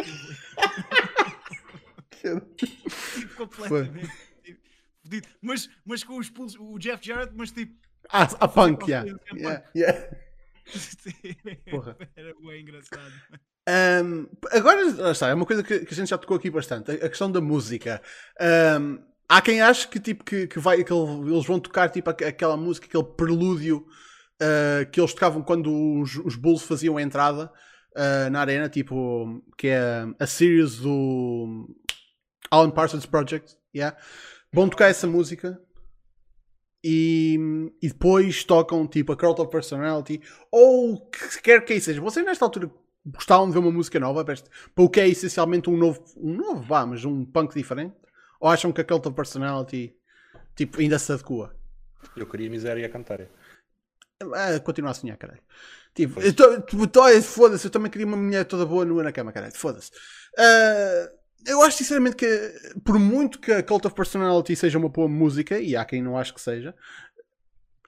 tipo, 2.55 3.35
completamente 3.35 4.09
tipo, 4.43 4.61
fodido. 5.03 5.27
Mas, 5.41 5.69
mas 5.85 6.03
com 6.03 6.17
os 6.17 6.29
pulsos, 6.29 6.59
o 6.59 6.77
Jeff 6.77 7.05
Jarrett, 7.05 7.33
mas 7.35 7.51
tipo. 7.51 7.75
Ah, 8.09 8.23
a 8.39 8.47
punk, 8.47 8.89
yeah. 8.89 9.07
yeah, 9.33 9.63
yeah. 9.75 10.09
Porra. 11.69 11.97
Era 12.15 12.33
bem 12.33 12.61
engraçado. 12.61 13.13
Um, 13.69 14.27
agora, 14.51 15.11
está, 15.11 15.29
é 15.29 15.33
uma 15.33 15.45
coisa 15.45 15.61
que, 15.61 15.79
que, 15.85 15.93
a 15.93 15.95
gente 15.95 16.09
já 16.09 16.17
tocou 16.17 16.37
aqui 16.37 16.49
bastante, 16.49 16.89
a, 16.89 16.93
a 16.95 17.09
questão 17.09 17.31
da 17.31 17.39
música. 17.39 18.01
Um, 18.79 18.99
há 19.27 19.41
quem 19.41 19.61
ache 19.61 19.87
que, 19.87 19.99
tipo, 19.99 20.23
que, 20.23 20.47
que, 20.47 20.59
vai, 20.59 20.83
que 20.83 20.91
eles 20.91 21.45
vão 21.45 21.59
tocar 21.59 21.89
tipo, 21.89 22.09
aquela 22.09 22.57
música, 22.57 22.87
aquele 22.87 23.03
prelúdio 23.03 23.85
uh, 24.41 24.89
que 24.91 24.99
eles 24.99 25.13
tocavam 25.13 25.41
quando 25.41 25.71
os, 25.99 26.15
os 26.17 26.35
Bulls 26.35 26.63
faziam 26.63 26.97
a 26.97 27.01
entrada 27.01 27.51
uh, 27.95 28.29
na 28.29 28.41
arena, 28.41 28.69
tipo, 28.69 29.43
que 29.57 29.67
é 29.67 30.05
a 30.19 30.27
series 30.27 30.77
do 30.77 31.67
Alan 32.49 32.71
Parsons 32.71 33.05
Project. 33.05 33.55
Yeah. 33.75 33.97
Vão 34.51 34.67
tocar 34.67 34.87
essa 34.87 35.05
música 35.05 35.61
e, 36.83 37.37
e 37.81 37.87
depois 37.89 38.43
tocam 38.43 38.87
tipo 38.87 39.11
a 39.11 39.17
Cult 39.17 39.39
of 39.41 39.51
Personality 39.51 40.21
ou 40.51 41.09
que 41.09 41.41
quer 41.41 41.63
que 41.63 41.79
seja. 41.79 42.01
Vocês 42.01 42.25
nesta 42.25 42.45
altura 42.45 42.71
gostavam 43.05 43.47
de 43.47 43.53
ver 43.53 43.59
uma 43.59 43.71
música 43.71 43.99
nova 43.99 44.25
para, 44.25 44.35
para 44.35 44.83
o 44.83 44.89
que 44.89 44.99
é 44.99 45.07
essencialmente 45.07 45.69
um 45.69 45.77
novo, 45.77 46.03
um 46.17 46.35
novo, 46.35 46.61
vá, 46.61 46.85
mas 46.85 47.05
um 47.05 47.25
punk 47.25 47.53
diferente? 47.53 47.95
Ou 48.39 48.49
acham 48.49 48.71
que 48.71 48.81
a 48.81 48.83
Cult 48.83 49.07
of 49.07 49.15
Personality 49.15 49.95
tipo, 50.55 50.79
ainda 50.79 50.97
se 50.97 51.11
adequa? 51.11 51.55
Eu 52.15 52.25
queria 52.25 52.49
miséria 52.49 52.85
a 52.85 52.89
cantar. 52.89 53.27
Ah, 54.22 54.59
continua 54.59 54.91
a 54.91 54.93
sonhar, 54.93 55.17
caralho. 55.17 55.41
Tipo, 55.93 56.20
é, 56.20 57.22
foda-se, 57.22 57.67
eu 57.67 57.72
também 57.72 57.91
queria 57.91 58.07
uma 58.07 58.17
mulher 58.17 58.45
toda 58.45 58.65
boa 58.65 58.86
nua 58.86 59.03
na 59.03 59.11
cama, 59.11 59.32
caralho. 59.32 59.55
Foda-se. 59.55 59.91
Uh, 60.38 61.20
eu 61.45 61.61
acho 61.61 61.78
sinceramente 61.78 62.15
que, 62.15 62.26
por 62.84 62.99
muito 62.99 63.39
que 63.39 63.51
a 63.51 63.63
Cult 63.63 63.86
of 63.88 63.95
Personality 63.95 64.55
seja 64.55 64.78
uma 64.78 64.89
boa 64.89 65.07
música, 65.07 65.59
e 65.59 65.76
há 65.76 65.86
quem 65.86 66.01
não 66.01 66.17
acho 66.17 66.34
que 66.34 66.41
seja, 66.41 66.76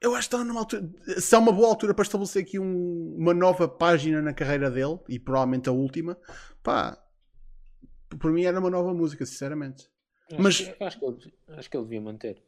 eu 0.02 0.16
acho 0.16 0.30
que 0.30 0.36
está 0.36 0.46
numa 0.46 0.62
altura. 0.62 0.90
Se 1.18 1.36
é 1.36 1.38
uma 1.38 1.52
boa 1.52 1.68
altura 1.68 1.94
para 1.94 2.04
estabelecer 2.04 2.44
aqui 2.44 2.58
um, 2.58 3.16
uma 3.18 3.34
nova 3.34 3.68
página 3.68 4.22
na 4.22 4.34
carreira 4.34 4.72
dele, 4.72 5.00
e 5.08 5.20
provavelmente 5.20 5.70
a 5.70 5.72
última, 5.72 6.18
pá, 6.64 6.98
por 8.20 8.32
mim 8.32 8.44
era 8.44 8.60
uma 8.60 8.70
nova 8.70 8.94
música, 8.94 9.26
sinceramente. 9.26 9.90
Acho 10.32 10.42
Mas 10.42 10.60
que, 10.60 10.84
acho, 10.84 11.00
que 11.00 11.06
ele, 11.06 11.34
acho 11.50 11.70
que 11.70 11.78
ele 11.78 11.84
devia 11.84 12.02
manter. 12.02 12.42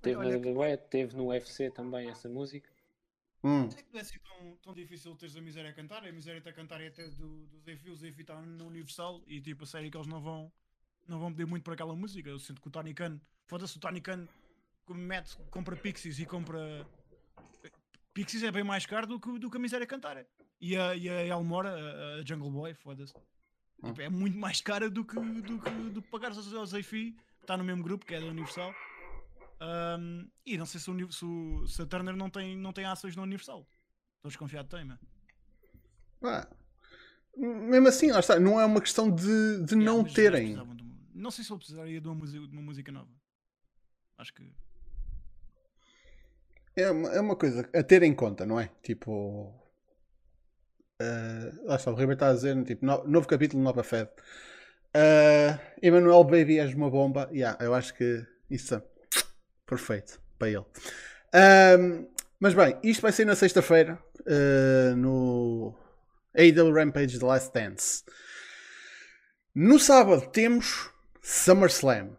Teve, 0.00 0.16
na 0.16 0.36
WWE, 0.36 0.76
teve 0.76 1.16
no 1.16 1.28
UFC 1.28 1.70
também 1.70 2.10
essa 2.10 2.28
música. 2.28 2.73
Hum. 3.44 3.68
É 3.76 3.82
que 3.82 3.92
não 3.92 3.98
é 3.98 4.02
assim 4.02 4.18
tão, 4.20 4.56
tão 4.62 4.72
difícil 4.72 5.14
teres 5.16 5.36
a 5.36 5.40
miséria 5.42 5.70
a 5.70 5.74
cantar. 5.74 6.02
A 6.02 6.10
miséria 6.10 6.42
a 6.44 6.52
cantar 6.52 6.80
é 6.80 6.86
até 6.86 7.06
do, 7.08 7.46
do 7.46 7.60
Zé 7.60 7.78
o 7.90 7.94
Zé 7.94 8.08
está 8.08 8.40
no 8.40 8.66
Universal 8.66 9.22
e 9.26 9.38
tipo 9.38 9.64
a 9.64 9.66
série 9.66 9.90
que 9.90 9.96
eles 9.98 10.06
não 10.06 10.22
vão, 10.22 10.50
não 11.06 11.18
vão 11.18 11.30
pedir 11.30 11.46
muito 11.46 11.62
para 11.62 11.74
aquela 11.74 11.94
música. 11.94 12.30
Eu 12.30 12.38
sinto 12.38 12.62
que 12.62 12.68
o 12.68 12.70
Tony 12.70 12.94
Khan, 12.94 13.20
foda-se, 13.46 13.76
o 13.76 13.80
Tony 13.80 14.00
Khan 14.00 14.26
mete, 14.88 15.36
compra 15.50 15.76
Pixies 15.76 16.18
e 16.18 16.24
compra. 16.24 16.86
Pixies 18.14 18.42
é 18.44 18.50
bem 18.50 18.64
mais 18.64 18.86
caro 18.86 19.06
do 19.06 19.20
que, 19.20 19.38
do 19.38 19.50
que 19.50 19.56
a 19.58 19.60
miséria 19.60 19.84
a 19.84 19.88
cantar. 19.88 20.24
E 20.58 20.74
a, 20.74 20.96
e 20.96 21.10
a 21.10 21.26
Elmora, 21.26 21.68
a, 21.68 22.20
a 22.20 22.24
Jungle 22.24 22.50
Boy, 22.50 22.72
foda-se. 22.72 23.12
Tipo, 23.84 24.00
é 24.00 24.08
muito 24.08 24.38
mais 24.38 24.62
cara 24.62 24.88
do 24.88 25.04
que, 25.04 25.16
do 25.16 25.60
que, 25.60 25.70
do 25.90 26.00
que 26.00 26.08
pagar 26.08 26.32
ao 26.32 26.66
Zayfi, 26.66 27.12
que 27.12 27.42
está 27.42 27.58
no 27.58 27.64
mesmo 27.64 27.82
grupo, 27.82 28.06
que 28.06 28.14
é 28.14 28.20
da 28.20 28.26
Universal. 28.26 28.74
Um, 29.64 30.28
e 30.44 30.58
não 30.58 30.66
sei 30.66 30.78
se, 30.78 30.90
o, 30.90 31.12
se, 31.12 31.24
se 31.74 31.82
a 31.82 31.86
Turner 31.86 32.14
não 32.14 32.28
tem, 32.28 32.56
não 32.56 32.72
tem 32.72 32.84
ações 32.84 33.16
na 33.16 33.22
Universal. 33.22 33.66
Estou 34.16 34.28
desconfiado 34.28 34.68
de 34.68 34.76
tem. 34.76 34.98
Ah, 36.22 36.48
mesmo 37.36 37.88
assim, 37.88 38.10
lá 38.10 38.20
está, 38.20 38.38
não 38.38 38.60
é 38.60 38.66
uma 38.66 38.80
questão 38.80 39.10
de, 39.10 39.64
de 39.64 39.74
yeah, 39.74 39.84
não 39.84 40.04
terem. 40.04 40.54
De, 40.54 40.84
não 41.14 41.30
sei 41.30 41.44
se 41.44 41.50
eu 41.50 41.56
precisaria 41.56 42.00
de 42.00 42.06
uma, 42.06 42.14
música, 42.14 42.46
de 42.46 42.52
uma 42.52 42.62
música 42.62 42.92
nova. 42.92 43.10
Acho 44.18 44.34
que. 44.34 44.52
É 46.76 46.90
uma, 46.90 47.08
é 47.10 47.20
uma 47.20 47.36
coisa 47.36 47.68
a 47.74 47.82
ter 47.82 48.02
em 48.02 48.14
conta, 48.14 48.44
não 48.44 48.60
é? 48.60 48.70
Tipo. 48.82 49.48
Uh, 51.00 51.66
lá 51.66 51.76
está, 51.76 51.90
o 51.90 51.94
Ribeiro 51.94 52.12
está 52.12 52.28
a 52.28 52.34
dizer, 52.34 52.62
tipo, 52.64 52.84
no, 52.84 53.04
novo 53.04 53.26
capítulo, 53.26 53.62
nova 53.62 53.82
Fed. 53.82 54.10
Uh, 54.94 55.58
Emmanuel 55.82 56.24
Baby 56.24 56.58
és 56.58 56.74
uma 56.74 56.90
bomba. 56.90 57.28
Yeah, 57.32 57.62
eu 57.64 57.74
acho 57.74 57.94
que 57.94 58.26
isso 58.50 58.74
é 58.74 58.93
perfeito 59.66 60.20
para 60.38 60.48
ele. 60.48 60.64
Um, 61.34 62.08
mas 62.38 62.54
bem, 62.54 62.78
isto 62.82 63.00
vai 63.00 63.12
ser 63.12 63.24
na 63.24 63.34
sexta-feira 63.34 63.98
uh, 64.20 64.96
no 64.96 65.74
AEW 66.36 66.72
Rampage 66.72 67.18
The 67.18 67.26
Last 67.26 67.52
Dance. 67.52 68.04
No 69.54 69.78
sábado 69.78 70.30
temos 70.30 70.90
SummerSlam. 71.22 72.16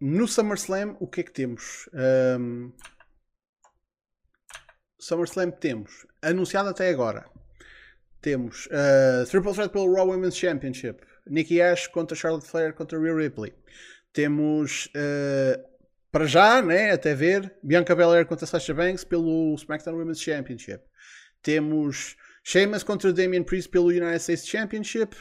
No 0.00 0.26
SummerSlam, 0.26 0.96
o 0.98 1.06
que 1.06 1.20
é 1.20 1.24
que 1.24 1.32
temos? 1.32 1.88
Um, 1.92 2.72
SummerSlam 4.98 5.50
temos, 5.50 6.06
anunciado 6.22 6.70
até 6.70 6.88
agora, 6.88 7.28
temos 8.20 8.66
uh, 8.66 9.24
Triple 9.30 9.52
Threat 9.54 9.72
pelo 9.72 9.92
Raw 9.94 10.08
Women's 10.08 10.36
Championship. 10.36 11.04
Nikki 11.26 11.60
Ash 11.60 11.86
contra 11.86 12.16
Charlotte 12.16 12.46
Flair 12.46 12.74
contra 12.74 12.98
Rhea 12.98 13.14
Ripley. 13.14 13.54
Temos 14.12 14.86
uh, 14.96 15.69
para 16.12 16.26
já, 16.26 16.60
né, 16.60 16.90
até 16.90 17.14
ver, 17.14 17.54
Bianca 17.62 17.94
Belair 17.94 18.26
contra 18.26 18.46
Sasha 18.46 18.74
Banks 18.74 19.04
pelo 19.04 19.54
SmackDown 19.54 19.96
Women's 19.96 20.20
Championship. 20.20 20.82
Temos 21.42 22.16
Sheamus 22.42 22.82
contra 22.82 23.12
Damian 23.12 23.42
Priest 23.42 23.70
pelo 23.70 23.86
United 23.86 24.20
States 24.20 24.46
Championship. 24.46 25.14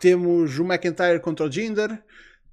Temos 0.00 0.58
o 0.58 0.64
McIntyre 0.64 1.20
contra 1.20 1.46
o 1.46 1.50
Jinder. 1.50 2.02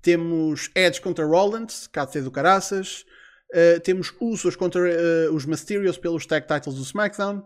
Temos 0.02 0.70
Edge 0.76 1.02
contra 1.02 1.26
Rollins, 1.26 1.88
KT 1.88 2.22
do 2.22 2.32
Caraças. 2.32 3.06
Uh, 3.54 3.80
temos 3.82 4.14
Usos 4.22 4.56
contra 4.56 4.82
uh, 4.82 5.34
os 5.34 5.46
Mysterios 5.46 5.98
pelos 5.98 6.26
Tag 6.26 6.48
Titles 6.48 6.76
do 6.76 6.84
SmackDown. 6.84 7.44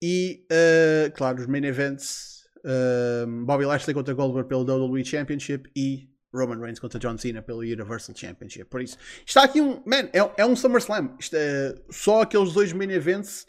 E, 0.00 0.46
uh, 0.50 1.12
claro, 1.12 1.40
os 1.40 1.46
main 1.46 1.64
events: 1.64 2.44
Bobby 3.44 3.64
Lashley 3.64 3.94
contra 3.94 4.14
Goldberg 4.14 4.48
pelo 4.48 4.62
WWE 4.62 5.04
Championship 5.04 5.70
e 5.74 6.11
Roman 6.32 6.60
Reigns 6.60 6.78
contra 6.78 6.98
John 6.98 7.18
Cena 7.18 7.42
pelo 7.42 7.60
Universal 7.60 8.14
Championship. 8.16 8.64
Por 8.64 8.80
isso, 8.80 8.96
está 9.26 9.44
aqui 9.44 9.60
um. 9.60 9.82
Man, 9.84 10.08
é, 10.12 10.30
é 10.38 10.46
um 10.46 10.56
SummerSlam. 10.56 11.14
Isto 11.18 11.36
é, 11.36 11.74
só 11.90 12.22
aqueles 12.22 12.52
dois 12.52 12.72
main 12.72 12.90
events 12.90 13.46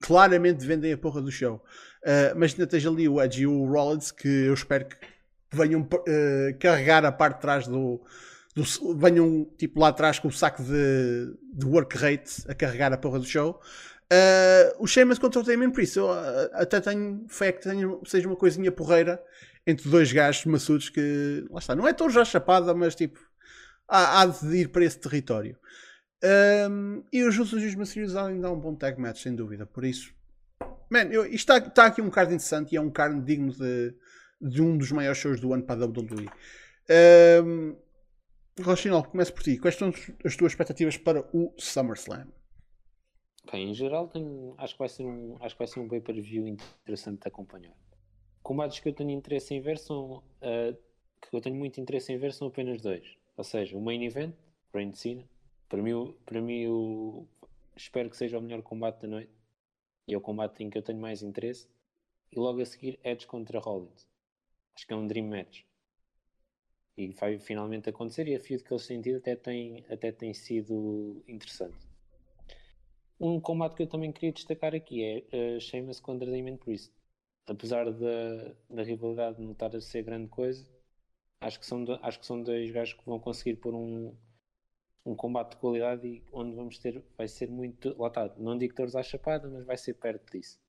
claramente 0.00 0.64
vendem 0.64 0.92
a 0.92 0.98
porra 0.98 1.20
do 1.20 1.30
show. 1.30 1.62
Uh, 2.02 2.36
mas 2.36 2.52
ainda 2.52 2.64
esteja 2.64 2.90
ali 2.90 3.08
o 3.08 3.20
Edge 3.20 3.42
e 3.42 3.46
o 3.46 3.64
Rollins 3.64 4.12
que 4.12 4.28
eu 4.28 4.54
espero 4.54 4.86
que 4.86 4.96
venham 5.50 5.80
uh, 5.80 6.58
carregar 6.60 7.04
a 7.04 7.10
parte 7.10 7.36
de 7.36 7.40
trás 7.40 7.66
do, 7.66 8.00
do, 8.54 8.62
venham 8.96 9.44
tipo 9.56 9.80
lá 9.80 9.88
atrás 9.88 10.18
com 10.18 10.28
o 10.28 10.32
saco 10.32 10.62
de, 10.62 11.34
de 11.54 11.66
work 11.66 11.96
rate 11.98 12.44
a 12.46 12.54
carregar 12.54 12.92
a 12.92 12.96
porra 12.96 13.18
do 13.18 13.24
show. 13.24 13.60
Uh, 14.10 14.82
o 14.82 14.86
Sheamus 14.86 15.18
contra 15.18 15.40
o 15.40 15.44
Damien 15.44 15.70
Priest, 15.70 15.96
eu 15.98 16.08
até 16.52 16.80
tenho 16.80 17.26
fé 17.28 17.52
que 17.52 17.62
tenha, 17.62 17.86
seja 18.06 18.26
uma 18.26 18.36
coisinha 18.36 18.72
porreira 18.72 19.22
entre 19.68 19.90
dois 19.90 20.10
gajos 20.10 20.46
maçudos 20.46 20.88
que, 20.88 21.46
lá 21.50 21.58
está, 21.58 21.76
não 21.76 21.86
é 21.86 21.92
tão 21.92 22.08
já 22.08 22.24
chapada, 22.24 22.72
mas 22.72 22.94
tipo, 22.94 23.20
há, 23.86 24.22
há 24.22 24.26
de 24.26 24.56
ir 24.56 24.68
para 24.70 24.82
esse 24.82 24.98
território. 24.98 25.58
Um, 26.70 27.04
e 27.12 27.22
os 27.22 27.34
Justos 27.34 27.62
e 27.62 27.66
os 27.66 27.74
Mysterios 27.74 28.16
ainda 28.16 28.48
dá 28.48 28.50
um 28.50 28.58
bom 28.58 28.74
tag 28.74 28.98
match, 28.98 29.22
sem 29.22 29.36
dúvida, 29.36 29.66
por 29.66 29.84
isso, 29.84 30.14
man, 30.90 31.04
eu, 31.10 31.26
isto 31.26 31.52
está, 31.52 31.58
está 31.58 31.84
aqui 31.84 32.00
um 32.00 32.08
card 32.08 32.32
interessante 32.32 32.72
e 32.72 32.76
é 32.76 32.80
um 32.80 32.90
card 32.90 33.20
digno 33.20 33.52
de, 33.52 33.94
de 34.40 34.62
um 34.62 34.78
dos 34.78 34.90
maiores 34.90 35.18
shows 35.18 35.38
do 35.38 35.52
ano 35.52 35.62
para 35.62 35.84
a 35.84 35.86
WWE. 35.86 36.30
Um, 37.44 37.76
Rochinol, 38.62 39.04
começo 39.04 39.34
por 39.34 39.42
ti. 39.42 39.58
Quais 39.58 39.76
são 39.76 39.92
as 40.24 40.34
tuas 40.34 40.52
expectativas 40.52 40.96
para 40.96 41.20
o 41.32 41.54
SummerSlam? 41.58 42.26
Bem, 43.52 43.70
em 43.70 43.74
geral, 43.74 44.08
tenho, 44.08 44.54
acho 44.56 44.74
que 44.74 44.78
vai 44.78 44.88
ser 44.88 45.04
um, 45.04 45.36
acho 45.40 45.54
que 45.54 45.58
vai 45.58 45.68
ser 45.68 45.80
um 45.80 45.88
pay-per-view 45.88 46.46
interessante 46.48 47.20
de 47.20 47.28
acompanhar. 47.28 47.76
Combates 48.42 48.80
que 48.80 48.88
eu 48.88 48.92
tenho 48.94 49.10
interesse 49.10 49.54
em 49.54 49.60
ver 49.60 49.78
são 49.78 50.18
uh, 50.18 50.76
que 51.20 51.36
eu 51.36 51.40
tenho 51.40 51.56
muito 51.56 51.80
interesse 51.80 52.12
em 52.12 52.18
ver 52.18 52.32
são 52.32 52.48
apenas 52.48 52.80
dois. 52.80 53.16
Ou 53.36 53.44
seja, 53.44 53.76
o 53.76 53.80
main 53.80 54.04
event, 54.04 54.34
de 54.74 54.98
Cena, 54.98 55.28
para 55.68 55.82
mim, 55.82 56.14
para 56.24 56.40
mim 56.40 56.66
o, 56.66 57.26
espero 57.76 58.08
que 58.08 58.16
seja 58.16 58.38
o 58.38 58.42
melhor 58.42 58.62
combate 58.62 59.02
da 59.02 59.08
noite 59.08 59.30
e 60.06 60.14
é 60.14 60.16
o 60.16 60.20
combate 60.20 60.64
em 60.64 60.70
que 60.70 60.78
eu 60.78 60.82
tenho 60.82 60.98
mais 60.98 61.22
interesse. 61.22 61.68
E 62.32 62.38
logo 62.38 62.60
a 62.60 62.64
seguir, 62.64 62.98
Edge 63.04 63.26
contra 63.26 63.58
Rollins. 63.58 64.06
Acho 64.74 64.86
que 64.86 64.92
é 64.92 64.96
um 64.96 65.06
dream 65.06 65.26
match. 65.26 65.62
E 66.96 67.08
vai 67.12 67.38
finalmente 67.38 67.88
acontecer. 67.88 68.26
E 68.26 68.34
a 68.34 68.40
feud 68.40 68.62
que 68.62 68.72
eles 68.72 68.86
têm 68.86 69.00
tido 69.00 69.18
até 69.18 69.36
tem, 69.36 69.84
até 69.88 70.10
tem 70.10 70.32
sido 70.32 71.22
interessante. 71.28 71.76
Um 73.20 73.40
combate 73.40 73.74
que 73.74 73.82
eu 73.82 73.86
também 73.86 74.12
queria 74.12 74.32
destacar 74.32 74.74
aqui 74.74 75.02
é 75.04 75.56
uh, 75.56 75.60
Sheamus 75.60 76.00
contra 76.00 76.26
Damien 76.30 76.56
Priest. 76.56 76.92
Apesar 77.48 77.90
da, 77.90 78.54
da 78.68 78.82
rivalidade 78.82 79.40
não 79.40 79.52
estar 79.52 79.74
a 79.74 79.80
ser 79.80 80.02
grande 80.02 80.28
coisa, 80.28 80.66
acho 81.40 81.58
que 81.58 81.66
são, 81.66 81.84
acho 82.02 82.20
que 82.20 82.26
são 82.26 82.42
dois 82.42 82.70
gajos 82.70 82.94
que 82.94 83.06
vão 83.06 83.18
conseguir 83.18 83.56
pôr 83.56 83.74
um, 83.74 84.14
um 85.04 85.14
combate 85.14 85.52
de 85.52 85.56
qualidade 85.56 86.06
e 86.06 86.22
onde 86.32 86.54
vamos 86.54 86.78
ter, 86.78 87.02
vai 87.16 87.26
ser 87.26 87.48
muito, 87.48 87.96
lá 87.98 88.08
está, 88.08 88.34
não 88.36 88.58
digo 88.58 88.74
todos 88.74 88.94
à 88.94 89.02
chapada, 89.02 89.48
mas 89.48 89.64
vai 89.64 89.76
ser 89.76 89.94
perto 89.94 90.30
disso. 90.32 90.60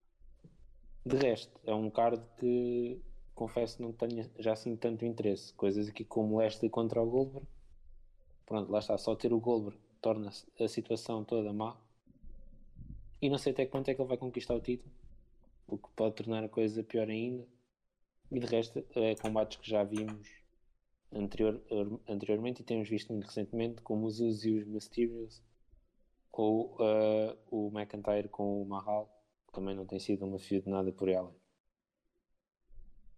De 1.06 1.18
resto, 1.18 1.60
é 1.66 1.74
um 1.74 1.90
card 1.90 2.24
que 2.38 3.02
confesso 3.34 3.82
não 3.82 3.94
tenho 3.94 4.30
já 4.38 4.54
assim 4.54 4.76
tanto 4.76 5.06
interesse. 5.06 5.54
Coisas 5.54 5.88
aqui 5.88 6.04
como 6.04 6.40
Leslie 6.40 6.70
contra 6.70 7.02
o 7.02 7.10
Goldberg. 7.10 7.48
Pronto, 8.46 8.72
lá 8.72 8.80
está, 8.80 8.98
só 8.98 9.16
ter 9.16 9.32
o 9.32 9.40
Goldberg 9.40 9.80
torna 10.02 10.30
a 10.60 10.68
situação 10.68 11.24
toda 11.24 11.54
má. 11.54 11.78
E 13.22 13.30
não 13.30 13.38
sei 13.38 13.54
até 13.54 13.66
quanto 13.66 13.90
é 13.90 13.96
que 13.96 14.02
ele 14.02 14.08
vai 14.08 14.18
conquistar 14.18 14.56
o 14.56 14.62
título, 14.62 14.92
o 15.70 15.78
que 15.78 15.89
pode 15.95 16.15
tornar 16.15 16.43
a 16.43 16.49
coisa 16.49 16.84
pior 16.84 17.09
ainda. 17.09 17.47
E 18.32 18.39
de 18.39 18.45
resto, 18.45 18.86
é 18.95 19.15
combates 19.15 19.57
que 19.57 19.70
já 19.70 19.84
vimos 19.84 20.28
anterior, 21.11 21.61
anteriormente 22.07 22.61
e 22.61 22.65
temos 22.65 22.88
visto 22.88 23.11
muito 23.11 23.26
recentemente, 23.26 23.82
como 23.82 24.05
os 24.05 24.20
Usos 24.20 24.45
e 24.45 24.51
os 24.51 24.67
Mysterios, 24.67 25.41
ou 26.32 26.76
uh, 26.76 27.38
o 27.51 27.72
McIntyre 27.78 28.30
com 28.30 28.61
o 28.61 28.65
Mahal, 28.65 29.09
que 29.47 29.53
também 29.53 29.76
não 29.76 29.86
tem 29.86 29.99
sido 29.99 30.26
uma 30.26 30.39
feud 30.39 30.70
nada 30.70 30.91
por 30.91 31.09
ela. 31.09 31.36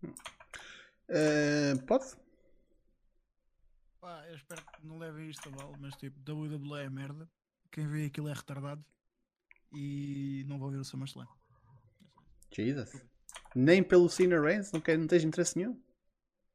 Uh, 0.03 1.85
pode? 1.85 2.05
Pá, 3.99 4.25
eu 4.27 4.35
espero 4.35 4.65
que 4.65 4.87
não 4.87 4.97
levem 4.97 5.29
isto 5.29 5.47
a 5.49 5.51
mal, 5.51 5.71
mas 5.79 5.95
tipo, 5.95 6.19
WWE 6.31 6.81
é 6.83 6.89
merda. 6.89 7.29
Quem 7.71 7.87
vê 7.87 8.05
aquilo 8.05 8.27
é 8.29 8.33
retardado 8.33 8.83
e 9.71 10.43
não 10.47 10.57
vou 10.57 10.71
ver 10.71 10.79
o 10.79 10.83
SummerSlam. 10.83 11.27
Jesus. 12.51 13.03
Nem 13.55 13.83
pelo 13.83 14.09
Cena 14.09 14.39
Reigns? 14.39 14.71
Não, 14.71 14.81
quer, 14.81 14.97
não 14.97 15.07
tens 15.07 15.23
interesse 15.23 15.57
nenhum? 15.57 15.81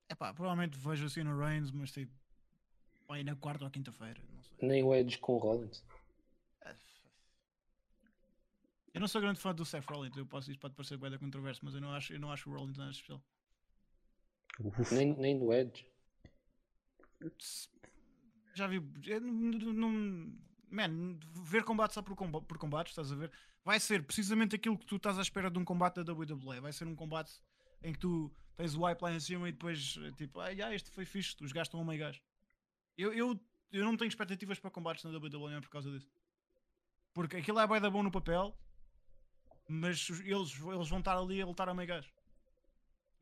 É 0.08 0.14
pá, 0.14 0.32
provavelmente 0.32 0.78
vejo 0.78 1.06
o 1.06 1.10
Cena 1.10 1.34
Reigns, 1.36 1.70
mas 1.70 1.90
tipo, 1.90 2.12
aí 3.08 3.24
na 3.24 3.34
quarta 3.36 3.64
ou 3.64 3.70
quinta-feira. 3.70 4.20
Nem 4.60 4.82
o 4.82 4.94
Edge 4.94 5.18
com 5.18 5.34
o 5.34 5.38
Rollins. 5.38 5.82
Eu 8.96 9.00
não 9.00 9.08
sou 9.08 9.20
grande 9.20 9.38
fã 9.38 9.54
do 9.54 9.62
Seth 9.62 9.84
Rollins, 9.84 10.16
eu 10.16 10.24
posso, 10.24 10.50
isso 10.50 10.58
pode 10.58 10.74
parecer 10.74 10.96
bem 10.96 11.10
da 11.10 11.18
controverso, 11.18 11.60
mas 11.62 11.74
eu 11.74 11.82
não 11.82 11.92
acho, 11.92 12.14
eu 12.14 12.18
não 12.18 12.32
acho 12.32 12.48
o 12.48 12.54
Rollins 12.54 12.78
nada 12.78 12.90
especial. 12.90 13.22
Nem, 14.90 15.14
nem 15.18 15.38
do 15.38 15.52
Edge. 15.52 15.86
Já 18.54 18.66
vi. 18.66 18.80
Não, 18.80 20.32
man, 20.70 21.18
ver 21.44 21.64
combate 21.64 21.94
só 21.94 22.02
por, 22.02 22.16
por 22.16 22.58
combate, 22.58 22.88
estás 22.88 23.12
a 23.12 23.14
ver? 23.14 23.30
Vai 23.64 23.80
ser 23.80 24.04
precisamente 24.04 24.56
aquilo 24.56 24.78
que 24.78 24.86
tu 24.86 24.96
estás 24.96 25.18
à 25.18 25.22
espera 25.22 25.50
de 25.50 25.58
um 25.58 25.64
combate 25.64 26.02
da 26.02 26.12
WWE. 26.12 26.60
Vai 26.60 26.72
ser 26.72 26.86
um 26.86 26.94
combate 26.94 27.32
em 27.82 27.92
que 27.92 27.98
tu 27.98 28.32
tens 28.56 28.74
o 28.74 28.84
wipe 28.84 29.02
lá 29.02 29.12
em 29.12 29.20
cima 29.20 29.48
e 29.48 29.52
depois, 29.52 29.98
tipo, 30.16 30.40
ah, 30.40 30.52
este 30.74 30.90
foi 30.90 31.04
fixe, 31.04 31.36
os 31.42 31.52
estão 31.54 31.80
a 31.80 31.84
meio 31.84 32.00
gajo. 32.00 32.20
Eu, 32.96 33.12
eu, 33.12 33.40
eu 33.72 33.84
não 33.84 33.96
tenho 33.96 34.08
expectativas 34.08 34.58
para 34.58 34.70
combates 34.70 35.04
na 35.04 35.10
WWE 35.10 35.60
por 35.60 35.70
causa 35.70 35.90
disso. 35.90 36.10
Porque 37.12 37.36
aquilo 37.36 37.58
é 37.58 37.66
bem 37.66 37.80
da 37.80 37.90
bom 37.90 38.02
no 38.02 38.10
papel, 38.10 38.56
mas 39.68 40.08
eles, 40.10 40.60
eles 40.60 40.88
vão 40.88 40.98
estar 40.98 41.16
ali 41.16 41.40
a 41.40 41.46
lutar 41.46 41.68
a 41.68 41.74
meio 41.74 41.88
gajo. 41.88 42.12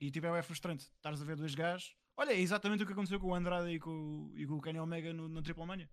E 0.00 0.10
tipo, 0.10 0.26
é 0.26 0.42
frustrante. 0.42 0.84
Estares 0.96 1.20
a 1.22 1.24
ver 1.24 1.36
dois 1.36 1.54
gajos. 1.54 1.96
Olha, 2.16 2.32
é 2.32 2.40
exatamente 2.40 2.82
o 2.82 2.86
que 2.86 2.92
aconteceu 2.92 3.18
com 3.18 3.28
o 3.28 3.34
Andrade 3.34 3.70
e 3.70 3.78
com, 3.78 4.30
e 4.34 4.46
com 4.46 4.54
o 4.54 4.60
Kenny 4.60 4.78
Omega 4.78 5.12
no, 5.12 5.28
no 5.28 5.42
Triple 5.42 5.66
Mania. 5.66 5.88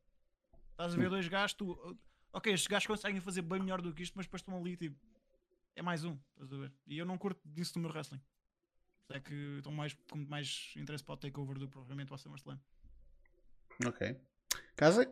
Estás 0.82 0.96
a 0.96 0.98
ver 0.98 1.10
dois 1.10 1.28
gajos, 1.28 1.54
tu. 1.54 1.98
Ok, 2.34 2.52
estes 2.52 2.68
gajos 2.68 2.88
conseguem 2.88 3.22
fazer 3.22 3.44
bem 3.44 3.60
melhor 3.60 3.82
do 3.82 3.94
que 3.94 4.02
isto, 4.02 4.16
mas 4.16 4.26
depois 4.26 4.42
estão 4.42 4.58
ali, 4.58 4.76
tipo. 4.76 4.98
É 5.76 5.82
mais 5.82 6.04
um, 6.04 6.18
estás 6.34 6.52
a 6.52 6.58
ver? 6.58 6.72
E 6.88 6.98
eu 6.98 7.06
não 7.06 7.20
curto 7.20 7.40
disso 7.46 7.74
no 7.76 7.84
meu 7.84 7.92
wrestling. 7.92 8.20
é 9.10 9.20
que 9.20 9.34
estão 9.58 9.72
mais, 9.72 9.96
com 10.10 10.18
mais 10.28 10.74
interesse 10.76 11.04
para 11.04 11.14
o 11.14 11.18
takeover 11.18 11.60
do 11.60 11.68
que 11.68 11.72
provavelmente 11.72 12.12
o 12.12 12.18
SummerSlam. 12.18 12.60
Ok. 13.86 14.18
Casa? 14.76 15.10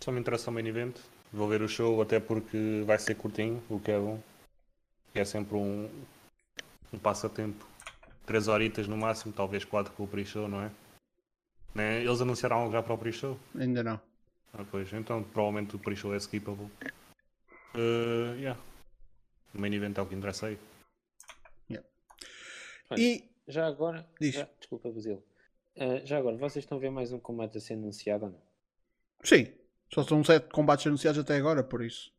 Só 0.00 0.12
me 0.12 0.20
interessa 0.20 0.50
o 0.50 0.54
main 0.54 0.66
event. 0.66 0.96
Vou 1.32 1.48
ver 1.48 1.60
o 1.60 1.68
show 1.68 2.00
até 2.00 2.20
porque 2.20 2.84
vai 2.86 2.98
ser 2.98 3.16
curtinho, 3.16 3.60
o 3.68 3.80
que 3.80 3.90
é 3.90 3.98
bom. 3.98 4.22
É 5.14 5.24
sempre 5.24 5.56
um, 5.56 5.90
um 6.92 6.98
passatempo. 6.98 7.66
Três 8.24 8.46
horitas 8.46 8.86
no 8.86 8.96
máximo, 8.96 9.32
talvez 9.32 9.64
quatro 9.64 9.92
com 9.94 10.04
o 10.04 10.08
pre-show, 10.08 10.48
não 10.48 10.62
é? 10.62 10.70
Né? 11.76 12.02
Eles 12.02 12.22
anunciaram 12.22 12.56
algo 12.56 12.72
já 12.72 12.82
para 12.82 12.94
o 12.94 12.98
pre-show? 12.98 13.38
Ainda 13.54 13.82
não. 13.82 14.00
Ah, 14.54 14.64
pois, 14.70 14.90
então 14.94 15.22
provavelmente 15.22 15.76
o 15.76 15.78
pre-show 15.78 16.14
é 16.14 16.16
skippable. 16.16 16.70
Uh, 17.74 18.34
yeah. 18.38 18.58
O 19.54 19.60
main 19.60 19.74
event 19.74 19.98
é 19.98 20.00
o 20.00 20.06
que 20.06 20.14
interessa 20.14 20.46
aí. 20.46 20.58
Yeah. 21.70 21.86
e 22.96 23.28
já 23.46 23.66
agora. 23.66 24.08
Diz. 24.18 24.36
Já, 24.36 24.48
desculpa, 24.58 24.90
Basílio. 24.90 25.22
Uh, 25.76 26.06
já 26.06 26.16
agora, 26.16 26.38
vocês 26.38 26.64
estão 26.64 26.78
a 26.78 26.80
ver 26.80 26.88
mais 26.88 27.12
um 27.12 27.20
combate 27.20 27.58
a 27.58 27.60
ser 27.60 27.74
anunciado 27.74 28.24
ou 28.24 28.30
não? 28.30 28.40
Sim, 29.22 29.52
só 29.92 30.02
são 30.02 30.24
sete 30.24 30.48
combates 30.48 30.86
anunciados 30.86 31.20
até 31.20 31.36
agora, 31.36 31.62
por 31.62 31.84
isso. 31.84 32.10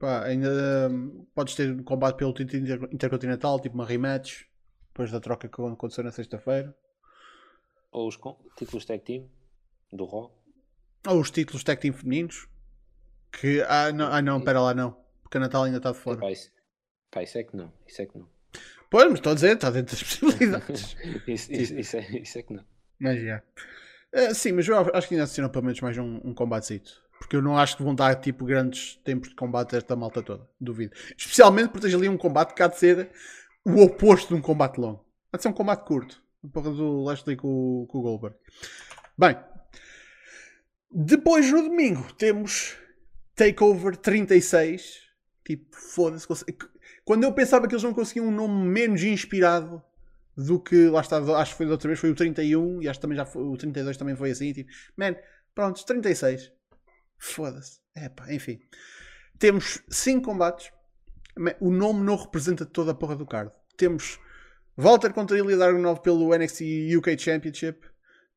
Pá, 0.00 0.24
ainda 0.24 0.88
um, 0.90 1.24
podes 1.32 1.54
ter 1.54 1.70
um 1.70 1.84
combate 1.84 2.16
pelo 2.16 2.34
título 2.34 2.88
intercontinental, 2.92 3.60
tipo 3.60 3.76
uma 3.76 3.86
rematch, 3.86 4.42
depois 4.88 5.12
da 5.12 5.20
troca 5.20 5.48
que 5.48 5.62
aconteceu 5.62 6.02
na 6.02 6.10
sexta-feira. 6.10 6.76
Ou 7.92 8.08
os 8.08 8.18
títulos 8.56 8.84
tag 8.84 9.04
team 9.04 9.28
do 9.92 10.06
Raw. 10.06 10.34
Ou 11.06 11.20
os 11.20 11.30
títulos 11.30 11.62
tag 11.62 11.80
team 11.80 11.92
femininos. 11.92 12.48
Que, 13.30 13.62
ah 13.68 13.92
não, 13.92 14.06
ah, 14.12 14.22
não, 14.22 14.40
pera 14.40 14.60
lá, 14.60 14.74
não. 14.74 14.96
Porque 15.22 15.36
a 15.36 15.40
Natal 15.40 15.64
ainda 15.64 15.76
está 15.76 15.92
de 15.92 15.98
fora. 15.98 16.20
Pá, 16.20 16.30
isso, 16.30 16.50
pá, 17.10 17.22
isso 17.22 17.38
é 17.38 17.44
que 17.44 17.56
não, 17.56 17.72
isso 17.86 18.02
é 18.02 18.06
que 18.06 18.18
não. 18.18 18.28
Pois, 18.90 19.04
mas 19.04 19.14
estou 19.14 19.32
a 19.32 19.34
dizer, 19.34 19.54
está 19.54 19.70
dentro 19.70 19.96
das 19.96 20.02
possibilidades. 20.02 20.96
isso, 21.26 21.52
isso, 21.52 21.74
isso, 21.74 21.96
é, 21.96 22.18
isso 22.18 22.38
é 22.38 22.42
que 22.42 22.52
não. 22.52 22.64
Mas 22.98 23.22
já. 23.22 23.42
Uh, 24.12 24.34
sim, 24.34 24.52
mas 24.52 24.68
eu 24.68 24.76
acho 24.78 25.08
que 25.08 25.14
ainda 25.14 25.24
assistiram 25.24 25.48
pelo 25.48 25.64
menos 25.64 25.80
mais 25.80 25.96
um, 25.96 26.20
um 26.22 26.34
combatezito. 26.34 27.02
Porque 27.18 27.36
eu 27.36 27.42
não 27.42 27.56
acho 27.56 27.76
que 27.76 27.82
vão 27.82 27.94
dar 27.94 28.14
tipo 28.16 28.44
grandes 28.44 28.96
tempos 28.96 29.30
de 29.30 29.34
combate 29.34 29.74
a 29.74 29.78
esta 29.78 29.96
malta 29.96 30.22
toda. 30.22 30.46
Duvido. 30.60 30.94
Especialmente 31.16 31.68
porque 31.68 31.86
tens 31.86 31.94
ali 31.94 32.08
um 32.08 32.18
combate 32.18 32.52
que 32.52 32.62
há 32.62 32.68
de 32.68 32.78
ser 32.78 33.10
o 33.64 33.80
oposto 33.82 34.28
de 34.28 34.34
um 34.34 34.42
combate 34.42 34.78
longo. 34.78 35.04
Há 35.32 35.36
de 35.36 35.42
ser 35.42 35.48
um 35.48 35.52
combate 35.52 35.86
curto. 35.86 36.21
Porra 36.50 36.70
do 36.70 37.04
Leslie 37.04 37.36
com, 37.36 37.86
com 37.88 37.98
o 37.98 38.02
Goldberg. 38.02 38.36
Bem. 39.16 39.36
Depois 40.90 41.50
no 41.50 41.62
domingo 41.62 42.12
temos 42.14 42.76
Takeover 43.34 43.96
36. 43.96 45.02
Tipo, 45.44 45.76
foda-se. 45.76 46.26
Quando 47.04 47.24
eu 47.24 47.32
pensava 47.32 47.66
que 47.66 47.74
eles 47.74 47.82
não 47.82 47.94
conseguiam 47.94 48.26
um 48.26 48.30
nome 48.30 48.64
menos 48.68 49.02
inspirado 49.02 49.82
do 50.36 50.58
que 50.60 50.88
lá 50.88 51.00
está, 51.00 51.18
acho 51.18 51.52
que 51.52 51.56
foi 51.58 51.66
da 51.66 51.72
outra 51.72 51.88
vez, 51.88 51.98
foi 51.98 52.10
o 52.10 52.14
31 52.14 52.82
e 52.82 52.88
acho 52.88 52.98
que 52.98 53.02
também 53.02 53.16
já 53.16 53.26
foi, 53.26 53.42
o 53.42 53.56
32 53.56 53.96
também 53.96 54.16
foi 54.16 54.30
assim. 54.30 54.52
Tipo, 54.52 54.70
man, 54.96 55.16
pronto, 55.54 55.84
36. 55.84 56.52
Foda-se. 57.18 57.80
É 57.94 58.08
pá, 58.08 58.32
enfim. 58.32 58.60
Temos 59.38 59.82
5 59.88 60.24
combates. 60.24 60.72
O 61.60 61.70
nome 61.70 62.02
não 62.02 62.16
representa 62.16 62.64
toda 62.66 62.92
a 62.92 62.94
porra 62.94 63.16
do 63.16 63.26
card. 63.26 63.50
Temos 63.76 64.18
Walter 64.76 65.12
contra 65.12 65.36
Ilya 65.36 65.56
Dragunov 65.56 66.00
pelo 66.00 66.34
NXT 66.34 66.62
UK 66.96 67.16
Championship. 67.16 67.84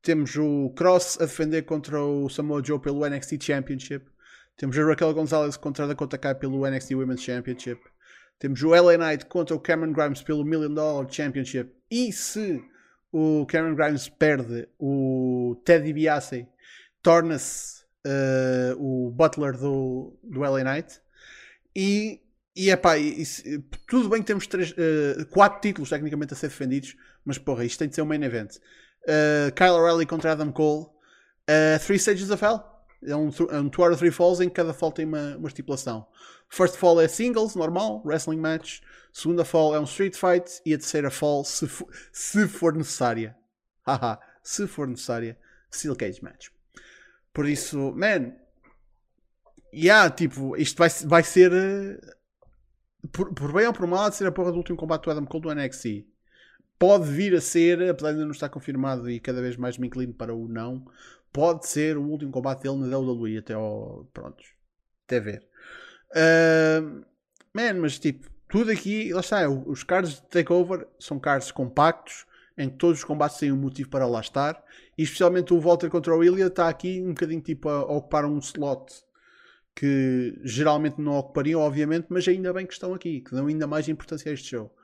Temos 0.02 0.36
o 0.36 0.70
Cross 0.76 1.18
a 1.20 1.24
defender 1.24 1.62
contra 1.62 2.00
o 2.00 2.28
Samoa 2.28 2.62
Joe 2.62 2.78
pelo 2.78 3.08
NXT 3.08 3.38
Championship. 3.38 4.06
Temos 4.56 4.78
a 4.78 4.84
Raquel 4.84 5.14
Gonzalez 5.14 5.56
contra 5.56 5.84
a 5.84 5.88
Dakota 5.88 6.18
Kai 6.18 6.34
pelo 6.34 6.66
NXT 6.66 6.92
Women's 6.92 7.22
Championship. 7.22 7.80
Temos 8.38 8.62
o 8.62 8.68
LA 8.68 8.98
Knight 8.98 9.26
contra 9.26 9.56
o 9.56 9.60
Cameron 9.60 9.92
Grimes 9.92 10.22
pelo 10.22 10.44
Million 10.44 10.74
Dollar 10.74 11.06
Championship. 11.06 11.72
E 11.90 12.12
se 12.12 12.62
o 13.10 13.46
Cameron 13.46 13.74
Grimes 13.74 14.08
perde, 14.08 14.68
o 14.78 15.60
Teddy 15.64 15.92
Biase 15.92 16.46
torna-se 17.02 17.82
uh, 18.06 18.76
o 18.78 19.10
Butler 19.10 19.56
do, 19.56 20.18
do 20.22 20.40
LA 20.40 20.62
Knight. 20.62 21.00
E, 21.74 22.20
e 22.56 22.70
e, 22.70 23.22
e, 23.22 23.58
tudo 23.86 24.08
bem 24.08 24.20
que 24.20 24.26
temos 24.26 24.46
três, 24.46 24.72
uh, 24.72 25.26
quatro 25.26 25.60
títulos 25.60 25.90
tecnicamente 25.90 26.32
a 26.32 26.36
ser 26.36 26.48
defendidos, 26.48 26.96
mas 27.22 27.36
porra, 27.36 27.64
isto 27.66 27.78
tem 27.78 27.88
de 27.88 27.94
ser 27.94 28.00
um 28.00 28.06
main 28.06 28.22
event. 28.22 28.56
Uh, 29.02 29.52
Kyle 29.54 29.72
O'Reilly 29.72 30.06
contra 30.06 30.32
Adam 30.32 30.50
Cole. 30.50 30.86
Uh, 31.48 31.78
three 31.84 31.98
Stages 31.98 32.30
of 32.30 32.42
Hell. 32.42 32.64
É 33.04 33.14
um, 33.14 33.30
é 33.50 33.60
um 33.60 33.68
two 33.68 33.84
of 33.84 33.98
three 33.98 34.10
falls 34.10 34.40
em 34.40 34.48
que 34.48 34.54
cada 34.54 34.72
fall 34.72 34.90
tem 34.90 35.04
uma, 35.04 35.36
uma 35.36 35.48
estipulação. 35.48 36.06
First 36.48 36.76
fall 36.76 37.00
é 37.00 37.06
singles, 37.06 37.54
normal, 37.54 38.02
wrestling 38.04 38.38
match. 38.38 38.80
Segunda 39.12 39.44
fall 39.44 39.74
é 39.74 39.80
um 39.80 39.84
street 39.84 40.16
fight. 40.16 40.60
E 40.64 40.72
a 40.72 40.78
terceira 40.78 41.10
fall, 41.10 41.44
se, 41.44 41.68
for, 41.68 41.86
se 42.10 42.48
for 42.48 42.74
necessária. 42.74 43.36
Haha, 43.86 44.18
se 44.42 44.66
for 44.66 44.88
necessária, 44.88 45.38
steel 45.72 45.94
cage 45.94 46.22
match. 46.22 46.48
Por 47.32 47.46
isso, 47.46 47.92
man, 47.92 48.32
yeah, 49.72 50.10
tipo, 50.10 50.56
isto 50.56 50.78
vai, 50.78 50.88
vai 51.04 51.22
ser 51.22 51.52
eh, 51.52 52.16
por, 53.12 53.32
por, 53.34 53.52
bem 53.52 53.66
ou 53.66 53.72
por 53.72 53.86
mal, 53.86 54.08
de 54.10 54.16
ser 54.16 54.26
a 54.26 54.32
porra 54.32 54.52
do 54.52 54.58
último 54.58 54.76
combate 54.76 55.04
do 55.04 55.10
Adam 55.10 55.26
Cole 55.26 55.42
do 55.42 55.54
NXT. 55.54 56.06
Pode 56.78 57.04
vir 57.04 57.34
a 57.34 57.40
ser, 57.40 57.82
apesar 57.88 58.08
de 58.08 58.14
ainda 58.14 58.24
não 58.26 58.32
estar 58.32 58.48
confirmado 58.48 59.10
e 59.10 59.18
cada 59.18 59.40
vez 59.40 59.56
mais 59.56 59.78
me 59.78 59.86
inclino 59.86 60.12
para 60.12 60.34
o 60.34 60.46
não, 60.46 60.84
pode 61.32 61.66
ser 61.66 61.96
o 61.96 62.02
último 62.02 62.30
combate 62.30 62.62
dele 62.62 62.76
na 62.76 62.98
WWE 62.98 63.38
até 63.38 63.54
ao. 63.54 64.06
Prontos. 64.12 64.46
Até 65.06 65.20
ver. 65.20 65.46
Uh, 66.10 67.04
man, 67.54 67.74
mas 67.80 67.98
tipo, 67.98 68.28
tudo 68.48 68.70
aqui, 68.70 69.12
lá 69.12 69.20
está, 69.20 69.48
os 69.48 69.82
cards 69.82 70.14
de 70.14 70.22
takeover 70.22 70.86
são 70.98 71.18
cards 71.18 71.50
compactos 71.50 72.26
em 72.58 72.70
que 72.70 72.76
todos 72.76 72.98
os 72.98 73.04
combates 73.04 73.38
têm 73.38 73.52
um 73.52 73.56
motivo 73.56 73.90
para 73.90 74.06
lá 74.06 74.20
estar, 74.20 74.62
e 74.96 75.02
especialmente 75.02 75.52
o 75.52 75.60
Walter 75.60 75.90
contra 75.90 76.16
o 76.16 76.24
Ilya 76.24 76.46
está 76.46 76.68
aqui 76.68 77.02
um 77.02 77.08
bocadinho 77.08 77.40
tipo 77.40 77.68
a, 77.68 77.82
ocupar 77.82 78.24
um 78.24 78.38
slot 78.38 79.04
que 79.76 80.40
geralmente 80.42 80.98
não 80.98 81.12
ocupariam, 81.12 81.60
obviamente, 81.60 82.06
mas 82.08 82.26
ainda 82.26 82.50
bem 82.50 82.64
que 82.64 82.72
estão 82.72 82.94
aqui, 82.94 83.20
que 83.20 83.32
dão 83.32 83.46
ainda 83.46 83.66
mais 83.66 83.86
importância 83.88 84.30
a 84.30 84.34
este 84.34 84.48
show. 84.48 84.74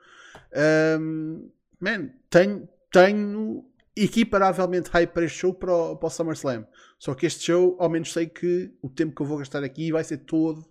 Um, 0.99 1.49
man, 1.79 2.09
tenho, 2.29 2.69
tenho 2.91 3.65
equiparavelmente 3.95 4.91
hype 4.91 5.09
para 5.09 5.25
este 5.25 5.39
show 5.39 5.51
para 5.51 5.75
o, 5.75 5.97
para 5.97 6.07
o 6.07 6.09
SummerSlam. 6.11 6.67
Só 6.99 7.15
que 7.15 7.25
este 7.25 7.43
show, 7.43 7.75
ao 7.79 7.89
menos 7.89 8.13
sei 8.13 8.27
que 8.27 8.71
o 8.83 8.89
tempo 8.89 9.15
que 9.15 9.21
eu 9.23 9.25
vou 9.25 9.39
gastar 9.39 9.63
aqui 9.63 9.91
vai 9.91 10.03
ser 10.03 10.17
todo 10.19 10.63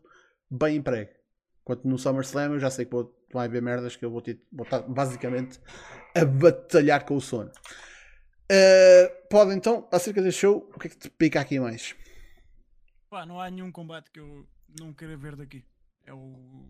bem 0.48 0.76
emprego. 0.76 1.10
Enquanto 1.62 1.84
no 1.84 1.98
SummerSlam 1.98 2.52
eu 2.52 2.60
já 2.60 2.70
sei 2.70 2.84
que 2.84 2.92
vou, 2.92 3.12
vai 3.32 3.48
haver 3.48 3.60
merdas 3.60 3.96
que 3.96 4.04
eu 4.04 4.10
vou, 4.10 4.22
ter, 4.22 4.40
vou 4.52 4.64
estar 4.64 4.82
basicamente 4.82 5.58
a 6.14 6.24
batalhar 6.24 7.04
com 7.04 7.16
o 7.16 7.20
sono. 7.20 7.50
Uh, 8.52 9.28
pode 9.28 9.52
então, 9.52 9.88
acerca 9.90 10.22
deste 10.22 10.42
show, 10.42 10.70
o 10.72 10.78
que 10.78 10.86
é 10.86 10.90
que 10.90 10.96
te 10.96 11.10
pica 11.10 11.40
aqui 11.40 11.58
mais? 11.58 11.96
Pá, 13.12 13.26
não 13.26 13.38
há 13.38 13.50
nenhum 13.50 13.70
combate 13.70 14.10
que 14.10 14.18
eu 14.18 14.48
não 14.80 14.94
queira 14.94 15.14
ver 15.18 15.36
daqui. 15.36 15.62
É 16.06 16.14
o. 16.14 16.66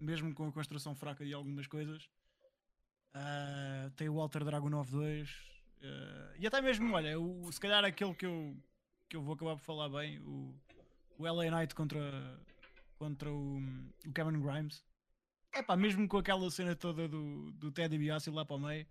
Mesmo 0.00 0.34
com 0.34 0.48
a 0.48 0.52
construção 0.52 0.94
fraca 0.94 1.22
de 1.26 1.34
algumas 1.34 1.66
coisas. 1.66 2.08
Uh, 3.14 3.90
tem 3.94 4.08
o 4.08 4.14
Walter 4.14 4.44
Dragunov 4.44 4.90
2. 4.90 5.28
Uh, 5.28 5.34
e 6.38 6.46
até 6.46 6.62
mesmo, 6.62 6.90
olha, 6.94 7.20
o, 7.20 7.52
se 7.52 7.60
calhar 7.60 7.84
aquele 7.84 8.14
que 8.14 8.24
eu, 8.24 8.56
que 9.10 9.16
eu 9.16 9.20
vou 9.20 9.34
acabar 9.34 9.56
por 9.56 9.62
falar 9.62 9.90
bem, 9.90 10.20
o, 10.20 10.58
o 11.18 11.30
LA 11.30 11.50
Knight 11.50 11.74
contra, 11.74 12.40
contra 12.96 13.30
o, 13.30 13.58
o 14.06 14.12
Kevin 14.14 14.40
Grimes 14.40 14.82
é 15.52 15.62
pá, 15.62 15.76
mesmo 15.76 16.08
com 16.08 16.16
aquela 16.16 16.50
cena 16.50 16.74
toda 16.74 17.06
do, 17.06 17.52
do 17.52 17.70
Teddy 17.70 17.98
Biassi 17.98 18.30
lá 18.30 18.42
para 18.42 18.56
o 18.56 18.58
meio, 18.58 18.86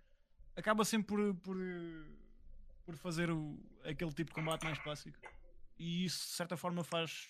acaba 0.56 0.86
sempre 0.86 1.08
por, 1.08 1.36
por, 1.38 1.58
por 2.86 2.96
fazer 2.98 3.32
o, 3.32 3.60
aquele 3.84 4.14
tipo 4.14 4.30
de 4.30 4.36
combate 4.36 4.64
mais 4.64 4.78
clássico. 4.78 5.18
E 5.78 6.06
isso, 6.06 6.28
de 6.28 6.34
certa 6.34 6.56
forma, 6.56 6.84
faz, 6.84 7.28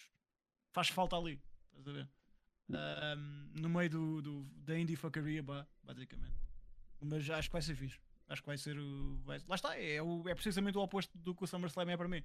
faz 0.72 0.90
falta 0.90 1.16
ali. 1.16 1.42
Estás 1.72 1.88
a 1.88 1.92
ver? 1.92 2.10
Um, 2.70 3.52
no 3.62 3.70
meio 3.70 3.90
do, 3.90 4.22
do, 4.22 4.44
da 4.56 4.78
indie 4.78 4.96
fuckeria, 4.96 5.44
basicamente. 5.84 6.36
Mas 7.00 7.30
acho 7.30 7.50
que 7.50 7.54
vai 7.54 7.62
ser 7.62 7.76
fixe. 7.76 8.00
Acho 8.28 8.42
que 8.42 8.48
vai 8.48 8.58
ser 8.58 8.78
o. 8.78 9.18
Vai, 9.24 9.40
lá 9.48 9.56
está, 9.56 9.78
é, 9.78 10.02
o, 10.02 10.28
é 10.28 10.34
precisamente 10.34 10.78
o 10.78 10.82
oposto 10.82 11.18
do 11.18 11.36
que 11.36 11.44
o 11.44 11.48
SummerSlam 11.48 11.90
é 11.90 11.98
para 11.98 12.08
mim. 12.08 12.24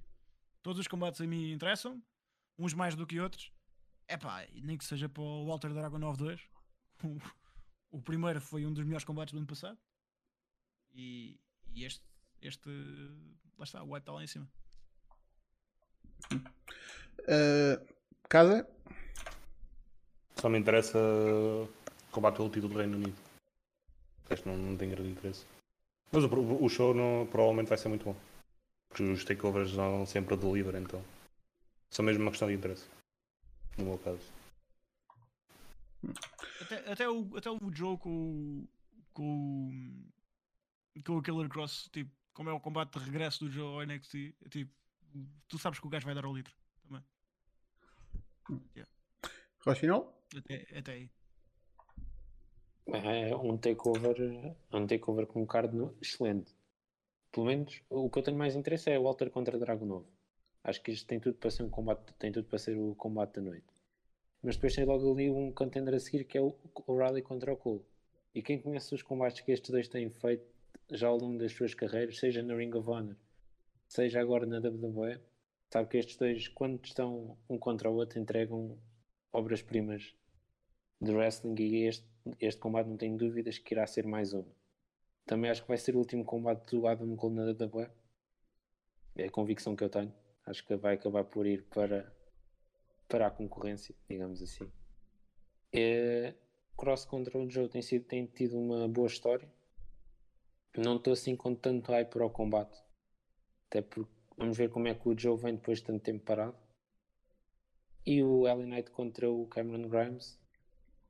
Todos 0.63 0.81
os 0.81 0.89
combates 0.89 1.21
a 1.21 1.27
mim 1.27 1.53
interessam, 1.53 2.03
uns 2.59 2.75
mais 2.75 2.95
do 2.95 3.07
que 3.07 3.21
outros. 3.21 3.53
É 4.07 4.17
pá, 4.17 4.47
nem 4.63 4.79
que 4.79 4.85
seja 4.85 5.09
para 5.09 5.23
o 5.23 5.47
Walter 5.47 5.73
Dragon 5.73 5.99
92 5.99 6.49
o, 7.91 8.01
primeiro 8.01 8.41
foi 8.41 8.65
um 8.65 8.73
dos 8.73 8.85
melhores 8.85 9.05
combates 9.05 9.33
do 9.33 9.39
ano 9.39 9.47
passado. 9.47 9.79
E, 10.95 11.39
e 11.71 11.85
este, 11.85 12.05
este. 12.41 12.71
Lá 13.57 13.65
está, 13.65 13.83
o 13.83 13.93
White 13.93 14.03
está 14.03 14.13
lá 14.13 14.23
em 14.23 14.27
cima. 14.27 14.51
Uh, 16.33 17.95
casa? 18.29 18.67
Só 20.37 20.49
me 20.49 20.59
interessa 20.59 20.99
combate 22.11 22.37
pelo 22.37 22.51
título 22.51 22.73
do 22.73 22.79
Reino 22.79 22.97
Unido. 22.97 23.17
Este 24.31 24.47
não, 24.47 24.57
não 24.57 24.77
tem 24.77 24.91
grande 24.91 25.11
interesse. 25.11 25.47
Mas 26.13 26.25
o, 26.25 26.65
o 26.65 26.69
show 26.69 26.95
não, 26.95 27.27
provavelmente 27.27 27.69
vai 27.69 27.79
ser 27.79 27.89
muito 27.89 28.05
bom. 28.05 28.17
Porque 28.89 29.03
os 29.03 29.25
takeovers 29.25 29.73
não 29.75 30.07
sempre 30.07 30.35
a 30.35 30.37
deliver, 30.37 30.75
então. 30.77 31.03
Só 31.91 32.03
mesmo 32.03 32.23
uma 32.23 32.31
questão 32.31 32.49
de 32.49 32.55
interesse. 32.55 32.87
No 33.77 33.85
meu 33.85 33.99
caso. 33.99 34.21
Até, 36.61 36.93
até, 36.93 37.09
o, 37.09 37.37
até 37.37 37.51
o 37.51 37.59
Joe 37.73 37.99
com 37.99 38.67
com, 39.19 40.05
com 41.05 41.17
o 41.17 41.23
Killer 41.23 41.49
Cross, 41.49 41.89
tipo, 41.93 42.11
como 42.33 42.51
é 42.51 42.53
o 42.53 42.61
combate 42.61 42.97
de 42.97 43.05
regresso 43.05 43.45
do 43.45 43.51
Joe 43.51 43.75
ao 43.75 43.87
NXT, 43.87 44.35
tipo, 44.49 44.73
tu 45.49 45.59
sabes 45.59 45.79
que 45.79 45.87
o 45.87 45.91
gajo 45.91 46.07
vai 46.07 46.15
dar 46.15 46.25
ao 46.25 46.35
litro 46.35 46.55
também. 46.83 47.05
Yeah. 48.75 48.91
Rocha 49.65 49.81
final? 49.81 50.23
Até, 50.37 50.67
até 50.77 50.93
aí. 50.93 51.11
É 52.87 53.37
um 53.37 53.59
takeover, 53.59 54.17
um 54.73 54.87
takeover 54.87 55.27
com 55.27 55.43
um 55.43 55.47
card 55.47 55.77
excelente. 56.01 56.57
Pelo 57.31 57.47
menos 57.47 57.83
o 57.91 58.09
que 58.09 58.19
eu 58.19 58.23
tenho 58.23 58.39
mais 58.39 58.57
interesse 58.57 58.91
é 58.91 58.99
o 58.99 59.03
Walter 59.03 59.31
contra 59.31 59.59
Drago 59.59 59.85
Novo. 59.85 60.09
Acho 60.65 60.83
que 60.83 60.91
isto 60.91 61.07
tem 61.07 61.21
tudo 61.21 61.37
para 61.37 61.51
ser 61.51 61.63
um 61.63 61.71
combate, 61.71 62.13
tem 62.19 62.33
tudo 62.33 62.49
para 62.49 62.59
ser 62.59 62.77
o 62.79 62.95
combate 62.95 63.35
da 63.35 63.43
noite. 63.43 63.67
Mas 64.43 64.57
depois 64.57 64.75
tem 64.75 64.85
logo 64.85 65.13
ali 65.13 65.31
um 65.31 65.53
contender 65.53 65.95
a 65.95 66.01
seguir 66.01 66.25
que 66.25 66.39
é 66.39 66.41
o, 66.41 66.55
o 66.87 66.97
Rally 66.97 67.23
contra 67.23 67.53
o 67.53 67.57
Cole. 67.57 67.85
E 68.35 68.43
quem 68.43 68.61
conhece 68.61 68.95
os 68.95 69.03
combates 69.03 69.41
que 69.41 69.53
estes 69.53 69.71
dois 69.71 69.89
têm 69.89 70.09
feito 70.11 70.47
já 70.91 71.09
ao 71.09 71.19
longo 71.19 71.39
das 71.39 71.53
suas 71.53 71.75
carreiras, 71.75 72.19
seja 72.19 72.43
na 72.43 72.55
Ring 72.55 72.75
of 72.75 72.89
Honor, 72.89 73.17
seja 73.89 74.21
agora 74.21 74.47
na 74.47 74.59
WWE, 74.59 75.21
sabe 75.73 75.89
que 75.89 75.97
estes 75.97 76.17
dois, 76.17 76.49
quando 76.49 76.85
estão 76.85 77.37
um 77.49 77.59
contra 77.59 77.91
o 77.91 77.95
outro, 77.95 78.19
entregam 78.19 78.79
obras-primas 79.33 80.15
de 81.01 81.13
wrestling 81.13 81.55
e 81.61 81.87
este, 81.87 82.07
este 82.41 82.61
combate 82.61 82.89
não 82.89 82.97
tenho 82.97 83.17
dúvidas 83.17 83.59
que 83.59 83.75
irá 83.75 83.87
ser 83.87 84.07
mais 84.07 84.35
um. 84.35 84.45
Também 85.25 85.51
acho 85.51 85.63
que 85.63 85.69
vai 85.69 85.77
ser 85.77 85.95
o 85.95 85.99
último 85.99 86.25
combate 86.25 86.71
do 86.71 86.87
Adam 86.87 87.15
Cole 87.17 87.35
na 87.35 87.45
WWE. 87.45 87.89
É 89.17 89.27
a 89.27 89.31
convicção 89.31 89.77
que 89.77 89.85
eu 89.85 89.91
tenho. 89.91 90.13
Acho 90.47 90.65
que 90.67 90.75
vai 90.77 90.95
acabar 90.95 91.25
por 91.25 91.47
ir 91.47 91.65
para, 91.65 92.11
para 93.07 93.27
a 93.27 93.31
concorrência, 93.31 93.95
digamos 94.09 94.41
assim. 94.43 94.71
É, 95.73 96.35
Cross 96.77 97.05
contra 97.05 97.37
o 97.37 97.51
Joe 97.51 97.69
tem, 97.69 97.83
sido, 97.83 98.05
tem 98.07 98.25
tido 98.25 98.59
uma 98.59 98.89
boa 98.89 99.07
história. 99.07 99.47
Não 100.77 100.97
estou 100.97 101.13
assim 101.13 101.37
com 101.37 101.55
tanto 101.55 101.93
hype 101.93 102.09
para 102.09 102.25
o 102.25 102.31
combate. 102.31 102.88
Até 103.69 103.83
porque 103.83 104.11
vamos 104.37 104.57
ver 104.57 104.71
como 104.71 104.89
é 104.89 104.95
que 104.95 105.09
o 105.09 105.19
Joe 105.19 105.37
vem 105.37 105.55
depois 105.55 105.79
de 105.79 105.85
tanto 105.85 106.03
tempo 106.03 106.25
parado. 106.25 106.57
E 108.05 108.23
o 108.23 108.43
LA 108.43 108.67
Knight 108.67 108.91
contra 108.91 109.31
o 109.31 109.47
Cameron 109.47 109.89
Grimes 109.89 110.39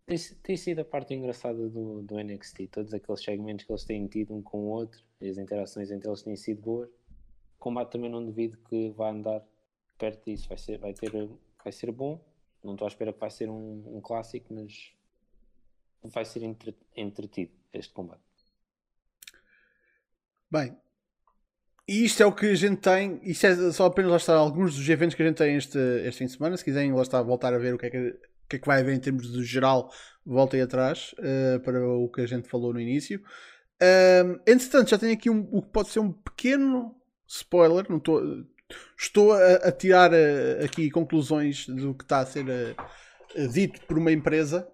tem, 0.04 0.18
tem 0.42 0.56
sido 0.56 0.80
a 0.80 0.84
parte 0.84 1.14
engraçada 1.14 1.68
do, 1.68 2.02
do 2.02 2.18
NXT. 2.18 2.66
Todos 2.68 2.92
aqueles 2.92 3.22
segmentos 3.22 3.64
que 3.64 3.70
eles 3.70 3.84
têm 3.84 4.06
tido 4.08 4.34
um 4.34 4.42
com 4.42 4.58
o 4.58 4.70
outro, 4.70 5.04
as 5.20 5.38
interações 5.38 5.90
entre 5.90 6.08
eles 6.08 6.22
têm 6.22 6.34
sido 6.34 6.62
boas. 6.62 6.88
O 6.88 7.58
combate 7.58 7.92
também 7.92 8.10
não 8.10 8.24
devido 8.24 8.56
que 8.68 8.90
vá 8.90 9.10
andar 9.10 9.44
perto 9.98 10.24
disso. 10.24 10.48
Vai 10.48 10.58
ser, 10.58 10.78
vai 10.78 10.92
ter, 10.92 11.12
vai 11.62 11.72
ser 11.72 11.92
bom. 11.92 12.20
Não 12.64 12.72
estou 12.72 12.86
à 12.86 12.88
espera 12.88 13.12
que 13.12 13.20
vai 13.20 13.30
ser 13.30 13.48
um, 13.48 13.96
um 13.96 14.00
clássico, 14.00 14.52
mas 14.52 14.92
vai 16.02 16.24
ser 16.24 16.42
entre, 16.42 16.74
entretido 16.96 17.52
este 17.72 17.92
combate. 17.92 18.22
Bem, 20.50 20.74
e 21.88 22.04
isto 22.04 22.22
é 22.22 22.26
o 22.26 22.32
que 22.32 22.46
a 22.46 22.54
gente 22.54 22.76
tem. 22.76 23.18
Isto 23.22 23.46
é 23.46 23.72
só 23.72 23.86
apenas 23.86 24.10
lá 24.10 24.16
está 24.18 24.34
alguns 24.34 24.76
dos 24.76 24.88
eventos 24.88 25.14
que 25.14 25.22
a 25.22 25.26
gente 25.26 25.36
tem 25.36 25.56
este, 25.56 25.78
este 26.04 26.18
fim 26.18 26.26
de 26.26 26.32
semana. 26.32 26.56
Se 26.56 26.64
quiserem 26.64 26.92
lá 26.92 27.02
está 27.02 27.22
voltar 27.22 27.54
a 27.54 27.58
ver 27.58 27.74
o 27.74 27.78
que 27.78 27.86
é 27.86 27.90
que 27.90 28.14
que 28.48 28.56
é 28.56 28.58
que 28.58 28.66
vai 28.66 28.80
haver 28.80 28.94
em 28.94 29.00
termos 29.00 29.30
de 29.30 29.44
geral, 29.44 29.92
voltem 30.24 30.60
atrás 30.62 31.14
uh, 31.18 31.60
para 31.60 31.86
o 31.86 32.08
que 32.08 32.22
a 32.22 32.26
gente 32.26 32.48
falou 32.48 32.72
no 32.72 32.80
início. 32.80 33.20
Uh, 33.80 34.40
entretanto, 34.46 34.90
já 34.90 34.98
tenho 34.98 35.12
aqui 35.12 35.28
um, 35.28 35.46
o 35.52 35.62
que 35.62 35.70
pode 35.70 35.90
ser 35.90 36.00
um 36.00 36.10
pequeno 36.10 36.96
spoiler. 37.26 37.86
Não 37.88 38.00
tô, 38.00 38.20
estou 38.96 39.32
a, 39.32 39.54
a 39.56 39.72
tirar 39.72 40.12
uh, 40.12 40.64
aqui 40.64 40.90
conclusões 40.90 41.66
do 41.66 41.94
que 41.94 42.04
está 42.04 42.20
a 42.20 42.26
ser 42.26 42.44
uh, 42.46 42.74
dito 43.52 43.80
por 43.86 43.98
uma 43.98 44.10
empresa, 44.10 44.66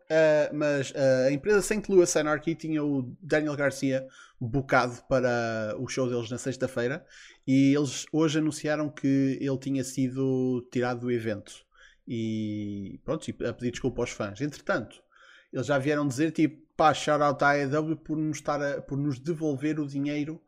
mas 0.52 0.92
a 1.26 1.32
empresa 1.32 1.60
St. 1.60 1.82
Louis 1.90 2.16
Anarchy 2.16 2.54
tinha 2.54 2.82
o 2.82 3.14
Daniel 3.20 3.56
Garcia 3.56 4.06
bocado 4.40 5.02
para 5.08 5.74
o 5.78 5.88
show 5.88 6.08
deles 6.08 6.30
na 6.30 6.38
sexta-feira 6.38 7.04
e 7.46 7.74
eles 7.74 8.06
hoje 8.12 8.38
anunciaram 8.38 8.88
que 8.88 9.38
ele 9.40 9.58
tinha 9.58 9.82
sido 9.82 10.66
tirado 10.70 11.00
do 11.00 11.10
evento 11.10 11.64
e 12.06 13.00
pronto, 13.04 13.30
a 13.48 13.52
pedir 13.52 13.70
desculpa 13.70 14.02
aos 14.02 14.10
fãs. 14.10 14.40
Entretanto, 14.40 15.02
eles 15.52 15.66
já 15.66 15.78
vieram 15.78 16.06
dizer 16.06 16.32
tipo, 16.32 16.62
pá, 16.76 16.92
shout 16.92 17.22
out 17.22 17.42
à 17.42 17.50
AEW 17.50 17.96
por 17.96 18.16
nos, 18.16 18.38
estar 18.38 18.60
a, 18.62 18.82
por 18.82 18.98
nos 18.98 19.18
devolver 19.18 19.80
o 19.80 19.86
dinheiro 19.86 20.40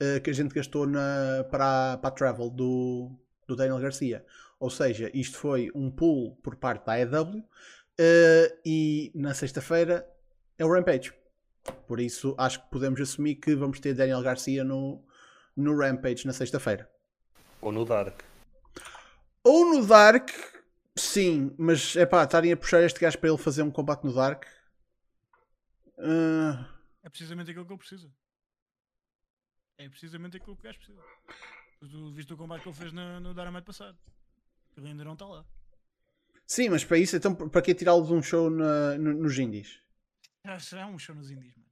uh, 0.00 0.20
que 0.20 0.30
a 0.30 0.32
gente 0.32 0.54
gastou 0.54 0.86
na, 0.86 1.44
para, 1.50 1.94
a, 1.94 1.98
para 1.98 2.08
a 2.08 2.12
travel 2.12 2.50
do, 2.50 3.10
do 3.46 3.56
Daniel 3.56 3.80
Garcia. 3.80 4.24
Ou 4.60 4.70
seja, 4.70 5.10
isto 5.12 5.36
foi 5.38 5.70
um 5.74 5.90
pull 5.90 6.36
por 6.36 6.54
parte 6.54 6.86
da 6.86 6.92
AEW 6.92 7.38
uh, 7.38 8.60
e 8.64 9.10
na 9.14 9.34
sexta-feira 9.34 10.06
é 10.56 10.64
o 10.64 10.72
Rampage. 10.72 11.12
Por 11.88 11.98
isso 11.98 12.36
acho 12.38 12.62
que 12.62 12.70
podemos 12.70 13.00
assumir 13.00 13.36
que 13.36 13.56
vamos 13.56 13.80
ter 13.80 13.94
Daniel 13.94 14.22
Garcia 14.22 14.62
no, 14.62 15.04
no 15.56 15.76
Rampage 15.76 16.26
na 16.26 16.32
sexta-feira. 16.32 16.88
Ou 17.60 17.72
no 17.72 17.84
Dark. 17.84 18.22
Ou 19.42 19.64
no 19.74 19.84
Dark, 19.84 20.30
Sim, 21.00 21.54
mas 21.58 21.96
é 21.96 22.04
pá, 22.04 22.24
estarem 22.24 22.52
a 22.52 22.56
puxar 22.56 22.82
este 22.82 23.00
gajo 23.00 23.18
para 23.18 23.30
ele 23.30 23.38
fazer 23.38 23.62
um 23.62 23.70
combate 23.70 24.04
no 24.04 24.12
Dark. 24.12 24.44
Uh... 25.96 26.62
É 27.02 27.08
precisamente 27.08 27.50
aquilo 27.50 27.64
que 27.64 27.72
ele 27.72 27.78
precisa. 27.78 28.12
É 29.78 29.88
precisamente 29.88 30.36
aquilo 30.36 30.56
que 30.56 30.60
o 30.60 30.64
gajo 30.64 30.78
precisa. 30.78 31.02
Tu 31.80 32.12
viste 32.12 32.32
o 32.34 32.36
combate 32.36 32.62
que 32.62 32.68
ele 32.68 32.76
fez 32.76 32.92
no, 32.92 33.20
no 33.20 33.32
Dynamite 33.32 33.64
passado. 33.64 33.98
Ele 34.76 34.88
ainda 34.88 35.04
não 35.04 35.14
está 35.14 35.26
lá. 35.26 35.44
Sim, 36.46 36.70
mas 36.70 36.84
para 36.84 36.98
isso, 36.98 37.16
então 37.16 37.34
para 37.34 37.62
que 37.62 37.74
tirá-lo 37.74 38.04
de 38.04 38.12
um 38.12 38.22
show 38.22 38.50
na, 38.50 38.98
no, 38.98 39.14
nos 39.14 39.38
Indies? 39.38 39.80
Será 40.58 40.86
um 40.86 40.98
show 40.98 41.14
nos 41.14 41.30
Indies, 41.30 41.54
mano. 41.56 41.70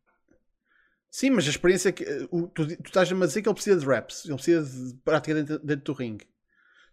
Sim, 1.10 1.30
mas 1.30 1.46
a 1.46 1.50
experiência 1.50 1.92
que. 1.92 2.04
O, 2.30 2.46
tu, 2.48 2.66
tu 2.66 2.86
estás-me 2.86 3.22
a 3.22 3.26
dizer 3.26 3.42
que 3.42 3.48
ele 3.48 3.54
precisa 3.54 3.80
de 3.80 3.86
raps, 3.86 4.24
ele 4.24 4.34
precisa 4.34 4.92
de 4.92 4.96
prática 4.98 5.34
dentro, 5.34 5.58
dentro 5.58 5.84
do 5.84 5.92
ringue. 5.94 6.28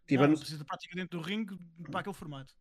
Tipo, 0.08 0.24
não, 0.24 0.30
não 0.30 0.38
precisa 0.38 0.58
de 0.58 0.66
prática 0.66 0.96
dentro 0.96 1.20
do 1.20 1.24
ringue 1.24 1.58
para 1.92 2.00
aquele 2.00 2.16
formato. 2.16 2.56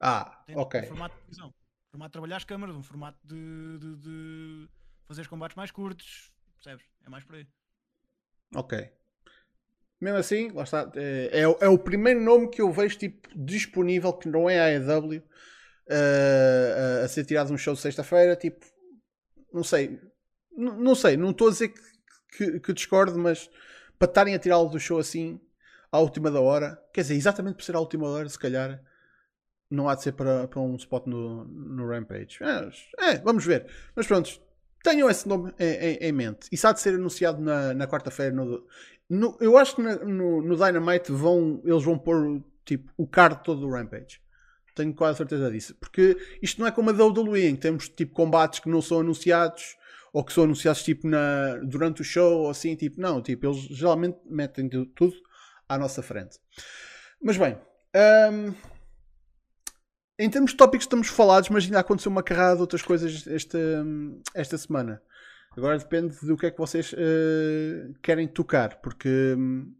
Ah, 0.00 0.42
dentro 0.46 0.62
ok. 0.62 0.80
Um 0.80 0.86
formato 0.86 1.14
de 1.14 1.20
televisão. 1.20 1.54
Formato 1.90 2.08
de 2.08 2.12
trabalhar 2.12 2.36
as 2.36 2.44
câmaras, 2.44 2.76
um 2.76 2.82
formato 2.82 3.18
de, 3.24 3.78
de, 3.78 3.96
de 3.96 4.68
fazer 5.06 5.22
os 5.22 5.26
combates 5.26 5.56
mais 5.56 5.70
curtos. 5.70 6.32
Percebes? 6.56 6.86
É 7.04 7.08
mais 7.08 7.24
por 7.24 7.36
aí. 7.36 7.46
Ok. 8.54 8.90
Mesmo 10.04 10.18
assim, 10.18 10.50
lá 10.52 10.64
está. 10.64 10.92
É, 10.96 11.30
é, 11.32 11.40
é, 11.40 11.68
o 11.68 11.78
primeiro 11.78 12.20
nome 12.20 12.50
que 12.50 12.60
eu 12.60 12.70
vejo 12.70 12.98
tipo, 12.98 13.26
disponível 13.34 14.12
que 14.12 14.28
não 14.28 14.50
é 14.50 14.60
a 14.60 14.66
AEW 14.66 15.22
uh, 15.88 17.04
a 17.04 17.08
ser 17.08 17.24
tirado 17.24 17.46
de 17.46 17.54
um 17.54 17.56
show 17.56 17.72
de 17.72 17.80
sexta-feira. 17.80 18.36
Tipo, 18.36 18.66
não 19.50 19.64
sei. 19.64 19.98
Não 20.54 20.94
sei, 20.94 21.16
não 21.16 21.30
estou 21.30 21.48
a 21.48 21.50
dizer 21.50 21.68
que, 21.68 21.80
que, 22.36 22.60
que 22.60 22.72
discordo, 22.74 23.18
mas 23.18 23.50
para 23.98 24.06
estarem 24.06 24.34
a 24.34 24.38
tirá-lo 24.38 24.68
do 24.68 24.78
show 24.78 24.98
assim 24.98 25.40
à 25.90 25.98
última 25.98 26.30
da 26.30 26.40
hora, 26.40 26.78
quer 26.92 27.00
dizer, 27.00 27.14
exatamente 27.14 27.56
por 27.56 27.64
ser 27.64 27.74
à 27.74 27.80
última 27.80 28.06
hora, 28.06 28.28
se 28.28 28.38
calhar 28.38 28.80
não 29.70 29.88
há 29.88 29.94
de 29.94 30.02
ser 30.02 30.12
para, 30.12 30.46
para 30.46 30.60
um 30.60 30.76
spot 30.76 31.06
no, 31.06 31.44
no 31.46 31.88
Rampage. 31.88 32.38
É, 32.42 33.12
é, 33.12 33.18
vamos 33.20 33.44
ver. 33.44 33.66
Mas 33.96 34.06
pronto, 34.06 34.38
tenham 34.84 35.08
esse 35.08 35.26
nome 35.26 35.52
em, 35.58 35.72
em, 35.72 35.96
em 35.96 36.12
mente. 36.12 36.46
Isso 36.52 36.68
há 36.68 36.72
de 36.72 36.80
ser 36.80 36.94
anunciado 36.94 37.40
na, 37.40 37.72
na 37.72 37.86
quarta-feira. 37.88 38.36
No, 39.08 39.36
eu 39.40 39.56
acho 39.58 39.76
que 39.76 39.82
na, 39.82 39.96
no, 39.96 40.42
no, 40.42 40.56
Dynamite 40.56 41.12
vão, 41.12 41.60
eles 41.64 41.84
vão 41.84 41.98
pôr 41.98 42.42
tipo, 42.64 42.90
o 42.96 43.06
card 43.06 43.42
todo 43.44 43.60
do 43.60 43.70
Rampage. 43.70 44.20
Tenho 44.74 44.92
quase 44.92 45.18
certeza 45.18 45.50
disso. 45.50 45.74
Porque 45.76 46.16
isto 46.42 46.60
não 46.60 46.66
é 46.66 46.72
como 46.72 46.90
a 46.90 46.92
WWE, 46.92 47.46
em 47.46 47.54
que 47.54 47.62
temos 47.62 47.88
tipo 47.88 48.12
combates 48.12 48.58
que 48.58 48.68
não 48.68 48.82
são 48.82 49.00
anunciados 49.00 49.76
ou 50.12 50.24
que 50.24 50.32
são 50.32 50.44
anunciados 50.44 50.82
tipo 50.82 51.06
na, 51.06 51.56
durante 51.62 52.00
o 52.00 52.04
show 52.04 52.42
ou 52.42 52.50
assim, 52.50 52.74
tipo, 52.76 53.00
não, 53.00 53.20
tipo, 53.20 53.46
eles 53.46 53.62
geralmente 53.62 54.18
metem 54.24 54.68
tudo 54.68 55.14
à 55.68 55.76
nossa 55.76 56.02
frente. 56.02 56.38
Mas 57.20 57.36
bem, 57.36 57.58
um, 58.32 58.54
em 60.18 60.30
termos 60.30 60.52
de 60.52 60.56
tópicos 60.56 60.84
estamos 60.84 61.08
falados, 61.08 61.48
mas 61.48 61.64
ainda 61.64 61.80
aconteceu 61.80 62.12
uma 62.12 62.22
carrada 62.22 62.56
de 62.56 62.60
outras 62.60 62.82
coisas 62.82 63.26
esta, 63.26 63.58
esta 64.34 64.56
semana. 64.56 65.02
Agora 65.56 65.78
depende 65.78 66.16
do 66.26 66.36
que 66.36 66.46
é 66.46 66.50
que 66.50 66.58
vocês 66.58 66.92
uh, 66.92 67.94
querem 68.02 68.26
tocar, 68.26 68.80
porque. 68.80 69.34
Um, 69.36 69.74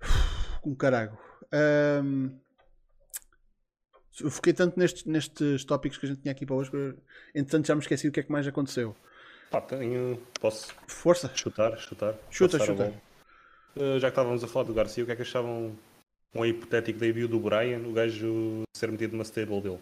um 0.64 0.74
carago. 0.74 1.18
Um, 1.52 2.38
eu 4.20 4.30
fiquei 4.30 4.52
tanto 4.52 4.78
nestes, 4.78 5.04
nestes 5.04 5.64
tópicos 5.64 5.98
que 5.98 6.06
a 6.06 6.08
gente 6.08 6.22
tinha 6.22 6.32
aqui 6.32 6.46
para 6.46 6.54
hoje, 6.54 6.70
que, 6.70 6.94
entretanto 7.34 7.66
já 7.66 7.74
me 7.74 7.80
esqueci 7.80 8.08
do 8.08 8.12
que 8.12 8.20
é 8.20 8.22
que 8.22 8.30
mais 8.30 8.46
aconteceu. 8.46 8.96
Pá, 9.50 9.60
tenho. 9.60 10.16
Posso. 10.40 10.72
Força. 10.86 11.30
Chutar, 11.34 11.76
chutar. 11.78 12.14
Chuta, 12.30 12.58
chuta. 12.64 12.94
Uh, 13.76 13.98
já 13.98 14.08
que 14.08 14.12
estávamos 14.12 14.44
a 14.44 14.48
falar 14.48 14.66
do 14.66 14.74
Garcia, 14.74 15.02
o 15.02 15.06
que 15.06 15.12
é 15.12 15.16
que 15.16 15.22
achavam 15.22 15.76
um 16.32 16.44
hipotético 16.44 17.00
debut 17.00 17.28
do 17.28 17.40
Brian, 17.40 17.80
o 17.80 17.92
gajo 17.92 18.62
ser 18.76 18.90
metido 18.92 19.12
numa 19.12 19.24
stable 19.24 19.60
dele? 19.60 19.80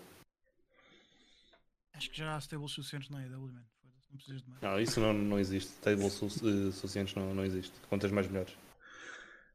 Acho 1.92 2.10
que 2.10 2.16
já 2.16 2.34
há 2.34 2.38
stables 2.40 2.72
suficientes 2.72 3.10
na 3.10 3.18
AEW, 3.18 3.52
man. 3.52 3.71
Não 4.12 4.18
precisas 4.18 4.42
de 4.42 4.50
mais. 4.50 4.62
Não, 4.62 4.80
isso 4.80 5.00
não, 5.00 5.12
não 5.12 5.38
existe. 5.38 5.70
Stables 5.72 6.12
su 6.12 6.26
uh, 6.26 6.72
suficientes 6.72 7.14
não, 7.14 7.34
não 7.34 7.44
existe. 7.44 7.72
Quantas 7.88 8.12
mais 8.12 8.28
melhores? 8.28 8.52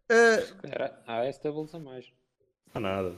Uh... 0.09 0.93
Há 1.05 1.29
stables 1.29 1.73
a 1.75 1.79
mais. 1.79 2.11
Há 2.73 2.79
nada. 2.79 3.15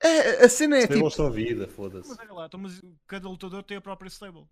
É, 0.00 0.44
a 0.44 0.48
cena 0.48 0.76
é 0.76 0.82
stables 0.82 1.12
tipo... 1.12 1.22
são 1.22 1.30
vida, 1.30 1.66
foda-se. 1.66 2.08
Mas 2.08 2.18
olha 2.20 2.32
lá, 2.32 2.46
então, 2.46 2.60
mas 2.60 2.80
cada 3.06 3.28
lutador 3.28 3.64
tem 3.64 3.78
a 3.78 3.80
própria 3.80 4.08
stable. 4.08 4.46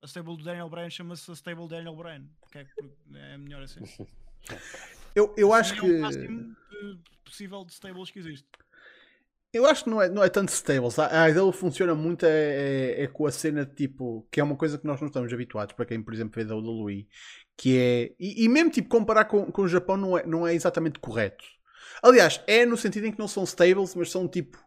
a 0.00 0.06
stable 0.06 0.36
do 0.36 0.44
Daniel 0.44 0.70
Bryan 0.70 0.90
chama-se 0.90 1.28
a 1.30 1.34
stable 1.34 1.66
Daniel 1.66 1.96
Bryan. 1.96 2.24
Porque 2.40 2.58
é, 2.58 2.66
é 3.14 3.38
melhor 3.38 3.62
assim. 3.62 3.80
Eu, 5.14 5.34
eu 5.36 5.52
acho 5.52 5.74
é 5.74 5.80
que. 5.80 5.86
o 5.86 6.00
máximo 6.00 6.56
possível 7.24 7.64
de 7.64 7.72
stables 7.72 8.10
que 8.10 8.18
existe. 8.18 8.48
Eu 9.52 9.66
acho 9.66 9.84
que 9.84 9.90
não 9.90 10.00
é, 10.00 10.08
não 10.08 10.24
é 10.24 10.30
tanto 10.30 10.48
stables. 10.48 10.98
A, 10.98 11.24
a 11.24 11.30
IDW 11.30 11.52
funciona 11.52 11.94
muito 11.94 12.24
é, 12.24 12.30
é, 12.30 13.02
é, 13.02 13.06
com 13.06 13.26
a 13.26 13.30
cena 13.30 13.66
de 13.66 13.74
tipo, 13.74 14.26
que 14.30 14.40
é 14.40 14.44
uma 14.44 14.56
coisa 14.56 14.78
que 14.78 14.86
nós 14.86 14.98
não 14.98 15.08
estamos 15.08 15.30
habituados 15.32 15.74
para 15.74 15.84
quem, 15.84 16.02
por 16.02 16.14
exemplo, 16.14 16.32
vê 16.34 16.44
da 16.44 16.56
WWE, 16.56 17.06
que 17.56 17.78
é. 17.78 18.14
E, 18.18 18.44
e, 18.44 18.48
mesmo 18.48 18.70
tipo, 18.70 18.88
comparar 18.88 19.26
com, 19.26 19.52
com 19.52 19.62
o 19.62 19.68
Japão 19.68 19.98
não 19.98 20.16
é, 20.16 20.24
não 20.24 20.46
é 20.46 20.54
exatamente 20.54 20.98
correto. 20.98 21.44
Aliás, 22.02 22.40
é 22.46 22.64
no 22.64 22.78
sentido 22.78 23.06
em 23.06 23.12
que 23.12 23.18
não 23.18 23.28
são 23.28 23.44
stables, 23.44 23.94
mas 23.94 24.10
são 24.10 24.26
tipo. 24.26 24.58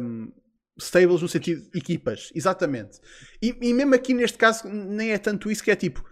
Um, 0.00 0.30
stables 0.78 1.22
no 1.22 1.28
sentido 1.28 1.68
equipas, 1.74 2.30
exatamente. 2.34 3.00
E, 3.42 3.56
e, 3.62 3.72
mesmo 3.72 3.94
aqui 3.94 4.12
neste 4.12 4.36
caso, 4.36 4.68
nem 4.68 5.12
é 5.12 5.18
tanto 5.18 5.50
isso 5.50 5.64
que 5.64 5.70
é 5.70 5.76
tipo. 5.76 6.04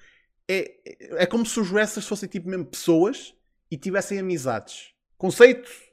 É, 0.49 0.75
é 1.23 1.27
como 1.27 1.45
se 1.45 1.61
os 1.61 1.71
wrestlers 1.71 2.09
fossem 2.09 2.29
tipo 2.29 2.49
mesmo 2.49 2.65
pessoas 2.65 3.35
e 3.71 3.77
tivessem 3.77 4.19
amizades. 4.19 4.95
Conceito 5.19 5.86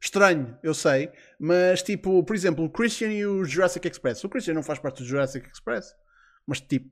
estranho, 0.00 0.56
eu 0.62 0.74
sei, 0.74 1.10
mas 1.38 1.82
tipo, 1.82 2.22
por 2.22 2.34
exemplo, 2.34 2.64
o 2.64 2.70
Christian 2.70 3.08
e 3.08 3.26
o 3.26 3.44
Jurassic 3.44 3.88
Express. 3.88 4.22
O 4.24 4.28
Christian 4.28 4.54
não 4.54 4.62
faz 4.62 4.78
parte 4.78 5.02
do 5.02 5.08
Jurassic 5.08 5.48
Express, 5.52 5.94
mas 6.46 6.60
tipo, 6.60 6.90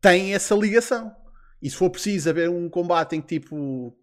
tem 0.00 0.34
essa 0.34 0.54
ligação. 0.54 1.14
E 1.60 1.68
se 1.68 1.76
for 1.76 1.90
preciso 1.90 2.30
haver 2.30 2.48
um 2.48 2.68
combate 2.68 3.16
em 3.16 3.20
que 3.20 3.40
tipo 3.40 3.96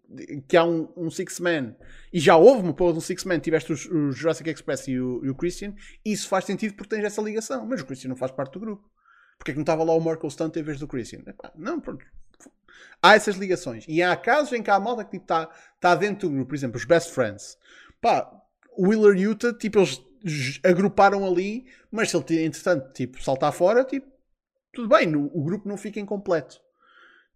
que 0.46 0.56
há 0.56 0.64
um, 0.64 0.92
um 0.94 1.10
Six-Man 1.10 1.74
e 2.12 2.20
já 2.20 2.36
houve 2.36 2.62
uma 2.62 2.74
porra 2.74 2.92
de 2.92 2.98
um 2.98 3.00
Six-Man, 3.00 3.38
tiveste 3.38 3.72
o, 3.72 3.74
o, 3.96 4.12
Jurassic 4.12 4.50
Express 4.50 4.88
e 4.88 5.00
o, 5.00 5.24
e 5.24 5.30
o, 5.30 5.34
Christian, 5.34 5.74
isso 6.04 6.28
faz 6.28 6.44
sentido 6.44 6.74
porque 6.74 6.94
tens 6.94 7.04
essa 7.04 7.22
ligação, 7.22 7.66
mas 7.66 7.80
o 7.80 7.86
Christian 7.86 8.10
não 8.10 8.16
faz 8.16 8.30
parte 8.30 8.52
do 8.52 8.60
grupo. 8.60 8.90
Porque 9.38 9.50
é 9.50 9.54
que 9.54 9.58
não 9.58 9.62
estava 9.62 9.84
lá 9.84 9.94
o 9.94 10.00
Marco 10.00 10.30
Stunt 10.30 10.56
em 10.56 10.62
vez 10.62 10.78
do 10.78 10.86
Christian? 10.86 11.20
Epá, 11.26 11.52
não, 11.56 11.80
pronto. 11.80 12.04
Há 13.02 13.14
essas 13.14 13.36
ligações. 13.36 13.84
E 13.88 14.02
há 14.02 14.14
casos 14.16 14.52
em 14.52 14.62
que 14.62 14.70
há 14.70 14.78
malta 14.78 15.04
que 15.04 15.16
está 15.16 15.46
tipo, 15.46 15.58
tá 15.80 15.94
dentro 15.94 16.28
do 16.28 16.34
grupo, 16.34 16.48
por 16.48 16.54
exemplo, 16.54 16.76
os 16.76 16.84
Best 16.84 17.12
Friends. 17.12 17.56
Pá, 18.06 18.30
o 18.76 18.86
Willer 18.86 19.16
Utah, 19.16 19.52
tipo, 19.52 19.80
eles 19.80 20.60
agruparam 20.62 21.26
ali, 21.26 21.66
mas 21.90 22.08
se 22.08 22.16
ele, 22.16 22.44
entretanto, 22.44 22.92
tipo, 22.92 23.20
saltar 23.20 23.52
fora, 23.52 23.82
tipo, 23.82 24.06
tudo 24.72 24.88
bem, 24.88 25.08
no, 25.08 25.26
o 25.36 25.42
grupo 25.42 25.68
não 25.68 25.76
fica 25.76 25.98
incompleto. 25.98 26.60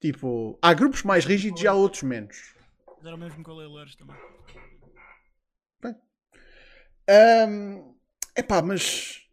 Tipo, 0.01 0.57
há 0.63 0.73
grupos 0.73 1.03
mais 1.03 1.25
rígidos 1.25 1.61
e 1.61 1.67
há 1.67 1.75
outros 1.75 2.05
menos. 2.05 2.55
Era 3.05 3.17
o 3.17 3.19
mesmo 3.19 3.43
com 3.43 3.51
o 3.51 3.57
Leilers 3.57 3.97
também. 3.97 4.17
Bem. 5.83 5.97
Um, 7.49 7.97
epá, 8.37 8.63
mas 8.63 9.29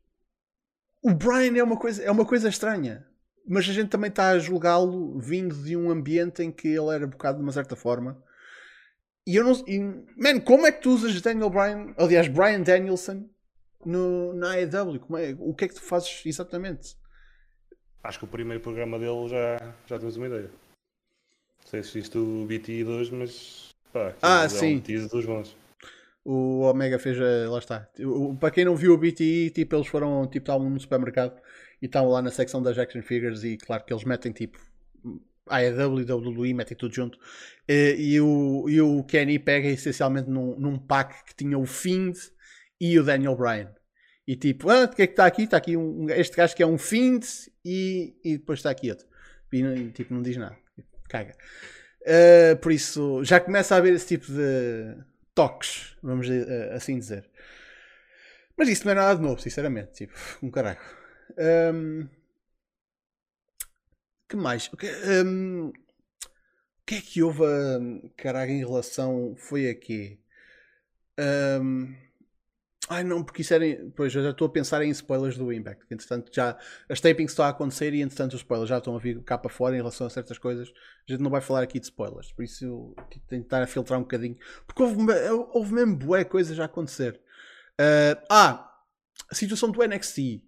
o 1.03 1.13
Brian 1.13 1.55
é 1.55 1.61
uma 1.61 1.77
coisa, 1.77 2.01
é 2.01 2.09
uma 2.09 2.25
coisa 2.25 2.49
estranha. 2.49 3.07
Mas 3.47 3.69
a 3.69 3.73
gente 3.73 3.89
também 3.89 4.09
está 4.09 4.29
a 4.29 4.39
julgá-lo 4.39 5.19
vindo 5.19 5.53
de 5.53 5.77
um 5.77 5.91
ambiente 5.91 6.41
em 6.41 6.51
que 6.51 6.67
ele 6.67 6.89
era 6.95 7.05
bocado 7.05 7.37
de 7.37 7.43
uma 7.43 7.51
certa 7.51 7.75
forma. 7.75 8.25
E 9.27 9.35
eu 9.35 9.43
não. 9.43 9.51
E, 9.67 9.77
man, 10.15 10.39
como 10.39 10.65
é 10.65 10.71
que 10.71 10.81
tu 10.81 10.91
usas 10.91 11.19
Daniel 11.19 11.49
Bryan, 11.49 11.93
aliás, 11.97 12.29
Brian 12.29 12.61
Danielson 12.61 13.29
no, 13.85 14.33
na 14.33 14.53
AEW? 14.53 15.01
Como 15.01 15.17
é, 15.17 15.35
o 15.37 15.53
que 15.53 15.65
é 15.65 15.67
que 15.67 15.75
tu 15.75 15.81
fazes 15.81 16.25
exatamente? 16.25 16.95
Acho 18.01 18.19
que 18.19 18.25
o 18.25 18.29
primeiro 18.29 18.63
programa 18.63 18.97
dele 18.97 19.27
já, 19.27 19.75
já 19.85 19.99
temos 19.99 20.15
uma 20.15 20.27
ideia. 20.27 20.49
Não 21.59 21.69
sei 21.69 21.83
se 21.83 21.99
viste 21.99 22.17
o 22.17 22.45
BT 22.45 22.85
2, 22.85 23.09
mas 23.09 23.75
pá, 23.91 24.15
ah, 24.21 24.45
é 24.45 24.49
sim. 24.49 24.81
um 24.87 25.07
dos 25.07 25.25
bons. 25.25 25.57
O 26.23 26.61
Omega 26.61 26.97
fez, 26.97 27.17
lá 27.49 27.59
está. 27.59 27.89
O, 27.99 28.33
para 28.37 28.51
quem 28.51 28.63
não 28.63 28.77
viu 28.77 28.93
o 28.93 28.97
BTE, 28.97 29.49
tipo, 29.49 29.75
eles 29.75 29.87
foram, 29.87 30.25
tipo, 30.25 30.43
estavam 30.43 30.69
no 30.69 30.79
supermercado 30.79 31.37
e 31.81 31.85
estavam 31.85 32.11
lá 32.11 32.21
na 32.21 32.31
secção 32.31 32.63
das 32.63 32.77
action 32.77 33.01
figures 33.01 33.43
e 33.43 33.57
claro 33.57 33.83
que 33.83 33.91
eles 33.91 34.05
metem, 34.05 34.31
tipo, 34.31 34.57
AEW 35.49 36.01
e 36.01 36.11
WWE, 36.11 36.53
metem 36.53 36.77
tudo 36.77 36.93
junto. 36.93 37.17
E, 37.67 37.95
e, 37.97 38.21
o, 38.21 38.65
e 38.69 38.81
o 38.81 39.03
Kenny 39.03 39.39
pega 39.39 39.67
essencialmente 39.67 40.29
num, 40.29 40.57
num 40.59 40.77
pack 40.77 41.25
que 41.25 41.35
tinha 41.35 41.57
o 41.57 41.65
Find 41.65 42.15
e 42.79 42.97
o 42.99 43.03
Daniel 43.03 43.35
Bryan. 43.35 43.73
E 44.27 44.35
tipo, 44.35 44.69
ah, 44.69 44.83
o 44.83 44.89
que 44.89 45.03
é 45.03 45.07
que 45.07 45.13
está 45.13 45.25
aqui? 45.25 45.43
Está 45.43 45.57
aqui 45.57 45.77
um, 45.77 46.09
este 46.09 46.35
gajo 46.35 46.53
que 46.55 46.61
é 46.61 46.67
um 46.67 46.77
Fiend 46.77 47.25
e, 47.63 48.13
e 48.23 48.37
depois 48.37 48.59
está 48.59 48.69
aqui 48.69 48.89
outro. 48.89 49.07
E 49.53 49.91
tipo, 49.91 50.13
não 50.13 50.21
diz 50.21 50.35
nada. 50.35 50.57
Caga. 51.07 51.33
Uh, 52.01 52.57
por 52.57 52.71
isso, 52.71 53.23
já 53.23 53.39
começa 53.39 53.73
a 53.73 53.77
haver 53.77 53.93
esse 53.93 54.07
tipo 54.07 54.27
de 54.27 54.97
toques, 55.33 55.95
vamos 56.03 56.27
uh, 56.27 56.73
assim 56.73 56.99
dizer. 56.99 57.29
Mas 58.57 58.67
isso 58.67 58.85
não 58.85 58.91
é 58.91 58.95
nada 58.95 59.15
de 59.15 59.21
novo, 59.21 59.39
sinceramente. 59.39 59.93
Tipo, 59.93 60.13
um 60.43 60.51
caralho. 60.51 60.79
Um, 61.37 62.07
que 64.27 64.35
mais? 64.35 64.67
O 64.67 64.77
que, 64.77 64.87
um, 65.25 65.71
que 66.85 66.95
é 66.95 67.01
que 67.01 67.23
houve, 67.23 67.43
um, 67.43 68.09
caralho, 68.17 68.51
em 68.51 68.59
relação. 68.59 69.35
Foi 69.37 69.69
aqui? 69.69 70.19
Um, 71.19 71.95
Ai 72.89 73.03
não, 73.03 73.21
porque 73.21 73.41
isso 73.41 73.53
era. 73.53 73.65
Pois 73.95 74.15
eu 74.15 74.23
já 74.23 74.29
estou 74.29 74.47
a 74.47 74.49
pensar 74.49 74.81
em 74.81 74.89
spoilers 74.91 75.37
do 75.37 75.51
Impact. 75.51 75.85
Entretanto, 75.91 76.31
já 76.33 76.57
as 76.89 77.01
tapings 77.01 77.31
estão 77.31 77.43
a 77.43 77.49
acontecer 77.49 77.93
e 77.93 78.01
entretanto 78.01 78.33
os 78.33 78.39
spoilers 78.39 78.69
já 78.69 78.77
estão 78.77 78.95
a 78.95 78.99
vir 78.99 79.21
cá 79.23 79.37
para 79.37 79.49
fora 79.49 79.75
em 79.75 79.79
relação 79.79 80.07
a 80.07 80.09
certas 80.09 80.37
coisas. 80.37 80.69
A 81.07 81.11
gente 81.11 81.21
não 81.21 81.29
vai 81.29 81.41
falar 81.41 81.63
aqui 81.63 81.79
de 81.79 81.85
spoilers, 81.85 82.31
por 82.31 82.43
isso 82.43 82.93
tenho 83.09 83.23
que 83.23 83.27
tentar 83.27 83.67
filtrar 83.67 83.99
um 83.99 84.03
bocadinho. 84.03 84.37
Porque 84.65 84.81
houve, 84.81 84.95
houve 85.51 85.73
mesmo 85.73 85.97
boé 85.97 86.23
coisas 86.23 86.57
a 86.59 86.65
acontecer. 86.65 87.19
Uh, 87.79 88.23
ah, 88.29 88.73
a 89.29 89.35
situação 89.35 89.69
do 89.69 89.83
NXT. 89.85 90.41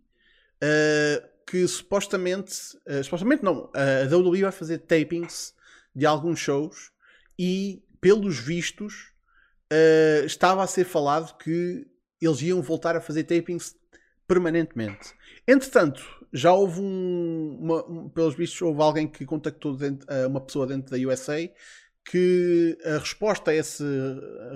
Uh, 0.64 1.28
que 1.49 1.67
supostamente. 1.67 2.53
Uh, 2.88 3.03
supostamente 3.03 3.43
não. 3.43 3.71
a 3.73 4.15
WWE 4.15 4.43
vai 4.43 4.51
fazer 4.51 4.80
tapings 4.80 5.53
de 5.95 6.05
alguns 6.05 6.39
shows 6.39 6.91
e, 7.38 7.84
pelos 7.99 8.38
vistos, 8.38 9.11
estava 10.26 10.63
a 10.63 10.67
ser 10.67 10.84
falado 10.84 11.38
que 11.38 11.85
eles 12.21 12.41
iam 12.41 12.61
voltar 12.61 12.95
a 12.95 13.01
fazer 13.01 13.23
tapings 13.23 13.76
permanentemente. 14.27 15.13
Entretanto, 15.47 16.03
já 16.31 16.53
houve 16.53 16.80
um, 16.80 17.57
uma, 17.59 17.85
um, 17.89 18.09
pelos 18.09 18.35
vistos, 18.35 18.61
houve 18.61 18.81
alguém 18.81 19.07
que 19.07 19.26
contactou 19.26 19.76
dentro, 19.76 20.07
uh, 20.13 20.27
uma 20.27 20.41
pessoa 20.41 20.67
dentro 20.67 20.91
da 20.91 21.07
USA 21.07 21.49
que 22.05 22.77
a 22.85 22.97
resposta 22.97 23.51
a 23.51 23.55
esse 23.55 23.84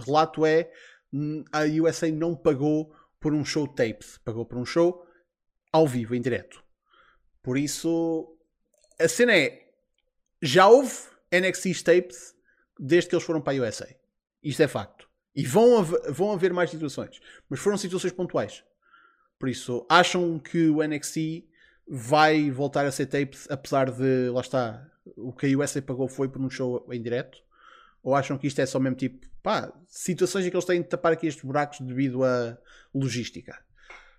relato 0.06 0.46
é 0.46 0.72
hum, 1.12 1.44
a 1.52 1.64
USA 1.64 2.12
não 2.12 2.36
pagou 2.36 2.94
por 3.20 3.34
um 3.34 3.44
show 3.46 3.68
tape, 3.68 4.06
pagou 4.24 4.46
por 4.46 4.58
um 4.58 4.66
show 4.66 5.06
ao 5.72 5.88
vivo, 5.88 6.16
em 6.16 6.22
direto. 6.22 6.63
Por 7.44 7.58
isso, 7.58 8.38
a 9.00 9.08
cena 9.08 9.36
é, 9.36 9.68
já 10.42 10.68
houve 10.68 10.94
NXT 11.32 11.84
tapes 11.84 12.34
desde 12.80 13.10
que 13.10 13.16
eles 13.16 13.26
foram 13.26 13.42
para 13.42 13.54
a 13.54 13.68
USA. 13.68 13.94
Isto 14.42 14.64
é 14.64 14.68
facto. 14.68 15.10
E 15.36 15.46
vão 15.46 15.80
haver, 15.80 16.12
vão 16.12 16.32
haver 16.32 16.54
mais 16.54 16.70
situações. 16.70 17.20
Mas 17.50 17.60
foram 17.60 17.78
situações 17.78 18.14
pontuais. 18.14 18.64
Por 19.38 19.50
isso, 19.50 19.86
acham 19.90 20.40
que 20.40 20.70
o 20.70 20.82
NXT 20.82 21.44
vai 21.88 22.50
voltar 22.50 22.86
a 22.86 22.92
ser 22.92 23.08
tape, 23.08 23.38
apesar 23.50 23.92
de, 23.92 24.30
lá 24.30 24.40
está, 24.40 24.90
o 25.18 25.34
que 25.34 25.46
a 25.46 25.58
USA 25.58 25.82
pagou 25.82 26.08
foi 26.08 26.30
por 26.30 26.42
um 26.42 26.50
show 26.50 26.88
em 26.92 27.02
direto? 27.02 27.40
Ou 28.02 28.16
acham 28.16 28.38
que 28.38 28.48
isto 28.48 28.60
é 28.60 28.66
só 28.66 28.80
mesmo 28.80 28.96
tipo, 28.96 29.26
pá, 29.42 29.74
situações 29.88 30.46
em 30.46 30.50
que 30.50 30.56
eles 30.56 30.66
têm 30.66 30.82
de 30.82 30.88
tapar 30.88 31.14
aqui 31.14 31.28
estes 31.28 31.44
buracos 31.44 31.82
devido 31.82 32.24
à 32.24 32.58
logística? 32.94 33.58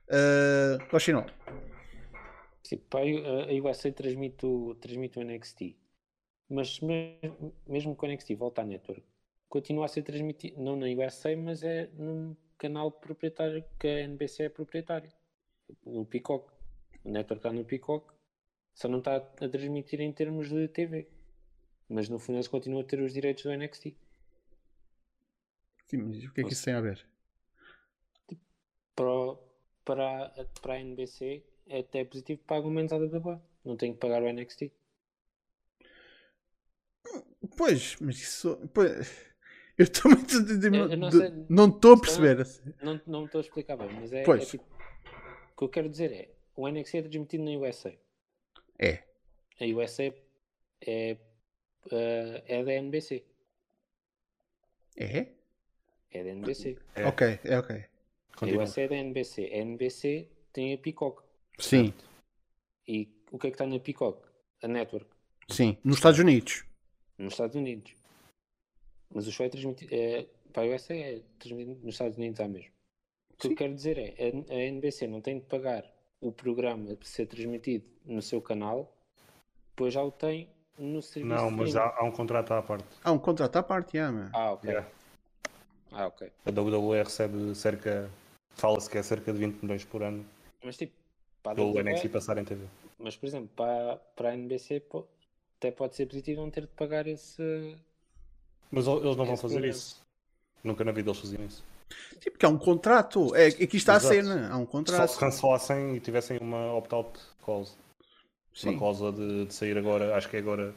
Uh, 0.09 0.90
continua. 0.90 1.26
Pá, 2.89 3.01
a 3.01 3.69
USA 3.69 3.93
transmite 3.93 4.47
o, 4.47 4.74
transmite 4.77 5.19
o 5.19 5.23
NXT. 5.23 5.77
Mas 6.49 6.81
mesmo 6.81 7.97
que 7.97 8.05
o 8.05 8.09
NXT 8.09 8.35
volta 8.35 8.62
à 8.62 8.65
network, 8.65 9.05
continua 9.49 9.86
a 9.86 9.89
ser 9.89 10.03
transmitido, 10.03 10.61
não 10.61 10.77
na 10.77 10.86
USA, 10.86 11.36
mas 11.36 11.62
é 11.62 11.89
num 11.95 12.36
canal 12.59 12.91
proprietário 12.91 13.65
que 13.78 13.86
a 13.86 14.01
NBC 14.01 14.45
é 14.45 14.49
proprietário. 14.49 15.11
No 15.85 16.05
Peacock. 16.05 16.51
O 17.05 17.11
network 17.11 17.39
está 17.41 17.53
no 17.53 17.65
Peacock, 17.65 18.15
só 18.74 18.89
não 18.89 18.99
está 18.99 19.16
a 19.16 19.49
transmitir 19.49 20.01
em 20.01 20.12
termos 20.12 20.49
de 20.49 20.69
TV. 20.69 21.07
Mas 21.89 22.09
no 22.09 22.19
fundo 22.19 22.36
eles 22.36 22.49
continuam 22.49 22.82
a 22.82 22.85
ter 22.85 23.01
os 23.01 23.12
direitos 23.12 23.45
do 23.45 23.55
NXT. 23.55 23.95
Sim, 25.86 25.99
mas 25.99 26.24
o 26.24 26.32
que 26.32 26.41
é 26.41 26.45
que 26.45 26.53
isso 26.53 26.65
tem 26.65 26.74
a 26.74 26.81
ver? 26.81 27.07
Para, 28.97 29.36
para, 29.85 30.47
para 30.62 30.74
a 30.74 30.81
NBC 30.81 31.45
é 31.66 31.81
até 31.81 32.05
positivo 32.05 32.41
que 32.41 32.47
pagam 32.47 32.70
menos 32.70 32.93
a 32.93 32.97
WWE. 32.97 33.41
Não 33.65 33.77
tem 33.77 33.93
que 33.93 33.99
pagar 33.99 34.23
o 34.23 34.32
NXT. 34.32 34.70
Pois, 37.57 37.97
mas 38.01 38.16
isso. 38.16 38.57
Pois, 38.73 39.35
eu 39.77 39.85
estou 39.85 40.11
muito. 40.11 40.35
não 41.49 41.69
estou 41.69 41.95
a 41.95 42.01
perceber. 42.01 42.47
Não, 42.82 43.01
não 43.07 43.24
estou 43.24 43.41
a 43.41 43.43
explicar 43.43 43.77
bem, 43.77 43.89
mas 43.93 44.12
é, 44.12 44.23
é 44.23 44.39
tipo, 44.39 44.65
o 44.65 45.57
que 45.59 45.65
eu 45.65 45.69
quero 45.69 45.89
dizer 45.89 46.12
é: 46.12 46.31
o 46.57 46.69
NXT 46.69 46.95
é 46.95 47.03
transmitido 47.03 47.45
na 47.45 47.51
USA. 47.59 47.95
É. 48.78 49.03
A 49.61 49.65
USA 49.65 50.15
é, 50.86 51.16
uh, 51.86 52.43
é 52.47 52.65
da 52.65 52.73
NBC. 52.73 53.24
É? 54.97 55.27
É 56.11 56.24
da 56.24 56.31
NBC. 56.31 56.78
É. 56.95 57.07
Ok, 57.07 57.39
é 57.45 57.59
ok. 57.59 57.85
Continua. 58.36 58.62
A 58.62 58.65
USA 58.65 58.82
é 58.82 58.89
da 58.89 58.97
NBC. 58.97 59.51
A 59.53 59.57
NBC 59.57 60.28
tem 60.53 60.74
a 60.74 60.78
Peacock. 60.78 61.23
Sim. 61.59 61.93
E 62.86 63.09
o 63.31 63.39
que 63.39 63.47
é 63.47 63.51
que 63.51 63.55
está 63.55 63.66
na 63.66 63.78
Peacock? 63.78 64.26
A 64.62 64.68
network. 64.68 65.06
Sim, 65.48 65.76
nos 65.85 65.97
Estados 65.97 66.18
Unidos. 66.18 66.64
Nos 67.18 67.35
Estados 67.35 67.56
Unidos. 67.56 67.94
Mas 69.12 69.26
o 69.26 69.32
show 69.32 69.47
é 69.47 69.48
transmitido. 69.48 69.94
É, 69.94 70.26
para 70.52 70.62
a 70.64 70.74
USA 70.74 70.94
é 70.94 71.20
transmitido 71.39 71.81
nos 71.85 71.94
Estados 71.94 72.16
Unidos 72.16 72.40
há 72.40 72.48
mesmo. 72.48 72.72
O 73.31 73.36
que 73.36 73.48
Sim. 73.48 73.52
eu 73.52 73.56
quero 73.56 73.74
dizer 73.74 73.98
é 73.98 74.14
a, 74.51 74.55
a 74.55 74.59
NBC 74.59 75.06
não 75.06 75.20
tem 75.20 75.39
de 75.39 75.44
pagar 75.47 75.85
o 76.20 76.32
programa 76.32 76.94
para 76.97 77.06
ser 77.06 77.26
transmitido 77.26 77.85
no 78.05 78.22
seu 78.22 78.40
canal, 78.40 78.97
pois 79.76 79.93
já 79.93 80.02
o 80.02 80.10
tem 80.10 80.48
no 80.78 81.02
serviço. 81.02 81.35
Não, 81.35 81.51
mas 81.51 81.76
há, 81.76 81.94
há, 81.97 82.05
um 82.05 82.10
contrato 82.10 82.52
à 82.52 82.62
parte. 82.62 82.86
Há 83.02 83.12
um 83.12 83.18
contrato 83.18 83.56
à 83.56 83.62
parte, 83.62 83.97
yeah, 83.97 84.31
Ah, 84.32 84.52
ok. 84.52 84.70
Yeah. 84.70 84.90
Ah, 85.93 86.06
ok. 86.06 86.32
A 86.44 86.51
WWE 86.51 87.02
recebe 87.02 87.55
cerca. 87.55 88.10
Fala-se 88.51 88.89
que 88.89 88.98
é 88.98 89.02
cerca 89.02 89.32
de 89.32 89.39
20 89.39 89.62
milhões 89.62 89.85
por 89.85 90.02
ano. 90.02 90.24
Mas 90.62 90.76
tipo, 90.76 90.94
para 91.44 91.60
a 91.60 91.64
WWE, 91.64 91.82
NXT 91.82 92.08
passar 92.08 92.38
em 92.38 92.44
TV. 92.44 92.64
Mas 92.98 93.16
por 93.16 93.26
exemplo, 93.26 93.50
para, 93.54 93.96
para 94.16 94.30
a 94.30 94.34
NBC 94.34 94.82
até 95.58 95.70
pode 95.70 95.94
ser 95.94 96.06
positivo 96.06 96.40
não 96.40 96.50
ter 96.50 96.62
de 96.62 96.68
pagar 96.68 97.06
esse. 97.06 97.76
Mas 98.70 98.86
eles 98.86 99.16
não 99.16 99.26
vão 99.26 99.36
fazer 99.36 99.64
isso. 99.64 100.02
Nunca 100.64 100.82
na 100.82 100.90
vida 100.90 101.10
eles 101.10 101.20
faziam 101.20 101.44
isso. 101.44 101.62
Sim, 102.18 102.30
porque 102.30 102.46
há 102.46 102.48
um 102.48 102.58
contrato. 102.58 103.36
É, 103.36 103.48
aqui 103.48 103.76
está 103.76 103.96
Exato. 103.96 104.06
a 104.06 104.16
cena. 104.16 104.48
Há 104.50 104.56
um 104.56 104.64
contrato. 104.64 105.06
Só 105.06 105.14
se 105.14 105.20
cancelassem 105.20 105.94
e 105.94 106.00
tivessem 106.00 106.38
uma 106.38 106.74
opt-out 106.74 107.20
clause. 107.44 107.72
Sim. 108.54 108.70
Uma 108.70 108.78
cláusula 108.78 109.12
de, 109.12 109.44
de, 109.46 109.54
sair 109.54 109.76
agora, 109.76 110.16
acho 110.16 110.28
que 110.28 110.36
é 110.36 110.38
agora 110.38 110.74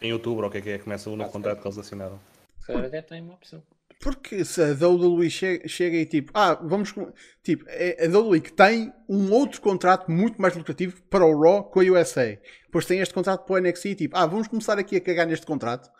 em 0.00 0.12
outubro, 0.12 0.44
ou 0.44 0.48
o 0.48 0.52
que 0.52 0.58
é 0.58 0.60
que 0.62 0.70
é, 0.70 0.78
começa 0.78 1.10
o 1.10 1.16
novo 1.16 1.30
contrato 1.30 1.60
que 1.60 1.66
eles 1.66 1.76
assinaram. 1.76 2.18
Se 2.60 2.72
até 2.72 3.02
tem 3.02 3.20
uma 3.20 3.34
opção. 3.34 3.62
Porque 4.00 4.44
se 4.44 4.62
a 4.62 4.72
WWE 4.72 5.28
chega, 5.28 5.66
chega 5.66 5.96
e 5.96 6.06
tipo, 6.06 6.30
ah, 6.32 6.54
vamos. 6.54 6.94
Tipo, 7.42 7.64
é 7.66 8.06
a 8.06 8.08
WWE 8.08 8.40
que 8.40 8.52
tem 8.52 8.92
um 9.08 9.32
outro 9.32 9.60
contrato 9.60 10.10
muito 10.10 10.40
mais 10.40 10.54
lucrativo 10.56 11.02
para 11.10 11.26
o 11.26 11.40
Raw 11.40 11.64
com 11.64 11.80
a 11.80 11.82
USA. 11.82 12.38
Depois 12.64 12.86
tem 12.86 13.00
este 13.00 13.12
contrato 13.12 13.44
para 13.44 13.54
o 13.54 13.58
NXT, 13.58 13.96
tipo, 13.96 14.16
ah, 14.16 14.24
vamos 14.24 14.46
começar 14.46 14.78
aqui 14.78 14.96
a 14.96 15.00
cagar 15.00 15.26
neste 15.26 15.44
contrato. 15.44 15.90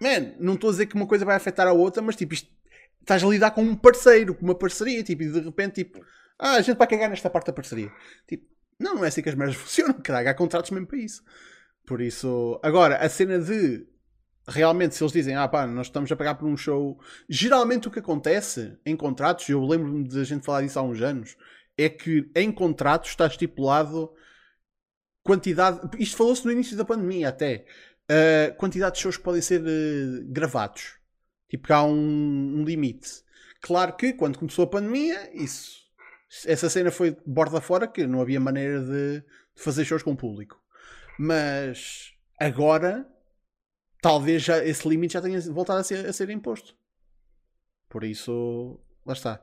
Man, 0.00 0.34
não 0.38 0.54
estou 0.54 0.70
a 0.70 0.72
dizer 0.72 0.86
que 0.86 0.94
uma 0.94 1.08
coisa 1.08 1.24
vai 1.24 1.34
afetar 1.34 1.66
a 1.66 1.72
outra, 1.72 2.00
mas 2.00 2.14
tipo, 2.14 2.34
isto, 2.34 2.48
estás 3.00 3.24
a 3.24 3.26
lidar 3.26 3.50
com 3.50 3.62
um 3.62 3.74
parceiro, 3.74 4.32
com 4.32 4.44
uma 4.44 4.54
parceria, 4.54 5.02
tipo, 5.02 5.24
e 5.24 5.28
de 5.28 5.40
repente, 5.40 5.84
tipo, 5.84 6.00
ah, 6.38 6.52
a 6.52 6.60
gente 6.60 6.76
vai 6.76 6.86
cagar 6.86 7.10
nesta 7.10 7.28
parte 7.28 7.46
da 7.46 7.52
parceria. 7.52 7.90
Tipo, 8.28 8.46
não, 8.78 8.94
não 8.94 9.04
é 9.04 9.08
assim 9.08 9.22
que 9.22 9.28
as 9.28 9.34
merdas 9.34 9.56
funcionam, 9.58 9.94
caralho, 9.94 10.28
há 10.28 10.34
contratos 10.34 10.70
mesmo 10.70 10.86
para 10.86 10.98
isso. 10.98 11.24
Por 11.84 12.00
isso, 12.00 12.60
agora, 12.62 12.96
a 12.98 13.08
cena 13.08 13.40
de 13.40 13.88
realmente, 14.48 14.94
se 14.94 15.02
eles 15.02 15.12
dizem, 15.12 15.36
ah 15.36 15.46
pá, 15.46 15.66
nós 15.66 15.86
estamos 15.88 16.10
a 16.10 16.16
pagar 16.16 16.34
por 16.34 16.48
um 16.48 16.56
show, 16.56 16.98
geralmente 17.28 17.86
o 17.86 17.90
que 17.90 17.98
acontece 17.98 18.76
em 18.84 18.96
contratos, 18.96 19.48
eu 19.48 19.62
lembro-me 19.64 20.08
de 20.08 20.20
a 20.20 20.24
gente 20.24 20.44
falar 20.44 20.62
disso 20.62 20.78
há 20.78 20.82
uns 20.82 21.00
anos, 21.02 21.36
é 21.76 21.88
que 21.88 22.30
em 22.34 22.50
contratos 22.50 23.10
está 23.10 23.26
estipulado 23.26 24.10
quantidade, 25.22 25.80
isto 25.98 26.16
falou-se 26.16 26.44
no 26.44 26.50
início 26.50 26.76
da 26.76 26.84
pandemia 26.84 27.28
até, 27.28 27.66
uh, 28.10 28.54
quantidade 28.56 28.96
de 28.96 29.02
shows 29.02 29.18
que 29.18 29.22
podem 29.22 29.42
ser 29.42 29.60
uh, 29.60 30.24
gravados. 30.32 30.96
Tipo 31.48 31.66
que 31.66 31.72
há 31.72 31.82
um, 31.82 32.60
um, 32.60 32.64
limite. 32.64 33.22
Claro 33.60 33.94
que 33.96 34.12
quando 34.12 34.38
começou 34.38 34.64
a 34.64 34.68
pandemia, 34.68 35.30
isso, 35.34 35.78
essa 36.46 36.68
cena 36.68 36.90
foi 36.90 37.16
borda 37.26 37.60
fora, 37.60 37.86
que 37.86 38.06
não 38.06 38.20
havia 38.20 38.40
maneira 38.40 38.80
de, 38.80 39.20
de 39.20 39.62
fazer 39.62 39.84
shows 39.84 40.02
com 40.02 40.16
público. 40.16 40.60
Mas 41.18 42.12
agora 42.38 43.06
talvez 44.00 44.42
já 44.42 44.64
esse 44.64 44.88
limite 44.88 45.14
já 45.14 45.22
tenha 45.22 45.40
voltado 45.40 45.80
a 45.80 45.84
ser, 45.84 46.06
a 46.06 46.12
ser 46.12 46.30
imposto. 46.30 46.74
Por 47.88 48.04
isso, 48.04 48.78
lá 49.04 49.12
está. 49.12 49.42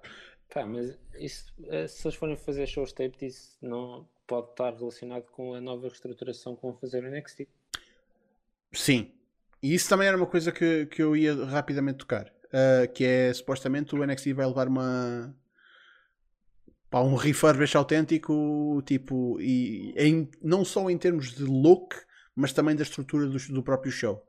Pá, 0.54 0.66
mas 0.66 0.98
isso, 1.20 1.54
eh, 1.68 1.88
se 1.88 2.08
eles 2.08 2.16
forem 2.16 2.38
fazer 2.38 2.68
shows 2.68 2.94
tape, 2.94 3.26
isso 3.26 3.58
não 3.62 4.08
pode 4.28 4.52
estar 4.52 4.74
relacionado 4.74 5.26
com 5.32 5.54
a 5.54 5.62
nova 5.62 5.88
reestruturação 5.88 6.56
que 6.56 6.62
vão 6.62 6.74
fazer 6.74 7.02
no 7.02 7.10
NXT. 7.10 7.48
Sim. 8.72 9.12
E 9.62 9.74
isso 9.74 9.90
também 9.90 10.08
era 10.08 10.18
uma 10.18 10.28
coisa 10.28 10.52
que, 10.52 10.86
que 10.88 11.02
eu 11.02 11.16
ia 11.16 11.34
rapidamente 11.46 11.98
tocar. 12.00 12.32
Uh, 12.46 12.92
que 12.94 13.04
é 13.04 13.34
supostamente 13.34 13.96
o 13.96 14.06
NXT 14.06 14.34
vai 14.34 14.46
levar 14.46 14.68
uma 14.68 15.36
pá, 16.90 17.02
um 17.02 17.16
refurbish 17.16 17.76
autêntico, 17.76 18.82
tipo, 18.86 19.40
e 19.42 19.94
em, 19.98 20.30
não 20.42 20.64
só 20.64 20.90
em 20.90 20.98
termos 20.98 21.34
de 21.34 21.44
look, 21.44 21.96
mas 22.34 22.54
também 22.54 22.76
da 22.76 22.84
estrutura 22.84 23.28
do, 23.28 23.38
do 23.38 23.64
próprio 23.64 23.92
show. 23.92 24.26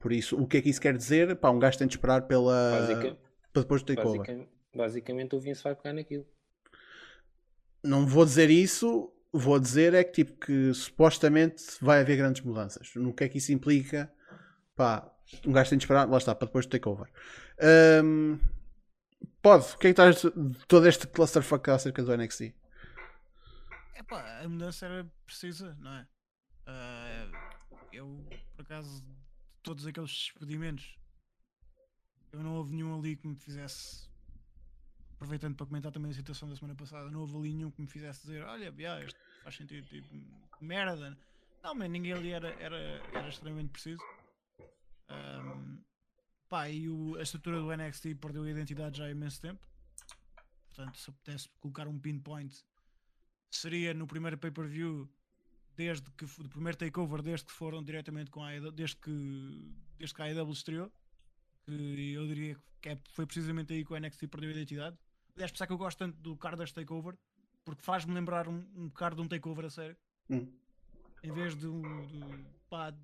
Por 0.00 0.12
isso, 0.12 0.34
o 0.40 0.46
que 0.46 0.56
é 0.56 0.62
que 0.62 0.70
isso 0.70 0.80
quer 0.80 0.96
dizer? 0.96 1.36
Pá, 1.36 1.50
um 1.50 1.58
gajo 1.58 1.76
tem 1.76 1.86
de 1.86 1.94
esperar 1.94 2.22
pela. 2.22 2.80
Basica, 2.80 3.18
para 3.52 3.62
depois 3.62 3.82
do 3.82 3.94
takeover. 3.94 4.18
Basicamente, 4.18 4.50
basicamente 4.74 5.36
o 5.36 5.40
Vince 5.40 5.62
vai 5.62 5.74
pegar 5.74 5.92
naquilo. 5.92 6.26
Não 7.84 8.06
vou 8.06 8.24
dizer 8.24 8.48
isso, 8.48 9.12
vou 9.30 9.60
dizer 9.60 9.92
é 9.92 10.02
que 10.02 10.24
tipo 10.24 10.40
que 10.40 10.72
supostamente 10.72 11.62
vai 11.82 12.00
haver 12.00 12.16
grandes 12.16 12.40
mudanças. 12.40 12.94
No 12.94 13.12
que 13.12 13.24
é 13.24 13.28
que 13.28 13.36
isso 13.36 13.52
implica? 13.52 14.10
Pá, 14.74 15.14
um 15.46 15.52
gajo 15.52 15.68
tem 15.68 15.78
de 15.78 15.84
esperar, 15.84 16.08
lá 16.08 16.16
está, 16.16 16.34
para 16.34 16.46
depois 16.46 16.64
do 16.64 16.70
takeover. 16.70 17.08
Um, 18.02 18.38
pode, 19.42 19.74
o 19.74 19.78
que 19.78 19.88
é 19.88 19.92
que 19.92 20.00
estás 20.00 20.22
de 20.22 20.66
todo 20.66 20.88
este 20.88 21.06
clusterfuck 21.06 21.70
acerca 21.70 22.02
do 22.02 22.16
NXT? 22.16 22.54
É 23.94 24.02
pá, 24.02 24.40
a 24.42 24.48
mudança 24.48 24.86
era 24.86 25.06
precisa, 25.26 25.76
não 25.78 25.92
é? 25.92 26.06
Uh, 26.66 27.36
eu, 27.92 28.24
por 28.56 28.62
acaso, 28.62 29.04
todos 29.62 29.86
aqueles 29.86 30.10
despedimentos, 30.10 30.98
eu 32.32 32.42
não 32.42 32.54
houve 32.54 32.74
nenhum 32.74 32.98
ali 32.98 33.16
que 33.16 33.26
me 33.26 33.36
fizesse. 33.36 34.08
Aproveitando 35.14 35.54
para 35.54 35.66
comentar 35.66 35.92
também 35.92 36.10
a 36.10 36.14
situação 36.14 36.48
da 36.48 36.56
semana 36.56 36.74
passada, 36.74 37.10
não 37.10 37.20
houve 37.20 37.36
ali 37.36 37.54
nenhum 37.54 37.70
que 37.70 37.80
me 37.80 37.86
fizesse 37.86 38.22
dizer: 38.22 38.42
Olha, 38.44 38.74
yeah, 38.78 39.04
isto 39.04 39.18
faz 39.42 39.56
sentido, 39.56 39.86
tipo, 39.86 40.08
merda. 40.60 41.18
Não, 41.62 41.74
mas 41.74 41.90
ninguém 41.90 42.12
ali 42.12 42.30
era, 42.30 42.48
era, 42.54 42.76
era 43.12 43.28
extremamente 43.28 43.70
preciso. 43.70 44.02
Um, 45.10 45.82
pá, 46.48 46.70
e 46.70 46.88
o, 46.88 47.16
a 47.16 47.22
estrutura 47.22 47.60
do 47.60 47.76
NXT 47.76 48.14
perdeu 48.14 48.44
a 48.44 48.50
identidade 48.50 48.98
já 48.98 49.04
há 49.04 49.10
imenso 49.10 49.40
tempo. 49.42 49.68
Portanto, 50.68 50.98
se 50.98 51.10
eu 51.10 51.14
pudesse 51.14 51.48
colocar 51.60 51.86
um 51.86 51.98
pinpoint, 51.98 52.64
seria 53.50 53.92
no 53.92 54.06
primeiro 54.06 54.38
pay-per-view 54.38 55.12
desde 55.80 56.10
que 56.10 56.26
o 56.26 56.48
primeiro 56.50 56.76
takeover 56.76 57.22
desde 57.22 57.46
que 57.46 57.52
foram 57.52 57.82
diretamente 57.82 58.30
com 58.30 58.44
a 58.44 58.50
AEW, 58.50 58.70
desde 58.70 58.96
que, 58.96 59.74
desde 59.96 60.14
que 60.14 60.20
a 60.20 60.26
AEW 60.26 60.52
estreou, 60.52 60.92
que 61.64 62.12
eu 62.12 62.26
diria 62.26 62.56
que 62.82 62.90
é, 62.90 62.98
foi 63.12 63.24
precisamente 63.24 63.72
aí 63.72 63.82
que 63.82 63.90
o 63.90 63.98
NXT 63.98 64.26
perdeu 64.26 64.50
a 64.50 64.52
identidade. 64.52 64.98
Aliás, 65.34 65.50
pensar 65.50 65.66
que 65.66 65.72
eu 65.72 65.78
gosto 65.78 65.96
tanto 65.96 66.18
do 66.18 66.36
card 66.36 66.58
deste 66.58 66.74
takeover, 66.74 67.16
porque 67.64 67.82
faz-me 67.82 68.12
lembrar 68.12 68.46
um, 68.46 68.62
um 68.74 68.90
card 68.90 69.16
de 69.16 69.22
um 69.22 69.28
takeover 69.28 69.64
a 69.64 69.70
sério. 69.70 69.96
Hum. 70.28 70.52
Em 71.22 71.32
vez 71.32 71.54
de, 71.54 71.66
de 71.66 72.44
pá, 72.68 72.94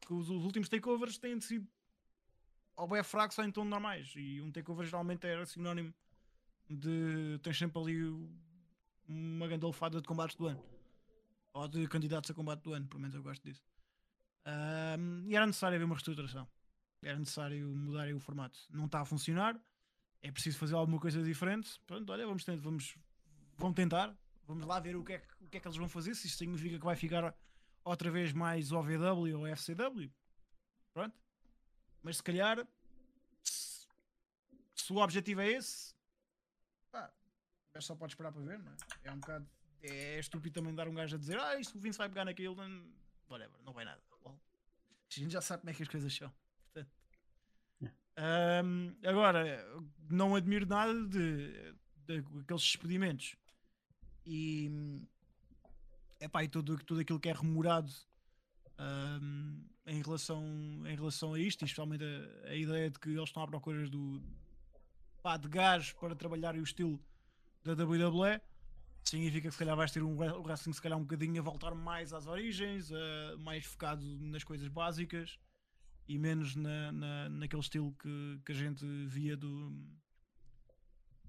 que 0.00 0.12
os, 0.12 0.28
os, 0.28 0.44
últimos 0.44 0.68
takeovers 0.68 1.16
têm 1.16 1.40
sido 1.40 1.66
ou 2.76 2.86
bem 2.86 3.02
fracos 3.02 3.38
ou 3.38 3.44
em 3.44 3.50
tom 3.50 3.64
normais. 3.64 4.12
E 4.14 4.42
um 4.42 4.52
takeover 4.52 4.84
geralmente 4.84 5.26
era 5.26 5.46
sinónimo 5.46 5.94
de 6.68 7.38
tens 7.42 7.56
sempre 7.56 7.80
ali 7.80 8.02
uma 9.08 9.46
grande 9.46 9.64
alfada 9.64 10.02
de 10.02 10.06
combates 10.06 10.36
do 10.36 10.48
ano 10.48 10.75
ou 11.56 11.66
de 11.66 11.88
candidatos 11.88 12.30
a 12.30 12.34
combate 12.34 12.62
do 12.62 12.74
ano, 12.74 12.86
pelo 12.86 13.00
menos 13.00 13.14
eu 13.14 13.22
gosto 13.22 13.42
disso. 13.42 13.64
Um, 14.46 15.26
e 15.26 15.34
era 15.34 15.46
necessário 15.46 15.76
haver 15.76 15.84
uma 15.84 15.94
reestruturação, 15.94 16.46
era 17.02 17.18
necessário 17.18 17.74
mudar 17.74 18.12
o 18.12 18.20
formato. 18.20 18.58
Não 18.70 18.84
está 18.84 19.00
a 19.00 19.04
funcionar, 19.06 19.58
é 20.22 20.30
preciso 20.30 20.58
fazer 20.58 20.74
alguma 20.74 21.00
coisa 21.00 21.22
diferente. 21.22 21.80
Pronto, 21.86 22.12
olha, 22.12 22.26
vamos, 22.26 22.44
tentar, 22.44 22.62
vamos, 22.62 22.98
vamos 23.56 23.74
tentar, 23.74 24.14
vamos 24.46 24.66
lá 24.66 24.78
ver 24.78 24.96
o 24.96 25.02
que, 25.02 25.14
é 25.14 25.18
que, 25.18 25.44
o 25.44 25.48
que 25.48 25.56
é 25.56 25.60
que 25.60 25.66
eles 25.66 25.78
vão 25.78 25.88
fazer. 25.88 26.14
Se 26.14 26.26
isto 26.26 26.38
significa 26.38 26.78
que 26.78 26.84
vai 26.84 26.94
ficar 26.94 27.34
outra 27.82 28.10
vez 28.10 28.32
mais 28.32 28.70
OVW 28.70 29.38
ou 29.38 29.46
FCW, 29.46 30.12
pronto. 30.92 31.16
Mas 32.02 32.18
se 32.18 32.22
calhar, 32.22 32.68
se, 33.42 33.88
se 34.74 34.92
o 34.92 34.98
objetivo 34.98 35.40
é 35.40 35.52
esse, 35.52 35.94
pá, 36.92 37.10
só 37.80 37.96
pode 37.96 38.12
esperar 38.12 38.30
para 38.30 38.42
ver, 38.42 38.58
não 38.58 38.72
é? 38.72 38.76
É 39.04 39.12
um 39.12 39.18
bocado 39.18 39.48
é 39.82 40.18
estúpido 40.18 40.54
também 40.54 40.74
dar 40.74 40.88
um 40.88 40.94
gajo 40.94 41.16
a 41.16 41.18
dizer 41.18 41.38
ah, 41.38 41.58
isto 41.58 41.76
o 41.76 41.80
Vince 41.80 41.98
vai 41.98 42.08
pegar 42.08 42.24
naquilo, 42.24 42.56
whatever, 43.28 43.60
não 43.64 43.72
vai 43.72 43.84
nada. 43.84 44.00
Bom, 44.22 44.38
a 45.10 45.20
gente 45.20 45.32
já 45.32 45.40
sabe 45.40 45.60
como 45.60 45.70
é 45.70 45.74
que 45.74 45.82
as 45.82 45.88
coisas 45.88 46.14
são. 46.14 46.32
Portanto, 46.72 46.90
um, 48.64 48.96
agora, 49.04 49.64
não 50.10 50.34
admiro 50.34 50.66
nada 50.66 50.94
de, 51.06 51.52
de, 52.06 52.22
de 52.22 52.40
aqueles 52.40 52.62
despedimentos 52.62 53.36
e, 54.24 54.70
epá, 56.20 56.42
e 56.42 56.48
tudo, 56.48 56.78
tudo 56.84 57.00
aquilo 57.00 57.20
que 57.20 57.28
é 57.28 57.32
remorado 57.32 57.92
um, 58.78 59.62
em, 59.86 60.02
relação, 60.02 60.42
em 60.86 60.96
relação 60.96 61.34
a 61.34 61.38
isto, 61.38 61.64
especialmente 61.64 62.04
a, 62.04 62.48
a, 62.50 62.54
ideia 62.54 62.90
de 62.90 62.98
que 62.98 63.10
eles 63.10 63.28
estão 63.28 63.42
à 63.42 63.46
procura 63.46 63.88
do, 63.88 64.22
pá, 65.22 65.36
de 65.36 65.48
gás 65.48 65.92
para 65.92 66.14
trabalhar 66.14 66.54
o 66.56 66.62
estilo 66.62 67.00
da 67.62 67.72
WWE 67.72 68.40
significa 69.10 69.48
que 69.48 69.52
se 69.52 69.58
calhar 69.58 69.76
vais 69.76 69.92
ter 69.92 70.02
um 70.02 70.16
wrestling 70.16 70.72
se 70.72 70.82
calhar 70.82 70.98
um 70.98 71.02
bocadinho 71.02 71.40
a 71.40 71.44
voltar 71.44 71.74
mais 71.74 72.12
às 72.12 72.26
origens, 72.26 72.90
uh, 72.90 73.38
mais 73.38 73.64
focado 73.64 74.04
nas 74.20 74.42
coisas 74.42 74.68
básicas 74.68 75.38
e 76.08 76.18
menos 76.18 76.54
na, 76.54 76.92
na, 76.92 77.28
naquele 77.28 77.62
estilo 77.62 77.92
que, 78.00 78.40
que 78.44 78.52
a 78.52 78.54
gente 78.54 78.84
via 79.06 79.36
do, 79.36 79.70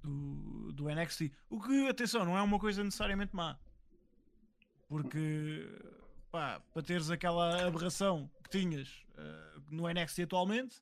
do, 0.04 0.72
do 0.74 0.90
NXT. 0.90 1.32
O 1.49 1.62
que, 1.62 1.88
atenção, 1.88 2.26
não 2.26 2.38
é 2.38 2.41
uma 2.41 2.60
coisa 2.60 2.84
necessariamente 2.84 3.36
má. 3.36 3.58
Porque 4.88 5.68
pá, 6.32 6.62
para 6.74 6.82
teres 6.82 7.10
aquela 7.10 7.68
aberração 7.68 8.30
que 8.44 8.60
tinhas 8.60 9.06
uh, 9.14 9.62
no 9.72 9.88
NXT 9.88 10.22
atualmente, 10.22 10.82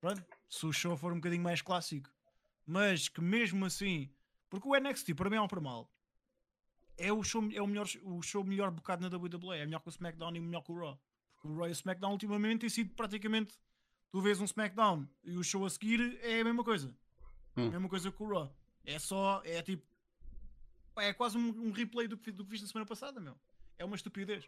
pronto, 0.00 0.24
se 0.48 0.66
o 0.66 0.72
show 0.72 0.96
for 0.96 1.12
um 1.12 1.16
bocadinho 1.16 1.42
mais 1.42 1.62
clássico, 1.62 2.10
mas 2.66 3.08
que 3.08 3.20
mesmo 3.20 3.64
assim, 3.64 4.10
porque 4.50 4.68
o 4.68 4.78
NXT 4.78 5.14
para 5.14 5.30
mim 5.30 5.36
é 5.36 5.40
um 5.40 5.48
para 5.48 5.60
mal, 5.60 5.90
é 6.98 7.10
o 7.12 7.22
show, 7.22 7.42
é 7.52 7.62
o 7.62 7.66
melhor, 7.66 7.86
o 8.02 8.20
show 8.20 8.44
melhor 8.44 8.70
bocado 8.70 9.08
na 9.08 9.16
WWE, 9.16 9.56
é 9.56 9.64
melhor 9.64 9.80
que 9.80 9.88
o 9.88 9.90
SmackDown 9.90 10.36
e 10.36 10.40
melhor 10.40 10.62
que 10.62 10.70
o 10.70 10.78
Raw. 10.78 11.00
Porque 11.32 11.48
o 11.48 11.56
Raw 11.56 11.66
e 11.66 11.70
o 11.70 11.72
SmackDown 11.72 12.12
ultimamente 12.12 12.60
tem 12.60 12.68
sido 12.68 12.94
praticamente 12.94 13.58
tu 14.10 14.20
vês 14.20 14.40
um 14.40 14.44
SmackDown 14.44 15.08
e 15.24 15.36
o 15.36 15.42
show 15.42 15.64
a 15.64 15.70
seguir 15.70 16.18
é 16.22 16.40
a 16.40 16.44
mesma 16.44 16.62
coisa. 16.62 16.94
Hum. 17.56 17.68
A 17.68 17.70
mesma 17.70 17.88
coisa 17.88 18.12
que 18.12 18.22
o 18.22 18.28
Raw. 18.28 18.54
É 18.84 18.98
só, 18.98 19.40
é 19.44 19.62
tipo. 19.62 19.86
É 20.96 21.14
quase 21.14 21.38
um, 21.38 21.68
um 21.68 21.70
replay 21.70 22.06
do 22.06 22.18
que, 22.18 22.30
do 22.30 22.44
que 22.44 22.50
viste 22.50 22.64
na 22.64 22.68
semana 22.68 22.86
passada, 22.86 23.20
meu. 23.20 23.38
É 23.78 23.84
uma 23.84 23.96
estupidez. 23.96 24.46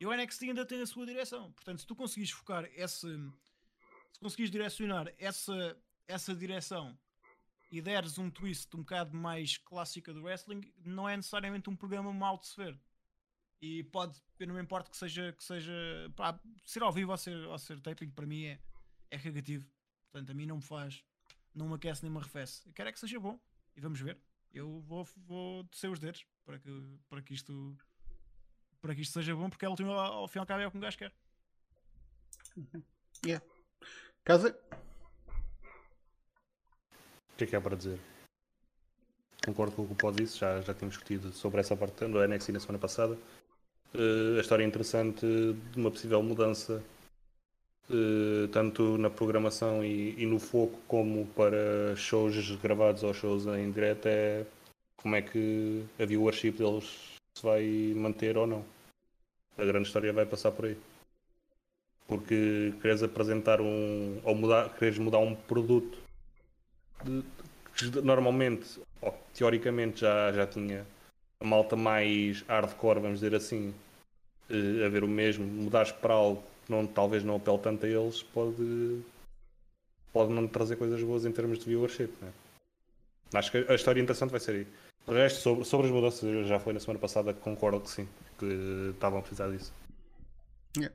E 0.00 0.06
o 0.06 0.14
NXT 0.14 0.44
ainda 0.44 0.64
tem 0.64 0.80
a 0.80 0.86
sua 0.86 1.04
direção. 1.04 1.52
Portanto, 1.52 1.80
se 1.80 1.86
tu 1.86 1.94
conseguires 1.94 2.30
focar 2.30 2.64
esse. 2.74 3.08
Se 4.12 4.20
conseguires 4.20 4.50
direcionar 4.50 5.12
essa, 5.18 5.76
essa 6.06 6.34
direção 6.34 6.96
e 7.72 7.80
deres 7.80 8.18
um 8.18 8.30
twist 8.30 8.76
um 8.76 8.80
bocado 8.80 9.16
mais 9.16 9.56
clássica 9.56 10.12
do 10.12 10.22
wrestling, 10.22 10.60
não 10.84 11.08
é 11.08 11.16
necessariamente 11.16 11.70
um 11.70 11.74
programa 11.74 12.12
mau 12.12 12.38
de 12.38 12.46
se 12.46 12.54
ver. 12.54 12.78
E 13.62 13.82
pode, 13.84 14.20
não 14.40 14.54
me 14.54 14.60
importa 14.60 14.90
que 14.90 14.96
seja, 14.96 15.32
que 15.32 15.42
seja 15.42 15.72
pá, 16.14 16.38
ser 16.66 16.82
ao 16.82 16.92
vivo 16.92 17.12
ou 17.12 17.16
ser, 17.16 17.34
ou 17.46 17.58
ser 17.58 17.80
taping, 17.80 18.10
para 18.10 18.26
mim 18.26 18.44
é, 18.44 18.60
é 19.10 19.16
negativo. 19.16 19.66
Portanto, 20.10 20.30
a 20.30 20.34
mim 20.34 20.44
não 20.44 20.56
me 20.56 20.62
faz, 20.62 21.02
não 21.54 21.66
me 21.66 21.74
aquece 21.74 22.02
nem 22.02 22.12
me 22.12 22.18
arrefece. 22.18 22.68
Eu 22.68 22.74
quero 22.74 22.90
é 22.90 22.92
que 22.92 23.00
seja 23.00 23.18
bom 23.18 23.40
e 23.74 23.80
vamos 23.80 23.98
ver. 24.00 24.20
Eu 24.52 24.82
vou, 24.82 25.08
vou 25.16 25.62
descer 25.62 25.88
os 25.88 25.98
dedos 25.98 26.26
para 26.44 26.58
que, 26.58 26.98
para 27.08 27.22
que 27.22 27.32
isto 27.32 27.74
para 28.82 28.94
que 28.94 29.00
isto 29.00 29.14
seja 29.14 29.34
bom, 29.34 29.48
porque 29.48 29.64
é 29.64 29.68
o 29.68 29.70
último, 29.70 29.92
ao 29.92 30.28
final 30.28 30.44
é 30.60 30.66
o 30.66 30.70
que 30.70 30.76
um 30.76 30.80
gajo 30.80 30.98
quer. 30.98 31.14
Yeah. 33.24 33.44
Casa? 34.24 34.58
Que 37.42 37.46
é 37.46 37.50
que 37.50 37.56
há 37.56 37.60
para 37.60 37.76
dizer? 37.76 37.98
Concordo 39.44 39.74
com 39.74 39.82
o 39.82 39.86
que 39.86 39.92
o 39.94 39.96
Pó 39.96 40.12
disse, 40.12 40.38
já, 40.38 40.60
já 40.60 40.72
tínhamos 40.72 40.94
discutido 40.94 41.32
sobre 41.32 41.58
essa 41.58 41.74
parte 41.76 42.06
do 42.06 42.24
NXT 42.24 42.52
na 42.52 42.60
semana 42.60 42.78
passada. 42.78 43.18
Uh, 43.92 44.38
a 44.38 44.40
história 44.40 44.62
é 44.62 44.66
interessante 44.66 45.26
de 45.26 45.76
uma 45.76 45.90
possível 45.90 46.22
mudança 46.22 46.80
eh, 47.90 48.46
tanto 48.52 48.96
na 48.96 49.10
programação 49.10 49.84
e, 49.84 50.14
e, 50.22 50.24
no 50.24 50.38
foco 50.38 50.78
como 50.86 51.26
para 51.34 51.96
shows 51.96 52.52
gravados 52.62 53.02
ou 53.02 53.12
shows 53.12 53.44
em 53.46 53.72
direto 53.72 54.06
é 54.06 54.46
como 54.96 55.16
é 55.16 55.22
que 55.22 55.84
a 55.98 56.06
viewership 56.06 56.52
deles 56.52 57.16
se 57.34 57.42
vai 57.42 57.92
manter 57.96 58.38
ou 58.38 58.46
não. 58.46 58.64
A 59.58 59.64
grande 59.64 59.88
história 59.88 60.12
vai 60.12 60.26
passar 60.26 60.52
por 60.52 60.66
aí. 60.66 60.76
Porque 62.06 62.72
queres 62.80 63.02
apresentar 63.02 63.60
um. 63.60 64.20
ou 64.22 64.34
mudar, 64.36 64.68
queres 64.78 64.98
mudar 64.98 65.18
um 65.18 65.34
produto 65.34 66.01
que 67.76 68.00
normalmente, 68.02 68.80
ou, 69.00 69.14
teoricamente 69.34 70.00
já, 70.00 70.32
já 70.32 70.46
tinha 70.46 70.86
a 71.40 71.44
malta 71.44 71.76
mais 71.76 72.42
hardcore, 72.42 73.00
vamos 73.00 73.20
dizer 73.20 73.34
assim, 73.34 73.74
uh, 74.50 74.86
a 74.86 74.88
ver 74.88 75.04
o 75.04 75.08
mesmo, 75.08 75.44
mudares 75.46 75.92
para 75.92 76.14
algo 76.14 76.42
não, 76.68 76.86
talvez 76.86 77.24
não 77.24 77.36
apele 77.36 77.58
tanto 77.58 77.86
a 77.86 77.88
eles, 77.88 78.22
pode, 78.22 79.02
pode 80.12 80.32
não 80.32 80.46
trazer 80.46 80.76
coisas 80.76 81.02
boas 81.02 81.24
em 81.24 81.32
termos 81.32 81.58
de 81.58 81.66
viewership. 81.66 82.12
Né? 82.20 82.32
Acho 83.34 83.50
que 83.50 83.66
a 83.68 83.74
história 83.74 84.00
interessante 84.00 84.30
vai 84.30 84.40
ser 84.40 84.52
aí. 84.52 84.66
O 85.06 85.12
resto, 85.12 85.40
sobre, 85.40 85.64
sobre 85.64 85.86
as 85.88 85.92
mudanças, 85.92 86.46
já 86.46 86.60
foi 86.60 86.72
na 86.72 86.80
semana 86.80 87.00
passada, 87.00 87.34
concordo 87.34 87.80
que 87.80 87.90
sim, 87.90 88.08
que 88.38 88.90
estavam 88.94 89.18
a 89.18 89.22
precisar 89.22 89.50
disso. 89.50 89.72
Yeah. 90.76 90.94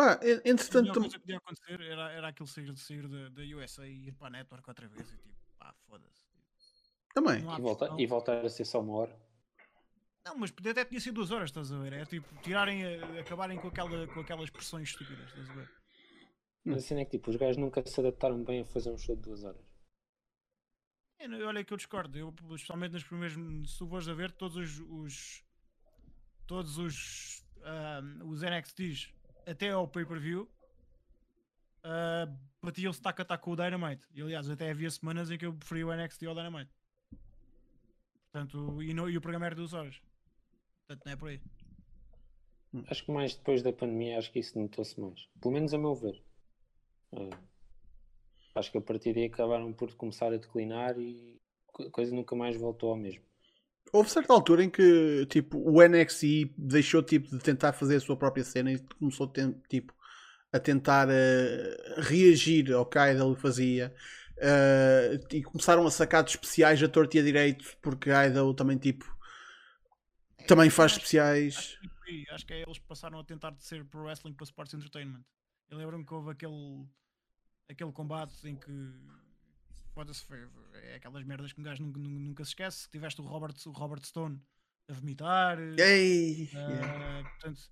Pá, 0.00 0.18
entretanto. 0.46 0.92
A 0.92 0.94
coisa 0.94 1.10
que 1.10 1.18
podia 1.18 1.36
acontecer 1.36 1.78
era, 1.82 2.10
era 2.12 2.28
aquilo 2.28 2.48
sair, 2.48 2.74
sair 2.74 3.06
da, 3.06 3.28
da 3.28 3.42
USA 3.58 3.86
e 3.86 4.08
ir 4.08 4.14
para 4.14 4.28
a 4.28 4.30
network 4.30 4.66
outra 4.66 4.88
vez 4.88 5.12
e 5.12 5.16
tipo, 5.18 5.36
pá, 5.58 5.74
foda-se. 5.86 6.24
Também. 7.12 7.40
E, 7.40 7.60
volta, 7.60 7.94
e 7.98 8.06
voltar 8.06 8.42
a 8.42 8.48
ser 8.48 8.64
só 8.64 8.80
uma 8.80 8.94
hora. 8.94 9.20
Não, 10.24 10.38
mas 10.38 10.50
até 10.50 10.86
tinha 10.86 11.00
sido 11.00 11.16
duas 11.16 11.30
horas, 11.30 11.50
estás 11.50 11.70
a 11.70 11.78
ver? 11.78 11.92
É 11.92 12.06
tipo, 12.06 12.26
tirarem, 12.40 12.82
acabarem 13.18 13.58
com, 13.58 13.68
aquela, 13.68 14.06
com 14.06 14.20
aquelas 14.20 14.44
expressões 14.44 14.88
estúpidas, 14.88 15.26
estás 15.26 15.50
a 15.50 15.52
ver? 15.52 15.70
Mas 16.64 16.78
assim 16.78 16.98
é 16.98 17.04
que 17.04 17.10
tipo, 17.10 17.28
os 17.28 17.36
gajos 17.36 17.58
nunca 17.58 17.86
se 17.86 18.00
adaptaram 18.00 18.42
bem 18.42 18.62
a 18.62 18.64
fazer 18.64 18.90
um 18.90 18.96
show 18.96 19.14
de 19.14 19.20
duas 19.20 19.44
horas. 19.44 19.62
É, 21.18 21.26
olha 21.44 21.62
que 21.62 21.74
eu 21.74 21.76
discordo, 21.76 22.16
eu, 22.16 22.34
especialmente 22.54 22.92
nas 22.92 23.04
primeiras, 23.04 23.34
se 23.70 23.76
tu 23.76 23.86
fores 23.86 24.08
a 24.08 24.14
ver, 24.14 24.32
todos 24.32 24.56
os, 24.56 24.80
os 24.80 25.44
todos 26.46 26.78
os, 26.78 27.44
uh, 27.58 28.26
os 28.26 28.40
NXTs 28.40 29.19
até 29.50 29.70
ao 29.70 29.88
pay-per-view 29.88 30.48
uh, 31.84 32.32
batiam-se 32.62 33.00
tac 33.00 33.20
a 33.20 33.24
tac 33.24 33.42
com 33.42 33.52
o 33.52 33.56
Dynamite. 33.56 34.02
E 34.14 34.22
aliás, 34.22 34.48
até 34.48 34.70
havia 34.70 34.90
semanas 34.90 35.30
em 35.30 35.38
que 35.38 35.46
eu 35.46 35.52
preferia 35.52 35.86
o 35.86 35.94
NXT 35.94 36.24
ao 36.26 36.34
Dynamite. 36.34 36.70
Portanto, 38.30 38.82
e, 38.82 38.94
no, 38.94 39.10
e 39.10 39.16
o 39.16 39.20
programa 39.20 39.46
era 39.46 39.54
duas 39.54 39.72
horas. 39.72 40.00
Portanto, 40.86 41.04
não 41.04 41.12
é 41.12 41.16
por 41.16 41.28
aí. 41.28 41.40
Hum. 42.72 42.84
Acho 42.88 43.04
que 43.04 43.10
mais 43.10 43.34
depois 43.34 43.62
da 43.62 43.72
pandemia, 43.72 44.18
acho 44.18 44.30
que 44.30 44.38
isso 44.38 44.58
notou-se 44.58 45.00
mais. 45.00 45.28
Pelo 45.40 45.54
menos 45.54 45.74
a 45.74 45.78
meu 45.78 45.94
ver. 45.94 46.22
É. 47.12 47.30
Acho 48.54 48.70
que 48.70 48.78
a 48.78 48.82
partir 48.82 49.14
daí 49.14 49.24
acabaram 49.24 49.72
por 49.72 49.94
começar 49.94 50.28
a 50.28 50.36
declinar 50.36 50.98
e 50.98 51.40
a 51.78 51.90
coisa 51.90 52.14
nunca 52.14 52.36
mais 52.36 52.56
voltou 52.56 52.90
ao 52.90 52.96
mesmo. 52.96 53.24
Houve 53.92 54.10
certa 54.10 54.32
altura 54.32 54.62
em 54.62 54.70
que 54.70 55.26
tipo, 55.26 55.58
o 55.58 55.82
NXI 55.82 56.54
deixou 56.56 57.02
tipo, 57.02 57.28
de 57.28 57.42
tentar 57.42 57.72
fazer 57.72 57.96
a 57.96 58.00
sua 58.00 58.16
própria 58.16 58.44
cena 58.44 58.72
e 58.72 58.78
começou 58.98 59.32
tipo, 59.68 59.92
a 60.52 60.60
tentar 60.60 61.08
uh, 61.08 62.00
reagir 62.00 62.72
ao 62.72 62.86
que 62.86 62.98
a 62.98 63.12
Idol 63.12 63.34
fazia 63.34 63.92
uh, 64.36 65.34
e 65.34 65.42
começaram 65.42 65.86
a 65.86 65.90
sacar 65.90 66.22
de 66.22 66.30
especiais 66.30 66.82
a 66.82 66.88
torto 66.88 67.16
e 67.16 67.20
a 67.20 67.22
direito 67.22 67.76
porque 67.82 68.10
a 68.10 68.26
Idol 68.26 68.54
também 68.54 68.78
tipo 68.78 69.04
também 70.46 70.70
faz 70.70 70.92
especiais. 70.92 71.56
Acho 71.56 71.80
que, 72.04 72.26
acho 72.30 72.46
que 72.46 72.54
é, 72.54 72.62
eles 72.62 72.78
passaram 72.78 73.18
a 73.18 73.24
tentar 73.24 73.50
de 73.50 73.62
ser 73.62 73.84
pro 73.84 74.02
wrestling 74.02 74.32
para 74.32 74.44
sports 74.44 74.74
entertainment. 74.74 75.24
Eu 75.68 75.78
lembro-me 75.78 76.04
que 76.04 76.12
houve 76.12 76.30
aquele, 76.30 76.84
aquele 77.68 77.92
combate 77.92 78.34
em 78.48 78.56
que 78.56 78.70
foda-se, 80.00 80.24
é 80.72 80.94
aquelas 80.94 81.24
merdas 81.24 81.52
que 81.52 81.60
um 81.60 81.64
gajo 81.64 81.82
nunca, 81.82 82.00
nunca 82.00 82.44
se 82.44 82.50
esquece. 82.50 82.88
Tiveste 82.88 83.20
o 83.20 83.24
Robert, 83.24 83.54
o 83.66 83.70
Robert 83.70 84.04
Stone 84.04 84.40
a 84.88 84.92
vomitar. 84.92 85.58
Ei, 85.78 86.48
uh, 86.52 86.56
yeah. 86.56 87.28
Portanto, 87.28 87.70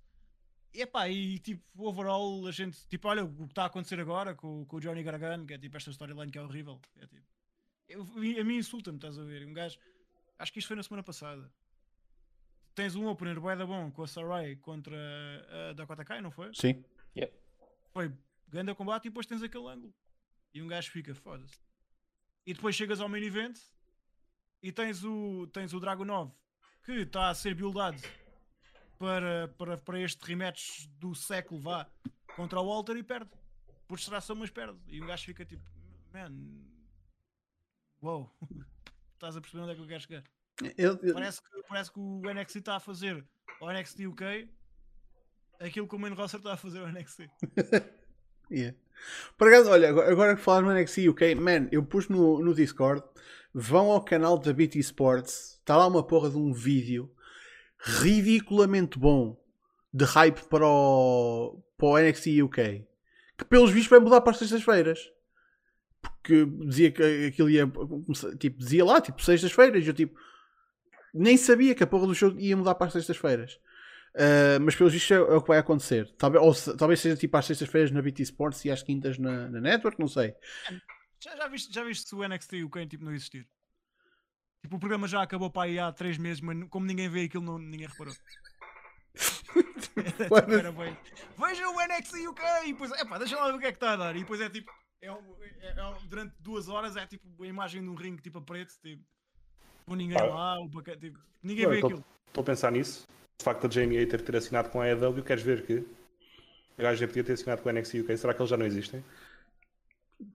e 0.73 0.81
epá, 0.81 1.09
e 1.09 1.39
tipo, 1.39 1.63
overall, 1.87 2.45
a 2.45 2.51
gente, 2.51 2.87
tipo, 2.87 3.07
olha 3.07 3.25
o 3.25 3.35
que 3.35 3.43
está 3.45 3.63
a 3.63 3.65
acontecer 3.65 3.99
agora 3.99 4.35
com, 4.35 4.65
com 4.65 4.77
o 4.77 4.79
Johnny 4.79 5.01
Gargano, 5.01 5.45
que 5.45 5.55
é 5.55 5.57
tipo 5.57 5.75
esta 5.75 5.89
storyline 5.89 6.31
que 6.31 6.37
é 6.37 6.41
horrível. 6.41 6.79
É, 6.97 7.07
tipo, 7.07 7.25
eu, 7.87 8.03
a 8.03 8.43
mim 8.43 8.57
insulta-me, 8.57 8.97
estás 8.97 9.17
a 9.17 9.23
ver? 9.23 9.45
Um 9.47 9.53
gajo, 9.53 9.79
acho 10.37 10.53
que 10.53 10.59
isto 10.59 10.67
foi 10.67 10.77
na 10.77 10.83
semana 10.83 11.03
passada 11.03 11.51
tens 12.75 12.95
um 12.95 13.07
opener 13.07 13.37
bué 13.41 13.57
da 13.57 13.65
bom 13.65 13.91
com 13.91 14.03
a 14.03 14.07
Sarai 14.07 14.55
contra 14.55 14.95
a 15.49 15.73
Dakota 15.73 16.05
Kai, 16.05 16.21
não 16.21 16.31
foi? 16.31 16.49
Sim. 16.53 16.81
Yep. 17.13 17.33
Foi 17.91 18.13
grande 18.47 18.73
combate 18.73 19.07
e 19.07 19.09
depois 19.09 19.25
tens 19.25 19.43
aquele 19.43 19.67
ângulo. 19.67 19.93
E 20.53 20.61
um 20.61 20.67
gajo 20.67 20.89
fica, 20.89 21.13
foda-se. 21.13 21.59
E 22.49 22.53
depois 22.55 22.75
chegas 22.75 22.99
ao 22.99 23.07
main 23.07 23.23
event 23.23 23.59
e 24.59 24.71
tens 24.71 25.03
o, 25.03 25.45
tens 25.53 25.71
o 25.71 25.79
Dragon 25.79 26.03
9 26.03 26.31
que 26.83 26.93
está 26.93 27.29
a 27.29 27.35
ser 27.35 27.53
buildado 27.53 28.01
para, 28.97 29.49
para, 29.49 29.77
para 29.77 30.01
este 30.01 30.25
rematch 30.25 30.87
do 30.97 31.13
século 31.13 31.61
vá 31.61 31.87
contra 32.35 32.59
o 32.59 32.65
Walter 32.67 32.97
e 32.97 33.03
perde. 33.03 33.29
Por 33.87 33.99
distração, 33.99 34.35
mas 34.35 34.49
perde. 34.49 34.79
E 34.87 34.99
um 34.99 35.05
gajo 35.05 35.25
fica 35.25 35.45
tipo, 35.45 35.63
man, 36.11 36.33
wow, 38.01 38.35
estás 39.13 39.37
a 39.37 39.41
perceber 39.41 39.61
onde 39.61 39.73
é 39.73 39.75
que 39.75 39.81
eu 39.81 39.87
quero 39.87 40.01
chegar? 40.01 40.23
Eu, 40.75 40.99
eu... 41.03 41.13
Parece, 41.13 41.43
que, 41.43 41.63
parece 41.67 41.91
que 41.91 41.99
o 41.99 42.33
NXT 42.33 42.55
está 42.55 42.77
a 42.77 42.79
fazer 42.79 43.23
o 43.61 43.71
NXT 43.71 44.07
UK 44.07 44.49
aquilo 45.59 45.87
que 45.87 45.95
o 45.95 45.99
main 45.99 46.13
roster 46.13 46.39
está 46.39 46.53
a 46.53 46.57
fazer 46.57 46.81
o 46.81 46.91
NXT. 46.91 47.29
yeah. 48.51 48.75
Por 49.37 49.47
acaso, 49.47 49.69
olha, 49.69 49.89
agora 49.89 50.35
que 50.35 50.41
falar 50.41 50.61
no 50.61 50.73
NXT 50.73 51.09
UK, 51.09 51.35
man, 51.35 51.67
eu 51.71 51.83
pus 51.83 52.09
no, 52.09 52.39
no 52.43 52.53
Discord, 52.53 53.03
vão 53.53 53.91
ao 53.91 54.03
canal 54.03 54.37
da 54.37 54.53
BT 54.53 54.79
Sports, 54.79 55.57
está 55.59 55.77
lá 55.77 55.87
uma 55.87 56.03
porra 56.03 56.29
de 56.29 56.37
um 56.37 56.53
vídeo 56.53 57.09
ridiculamente 57.79 58.99
bom 58.99 59.41
de 59.93 60.05
hype 60.05 60.41
para 60.49 60.67
o, 60.67 61.63
para 61.77 61.87
o 61.87 61.97
NXT 61.97 62.41
UK, 62.43 62.85
que 63.37 63.45
pelos 63.45 63.71
vistos 63.71 63.89
vai 63.89 63.99
mudar 63.99 64.21
para 64.21 64.31
as 64.31 64.37
sextas-feiras. 64.37 64.99
Porque 66.01 66.45
dizia 66.45 66.91
que 66.91 67.25
aquilo 67.27 67.49
ia, 67.49 67.69
tipo, 68.37 68.57
dizia 68.57 68.85
lá, 68.85 69.01
tipo, 69.01 69.21
sextas-feiras, 69.21 69.85
eu 69.85 69.93
tipo, 69.93 70.17
nem 71.13 71.37
sabia 71.37 71.73
que 71.73 71.83
a 71.83 71.87
porra 71.87 72.07
do 72.07 72.15
show 72.15 72.31
ia 72.37 72.55
mudar 72.55 72.75
para 72.75 72.87
as 72.87 72.93
sextas-feiras. 72.93 73.59
Uh, 74.15 74.59
mas 74.61 74.75
pelo 74.75 74.89
visto 74.89 75.13
é, 75.13 75.17
é, 75.17 75.21
o 75.21 75.41
que 75.41 75.47
vai 75.47 75.59
acontecer. 75.59 76.11
Talvez, 76.17 76.43
ou, 76.43 76.75
talvez 76.75 76.99
seja 76.99 77.15
tipo 77.15 77.35
às 77.37 77.45
sextas-feiras 77.45 77.91
na 77.91 78.01
BT 78.01 78.23
Sports 78.23 78.65
e 78.65 78.71
às 78.71 78.81
quintas 78.81 79.17
na, 79.17 79.47
na 79.49 79.61
Network, 79.61 79.99
não 79.99 80.07
sei. 80.07 80.33
Já, 81.19 81.35
já, 81.35 81.47
viste, 81.47 81.73
já 81.73 81.83
viste 81.83 82.07
se 82.07 82.15
o 82.15 82.27
NXT 82.27 82.53
e 82.53 82.63
o 82.63 82.69
Kane 82.69 82.87
tipo, 82.87 83.05
não 83.05 83.13
existir? 83.13 83.47
Tipo, 84.61 84.75
o 84.75 84.79
programa 84.79 85.07
já 85.07 85.21
acabou 85.21 85.49
para 85.49 85.69
aí 85.69 85.79
há 85.79 85.91
3 85.91 86.17
meses, 86.17 86.41
mas 86.41 86.67
como 86.69 86.85
ninguém 86.85 87.07
vê 87.09 87.23
aquilo, 87.23 87.43
não, 87.43 87.57
ninguém 87.57 87.87
reparou. 87.87 88.13
era 90.59 90.71
bem. 90.71 90.97
Veja 91.37 91.69
o 91.69 91.81
NXT 91.81 92.27
UK! 92.27 92.43
E 92.65 92.73
depois, 92.73 92.91
epá, 92.91 93.17
deixa 93.17 93.35
lá 93.37 93.47
ver 93.47 93.55
o 93.55 93.59
que 93.59 93.65
é 93.67 93.71
que 93.71 93.77
está 93.77 93.93
a 93.93 93.97
dar. 93.97 94.15
E 94.15 94.19
depois 94.19 94.41
é 94.41 94.49
tipo, 94.49 94.71
é, 95.01 95.07
é, 95.07 95.13
é, 95.69 95.97
durante 96.07 96.35
duas 96.39 96.67
horas 96.67 96.95
é 96.95 97.05
tipo 97.05 97.43
a 97.43 97.47
imagem 97.47 97.81
de 97.81 97.89
um 97.89 97.95
ringue 97.95 98.21
tipo 98.21 98.39
a 98.39 98.41
preto, 98.41 98.73
tipo, 98.81 99.03
com 99.85 99.95
ninguém 99.95 100.19
ah. 100.19 100.25
lá, 100.25 100.59
o 100.59 100.69
tipo, 100.97 101.19
ninguém 101.41 101.67
vê 101.67 101.77
aquilo. 101.77 102.03
Estou 102.27 102.41
a 102.41 102.45
pensar 102.45 102.71
nisso. 102.71 103.07
O 103.39 103.43
facto 103.43 103.67
de 103.69 103.75
Jamie 103.75 103.97
Hater 103.97 104.21
ter 104.21 104.35
assinado 104.35 104.69
com 104.69 104.81
a 104.81 104.89
EW, 104.89 105.23
queres 105.23 105.43
ver 105.43 105.65
que 105.65 105.75
o 106.77 106.81
gajo 106.81 106.99
já 106.99 107.07
podia 107.07 107.23
ter 107.23 107.33
assinado 107.33 107.61
com 107.61 107.69
o 107.69 107.71
NXT 107.71 108.01
UK? 108.01 108.17
Será 108.17 108.33
que 108.33 108.41
eles 108.41 108.49
já 108.49 108.57
não 108.57 108.65
existem? 108.65 109.03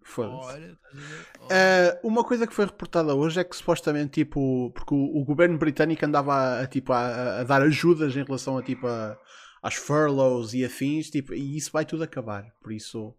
Foda-se. 0.02 0.59
Uh, 0.62 1.98
uma 2.02 2.24
coisa 2.24 2.47
que 2.47 2.55
foi 2.55 2.64
reportada 2.64 3.14
hoje 3.14 3.40
é 3.40 3.44
que 3.44 3.55
supostamente, 3.55 4.24
tipo, 4.24 4.70
porque 4.74 4.94
o, 4.94 5.18
o 5.18 5.24
governo 5.24 5.59
britânico 5.59 6.06
andava 6.06 6.60
a, 6.60 6.66
tipo, 6.66 6.93
a, 6.93 7.40
a, 7.40 7.44
dar 7.44 7.60
ajudas 7.60 8.16
em 8.16 8.24
relação 8.24 8.56
a, 8.56 8.62
tipo, 8.62 8.86
a, 8.86 9.18
às 9.62 9.74
furloughs 9.74 10.55
e 10.55 10.64
afins, 10.64 11.10
tipo, 11.10 11.35
e 11.35 11.56
isso 11.56 11.70
vai 11.70 11.85
tudo 11.85 12.02
acabar. 12.02 12.47
Por 12.62 12.72
isso, 12.72 13.14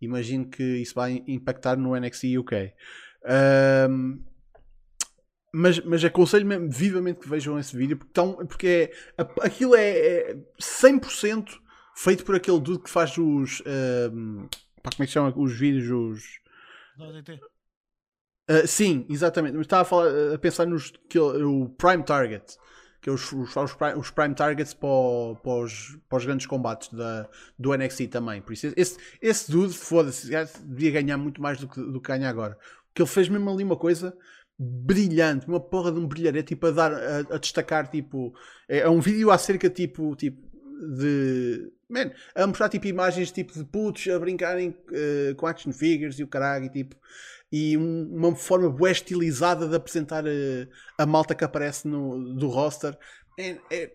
imagino 0.00 0.46
que 0.50 0.62
isso 0.62 0.94
vai 0.94 1.22
impactar 1.26 1.76
no 1.76 1.98
NXT 1.98 2.36
UK. 2.38 2.72
Uh, 3.24 4.22
mas, 5.52 5.78
mas 5.80 6.04
aconselho 6.04 6.46
mesmo 6.46 6.70
vivamente 6.70 7.20
que 7.20 7.28
vejam 7.28 7.58
esse 7.58 7.76
vídeo 7.76 7.96
porque, 7.96 8.12
tão, 8.12 8.34
porque 8.46 8.92
é, 9.18 9.22
aquilo 9.42 9.76
é, 9.76 9.90
é 9.90 10.36
100% 10.60 11.60
feito 11.94 12.24
por 12.24 12.34
aquele 12.34 12.60
dude 12.60 12.82
que 12.82 12.90
faz 12.90 13.16
os. 13.18 13.60
Uh, 13.60 14.48
Pá, 14.82 14.90
como 14.90 15.04
é 15.04 15.06
que 15.06 15.12
chama 15.12 15.32
os 15.36 15.52
vídeos? 15.56 15.90
Os... 15.90 16.24
Uh, 18.50 18.66
sim, 18.66 19.06
exatamente. 19.08 19.54
Mas 19.54 19.66
estava 19.66 19.82
a, 19.82 19.84
falar, 19.84 20.34
a 20.34 20.38
pensar 20.38 20.66
nos 20.66 20.92
que, 21.08 21.18
o 21.18 21.68
Prime 21.68 22.02
Target, 22.02 22.56
que 23.00 23.08
é 23.08 23.12
os, 23.12 23.30
os, 23.32 23.56
os, 23.56 23.74
prime, 23.74 23.94
os 23.94 24.10
prime 24.10 24.34
Targets 24.34 24.74
para, 24.74 24.88
o, 24.88 25.36
para, 25.36 25.52
os, 25.52 25.96
para 26.08 26.18
os 26.18 26.24
grandes 26.24 26.46
combates 26.46 26.88
da, 26.92 27.28
do 27.56 27.76
NXT 27.76 28.08
também. 28.08 28.42
Por 28.42 28.52
isso, 28.52 28.72
esse, 28.76 28.98
esse 29.20 29.50
dude, 29.50 29.74
foda-se, 29.74 30.28
devia 30.64 30.90
ganhar 30.90 31.16
muito 31.16 31.40
mais 31.40 31.58
do 31.60 31.68
que, 31.68 31.80
do 31.80 32.00
que 32.00 32.08
ganha 32.08 32.28
agora. 32.28 32.58
Porque 32.88 33.02
ele 33.02 33.08
fez 33.08 33.28
mesmo 33.28 33.48
ali 33.50 33.62
uma 33.62 33.76
coisa 33.76 34.16
brilhante, 34.62 35.48
uma 35.48 35.60
porra 35.60 35.90
de 35.90 35.98
um 35.98 36.06
brilharete, 36.06 36.54
tipo, 36.54 36.66
a, 36.66 36.70
dar, 36.70 36.92
a, 36.92 37.18
a 37.34 37.38
destacar, 37.38 37.88
tipo, 37.88 38.34
é, 38.68 38.78
é 38.78 38.88
um 38.88 39.00
vídeo 39.00 39.30
acerca, 39.30 39.68
tipo, 39.68 40.14
tipo 40.16 40.52
de 40.82 41.72
man, 41.88 42.10
a 42.34 42.46
mostrar 42.46 42.68
tipo 42.68 42.86
imagens 42.86 43.30
tipo 43.30 43.52
de 43.52 43.64
putos 43.64 44.08
a 44.08 44.18
brincarem 44.18 44.70
uh, 44.70 45.34
com 45.36 45.46
action 45.46 45.72
figures 45.72 46.18
e 46.18 46.24
o 46.24 46.26
caralho 46.26 46.64
e 46.64 46.70
tipo 46.70 46.96
e 47.52 47.76
um, 47.76 48.10
uma 48.12 48.34
forma 48.34 48.68
bué 48.70 48.90
estilizada 48.90 49.68
de 49.68 49.76
apresentar 49.76 50.24
uh, 50.24 50.68
a 50.96 51.04
malta 51.04 51.34
que 51.34 51.44
aparece 51.44 51.86
no, 51.86 52.34
do 52.34 52.48
roster. 52.48 52.96
É, 53.38 53.58
é 53.70 53.92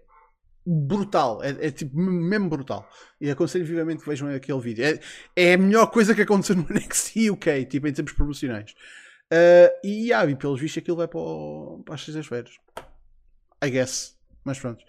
brutal, 0.64 1.42
é, 1.42 1.50
é, 1.66 1.72
tipo 1.72 2.00
mesmo 2.00 2.50
brutal. 2.50 2.88
E 3.20 3.32
aconselho 3.32 3.66
vivamente 3.66 4.04
que 4.04 4.10
vejam 4.10 4.30
aquele 4.30 4.60
vídeo. 4.60 4.86
É, 4.86 5.00
é 5.36 5.54
a 5.54 5.58
melhor 5.58 5.88
coisa 5.88 6.14
que 6.14 6.22
aconteceu 6.22 6.56
no 6.56 6.68
NXT 6.70 7.32
UK, 7.32 7.66
tipo 7.66 7.88
em 7.88 7.94
termos 7.94 8.14
promocionais 8.14 8.76
uh, 9.34 9.80
e, 9.84 10.14
ah, 10.14 10.26
e 10.26 10.36
pelos 10.36 10.60
vistos 10.60 10.82
aquilo 10.82 10.98
vai 10.98 11.08
para, 11.08 11.20
o, 11.20 11.82
para 11.86 11.96
as 11.96 12.04
sextas-feiras 12.04 12.58
I 13.64 13.70
guess, 13.70 14.16
mas 14.44 14.60
pronto 14.60 14.84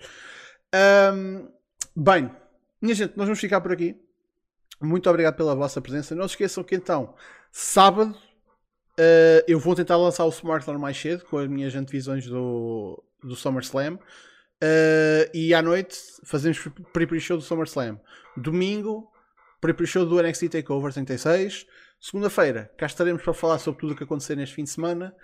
um, 0.74 1.48
Bem, 2.00 2.30
minha 2.80 2.94
gente, 2.94 3.16
nós 3.16 3.26
vamos 3.26 3.40
ficar 3.40 3.60
por 3.60 3.72
aqui. 3.72 4.00
Muito 4.80 5.10
obrigado 5.10 5.34
pela 5.34 5.52
vossa 5.52 5.80
presença. 5.80 6.14
Não 6.14 6.28
se 6.28 6.34
esqueçam 6.34 6.62
que 6.62 6.76
então, 6.76 7.12
sábado, 7.50 8.12
uh, 8.12 9.42
eu 9.48 9.58
vou 9.58 9.74
tentar 9.74 9.96
lançar 9.96 10.24
o 10.24 10.28
SmartLearn 10.28 10.80
mais 10.80 10.96
cedo 10.96 11.24
com 11.24 11.38
as 11.38 11.48
minhas 11.48 11.74
antevisões 11.74 12.24
do, 12.24 13.02
do 13.20 13.34
SummerSlam. 13.34 13.96
Uh, 13.96 15.26
e 15.34 15.52
à 15.52 15.60
noite 15.60 15.98
fazemos 16.22 16.68
pre-pre 16.92 17.18
show 17.18 17.36
do 17.36 17.42
SummerSlam. 17.42 17.98
Domingo, 18.36 19.10
pre-pre 19.60 19.84
show 19.84 20.06
do 20.06 20.22
NXT 20.22 20.48
Takeover 20.48 20.92
36. 20.92 21.66
Segunda-feira, 22.00 22.70
cá 22.76 22.86
estaremos 22.86 23.22
para 23.22 23.34
falar 23.34 23.58
sobre 23.58 23.80
tudo 23.80 23.92
o 23.92 23.96
que 23.96 24.04
acontecer 24.04 24.36
neste 24.36 24.54
fim 24.54 24.64
de 24.64 24.70
semana. 24.70 25.14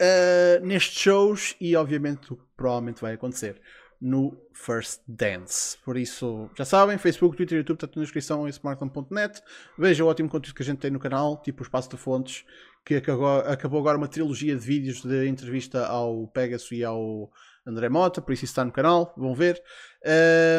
Uh, 0.00 0.66
nestes 0.66 1.00
shows 1.00 1.56
e 1.58 1.74
obviamente 1.74 2.32
o 2.32 2.36
que 2.36 2.42
provavelmente 2.56 3.00
vai 3.00 3.14
acontecer 3.14 3.60
no 4.00 4.36
First 4.52 5.00
Dance. 5.06 5.78
Por 5.84 5.96
isso, 5.96 6.50
já 6.54 6.64
sabem, 6.64 6.98
Facebook, 6.98 7.36
Twitter, 7.36 7.58
YouTube, 7.58 7.76
está 7.76 7.86
tudo 7.86 7.98
na 7.98 8.02
descrição 8.02 8.46
em 8.46 8.50
smartphone.net. 8.50 9.40
Veja 9.78 10.04
o 10.04 10.08
ótimo 10.08 10.28
conteúdo 10.28 10.54
que 10.54 10.62
a 10.62 10.66
gente 10.66 10.78
tem 10.78 10.90
no 10.90 10.98
canal, 10.98 11.40
tipo 11.40 11.62
o 11.62 11.64
Espaço 11.64 11.88
de 11.88 11.96
Fontes, 11.96 12.44
que 12.84 12.96
acabou, 12.96 13.38
acabou 13.38 13.80
agora 13.80 13.96
uma 13.96 14.08
trilogia 14.08 14.54
de 14.54 14.64
vídeos 14.64 15.02
de 15.02 15.28
entrevista 15.28 15.86
ao 15.86 16.26
Pegasus 16.28 16.70
e 16.72 16.84
ao 16.84 17.30
André 17.66 17.88
Mota, 17.88 18.20
por 18.20 18.32
isso 18.32 18.44
isso 18.44 18.52
está 18.52 18.64
no 18.64 18.72
canal, 18.72 19.14
vão 19.16 19.34
ver. 19.34 19.62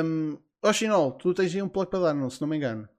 Um, 0.04 0.38
oh 0.62 0.74
Chinol, 0.74 1.12
tu 1.12 1.34
tens 1.34 1.54
aí 1.54 1.62
um 1.62 1.70
plug 1.70 1.90
para 1.90 2.00
dar, 2.00 2.14
não, 2.14 2.30
se 2.30 2.42
não 2.42 2.48
me 2.48 2.58
engano. 2.58 2.90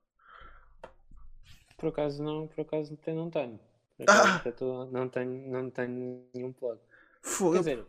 Por 1.79 1.89
acaso 1.89 2.23
não, 2.23 2.47
por 2.47 2.61
acaso 2.61 2.99
não 3.07 3.31
tenho. 3.31 3.59
Por 3.97 4.03
acaso 4.11 4.49
ah! 4.49 4.53
tô, 4.53 4.85
não 4.87 5.09
tenho. 5.09 5.51
Não 5.51 5.71
tenho 5.71 6.29
nenhum 6.35 6.53
plug. 6.53 6.79
Fogo. 7.23 7.55
Quer 7.55 7.59
dizer, 7.59 7.87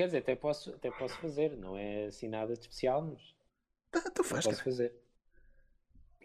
Quer 0.00 0.06
dizer, 0.06 0.18
até 0.20 0.34
posso, 0.34 0.70
até 0.70 0.90
posso 0.90 1.14
fazer, 1.18 1.54
não 1.58 1.76
é 1.76 2.06
assim 2.06 2.26
nada 2.26 2.54
de 2.54 2.60
especial, 2.60 3.02
mas. 3.02 3.34
Ah, 3.92 4.10
tu 4.10 4.24
faz, 4.24 4.46
posso 4.46 4.64
fazer. 4.64 4.94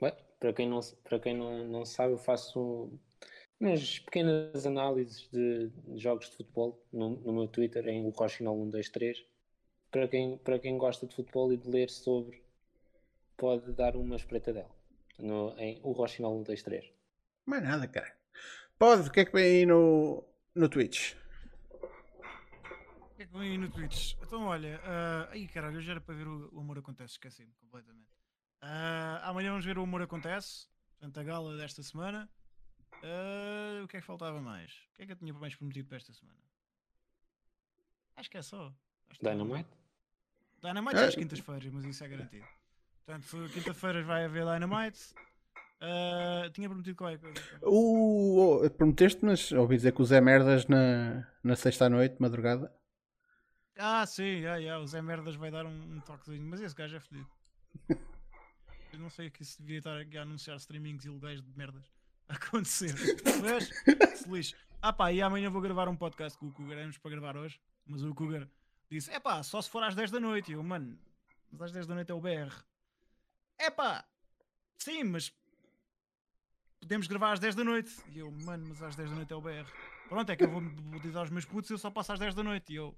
Ué, 0.02 0.16
para 0.40 0.54
quem, 0.54 0.70
não, 0.70 0.80
para 1.04 1.20
quem 1.20 1.36
não, 1.36 1.68
não 1.68 1.86
sabe, 1.86 2.14
eu 2.14 2.18
faço 2.18 2.90
umas 3.60 4.00
pequenas 4.00 4.66
análises 4.66 5.28
de 5.30 5.70
jogos 5.96 6.30
de 6.30 6.38
futebol 6.38 6.82
no, 6.90 7.18
no 7.18 7.34
meu 7.34 7.50
Twitter, 7.50 7.86
em 7.90 8.06
o 8.06 8.12
Rochinol 8.12 8.56
123. 8.56 9.26
Para 9.92 10.08
quem, 10.08 10.38
para 10.38 10.58
quem 10.58 10.78
gosta 10.78 11.06
de 11.06 11.14
futebol 11.14 11.52
e 11.52 11.58
de 11.58 11.70
ler 11.70 11.90
sobre, 11.90 12.42
pode 13.36 13.74
dar 13.74 13.98
uma 13.98 14.16
espreitadela 14.16 14.72
no, 15.20 15.54
em 15.60 15.82
o 15.84 15.92
Rochinol 15.92 16.38
123. 16.46 16.95
Mais 17.46 17.64
nada, 17.64 17.88
cara. 17.88 18.16
Pode, 18.78 19.08
o 19.08 19.12
que 19.12 19.22
é 19.22 19.26
que 19.26 19.32
vem 19.32 19.44
aí 19.44 19.66
no, 19.66 20.28
no 20.54 20.68
Twitch? 20.68 21.14
O 23.02 23.16
que 23.16 23.24
é 23.24 23.26
que 23.26 23.38
vem 23.38 23.52
aí 23.52 23.58
no 23.58 23.70
Twitch? 23.70 24.16
Então, 24.22 24.44
olha, 24.46 24.80
uh, 24.80 25.32
aí 25.32 25.48
caralho, 25.48 25.78
hoje 25.78 25.92
era 25.92 26.02
para 26.02 26.16
ver 26.16 26.28
o, 26.28 26.50
o 26.54 26.60
Amor 26.60 26.80
Acontece, 26.80 27.14
esqueci-me 27.14 27.54
completamente. 27.54 28.10
Uh, 28.62 29.22
amanhã 29.24 29.52
vamos 29.52 29.66
ver 29.66 29.78
o 29.78 29.84
Amor 29.84 30.02
Acontece, 30.02 30.68
portanto, 30.92 31.20
a 31.20 31.24
gala 31.24 31.56
desta 31.56 31.84
semana. 31.84 32.30
Uh, 32.96 33.84
o 33.84 33.88
que 33.88 33.98
é 33.98 34.02
que 34.02 34.06
faltava 34.06 34.42
mais? 34.42 34.72
O 34.72 34.96
que 34.96 35.04
é 35.04 35.06
que 35.06 35.12
eu 35.12 35.16
tinha 35.16 35.34
mais 35.34 35.56
prometido 35.56 35.88
para 35.88 35.98
esta 35.98 36.12
semana? 36.14 36.40
Acho 38.16 38.30
que 38.30 38.38
é 38.38 38.42
só. 38.42 38.74
Acho 39.10 39.22
Dynamite? 39.22 39.70
Dynamite 40.62 40.96
é 40.96 41.06
às 41.06 41.16
quintas-feiras, 41.16 41.72
mas 41.72 41.86
isso 41.86 42.04
é 42.04 42.08
garantido. 42.08 42.48
Portanto, 43.06 43.50
quinta-feiras 43.54 44.06
vai 44.06 44.26
haver 44.26 44.46
Dynamite. 44.46 45.14
Uh, 45.82 46.50
tinha 46.52 46.70
prometido 46.70 46.96
qualquer 46.96 47.20
coisa. 47.20 47.40
O, 47.62 48.64
oh, 48.64 48.70
prometeste, 48.72 49.24
mas 49.24 49.52
ouvi 49.52 49.76
dizer 49.76 49.92
que 49.92 50.02
o 50.02 50.06
Zé 50.06 50.22
Merdas 50.22 50.66
na, 50.68 51.28
na 51.44 51.56
sexta-noite, 51.56 52.16
madrugada. 52.20 52.74
Ah, 53.78 54.06
sim, 54.06 54.24
yeah, 54.24 54.58
yeah. 54.58 54.82
o 54.82 54.88
Zé 54.88 55.02
Merdas 55.02 55.36
vai 55.36 55.52
dar 55.52 55.66
um, 55.66 55.96
um 55.96 56.00
toquezinho, 56.00 56.46
mas 56.46 56.62
esse 56.62 56.74
gajo 56.74 56.96
é 56.96 57.00
fedido. 57.00 57.30
Eu 58.94 59.00
não 59.00 59.10
sei 59.10 59.30
que 59.30 59.44
se 59.44 59.62
devia 59.62 59.80
estar 59.80 60.00
aqui 60.00 60.18
a 60.18 60.22
anunciar 60.22 60.56
streamings 60.56 61.04
ilegais 61.04 61.42
de 61.42 61.58
merdas 61.58 61.84
a 62.30 62.36
acontecer. 62.36 62.96
Mas, 63.44 63.70
se 64.18 64.30
lixo. 64.30 64.56
Ah 64.82 64.94
pá, 64.94 65.12
e 65.12 65.22
amanhã 65.22 65.50
vou 65.50 65.62
gravar 65.62 65.90
um 65.90 65.98
podcast 65.98 66.38
com 66.40 66.48
o 66.48 66.52
Cougar, 66.54 66.78
éramos 66.78 66.98
para 66.98 67.12
gravar 67.12 67.36
hoje, 67.36 67.60
mas 67.86 68.04
o 68.04 68.14
Cougar 68.14 68.48
disse: 68.90 69.12
é 69.12 69.20
pá, 69.20 69.42
só 69.44 69.62
se 69.62 69.70
for 69.70 69.84
às 69.84 69.96
10 69.96 70.12
da 70.12 70.20
noite. 70.20 70.52
E 70.52 70.54
eu, 70.54 70.64
mano, 70.64 70.98
mas 71.52 71.64
às 71.64 71.72
10 71.72 71.88
da 71.88 71.96
noite 71.96 72.12
é 72.12 72.14
o 72.14 72.22
BR. 72.22 72.56
É 73.58 73.70
pá, 73.70 74.06
sim, 74.78 75.04
mas 75.04 75.34
podemos 76.86 77.08
gravar 77.08 77.34
às 77.34 77.40
10 77.40 77.56
da 77.56 77.64
noite. 77.64 77.92
E 78.14 78.20
eu, 78.20 78.32
mano, 78.32 78.68
mas 78.70 78.82
às 78.82 78.96
10 78.96 79.10
da 79.10 79.16
noite 79.16 79.34
é 79.34 79.36
o 79.36 79.42
BR. 79.42 79.68
Pronto, 80.08 80.32
é 80.32 80.36
que 80.36 80.44
eu 80.44 80.50
vou, 80.50 80.62
dizer 81.00 81.18
aos 81.18 81.32
meus 81.32 81.44
putos 81.44 81.70
eu 81.72 81.80
só 81.80 81.90
passo 81.90 82.14
às 82.14 82.20
10 82.20 82.36
da 82.36 82.44
noite. 82.44 82.72
E 82.72 82.76
eu, 82.76 82.96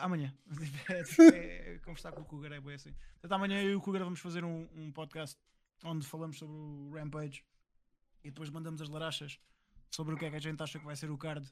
Amanhã. 0.00 0.34
é, 1.34 1.78
conversar 1.84 2.10
com 2.12 2.22
o 2.22 2.24
Cougar 2.24 2.52
é 2.52 2.60
bem 2.60 2.74
assim. 2.74 2.92
Então, 3.22 3.36
amanhã 3.36 3.62
eu 3.62 3.70
e 3.70 3.74
o 3.76 3.80
Cougar 3.80 4.02
vamos 4.02 4.18
fazer 4.18 4.44
um, 4.44 4.68
um 4.74 4.90
podcast 4.90 5.38
onde 5.84 6.06
falamos 6.06 6.36
sobre 6.38 6.56
o 6.56 6.90
Rampage 6.92 7.44
e 8.24 8.30
depois 8.30 8.50
mandamos 8.50 8.80
as 8.82 8.88
larachas 8.88 9.38
sobre 9.90 10.14
o 10.14 10.18
que 10.18 10.24
é 10.24 10.30
que 10.30 10.36
a 10.36 10.40
gente 10.40 10.60
acha 10.62 10.78
que 10.78 10.84
vai 10.84 10.96
ser 10.96 11.10
o 11.10 11.18
card 11.18 11.48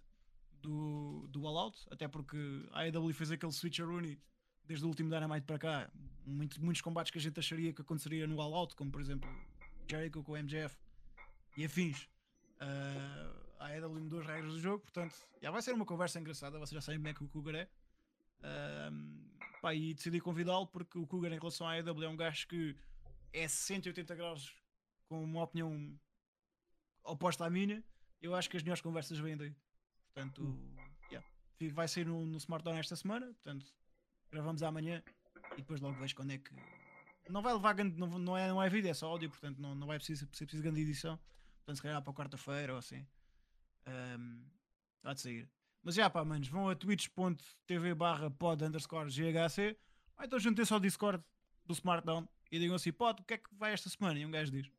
do, 0.61 1.29
do 1.29 1.47
All 1.47 1.57
Out. 1.57 1.87
Até 1.91 2.09
porque 2.09 2.37
a 2.73 2.81
AEW 2.81 3.15
fez 3.15 3.31
aquele 3.31 3.53
switch 3.53 3.79
a 3.79 3.85
Rooney 3.85 4.19
desde 4.65 4.85
o 4.85 4.89
último 4.89 5.09
Dynamite 5.09 5.47
para 5.47 5.59
cá. 5.59 5.91
Muito, 6.25 6.61
muitos 6.61 6.81
combates 6.81 7.13
que 7.13 7.19
a 7.19 7.21
gente 7.21 7.39
acharia 7.39 7.73
que 7.73 7.83
aconteceria 7.83 8.27
no 8.27 8.41
All 8.41 8.55
Out, 8.55 8.75
como 8.75 8.91
por 8.91 9.01
exemplo 9.01 9.29
Jericho 9.89 10.23
com 10.23 10.33
o 10.33 10.37
MJF 10.37 10.77
e 11.57 11.65
afins. 11.65 12.09
Uh, 12.61 13.43
a 13.59 13.69
AEW 13.69 14.01
mudou 14.01 14.21
as 14.21 14.27
regras 14.27 14.53
do 14.53 14.61
jogo, 14.61 14.81
portanto, 14.81 15.15
já 15.41 15.51
vai 15.51 15.63
ser 15.63 15.73
uma 15.73 15.87
conversa 15.87 16.19
engraçada. 16.19 16.59
Vocês 16.59 16.71
já 16.71 16.81
sabem 16.81 17.11
é 17.11 17.15
que 17.15 17.23
o 17.23 17.29
Cougar 17.29 17.55
é. 17.55 17.69
Um, 18.91 19.31
pá, 19.61 19.75
e 19.75 19.95
decidi 19.95 20.21
convidá-lo 20.21 20.67
porque 20.67 20.99
o 20.99 21.07
Cougar, 21.07 21.33
em 21.33 21.39
relação 21.39 21.67
à 21.67 21.75
AEW, 21.75 22.03
é 22.03 22.09
um 22.09 22.17
gajo 22.17 22.47
que 22.49 22.77
é 23.33 23.47
180 23.47 24.15
graus 24.15 24.55
com 25.09 25.23
uma 25.23 25.45
opinião 25.45 25.99
oposta 27.05 27.45
à 27.45 27.51
minha. 27.51 27.83
Eu 28.21 28.35
acho 28.35 28.51
que 28.51 28.57
as 28.57 28.63
melhores 28.63 28.81
conversas 28.81 29.19
vêm 29.19 29.37
daí. 29.37 29.55
Portanto, 30.13 30.59
yeah. 31.11 31.27
vai 31.73 31.89
sair 31.89 32.07
no, 32.07 32.27
no 32.27 32.39
esta 32.79 32.97
semana. 32.97 33.27
Portanto, 33.27 33.67
gravamos 34.31 34.63
amanhã 34.63 35.03
e 35.53 35.57
depois 35.57 35.81
logo 35.81 35.99
vejo 35.99 36.15
quando 36.15 36.33
é 36.33 36.39
que. 36.39 36.55
Não 37.29 37.43
vai 37.43 37.53
levar 37.53 37.73
grande, 37.73 37.99
não, 37.99 38.07
não, 38.19 38.37
é, 38.37 38.49
não 38.49 38.63
é 38.63 38.69
vídeo, 38.69 38.91
é 38.91 38.95
só 38.95 39.09
áudio, 39.09 39.31
portanto 39.31 39.59
não, 39.59 39.75
não 39.75 39.87
vai 39.87 39.99
precisar 39.99 40.27
ser 40.33 40.47
preciso 40.47 40.63
grande 40.63 40.81
edição. 40.81 41.19
Portanto, 41.59 41.77
se 41.77 41.83
calhar 41.83 42.03
para 42.03 42.13
quarta-feira 42.13 42.73
ou 42.73 42.79
assim. 42.79 43.07
Um, 43.87 44.45
há 45.05 45.15
de 45.15 45.21
sair. 45.21 45.51
Mas 45.83 45.95
já 45.97 46.09
pá, 46.09 46.25
manos, 46.25 46.49
vão 46.49 46.69
a 46.69 46.77
twitch.tv 46.77 47.95
barra 47.95 48.31
pod 48.31 48.65
underscore 48.65 49.11
GHC. 49.11 49.77
Ou 50.19 50.25
então 50.25 50.39
juntem-se 50.39 50.73
ao 50.73 50.81
Discord 50.81 51.23
do 51.65 51.73
Smartdown 51.73 52.29
e 52.51 52.59
digam 52.59 52.77
assim: 52.77 52.93
pod, 52.93 53.21
o 53.21 53.25
que 53.25 53.35
é 53.35 53.39
que 53.39 53.55
vai 53.55 53.73
esta 53.73 53.89
semana? 53.89 54.19
E 54.19 54.27
um 54.27 54.31
gajo 54.31 54.51
diz: 54.51 54.71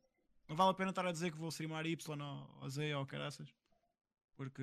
Não 0.48 0.56
vale 0.56 0.70
a 0.70 0.74
pena 0.74 0.90
estar 0.90 1.06
a 1.06 1.12
dizer 1.12 1.30
que 1.30 1.38
vou 1.38 1.48
streamar 1.48 1.86
Y 1.86 2.20
ou, 2.20 2.70
Z 2.70 2.94
ou 2.94 3.06
caraças. 3.06 3.48
Porque. 4.36 4.62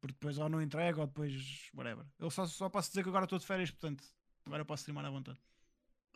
Porque 0.00 0.14
depois 0.14 0.38
ou 0.38 0.48
não 0.48 0.60
entrego 0.60 1.00
ou 1.00 1.06
depois. 1.06 1.70
whatever. 1.74 2.04
Eu 2.18 2.30
só, 2.30 2.46
só 2.46 2.68
posso 2.68 2.88
dizer 2.90 3.02
que 3.02 3.08
agora 3.08 3.24
estou 3.24 3.38
de 3.38 3.46
férias, 3.46 3.70
portanto, 3.70 4.04
agora 4.44 4.64
posso 4.64 4.82
streamar 4.82 5.04
à 5.04 5.10
vontade. 5.10 5.38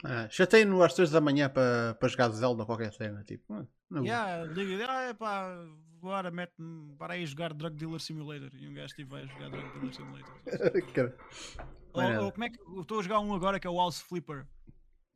Ah, 0.05 0.29
Chatei-no 0.31 0.83
às 0.83 0.95
3 0.95 1.11
da 1.11 1.21
manhã 1.21 1.49
para, 1.49 1.95
para 1.95 2.09
jogar 2.09 2.29
Zelda 2.31 2.65
qualquer 2.65 2.93
cena. 2.93 3.25
Tipo, 3.25 3.55
ah, 3.55 3.67
não 3.91 4.05
yeah, 4.05 4.45
liga, 4.45 4.87
ah, 4.89 5.15
pá, 5.15 5.65
agora 5.97 6.31
mete-me 6.31 6.95
para 6.97 7.15
aí 7.15 7.27
jogar 7.27 7.53
Drug 7.53 7.77
Dealer 7.77 8.01
Simulator. 8.01 8.51
E 8.55 8.69
um 8.69 8.75
gajo 8.75 8.95
tipo, 8.95 9.11
vai 9.11 9.27
jogar 9.27 9.51
Drug 9.51 9.69
Dealer 9.73 9.95
Simulator. 9.95 10.35
ou, 11.93 12.25
ou, 12.25 12.33
como 12.33 12.45
é 12.45 12.51
que 12.51 12.59
estou 12.81 13.01
a 13.01 13.03
jogar 13.03 13.21
um 13.21 13.35
agora 13.35 13.59
que 13.59 13.67
é 13.67 13.71
o 13.71 13.77
House 13.77 14.01
Flipper. 14.01 14.47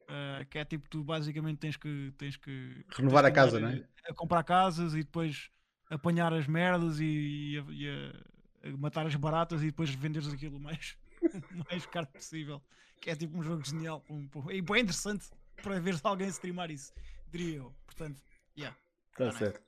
Uh, 0.03 0.45
que 0.51 0.59
é 0.59 0.65
tipo, 0.65 0.89
tu 0.91 1.05
basicamente 1.05 1.59
tens 1.59 1.77
que. 1.77 2.13
Tens 2.19 2.37
que 2.37 2.85
Renovar 2.91 3.23
tens 3.23 3.33
a 3.33 3.35
casa, 3.35 3.61
não 3.61 3.69
é? 3.69 3.85
A 4.09 4.13
comprar 4.13 4.43
casas 4.43 4.95
e 4.95 4.99
depois 4.99 5.49
apanhar 5.89 6.33
as 6.33 6.47
merdas 6.47 6.99
e, 6.99 7.05
e, 7.05 7.55
e 7.71 7.89
a, 7.89 8.69
a 8.69 8.77
matar 8.77 9.07
as 9.07 9.15
baratas 9.15 9.63
e 9.63 9.67
depois 9.67 9.91
venderes 9.95 10.33
aquilo 10.33 10.59
mais, 10.59 10.99
mais 11.71 11.87
caro 11.87 12.09
possível 12.09 12.61
que 13.03 13.11
é 13.11 13.17
tipo 13.17 13.37
um 13.37 13.43
jogo 13.43 13.63
genial 13.67 14.03
um, 14.09 14.29
e 14.51 14.63
bem 14.63 14.83
interessante 14.83 15.27
para 15.61 15.79
ver 15.81 15.99
alguém 16.05 16.29
streamar 16.29 16.71
isso, 16.71 16.93
diria 17.31 17.57
eu. 17.59 17.75
Portanto, 17.85 18.23
yeah. 18.57 18.77
Está 19.11 19.31
tá 19.31 19.39
certo. 19.39 19.61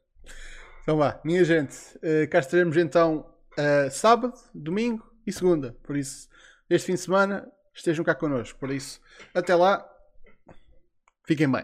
Então 0.82 0.96
vá, 0.96 1.20
minha 1.24 1.44
gente, 1.44 1.76
uh, 1.96 2.28
cá 2.30 2.38
estaremos 2.38 2.76
então 2.76 3.26
uh, 3.58 3.90
sábado, 3.90 4.34
domingo 4.54 5.04
e 5.26 5.32
segunda. 5.32 5.72
Por 5.82 5.96
isso, 5.96 6.28
este 6.70 6.86
fim 6.86 6.94
de 6.94 7.00
semana 7.00 7.50
estejam 7.74 8.04
cá 8.04 8.14
connosco. 8.14 8.58
Por 8.58 8.70
isso, 8.70 9.00
até 9.34 9.54
lá, 9.54 9.84
fiquem 11.26 11.50
bem. 11.50 11.62